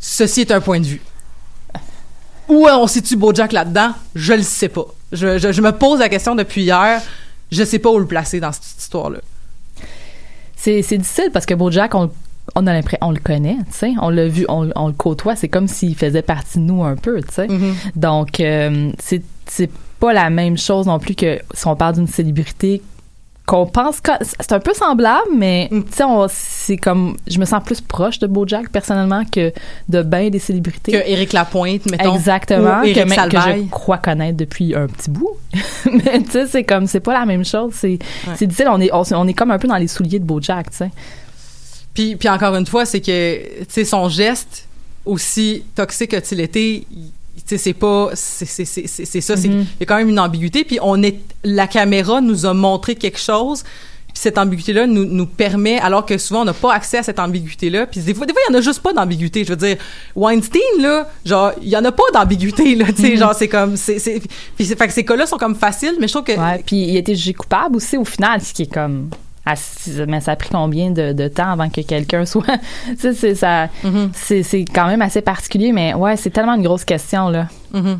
Ceci 0.00 0.40
est 0.40 0.50
un 0.50 0.60
point 0.60 0.80
de 0.80 0.86
vue. 0.86 1.00
Où 2.48 2.66
on 2.66 2.88
situe 2.88 3.14
BoJack 3.14 3.52
là-dedans, 3.52 3.92
je 4.16 4.32
le 4.32 4.42
sais 4.42 4.68
pas. 4.68 4.86
Je, 5.12 5.60
me 5.60 5.70
pose 5.70 6.00
la 6.00 6.08
question 6.08 6.34
depuis 6.34 6.62
hier, 6.62 7.00
je 7.52 7.62
sais 7.62 7.78
pas 7.78 7.90
où 7.90 8.00
le 8.00 8.06
placer 8.06 8.40
dans 8.40 8.50
cette 8.50 8.80
histoire-là. 8.80 9.18
C'est, 10.56 10.80
difficile 10.80 11.30
parce 11.32 11.46
que 11.46 11.54
Bojack, 11.54 11.94
on, 11.94 12.10
on 12.54 12.66
a 12.66 12.72
l'impression, 12.72 12.98
on 13.06 13.10
le 13.12 13.20
connaît, 13.20 13.56
tu 13.70 13.78
sais, 13.78 13.92
on 14.00 14.10
l'a 14.10 14.26
vu, 14.28 14.44
on, 14.48 14.70
on 14.74 14.86
le 14.88 14.92
côtoie, 14.92 15.36
c'est 15.36 15.48
comme 15.48 15.68
s'il 15.68 15.94
faisait 15.96 16.22
partie 16.22 16.58
de 16.58 16.64
nous 16.64 16.82
un 16.84 16.96
peu, 16.96 17.20
tu 17.22 17.32
sais. 17.34 17.46
Mm-hmm. 17.46 17.72
Donc, 17.96 18.40
euh, 18.40 18.90
c'est, 18.98 19.22
pas 20.00 20.12
la 20.12 20.30
même 20.30 20.56
chose 20.56 20.86
non 20.86 20.98
plus 21.00 21.14
que 21.16 21.40
si 21.54 21.66
on 21.66 21.74
parle 21.74 21.94
d'une 21.96 22.06
célébrité 22.06 22.80
qu'on 23.46 23.66
pense 23.66 24.00
que 24.00 24.12
c'est 24.20 24.52
un 24.52 24.60
peu 24.60 24.74
semblable, 24.74 25.26
mais 25.34 25.68
Mm. 25.72 25.82
tu 25.84 25.92
sais, 25.96 26.04
c'est 26.28 26.76
comme, 26.76 27.16
je 27.26 27.38
me 27.40 27.44
sens 27.46 27.62
plus 27.64 27.80
proche 27.80 28.18
de 28.18 28.26
Bojack 28.26 28.68
personnellement 28.70 29.24
que 29.24 29.52
de 29.88 30.02
bien 30.02 30.28
des 30.28 30.38
célébrités. 30.38 30.92
Que 30.92 30.98
Éric 30.98 31.32
Lapointe, 31.32 31.90
mettons. 31.90 32.14
Exactement, 32.14 32.80
ou 32.80 32.92
que, 32.92 33.04
même- 33.08 33.28
que 33.30 33.38
je 33.40 33.68
crois 33.70 33.96
connaître 33.98 34.36
depuis 34.36 34.74
un 34.76 34.86
petit 34.86 35.10
bout. 35.10 35.30
Mais 35.92 36.20
tu 36.22 36.30
sais, 36.30 36.46
c'est 36.46 36.62
comme, 36.64 36.86
c'est 36.86 37.00
pas 37.00 37.14
la 37.18 37.24
même 37.26 37.44
chose. 37.44 37.72
C'est, 37.74 37.88
Ouais. 38.26 38.34
c'est 38.36 38.46
difficile. 38.46 38.68
On 38.70 38.80
est, 38.80 38.92
on, 38.92 39.02
on 39.12 39.26
est 39.26 39.34
comme 39.34 39.50
un 39.50 39.58
peu 39.58 39.66
dans 39.66 39.76
les 39.76 39.88
souliers 39.88 40.18
de 40.18 40.24
Bojack, 40.26 40.70
tu 40.70 40.76
sais. 40.76 40.90
Puis, 41.98 42.14
puis 42.14 42.28
encore 42.28 42.54
une 42.54 42.64
fois, 42.66 42.84
c'est 42.84 43.00
que, 43.00 43.38
tu 43.60 43.64
sais, 43.68 43.84
son 43.84 44.08
geste, 44.08 44.68
aussi 45.04 45.64
toxique 45.74 46.14
a-t-il 46.14 46.40
été, 46.40 46.86
il- 46.92 47.10
tu 47.38 47.42
sais, 47.46 47.58
c'est 47.58 47.72
pas, 47.72 48.10
c'est 48.14 48.44
ça, 48.46 49.36
c'est- 49.36 49.48
Mhm. 49.48 49.60
il 49.62 49.80
y 49.80 49.82
a 49.82 49.86
quand 49.86 49.96
même 49.96 50.08
une 50.08 50.20
ambiguïté. 50.20 50.62
Puis 50.62 50.78
on 50.80 51.02
est, 51.02 51.16
la 51.42 51.66
caméra 51.66 52.20
nous 52.20 52.46
a 52.46 52.54
montré 52.54 52.94
quelque 52.94 53.18
chose. 53.18 53.64
Puis 54.06 54.16
cette 54.22 54.38
ambiguïté-là 54.38 54.86
nous, 54.86 55.04
nous 55.06 55.26
permet, 55.26 55.80
alors 55.80 56.06
que 56.06 56.18
souvent 56.18 56.42
on 56.42 56.44
n'a 56.44 56.52
pas 56.52 56.72
accès 56.72 56.98
à 56.98 57.02
cette 57.02 57.18
ambiguïté-là. 57.18 57.86
Puis 57.86 58.00
des 58.00 58.14
fois, 58.14 58.26
des 58.26 58.32
fois, 58.32 58.42
il 58.48 58.52
y 58.52 58.56
en 58.56 58.58
a 58.58 58.62
juste 58.62 58.80
pas 58.80 58.92
d'ambiguïté. 58.92 59.42
Je 59.44 59.48
veux 59.50 59.56
dire, 59.56 59.76
Weinstein 60.14 60.60
là, 60.80 61.08
genre, 61.24 61.50
il 61.60 61.68
y 61.68 61.76
en 61.76 61.84
a 61.84 61.90
pas 61.90 62.04
d'ambiguïté 62.14 62.76
là. 62.76 62.84
Tu 62.94 63.02
sais, 63.02 63.10
Mhm. 63.14 63.18
genre 63.18 63.34
c'est 63.34 63.48
comme, 63.48 63.76
c'est, 63.76 63.96
puis 64.56 64.64
c'est- 64.66 64.76
fait 64.78 64.86
que 64.86 64.92
ces 64.92 65.04
cas-là 65.04 65.26
sont 65.26 65.36
comme 65.36 65.56
faciles, 65.56 65.96
mais 66.00 66.06
je 66.06 66.12
trouve 66.12 66.24
que 66.24 66.38
Ouais, 66.38 66.62
puis 66.64 66.76
il 66.76 66.96
été 66.96 67.16
jugé 67.16 67.34
coupable 67.34 67.74
aussi 67.76 67.96
au 67.96 68.04
final, 68.04 68.40
ce 68.40 68.52
qui 68.54 68.62
est 68.62 68.72
comme 68.72 69.10
assis- 69.52 70.04
mais 70.06 70.20
ça 70.20 70.32
a 70.32 70.36
pris 70.36 70.48
combien 70.50 70.90
de, 70.90 71.12
de 71.12 71.28
temps 71.28 71.50
avant 71.50 71.68
que 71.68 71.80
quelqu'un 71.80 72.24
soit 72.32 72.44
sais 72.98 73.14
c'est 73.14 73.34
ça 73.34 73.68
c'est 74.14 74.42
c'est 74.42 74.64
quand 74.64 74.86
même 74.86 75.02
assez 75.02 75.20
particulier 75.22 75.72
mais 75.72 75.94
ouais 75.94 76.16
c'est 76.16 76.30
tellement 76.30 76.54
une 76.54 76.62
grosse 76.62 76.84
question 76.84 77.28
là 77.28 77.48
Mhm. 77.72 77.98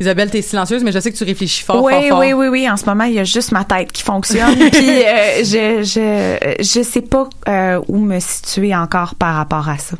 Isabelle, 0.00 0.30
t'es 0.30 0.42
silencieuse, 0.42 0.82
mais 0.82 0.90
je 0.90 0.98
sais 0.98 1.12
que 1.12 1.16
tu 1.16 1.22
réfléchis 1.24 1.62
fort, 1.62 1.82
oui, 1.84 1.92
fort, 1.92 2.02
fort. 2.08 2.18
oui, 2.20 2.32
oui, 2.32 2.48
oui. 2.48 2.68
En 2.70 2.76
ce 2.76 2.84
moment, 2.86 3.04
il 3.04 3.12
y 3.14 3.18
a 3.20 3.24
juste 3.24 3.52
ma 3.52 3.64
tête 3.64 3.92
qui 3.92 4.02
fonctionne. 4.02 4.56
Puis 4.72 4.88
euh, 4.90 5.44
je, 5.44 5.82
je, 5.84 6.62
je 6.62 6.82
sais 6.82 7.02
pas 7.02 7.28
euh, 7.48 7.80
où 7.86 7.98
me 7.98 8.18
situer 8.18 8.74
encore 8.74 9.14
par 9.14 9.36
rapport 9.36 9.68
à 9.68 9.78
ça. 9.78 9.96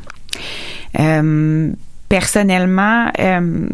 Euh, 0.99 1.71
personnellement, 2.09 3.07
euh, 3.19 3.67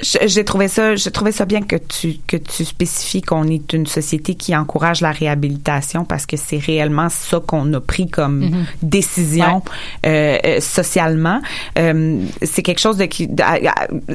j'ai 0.00 0.44
trouvé 0.44 0.68
ça, 0.68 0.96
j'ai 0.96 1.10
trouvé 1.10 1.32
ça 1.32 1.44
bien 1.44 1.60
que 1.62 1.76
tu 1.76 2.16
que 2.26 2.36
tu 2.36 2.64
spécifies 2.64 3.22
qu'on 3.22 3.44
est 3.48 3.72
une 3.72 3.86
société 3.86 4.34
qui 4.34 4.54
encourage 4.54 5.00
la 5.00 5.10
réhabilitation 5.10 6.04
parce 6.04 6.26
que 6.26 6.36
c'est 6.36 6.58
réellement 6.58 7.08
ça 7.08 7.40
qu'on 7.44 7.72
a 7.74 7.80
pris 7.80 8.08
comme 8.08 8.38
Mhm. 8.38 8.64
décision 8.82 9.62
euh, 10.06 10.38
euh, 10.44 10.60
socialement. 10.60 11.40
Euh, 11.78 12.22
c'est 12.42 12.62
quelque 12.62 12.78
chose 12.78 12.96
de 12.96 13.04
qui, 13.04 13.28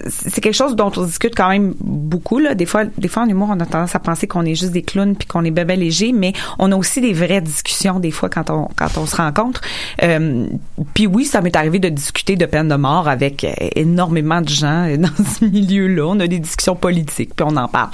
c'est 0.08 0.42
quelque 0.42 0.54
chose 0.54 0.76
dont 0.76 0.92
on 0.96 1.04
discute 1.04 1.36
quand 1.36 1.50
même 1.50 1.74
beaucoup 1.80 2.40
là. 2.40 2.56
Des 2.56 2.66
fois, 2.66 2.86
des 2.86 3.08
fois 3.08 3.24
en 3.24 3.28
humour, 3.28 3.50
on 3.52 3.60
a 3.60 3.66
tendance 3.66 3.96
à 3.96 4.00
penser 4.00 4.28
qu'on 4.28 4.46
est 4.46 4.56
juste 4.56 4.72
des 4.72 4.82
clowns 4.84 5.16
puis 5.16 5.28
qu'on 5.28 5.44
est 5.44 5.52
bébé 5.52 5.76
léger, 5.76 6.12
mais 6.14 6.34
on 6.60 6.72
a 6.72 6.76
aussi 6.76 7.02
des 7.02 7.14
vraies 7.14 7.42
discussions 7.42 8.00
des 8.00 8.12
fois 8.12 8.30
quand 8.30 8.50
on 8.50 8.68
quand 8.76 8.98
on 8.98 9.06
se 9.06 9.16
rencontre. 9.16 9.62
Euh, 10.02 10.48
puis 10.94 11.08
oui, 11.08 11.26
ça 11.26 11.42
m'est 11.42 11.56
arrivé 11.56 11.80
de 11.80 11.90
discuter 11.90 12.36
de 12.36 12.46
peine 12.46 12.68
de 12.68 12.76
mort 12.76 13.08
avec 13.08 13.44
euh, 13.44 13.52
énormément 13.76 14.42
de 14.42 14.50
gens 14.50 14.88
euh, 14.88 14.98
dans 14.98 15.10
ce 15.40 15.46
milieu-là. 15.74 16.08
On 16.08 16.20
a 16.20 16.28
des 16.28 16.40
discussions 16.40 16.76
politiques, 16.76 17.36
puis 17.36 17.46
on 17.50 17.56
en 17.56 17.68
parle. 17.68 17.90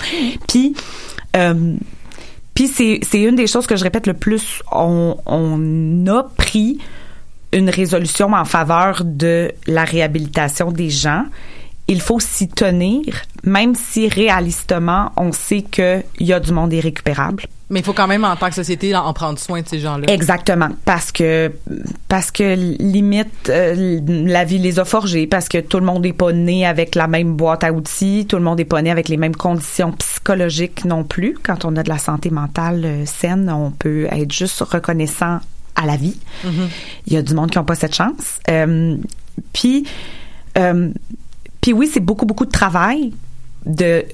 Puis 0.47 0.75
euh, 1.36 1.75
puis 2.53 2.67
c'est 2.67 3.21
une 3.21 3.36
des 3.36 3.47
choses 3.47 3.67
que 3.67 3.77
je 3.77 3.84
répète 3.84 4.05
le 4.05 4.13
plus. 4.13 4.61
On 4.71 5.15
a 6.07 6.23
pris 6.36 6.80
une 7.53 7.69
résolution 7.69 8.34
en 8.34 8.45
faveur 8.45 9.03
de 9.05 9.51
la 9.65 9.86
réhabilitation 9.86 10.71
des 10.71 10.89
gens 10.89 11.23
il 11.89 12.01
faut 12.01 12.19
s'y 12.19 12.47
tenir, 12.47 13.03
même 13.43 13.73
si 13.75 14.07
réalistement, 14.07 15.11
on 15.17 15.31
sait 15.31 15.63
qu'il 15.63 16.03
y 16.19 16.31
a 16.31 16.39
du 16.39 16.53
monde 16.53 16.71
irrécupérable. 16.71 17.45
Mais 17.71 17.81
il 17.81 17.85
faut 17.85 17.93
quand 17.93 18.07
même, 18.07 18.23
en 18.23 18.35
tant 18.35 18.49
que 18.49 18.55
société, 18.55 18.95
en 18.95 19.13
prendre 19.13 19.37
soin 19.37 19.61
de 19.61 19.67
ces 19.67 19.79
gens-là. 19.79 20.11
Exactement, 20.11 20.69
parce 20.85 21.11
que 21.11 21.51
parce 22.07 22.31
que 22.31 22.55
limite 22.79 23.49
euh, 23.49 23.99
la 24.07 24.43
vie 24.43 24.57
les 24.57 24.79
a 24.79 24.85
forgés, 24.85 25.27
parce 25.27 25.49
que 25.49 25.59
tout 25.59 25.79
le 25.79 25.85
monde 25.85 26.03
n'est 26.03 26.13
pas 26.13 26.31
né 26.31 26.65
avec 26.65 26.95
la 26.95 27.07
même 27.07 27.35
boîte 27.35 27.63
à 27.63 27.71
outils, 27.71 28.25
tout 28.27 28.37
le 28.37 28.43
monde 28.43 28.57
n'est 28.57 28.65
pas 28.65 28.81
né 28.81 28.89
avec 28.89 29.07
les 29.07 29.17
mêmes 29.17 29.35
conditions 29.35 29.91
psychologiques 29.91 30.85
non 30.85 31.03
plus. 31.03 31.37
Quand 31.41 31.65
on 31.65 31.75
a 31.75 31.83
de 31.83 31.89
la 31.89 31.99
santé 31.99 32.31
mentale 32.31 32.85
euh, 32.85 33.05
saine, 33.05 33.51
on 33.51 33.69
peut 33.71 34.07
être 34.11 34.31
juste 34.31 34.61
reconnaissant 34.61 35.39
à 35.75 35.85
la 35.85 35.95
vie. 35.95 36.17
Il 37.05 37.13
y 37.13 37.17
a 37.17 37.21
du 37.21 37.33
monde 37.35 37.51
qui 37.51 37.57
n'a 37.57 37.63
pas 37.63 37.75
cette 37.75 37.95
chance. 37.95 38.39
Euh, 38.49 38.97
puis 39.53 39.85
puis 41.62 41.74
oui, 41.74 41.89
c'est 41.91 41.99
beaucoup 41.99 42.26
beaucoup 42.26 42.45
de 42.45 42.51
travail 42.51 43.14
de 43.66 44.05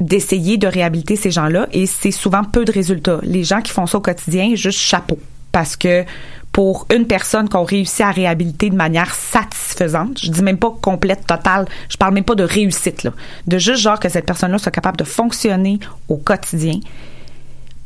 d'essayer 0.00 0.58
de 0.58 0.68
réhabiliter 0.68 1.16
ces 1.16 1.32
gens-là 1.32 1.66
et 1.72 1.86
c'est 1.86 2.12
souvent 2.12 2.44
peu 2.44 2.64
de 2.64 2.70
résultats. 2.70 3.18
Les 3.24 3.42
gens 3.42 3.60
qui 3.60 3.72
font 3.72 3.86
ça 3.86 3.98
au 3.98 4.00
quotidien, 4.00 4.54
juste 4.54 4.78
chapeau 4.78 5.18
parce 5.50 5.76
que 5.76 6.04
pour 6.52 6.86
une 6.94 7.06
personne 7.06 7.48
qu'on 7.48 7.64
réussit 7.64 8.02
à 8.02 8.10
réhabiliter 8.12 8.70
de 8.70 8.76
manière 8.76 9.12
satisfaisante, 9.14 10.18
je 10.22 10.30
dis 10.30 10.42
même 10.42 10.56
pas 10.56 10.72
complète, 10.80 11.26
totale, 11.26 11.66
je 11.88 11.96
parle 11.96 12.14
même 12.14 12.24
pas 12.24 12.36
de 12.36 12.44
réussite 12.44 13.02
là, 13.02 13.12
de 13.46 13.58
juste 13.58 13.80
genre 13.82 13.98
que 13.98 14.08
cette 14.08 14.24
personne-là 14.24 14.58
soit 14.58 14.70
capable 14.72 14.96
de 14.96 15.04
fonctionner 15.04 15.80
au 16.08 16.16
quotidien. 16.16 16.78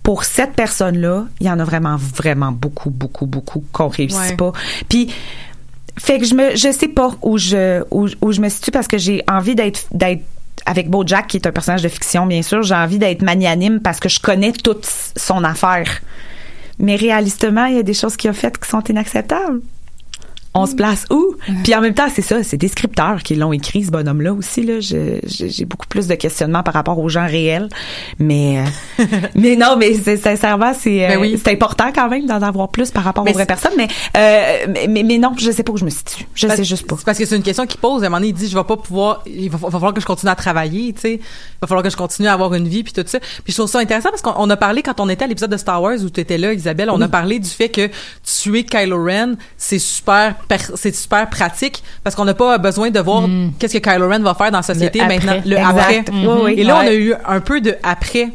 Pour 0.03 0.25
cette 0.25 0.53
personne-là, 0.53 1.27
il 1.41 1.47
y 1.47 1.51
en 1.51 1.59
a 1.61 1.65
vraiment 1.65 1.97
vraiment 1.97 2.53
beaucoup 2.53 2.91
beaucoup 2.91 3.27
beaucoup 3.27 3.65
qu'on 3.73 3.89
réussit 3.89 4.19
Ouais. 4.31 4.37
pas. 4.37 4.53
Puis 4.89 5.09
fait 5.99 6.19
que 6.19 6.25
je 6.25 6.35
me 6.35 6.57
je 6.57 6.73
sais 6.73 6.89
pas 6.89 7.11
où 7.23 7.39
je 7.39 7.83
où, 7.91 8.09
où 8.21 8.33
je 8.33 8.41
me 8.41 8.49
situe 8.49 8.71
parce 8.71 8.89
que 8.89 8.99
j'ai 8.99 9.23
envie 9.31 9.55
d'être 9.55 9.87
d'être 9.93 10.23
avec 10.67 10.89
BoJack 10.89 11.27
qui 11.27 11.37
est 11.39 11.47
un 11.47 11.53
personnage 11.53 11.83
de 11.83 11.89
fiction 11.89 12.27
bien 12.27 12.43
sûr, 12.43 12.63
j'ai 12.63 12.75
envie 12.75 12.99
d'être 12.99 13.23
magnanime 13.23 13.81
parce 13.81 14.01
que 14.01 14.09
je 14.09 14.21
connais 14.21 14.53
toute 14.53 14.87
son 15.17 15.45
affaire. 15.45 16.01
Mais 16.79 16.97
réalistement, 16.97 17.67
il 17.67 17.77
y 17.77 17.79
a 17.79 17.83
des 17.83 17.95
choses 17.95 18.17
qu'il 18.17 18.31
a 18.31 18.33
faites 18.33 18.59
qui 18.59 18.69
sont 18.69 18.83
inacceptables. 18.83 19.61
On 20.55 20.67
se 20.67 20.75
place 20.75 21.07
où? 21.11 21.35
Puis 21.65 21.75
en 21.75 21.81
même 21.81 21.95
temps, 21.95 22.09
c'est 22.15 22.21
ça, 22.23 22.43
c'est 22.43 22.59
des 22.59 22.69
scripteurs 22.69 23.23
qui 23.23 23.35
l'ont 23.37 23.55
écrit, 23.55 23.85
ce 23.85 23.91
bonhomme-là 23.91 24.35
aussi. 24.35 24.63
Là. 24.63 24.75
J'ai 24.81 25.65
beaucoup 25.65 25.87
plus 25.87 26.07
de 26.09 26.15
questionnements 26.15 26.63
par 26.63 26.75
rapport 26.75 26.99
aux 26.99 27.09
gens 27.09 27.27
réels. 27.27 27.71
Mais, 28.19 28.63
euh, 28.99 29.05
mais 29.35 29.57
non, 29.57 29.77
mais 29.79 29.95
sincèrement, 29.95 30.73
c'est 30.79 31.07
euh, 31.07 31.09
Ben 31.09 31.19
oui. 31.21 31.41
c'est 31.43 31.53
important 31.53 31.87
quand 31.95 32.09
même 32.11 32.27
d'en 32.27 32.43
avoir 32.43 32.69
plus 32.69 32.91
par 32.91 33.03
rapport 33.05 33.25
Mais 33.25 33.31
aux 33.31 33.35
vraies 33.35 33.47
personnes. 33.47 33.73
Mais, 33.79 33.89
euh, 34.17 34.67
mais, 34.69 34.87
mais, 34.89 35.03
mais 35.05 35.17
non, 35.19 35.33
je 35.39 35.51
sais 35.51 35.63
pas 35.63 35.73
où 35.73 35.79
je 35.79 35.87
me 35.87 35.91
situe. 35.91 36.27
Je 36.35 36.47
Parce- 36.47 36.59
sais 36.59 36.65
juste 36.65 36.87
pas. 36.87 36.97
Parce 37.03 37.17
que 37.19 37.25
c'est 37.25 37.37
une 37.37 37.43
question 37.43 37.65
qu'il 37.67 37.81
pose. 37.81 38.03
À 38.03 38.07
un 38.07 38.09
moment 38.11 38.19
donné, 38.19 38.29
il 38.29 38.35
dit, 38.35 38.49
je 38.49 38.57
vais 38.57 38.65
pas 38.65 38.77
pouvoir, 38.77 39.23
il 39.27 39.51
va, 39.51 39.57
va 39.57 39.71
falloir 39.71 39.95
que 39.95 40.01
je 40.03 40.07
continue 40.07 40.31
à 40.31 40.35
travailler, 40.35 40.93
tu 40.93 41.01
sais. 41.01 41.15
Il 41.15 41.21
va 41.63 41.67
falloir 41.67 41.83
que 41.83 41.91
je 41.91 41.97
continue 41.97 42.29
à 42.29 42.35
avoir 42.35 42.53
une 42.55 42.69
vie, 42.69 42.83
puis 42.83 42.93
tout 42.93 43.03
ça. 43.07 43.19
Puis 43.21 43.53
je 43.53 43.55
trouve 43.55 43.71
ça 43.71 43.79
intéressant 43.79 44.11
parce 44.11 44.21
qu'on 44.21 44.35
on 44.37 44.51
a 44.51 44.57
parlé 44.59 44.83
quand 44.83 45.01
on 45.01 45.09
était 45.09 45.25
à 45.25 45.29
l'épisode 45.29 45.51
de 45.51 45.57
Star 45.57 45.81
Wars 45.81 45.97
où 46.05 46.11
tu 46.11 46.21
étais 46.21 46.37
là, 46.37 46.53
Isabelle, 46.53 46.91
on 46.91 47.01
a 47.01 47.09
parlé 47.09 47.39
du 47.39 47.49
fait 47.49 47.71
que 47.71 47.89
tuer 48.23 48.65
Kylo 48.65 49.03
Ren, 49.03 49.37
c'est 49.57 49.79
super, 49.79 50.35
per- 50.35 50.42
c'est 50.75 50.95
super 50.95 51.29
pratique 51.31 51.83
parce 52.05 52.15
qu'on 52.17 52.25
n'a 52.25 52.35
pas 52.35 52.59
besoin 52.59 52.91
de 52.91 53.01
voir 53.01 53.25
qu'est-ce 53.59 53.79
que 53.79 53.91
Kylo 53.91 54.09
Ren 54.09 54.21
va 54.21 54.35
faire 54.35 54.51
dans 54.51 54.59
la 54.59 54.63
société 54.63 55.01
Le 55.01 55.07
maintenant, 55.07 55.33
après. 55.39 55.49
le 55.49 55.57
Exact. 55.57 55.71
après. 55.79 56.05
Oui, 56.13 56.41
oui. 56.45 56.55
Et 56.59 56.65
là, 56.65 56.77
on 56.77 56.87
a 56.87 56.95
eu 56.95 57.15
un 57.27 57.41
peu 57.41 57.61
de 57.61 57.77
après. 57.83 58.31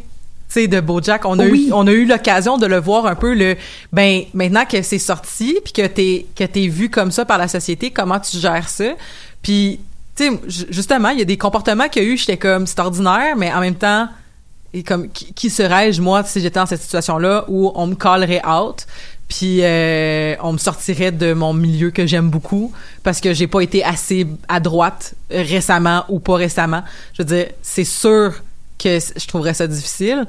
Sais, 0.50 0.68
de 0.68 0.80
BoJack, 0.80 1.26
on 1.26 1.38
a 1.40 1.46
Oui. 1.46 1.68
eu, 1.68 1.74
on 1.74 1.86
a 1.88 1.92
eu 1.92 2.06
l'occasion 2.06 2.58
de 2.58 2.66
le 2.66 2.80
voir 2.80 3.06
un 3.06 3.16
peu 3.16 3.34
le, 3.34 3.58
ben, 3.92 4.22
maintenant 4.34 4.64
que 4.64 4.82
c'est 4.82 4.98
sorti, 4.98 5.58
puis 5.62 5.74
que 5.74 5.86
t'es, 5.86 6.26
que 6.38 6.46
t'es 6.46 6.68
vu 6.70 6.90
comme 6.90 7.12
ça 7.12 7.26
par 7.26 7.38
la 7.38 7.50
société, 7.50 7.92
comment 7.92 8.18
tu 8.18 8.38
gères 8.38 8.70
ça, 8.70 8.86
puis, 9.42 9.82
tu 10.16 10.24
sais, 10.24 10.40
justement, 10.70 11.10
il 11.10 11.20
y 11.20 11.22
a 11.22 11.26
des 11.26 11.36
comportements 11.36 11.90
qu'il 11.90 12.04
y 12.04 12.06
a 12.06 12.10
eu, 12.10 12.18
j'étais 12.18 12.38
comme, 12.38 12.66
c'est 12.66 12.80
ordinaire, 12.80 13.36
mais 13.36 13.52
en 13.52 13.60
même 13.60 13.76
temps, 13.76 14.08
et 14.74 14.84
comme, 14.84 15.10
qui, 15.10 15.34
qui 15.34 15.50
serais-je, 15.50 16.02
moi, 16.02 16.24
si 16.24 16.40
j'étais 16.40 16.60
dans 16.62 16.66
cette 16.66 16.82
situation-là, 16.82 17.44
où 17.50 17.70
on 17.76 17.88
me 17.88 17.96
callerait 17.96 18.42
out, 18.48 18.88
puis 19.28 19.60
euh, 19.62 20.36
on 20.42 20.54
me 20.54 20.58
sortirait 20.58 21.12
de 21.12 21.34
mon 21.34 21.54
milieu 21.54 21.92
que 21.92 22.06
j'aime 22.06 22.30
beaucoup, 22.30 22.72
parce 23.04 23.20
que 23.20 23.34
j'ai 23.34 23.48
pas 23.48 23.62
été 23.62 23.84
assez 23.84 24.26
à 24.48 24.60
droite 24.60 25.16
récemment 25.30 26.06
ou 26.10 26.20
pas 26.20 26.36
récemment. 26.36 26.84
Je 27.14 27.24
veux 27.24 27.28
dire, 27.28 27.48
c'est 27.62 27.84
sûr 27.84 28.34
que 28.78 29.00
je 29.00 29.28
trouverais 29.28 29.54
ça 29.54 29.68
difficile. 29.68 30.26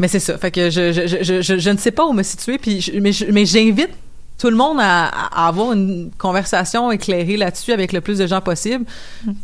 Mais 0.00 0.08
c'est 0.08 0.20
ça. 0.20 0.38
Fait 0.38 0.52
que 0.52 0.70
je, 0.70 0.92
je, 0.92 1.22
je, 1.42 1.58
je, 1.58 1.70
ne 1.70 1.76
sais 1.76 1.90
pas 1.90 2.06
où 2.06 2.12
me 2.12 2.22
situer. 2.22 2.58
Puis 2.58 2.92
mais 3.00 3.44
j'invite 3.44 3.90
tout 4.38 4.50
le 4.50 4.56
monde 4.56 4.78
à, 4.80 5.06
à 5.06 5.48
avoir 5.48 5.72
une 5.72 6.10
conversation 6.16 6.92
éclairée 6.92 7.36
là-dessus 7.36 7.72
avec 7.72 7.92
le 7.92 8.00
plus 8.00 8.18
de 8.18 8.26
gens 8.26 8.40
possible 8.40 8.84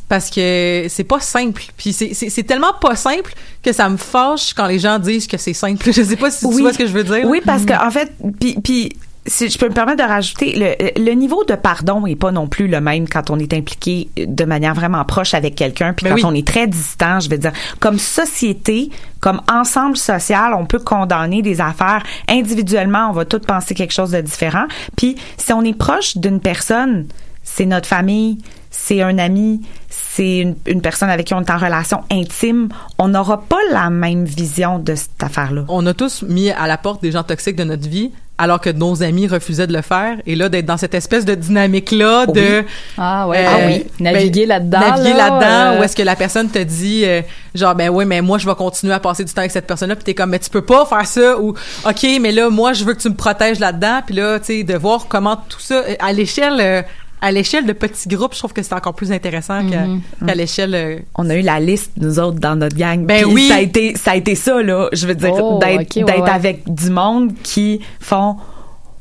parce 0.09 0.31
que 0.31 0.87
c'est 0.89 1.05
pas 1.05 1.19
simple. 1.21 1.65
Puis 1.77 1.93
c'est- 1.93 2.43
tellement 2.47 2.73
pas 2.81 2.95
simple 2.95 3.35
que 3.63 3.73
ça 3.73 3.89
me 3.89 3.97
fâche 3.97 4.55
quand 4.55 4.67
les 4.67 4.79
gens 4.79 4.99
disent 4.99 5.27
que 5.27 5.37
c'est 5.37 5.53
simple. 5.53 5.85
Je 5.93 6.03
sais 6.03 6.17
pas 6.17 6.31
si 6.31 6.49
tu 6.49 6.61
vois 6.63 6.73
ce 6.73 6.79
que 6.79 6.87
je 6.87 6.93
veux 6.93 7.05
dire. 7.05 7.25
Oui, 7.27 7.41
parce 7.45 7.65
que 7.65 7.73
en 7.73 7.91
fait, 7.91 8.13
puis 8.39 8.55
puis 8.63 8.93
si 9.27 9.49
je 9.49 9.59
peux 9.59 9.69
me 9.69 9.75
permettre 9.75 10.03
de 10.05 10.09
rajouter, 10.09 10.55
le, 10.55 11.03
le 11.03 11.13
niveau 11.13 11.45
de 11.45 11.55
pardon 11.55 12.07
est 12.07 12.17
pas 12.17 12.31
non 12.31 12.47
plus 12.47 12.69
le 12.69 12.81
même 12.81 13.09
quand 13.09 13.31
on 13.31 13.39
est 13.39 13.55
impliqué 13.55 14.09
de 14.17 14.45
manière 14.45 14.75
vraiment 14.75 15.05
proche 15.05 15.33
avec 15.35 15.55
quelqu'un, 15.55 15.95
puis 15.95 16.05
Ben 16.05 16.11
quand 16.11 16.17
oui. 16.17 16.25
on 16.25 16.35
est 16.35 16.47
très 16.47 16.67
distant, 16.67 17.21
je 17.21 17.31
veux 17.31 17.39
dire, 17.39 17.53
comme 17.81 17.99
société, 17.99 18.91
comme 19.21 19.41
ensemble 19.51 19.97
social, 19.97 20.53
on 20.55 20.67
peut 20.67 20.79
condamner 20.79 21.41
des 21.41 21.61
affaires 21.61 22.03
individuellement, 22.29 23.09
on 23.09 23.13
va 23.13 23.25
tous 23.25 23.39
penser 23.39 23.75
quelque 23.75 23.95
chose 23.95 24.11
de 24.11 24.21
différent. 24.21 24.67
Puis 24.97 25.17
si 25.39 25.53
on 25.53 25.63
est 25.63 25.77
proche 25.77 26.19
d'une 26.19 26.41
personne, 26.41 27.07
c'est 27.43 27.67
notre 27.67 27.87
famille, 27.87 28.39
c'est 28.71 29.01
un 29.03 29.19
ami, 29.19 29.63
c'est 29.89 30.39
une, 30.41 30.57
une 30.67 30.81
personne 30.83 31.09
avec 31.09 31.27
qui 31.27 31.35
on 31.35 31.41
est 31.41 31.51
en 31.51 31.59
relation 31.59 32.03
intime, 32.11 32.69
on 32.99 33.09
n'aura 33.09 33.43
pas 33.43 33.59
la 33.73 33.89
même 33.89 34.25
vision 34.25 34.79
de 34.79 34.95
cette 34.95 35.23
affaire-là. 35.23 35.65
on 35.69 35.87
a 35.87 35.95
tous 35.95 36.23
mis 36.23 36.51
à 36.51 36.67
la 36.67 36.77
porte 36.77 37.01
des 37.03 37.13
gens 37.13 37.23
toxiques 37.23 37.57
de 37.57 37.65
notre 37.65 37.89
vie 37.89 38.13
alors 38.37 38.61
que 38.61 38.71
nos 38.71 39.03
amis 39.03 39.29
refusaient 39.29 39.67
de 39.67 39.73
le 39.73 39.83
faire 39.83 40.17
et 40.27 40.35
là 40.35 40.49
d'être 40.49 40.67
dans 40.67 40.77
cette 40.77 40.95
espèce 40.95 41.25
de 41.25 41.35
dynamique 41.35 41.93
là 41.93 42.27
de 42.27 42.65
Ah 42.99 43.29
ouais. 43.29 43.45
Euh, 43.45 43.49
ah 43.49 43.59
oui. 43.67 43.87
Naviguer 44.01 44.43
ben, 44.43 44.49
là-dedans. 44.49 44.81
naviguer 44.81 45.11
là, 45.11 45.17
là-dedans 45.17 45.47
euh, 45.77 45.81
où 45.81 45.83
est-ce 45.85 45.95
que 45.95 46.03
la 46.03 46.17
personne 46.17 46.51
te 46.51 46.59
dit 46.59 47.05
euh, 47.05 47.23
genre 47.55 47.75
ben 47.77 47.91
oui 47.91 48.05
mais 48.05 48.21
moi 48.23 48.39
je 48.39 48.47
vais 48.47 48.55
continuer 48.57 48.93
à 48.93 48.99
passer 49.01 49.25
du 49.25 49.33
temps 49.33 49.41
avec 49.41 49.53
cette 49.53 49.67
personne 49.67 49.89
là 49.89 49.95
puis 49.95 50.05
t'es 50.05 50.15
comme 50.15 50.31
mais 50.31 50.41
tu 50.41 50.51
peux 50.51 50.65
pas 50.65 50.85
faire 50.85 51.07
ça 51.07 51.39
ou 51.39 51.55
ok 51.87 52.07
mais 52.21 52.33
là 52.33 52.51
moi 52.51 52.73
je 52.73 52.85
veux 52.85 52.95
que 52.95 53.01
tu 53.01 53.09
me 53.09 53.15
protèges 53.15 53.61
là-dedans 53.61 54.01
puis 54.05 54.17
là 54.17 54.41
tu 54.41 54.47
sais 54.47 54.65
de 54.65 54.75
voir 54.75 55.07
comment 55.09 55.37
tout 55.37 55.61
ça 55.61 55.83
à 56.01 56.13
l'échelle 56.13 56.85
à 57.27 57.33
l'échelle 57.33 57.65
de 57.67 57.73
petits 57.73 58.09
groupes 58.09 58.35
je 58.35 58.39
trouve 58.39 58.53
que 58.53 58.63
c'est 58.63 58.75
encore 58.75 58.95
plus 58.95 59.11
intéressant 59.11 59.67
qu'à 59.69 59.87
Mhm. 59.87 60.01
qu'à 60.27 60.35
l'échelle 60.35 60.75
euh, 60.75 60.99
on 61.17 61.29
a 61.31 61.35
eu 61.37 61.41
la 61.43 61.59
liste 61.61 61.93
nous 62.01 62.19
autres 62.19 62.39
dans 62.39 62.55
notre 62.57 62.77
gang. 62.77 63.05
Ben 63.07 63.23
Puis 63.25 63.33
oui. 63.33 63.49
ça 63.49 63.57
a 63.57 63.61
été 63.61 63.95
ça 63.97 64.11
a 64.13 64.17
été 64.17 64.35
ça 64.35 64.63
là, 64.63 64.89
je 64.93 65.07
veux 65.07 65.15
dire 65.15 65.33
Oh, 65.35 65.59
d'être 65.59 65.97
ouais, 65.97 66.05
ouais. 66.21 66.31
avec 66.31 66.73
du 66.73 66.91
monde 66.91 67.33
qui 67.43 67.81
font 68.01 68.37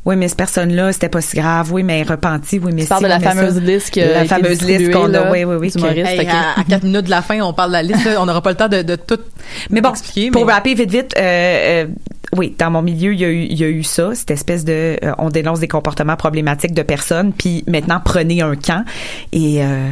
oui, 0.05 0.17
mais 0.17 0.27
cette 0.27 0.37
personne-là, 0.37 0.91
c'était 0.91 1.07
pas 1.07 1.21
si 1.21 1.37
grave. 1.37 1.71
Oui, 1.71 1.81
mais 1.81 1.93
elle 2.01 2.05
est 2.05 2.09
repentie. 2.11 2.59
Oui, 2.61 2.73
mais 2.75 2.81
Tu 2.81 2.89
parles 2.89 2.99
si, 2.99 3.03
de 3.05 3.09
la 3.09 3.19
oui, 3.19 3.23
fameuse 3.23 3.53
ça. 3.53 3.59
liste 3.61 3.89
qui 3.89 4.01
a 4.01 4.07
La 4.11 4.19
été 4.25 4.27
fameuse 4.35 4.61
liste 4.61 4.91
qu'on 4.91 5.13
a. 5.13 5.31
Oui, 5.31 5.45
oui, 5.45 5.55
oui. 5.55 5.71
que- 5.71 5.79
hey, 5.87 6.27
à, 6.27 6.59
à 6.59 6.63
quatre 6.67 6.83
minutes 6.83 7.05
de 7.05 7.09
la 7.09 7.21
fin 7.21 7.39
on 7.39 7.53
parle 7.53 7.69
de 7.69 7.73
la 7.75 7.83
liste 7.83 8.03
là, 8.03 8.21
on 8.21 8.25
n'aura 8.25 8.41
pas 8.41 8.49
le 8.49 8.57
temps 8.57 8.67
de, 8.67 8.81
de 8.81 8.97
tout 8.97 9.17
Mais 9.69 9.79
bon, 9.79 9.91
expliquer 9.91 10.29
pour 10.29 10.45
mais- 10.45 10.51
rapper 10.51 10.73
vite, 10.73 10.91
vite, 10.91 11.15
euh, 11.17 11.21
euh, 11.21 11.87
oui, 12.35 12.55
dans 12.57 12.71
mon 12.71 12.81
milieu, 12.81 13.13
il 13.13 13.19
y 13.19 13.25
a 13.25 13.29
eu, 13.29 13.43
il 13.49 13.59
y 13.59 13.63
a 13.63 13.67
eu 13.69 13.83
ça, 13.83 14.13
cette 14.15 14.31
espèce 14.31 14.63
de, 14.65 14.97
euh, 15.03 15.11
on 15.17 15.29
dénonce 15.29 15.59
des 15.59 15.67
comportements 15.67 16.15
problématiques 16.15 16.73
de 16.73 16.81
personnes, 16.83 17.33
puis 17.33 17.63
maintenant 17.67 18.01
prenez 18.03 18.41
un 18.41 18.55
camp 18.55 18.83
et 19.31 19.63
euh, 19.63 19.89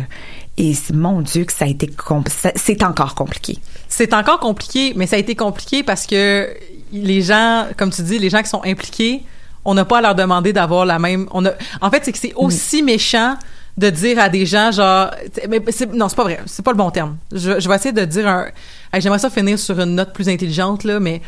et 0.57 0.73
c'est- 0.73 0.93
mon 0.93 1.21
Dieu 1.21 1.45
que 1.45 1.53
ça 1.53 1.65
a 1.65 1.67
été 1.67 1.89
c'est 2.55 2.83
encore 2.83 3.15
compliqué. 3.15 3.57
C'est 3.87 4.13
encore 4.13 4.39
compliqué, 4.39 4.93
mais 4.95 5.07
ça 5.07 5.15
a 5.15 5.19
été 5.19 5.35
compliqué 5.35 5.81
parce 5.83 6.05
que 6.05 6.49
les 6.91 7.21
gens, 7.21 7.67
comme 7.77 7.89
tu 7.91 8.01
dis, 8.03 8.19
les 8.19 8.29
gens 8.29 8.41
qui 8.41 8.49
sont 8.49 8.61
impliqués, 8.65 9.23
on 9.63 9.73
n'a 9.73 9.85
pas 9.85 9.99
à 9.99 10.01
leur 10.01 10.15
demander 10.15 10.51
d'avoir 10.53 10.85
la 10.85 10.99
même. 10.99 11.27
On 11.31 11.45
a, 11.45 11.51
en 11.81 11.89
fait, 11.89 12.03
c'est 12.03 12.11
que 12.11 12.17
c'est 12.17 12.33
aussi 12.35 12.83
méchant 12.83 13.35
de 13.77 13.89
dire 13.89 14.19
à 14.19 14.27
des 14.27 14.45
gens 14.45 14.71
genre, 14.71 15.11
mais 15.49 15.61
c'est- 15.69 15.93
non, 15.93 16.09
c'est 16.09 16.15
pas 16.17 16.23
vrai, 16.23 16.39
c'est 16.45 16.63
pas 16.65 16.71
le 16.71 16.77
bon 16.77 16.91
terme. 16.91 17.15
Je, 17.31 17.59
je 17.59 17.69
vais 17.69 17.75
essayer 17.75 17.93
de 17.93 18.03
dire 18.05 18.27
un. 18.27 18.47
J'aimerais 18.99 19.19
ça 19.19 19.29
finir 19.29 19.57
sur 19.57 19.79
une 19.79 19.95
note 19.95 20.13
plus 20.13 20.27
intelligente 20.27 20.83
là, 20.83 20.99
mais 20.99 21.21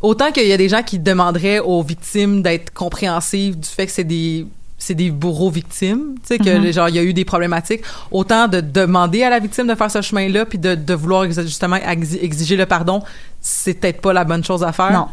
autant 0.00 0.32
qu'il 0.32 0.46
y 0.46 0.52
a 0.52 0.56
des 0.56 0.68
gens 0.68 0.82
qui 0.82 0.98
demanderaient 0.98 1.58
aux 1.60 1.82
victimes 1.82 2.42
d'être 2.42 2.72
compréhensives 2.72 3.58
du 3.58 3.68
fait 3.68 3.86
que 3.86 3.92
c'est 3.92 4.04
des 4.04 4.46
c'est 4.82 4.94
des 4.94 5.10
bourreaux 5.10 5.50
victimes, 5.50 6.14
tu 6.22 6.28
sais 6.28 6.38
que 6.38 6.48
Mhm. 6.58 6.72
genre 6.72 6.88
il 6.88 6.94
y 6.94 6.98
a 6.98 7.02
eu 7.02 7.12
des 7.12 7.26
problématiques, 7.26 7.82
autant 8.10 8.48
de 8.48 8.62
demander 8.62 9.22
à 9.22 9.28
la 9.28 9.38
victime 9.38 9.66
de 9.66 9.74
faire 9.74 9.90
ce 9.90 10.00
chemin-là 10.00 10.46
puis 10.46 10.56
de, 10.58 10.74
de 10.74 10.94
vouloir 10.94 11.30
justement 11.30 11.76
exi- 11.76 12.18
exiger 12.22 12.56
le 12.56 12.64
pardon, 12.64 13.02
c'est 13.42 13.74
peut-être 13.74 14.00
pas 14.00 14.14
la 14.14 14.24
bonne 14.24 14.42
chose 14.42 14.64
à 14.64 14.72
faire. 14.72 14.90
Non. 14.92 15.08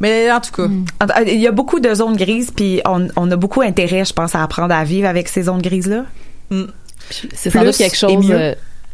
Mais 0.00 0.30
en 0.32 0.40
tout 0.40 0.50
cas, 0.50 0.64
En- 0.64 1.22
Il 1.26 1.38
y 1.40 1.46
a 1.46 1.52
beaucoup 1.52 1.78
de 1.78 1.94
zones 1.94 2.16
grises, 2.16 2.50
puis 2.50 2.80
on, 2.86 3.06
on 3.14 3.30
a 3.30 3.36
beaucoup 3.36 3.60
intérêt, 3.62 4.04
je 4.04 4.12
pense, 4.12 4.34
à 4.34 4.42
apprendre 4.42 4.74
à 4.74 4.82
vivre 4.82 5.06
avec 5.06 5.28
ces 5.28 5.42
zones 5.44 5.62
grises-là. 5.62 6.04
mm, 6.50 6.64
C'est 7.34 7.50
sans 7.50 7.64
doute 7.64 7.76
quelque 7.76 7.96
chose. 7.96 8.32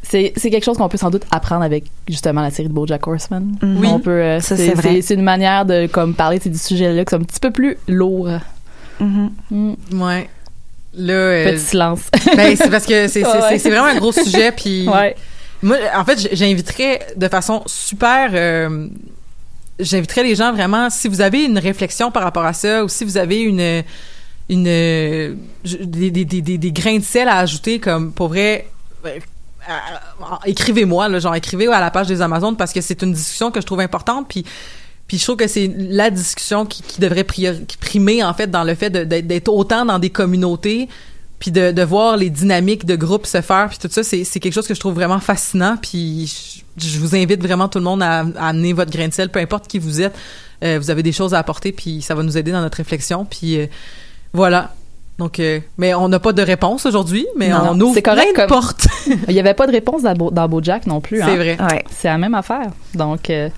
C'est 0.09 0.33
c'est 0.37 0.51
quelque 0.51 0.65
chose 0.65 0.77
qu'on 0.77 0.89
peut 0.89 0.97
sans 0.99 1.11
doute 1.11 1.25
apprendre 1.31 1.65
avec 1.65 1.85
justement 2.09 2.43
la 2.43 2.51
série 2.51 2.69
de 2.69 2.73
BoJack 2.73 3.07
Horseman. 3.07 3.57
Oui. 3.63 3.89
on 3.91 3.99
peut. 4.01 4.11
euh, 4.11 4.41
Ça, 4.41 4.57
c'est 4.57 4.75
vrai. 4.75 5.03
c'est- 5.03 5.15
une 5.15 5.23
manière 5.23 5.65
de 5.65 5.87
comme 5.87 6.15
parler 6.15 6.39
de 6.39 6.43
ces 6.45 6.55
sujets-là 6.55 7.05
qui 7.05 7.11
sont 7.11 7.21
un 7.21 7.25
petit 7.25 7.41
peu 7.41 7.51
plus 7.51 7.77
lourds. 7.89 8.29
Mhm. 9.01 9.31
Mm. 9.51 9.75
ouais. 10.03 10.29
Là, 10.97 11.13
euh, 11.13 11.51
Petit 11.53 11.59
silence. 11.65 12.03
ben, 12.37 12.55
c'est 12.57 12.71
parce 12.71 12.87
que 12.87 13.09
c'est 13.09 13.25
c'est- 13.25 13.27
Ouais. 13.27 13.59
vraiment 13.71 13.87
un 13.87 13.97
gros 13.97 14.13
sujet. 14.13 14.53
Puis 14.53 14.87
Ouais. 14.93 15.17
moi, 15.63 15.77
en 15.97 16.05
fait, 16.05 16.29
j'inviterais 16.33 17.01
de 17.17 17.27
façon 17.29 17.63
super. 17.67 18.31
euh, 18.35 18.87
j'inviterais 19.81 20.23
les 20.23 20.37
gens 20.37 20.53
vraiment, 20.53 20.89
si 20.91 21.09
vous 21.09 21.21
avez 21.21 21.45
une 21.45 21.59
réflexion 21.59 22.13
par 22.13 22.23
rapport 22.23 22.45
à 22.45 22.53
ça, 22.53 22.85
ou 22.85 22.89
si 22.89 23.05
vous 23.05 23.17
avez 23.17 23.41
une 23.41 23.83
une 24.51 24.67
euh, 24.69 25.35
des, 25.65 26.11
des, 26.11 26.25
des- 26.27 26.59
des 26.59 26.73
grains 26.73 26.99
de 26.99 27.03
sel 27.03 27.27
à 27.29 27.39
ajouter, 27.39 27.79
comme 27.81 28.13
pour 28.13 28.29
vrai. 28.29 28.67
Euh, 29.69 30.25
à- 30.25 30.41
écrivez-moi 30.47 31.09
là 31.09 31.19
genre 31.19 31.35
écrivez 31.35 31.67
à 31.69 31.81
la 31.81 31.91
page 31.91 32.07
des 32.07 32.21
Amazones 32.23 32.57
parce 32.57 32.73
que 32.73 32.81
c'est 32.81 33.03
une 33.03 33.13
discussion 33.13 33.51
que 33.51 33.61
je 33.61 33.67
trouve 33.67 33.81
importante 33.81 34.27
puis 34.29 34.45
puis 35.07 35.19
je 35.19 35.25
trouve 35.25 35.37
que 35.37 35.47
c'est 35.47 35.71
la 35.77 36.11
discussion 36.11 36.65
qui, 36.65 36.83
devrait 36.99 37.25
primer 37.25 38.25
en 38.25 38.33
fait 38.33 38.51
dans 38.51 38.65
le 38.65 38.75
fait 38.75 38.91
d'être 38.91 39.49
autant 39.49 39.85
dans 39.85 39.99
des 39.99 40.11
communautés 40.11 40.89
puis 41.39 41.51
de, 41.51 41.83
voir 41.83 42.17
les 42.17 42.31
dynamiques 42.31 42.87
de 42.87 42.97
groupe 42.97 43.27
se 43.27 43.43
faire 43.43 43.69
puis 43.69 43.79
tout 43.79 43.89
ça 43.91 44.03
c'est 44.03 44.25
quelque 44.25 44.55
chose 44.55 44.67
que 44.67 44.75
je 44.75 44.81
trouve 44.81 44.95
vraiment 44.95 45.21
fascinant 45.21 45.77
puis 45.81 46.63
je, 46.79 46.99
vous 46.99 47.15
invite 47.15 47.43
vraiment 47.43 47.69
tout 47.69 47.79
le 47.79 47.85
monde 47.85 48.03
à, 48.03 48.25
amener 48.39 48.73
votre 48.73 48.91
grain 48.91 49.09
de 49.09 49.13
sel 49.13 49.29
peu 49.29 49.41
importe 49.41 49.69
qui 49.69 49.79
vous 49.79 50.01
êtes. 50.01 50.15
Euh, 50.63 50.79
vous 50.79 50.91
avez 50.91 51.03
des 51.03 51.13
choses 51.13 51.35
à 51.35 51.39
apporter 51.39 51.73
puis 51.73 52.01
ça 52.01 52.15
va 52.15 52.23
nous 52.23 52.39
aider 52.39 52.53
dans 52.53 52.63
notre 52.63 52.79
réflexion 52.79 53.27
puis 53.27 53.59
euh, 53.59 53.67
voilà 54.33 54.75
donc 55.19 55.39
euh, 55.39 55.61
mais 55.79 55.95
on 55.95 56.09
n'a 56.09 56.19
pas 56.19 56.33
de 56.33 56.43
réponse 56.43 56.87
aujourd'hui 56.87 57.25
mais 57.37 57.49
Non, 57.51 57.59
on 57.71 57.81
ouvre 57.81 57.95
c'est 57.95 58.03
correct 58.03 58.33
plein 58.35 58.45
de 58.45 58.49
comme- 58.49 58.59
portes 58.59 58.89
Il 59.29 59.35
y 59.35 59.41
avait 59.41 59.55
pas 59.55 59.67
de 59.67 59.73
réponse 59.73 60.03
dans, 60.03 60.15
Bo- 60.15 60.31
dans 60.31 60.49
BoJack 60.49 60.87
non 60.87 61.01
plus. 61.01 61.19
c'est 61.19 61.23
hein. 61.25 61.37
vrai 61.37 61.85
C'est 61.91 62.09
la 62.09 62.19
même 62.19 62.35
affaire. 62.35 62.67
Donc, 62.95 63.31
euh, 63.31 63.49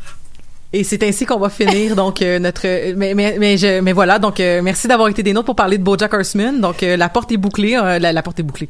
Et 0.73 0.85
c'est 0.85 1.03
ainsi 1.05 1.25
qu'on 1.25 1.39
va 1.39 1.49
finir 1.49 1.97
donc 2.03 2.21
euh, 2.21 2.39
notre 2.39 2.67
mais 2.95 3.15
mais 3.15 3.37
mais, 3.39 3.57
je, 3.57 3.81
mais 3.81 3.93
voilà 3.95 4.19
donc 4.19 4.39
euh, 4.41 4.61
merci 4.63 4.87
d'avoir 4.89 5.09
été 5.09 5.23
des 5.23 5.33
nôtres 5.33 5.47
pour 5.47 5.57
parler 5.57 5.79
de 5.79 5.83
BoJack 5.85 6.13
Horseman 6.13 6.61
donc 6.61 6.83
euh, 6.83 6.97
la 6.97 7.09
porte 7.09 7.33
est 7.33 7.37
bouclée 7.39 7.77
euh, 7.77 7.99
la, 7.99 8.13
la 8.13 8.23
porte 8.23 8.39
est 8.41 8.43
bouclée 8.43 8.69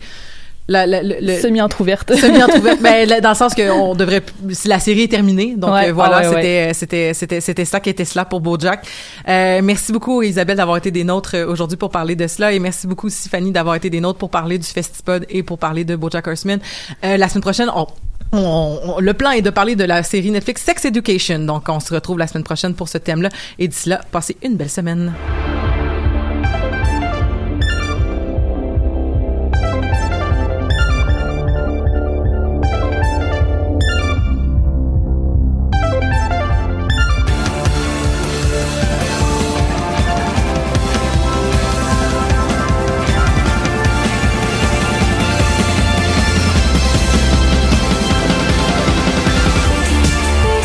la, 0.69 0.87
la, 0.87 1.03
le- 1.03 1.41
semi-entrouverte. 1.41 2.15
semi-entrouverte 2.17 2.81
ben 2.83 3.09
là, 3.09 3.21
dans 3.21 3.29
le 3.31 3.35
sens 3.37 3.55
que 3.55 3.71
on 3.71 3.95
devrait 3.95 4.23
la 4.65 4.81
série 4.81 5.03
est 5.03 5.09
terminée 5.09 5.55
donc 5.57 5.71
Ouais, 5.73 5.91
euh, 5.91 5.93
voilà 5.93 6.23
ah 6.25 6.31
ouais, 6.31 6.35
c'était 6.37 6.75
c'était 6.75 7.15
c'était 7.15 7.41
c'était 7.41 7.65
ça 7.65 7.79
qui 7.81 7.89
était 7.91 8.05
cela 8.05 8.25
pour 8.25 8.41
BoJack 8.41 8.85
euh, 9.29 9.61
merci 9.63 9.93
beaucoup 9.93 10.23
Isabelle 10.23 10.57
d'avoir 10.57 10.77
été 10.79 10.91
des 10.91 11.05
nôtres 11.05 11.37
euh, 11.37 11.47
aujourd'hui 11.47 11.77
pour 11.77 11.91
parler 11.91 12.17
de 12.17 12.27
cela 12.27 12.53
et 12.53 12.59
merci 12.59 12.87
beaucoup 12.87 13.07
aussi 13.07 13.29
Fanny 13.29 13.53
d'avoir 13.53 13.77
été 13.77 13.91
des 13.91 14.01
nôtres 14.01 14.19
pour 14.19 14.31
parler 14.31 14.59
du 14.59 14.67
Festipod 14.67 15.25
et 15.31 15.43
pour 15.43 15.59
parler 15.59 15.85
de 15.85 15.95
BoJack 15.95 16.27
Horseman 16.27 16.59
euh, 17.05 17.17
la 17.17 17.29
semaine 17.29 17.43
prochaine 17.43 17.71
on 17.75 17.87
on- 18.33 18.79
on- 18.97 19.01
le 19.01 19.15
plan 19.15 19.31
est 19.31 19.43
de 19.43 19.51
parler 19.51 19.77
de 19.77 19.85
la 19.85 20.03
série 20.03 20.33
Netflix 20.33 20.63
Sex 20.63 20.85
Education. 20.85 21.39
Donc, 21.39 21.69
on 21.69 21.79
se 21.79 21.95
retrouve 21.95 22.19
la 22.19 22.27
semaine 22.27 22.43
prochaine 22.43 22.75
pour 22.75 22.89
ce 22.89 22.99
thème-là. 22.99 23.29
Et 23.61 23.69
d'ici 23.69 23.89
là, 23.89 24.01
passez 24.11 24.37
une 24.43 24.57
belle 24.57 24.69
semaine. 24.69 25.13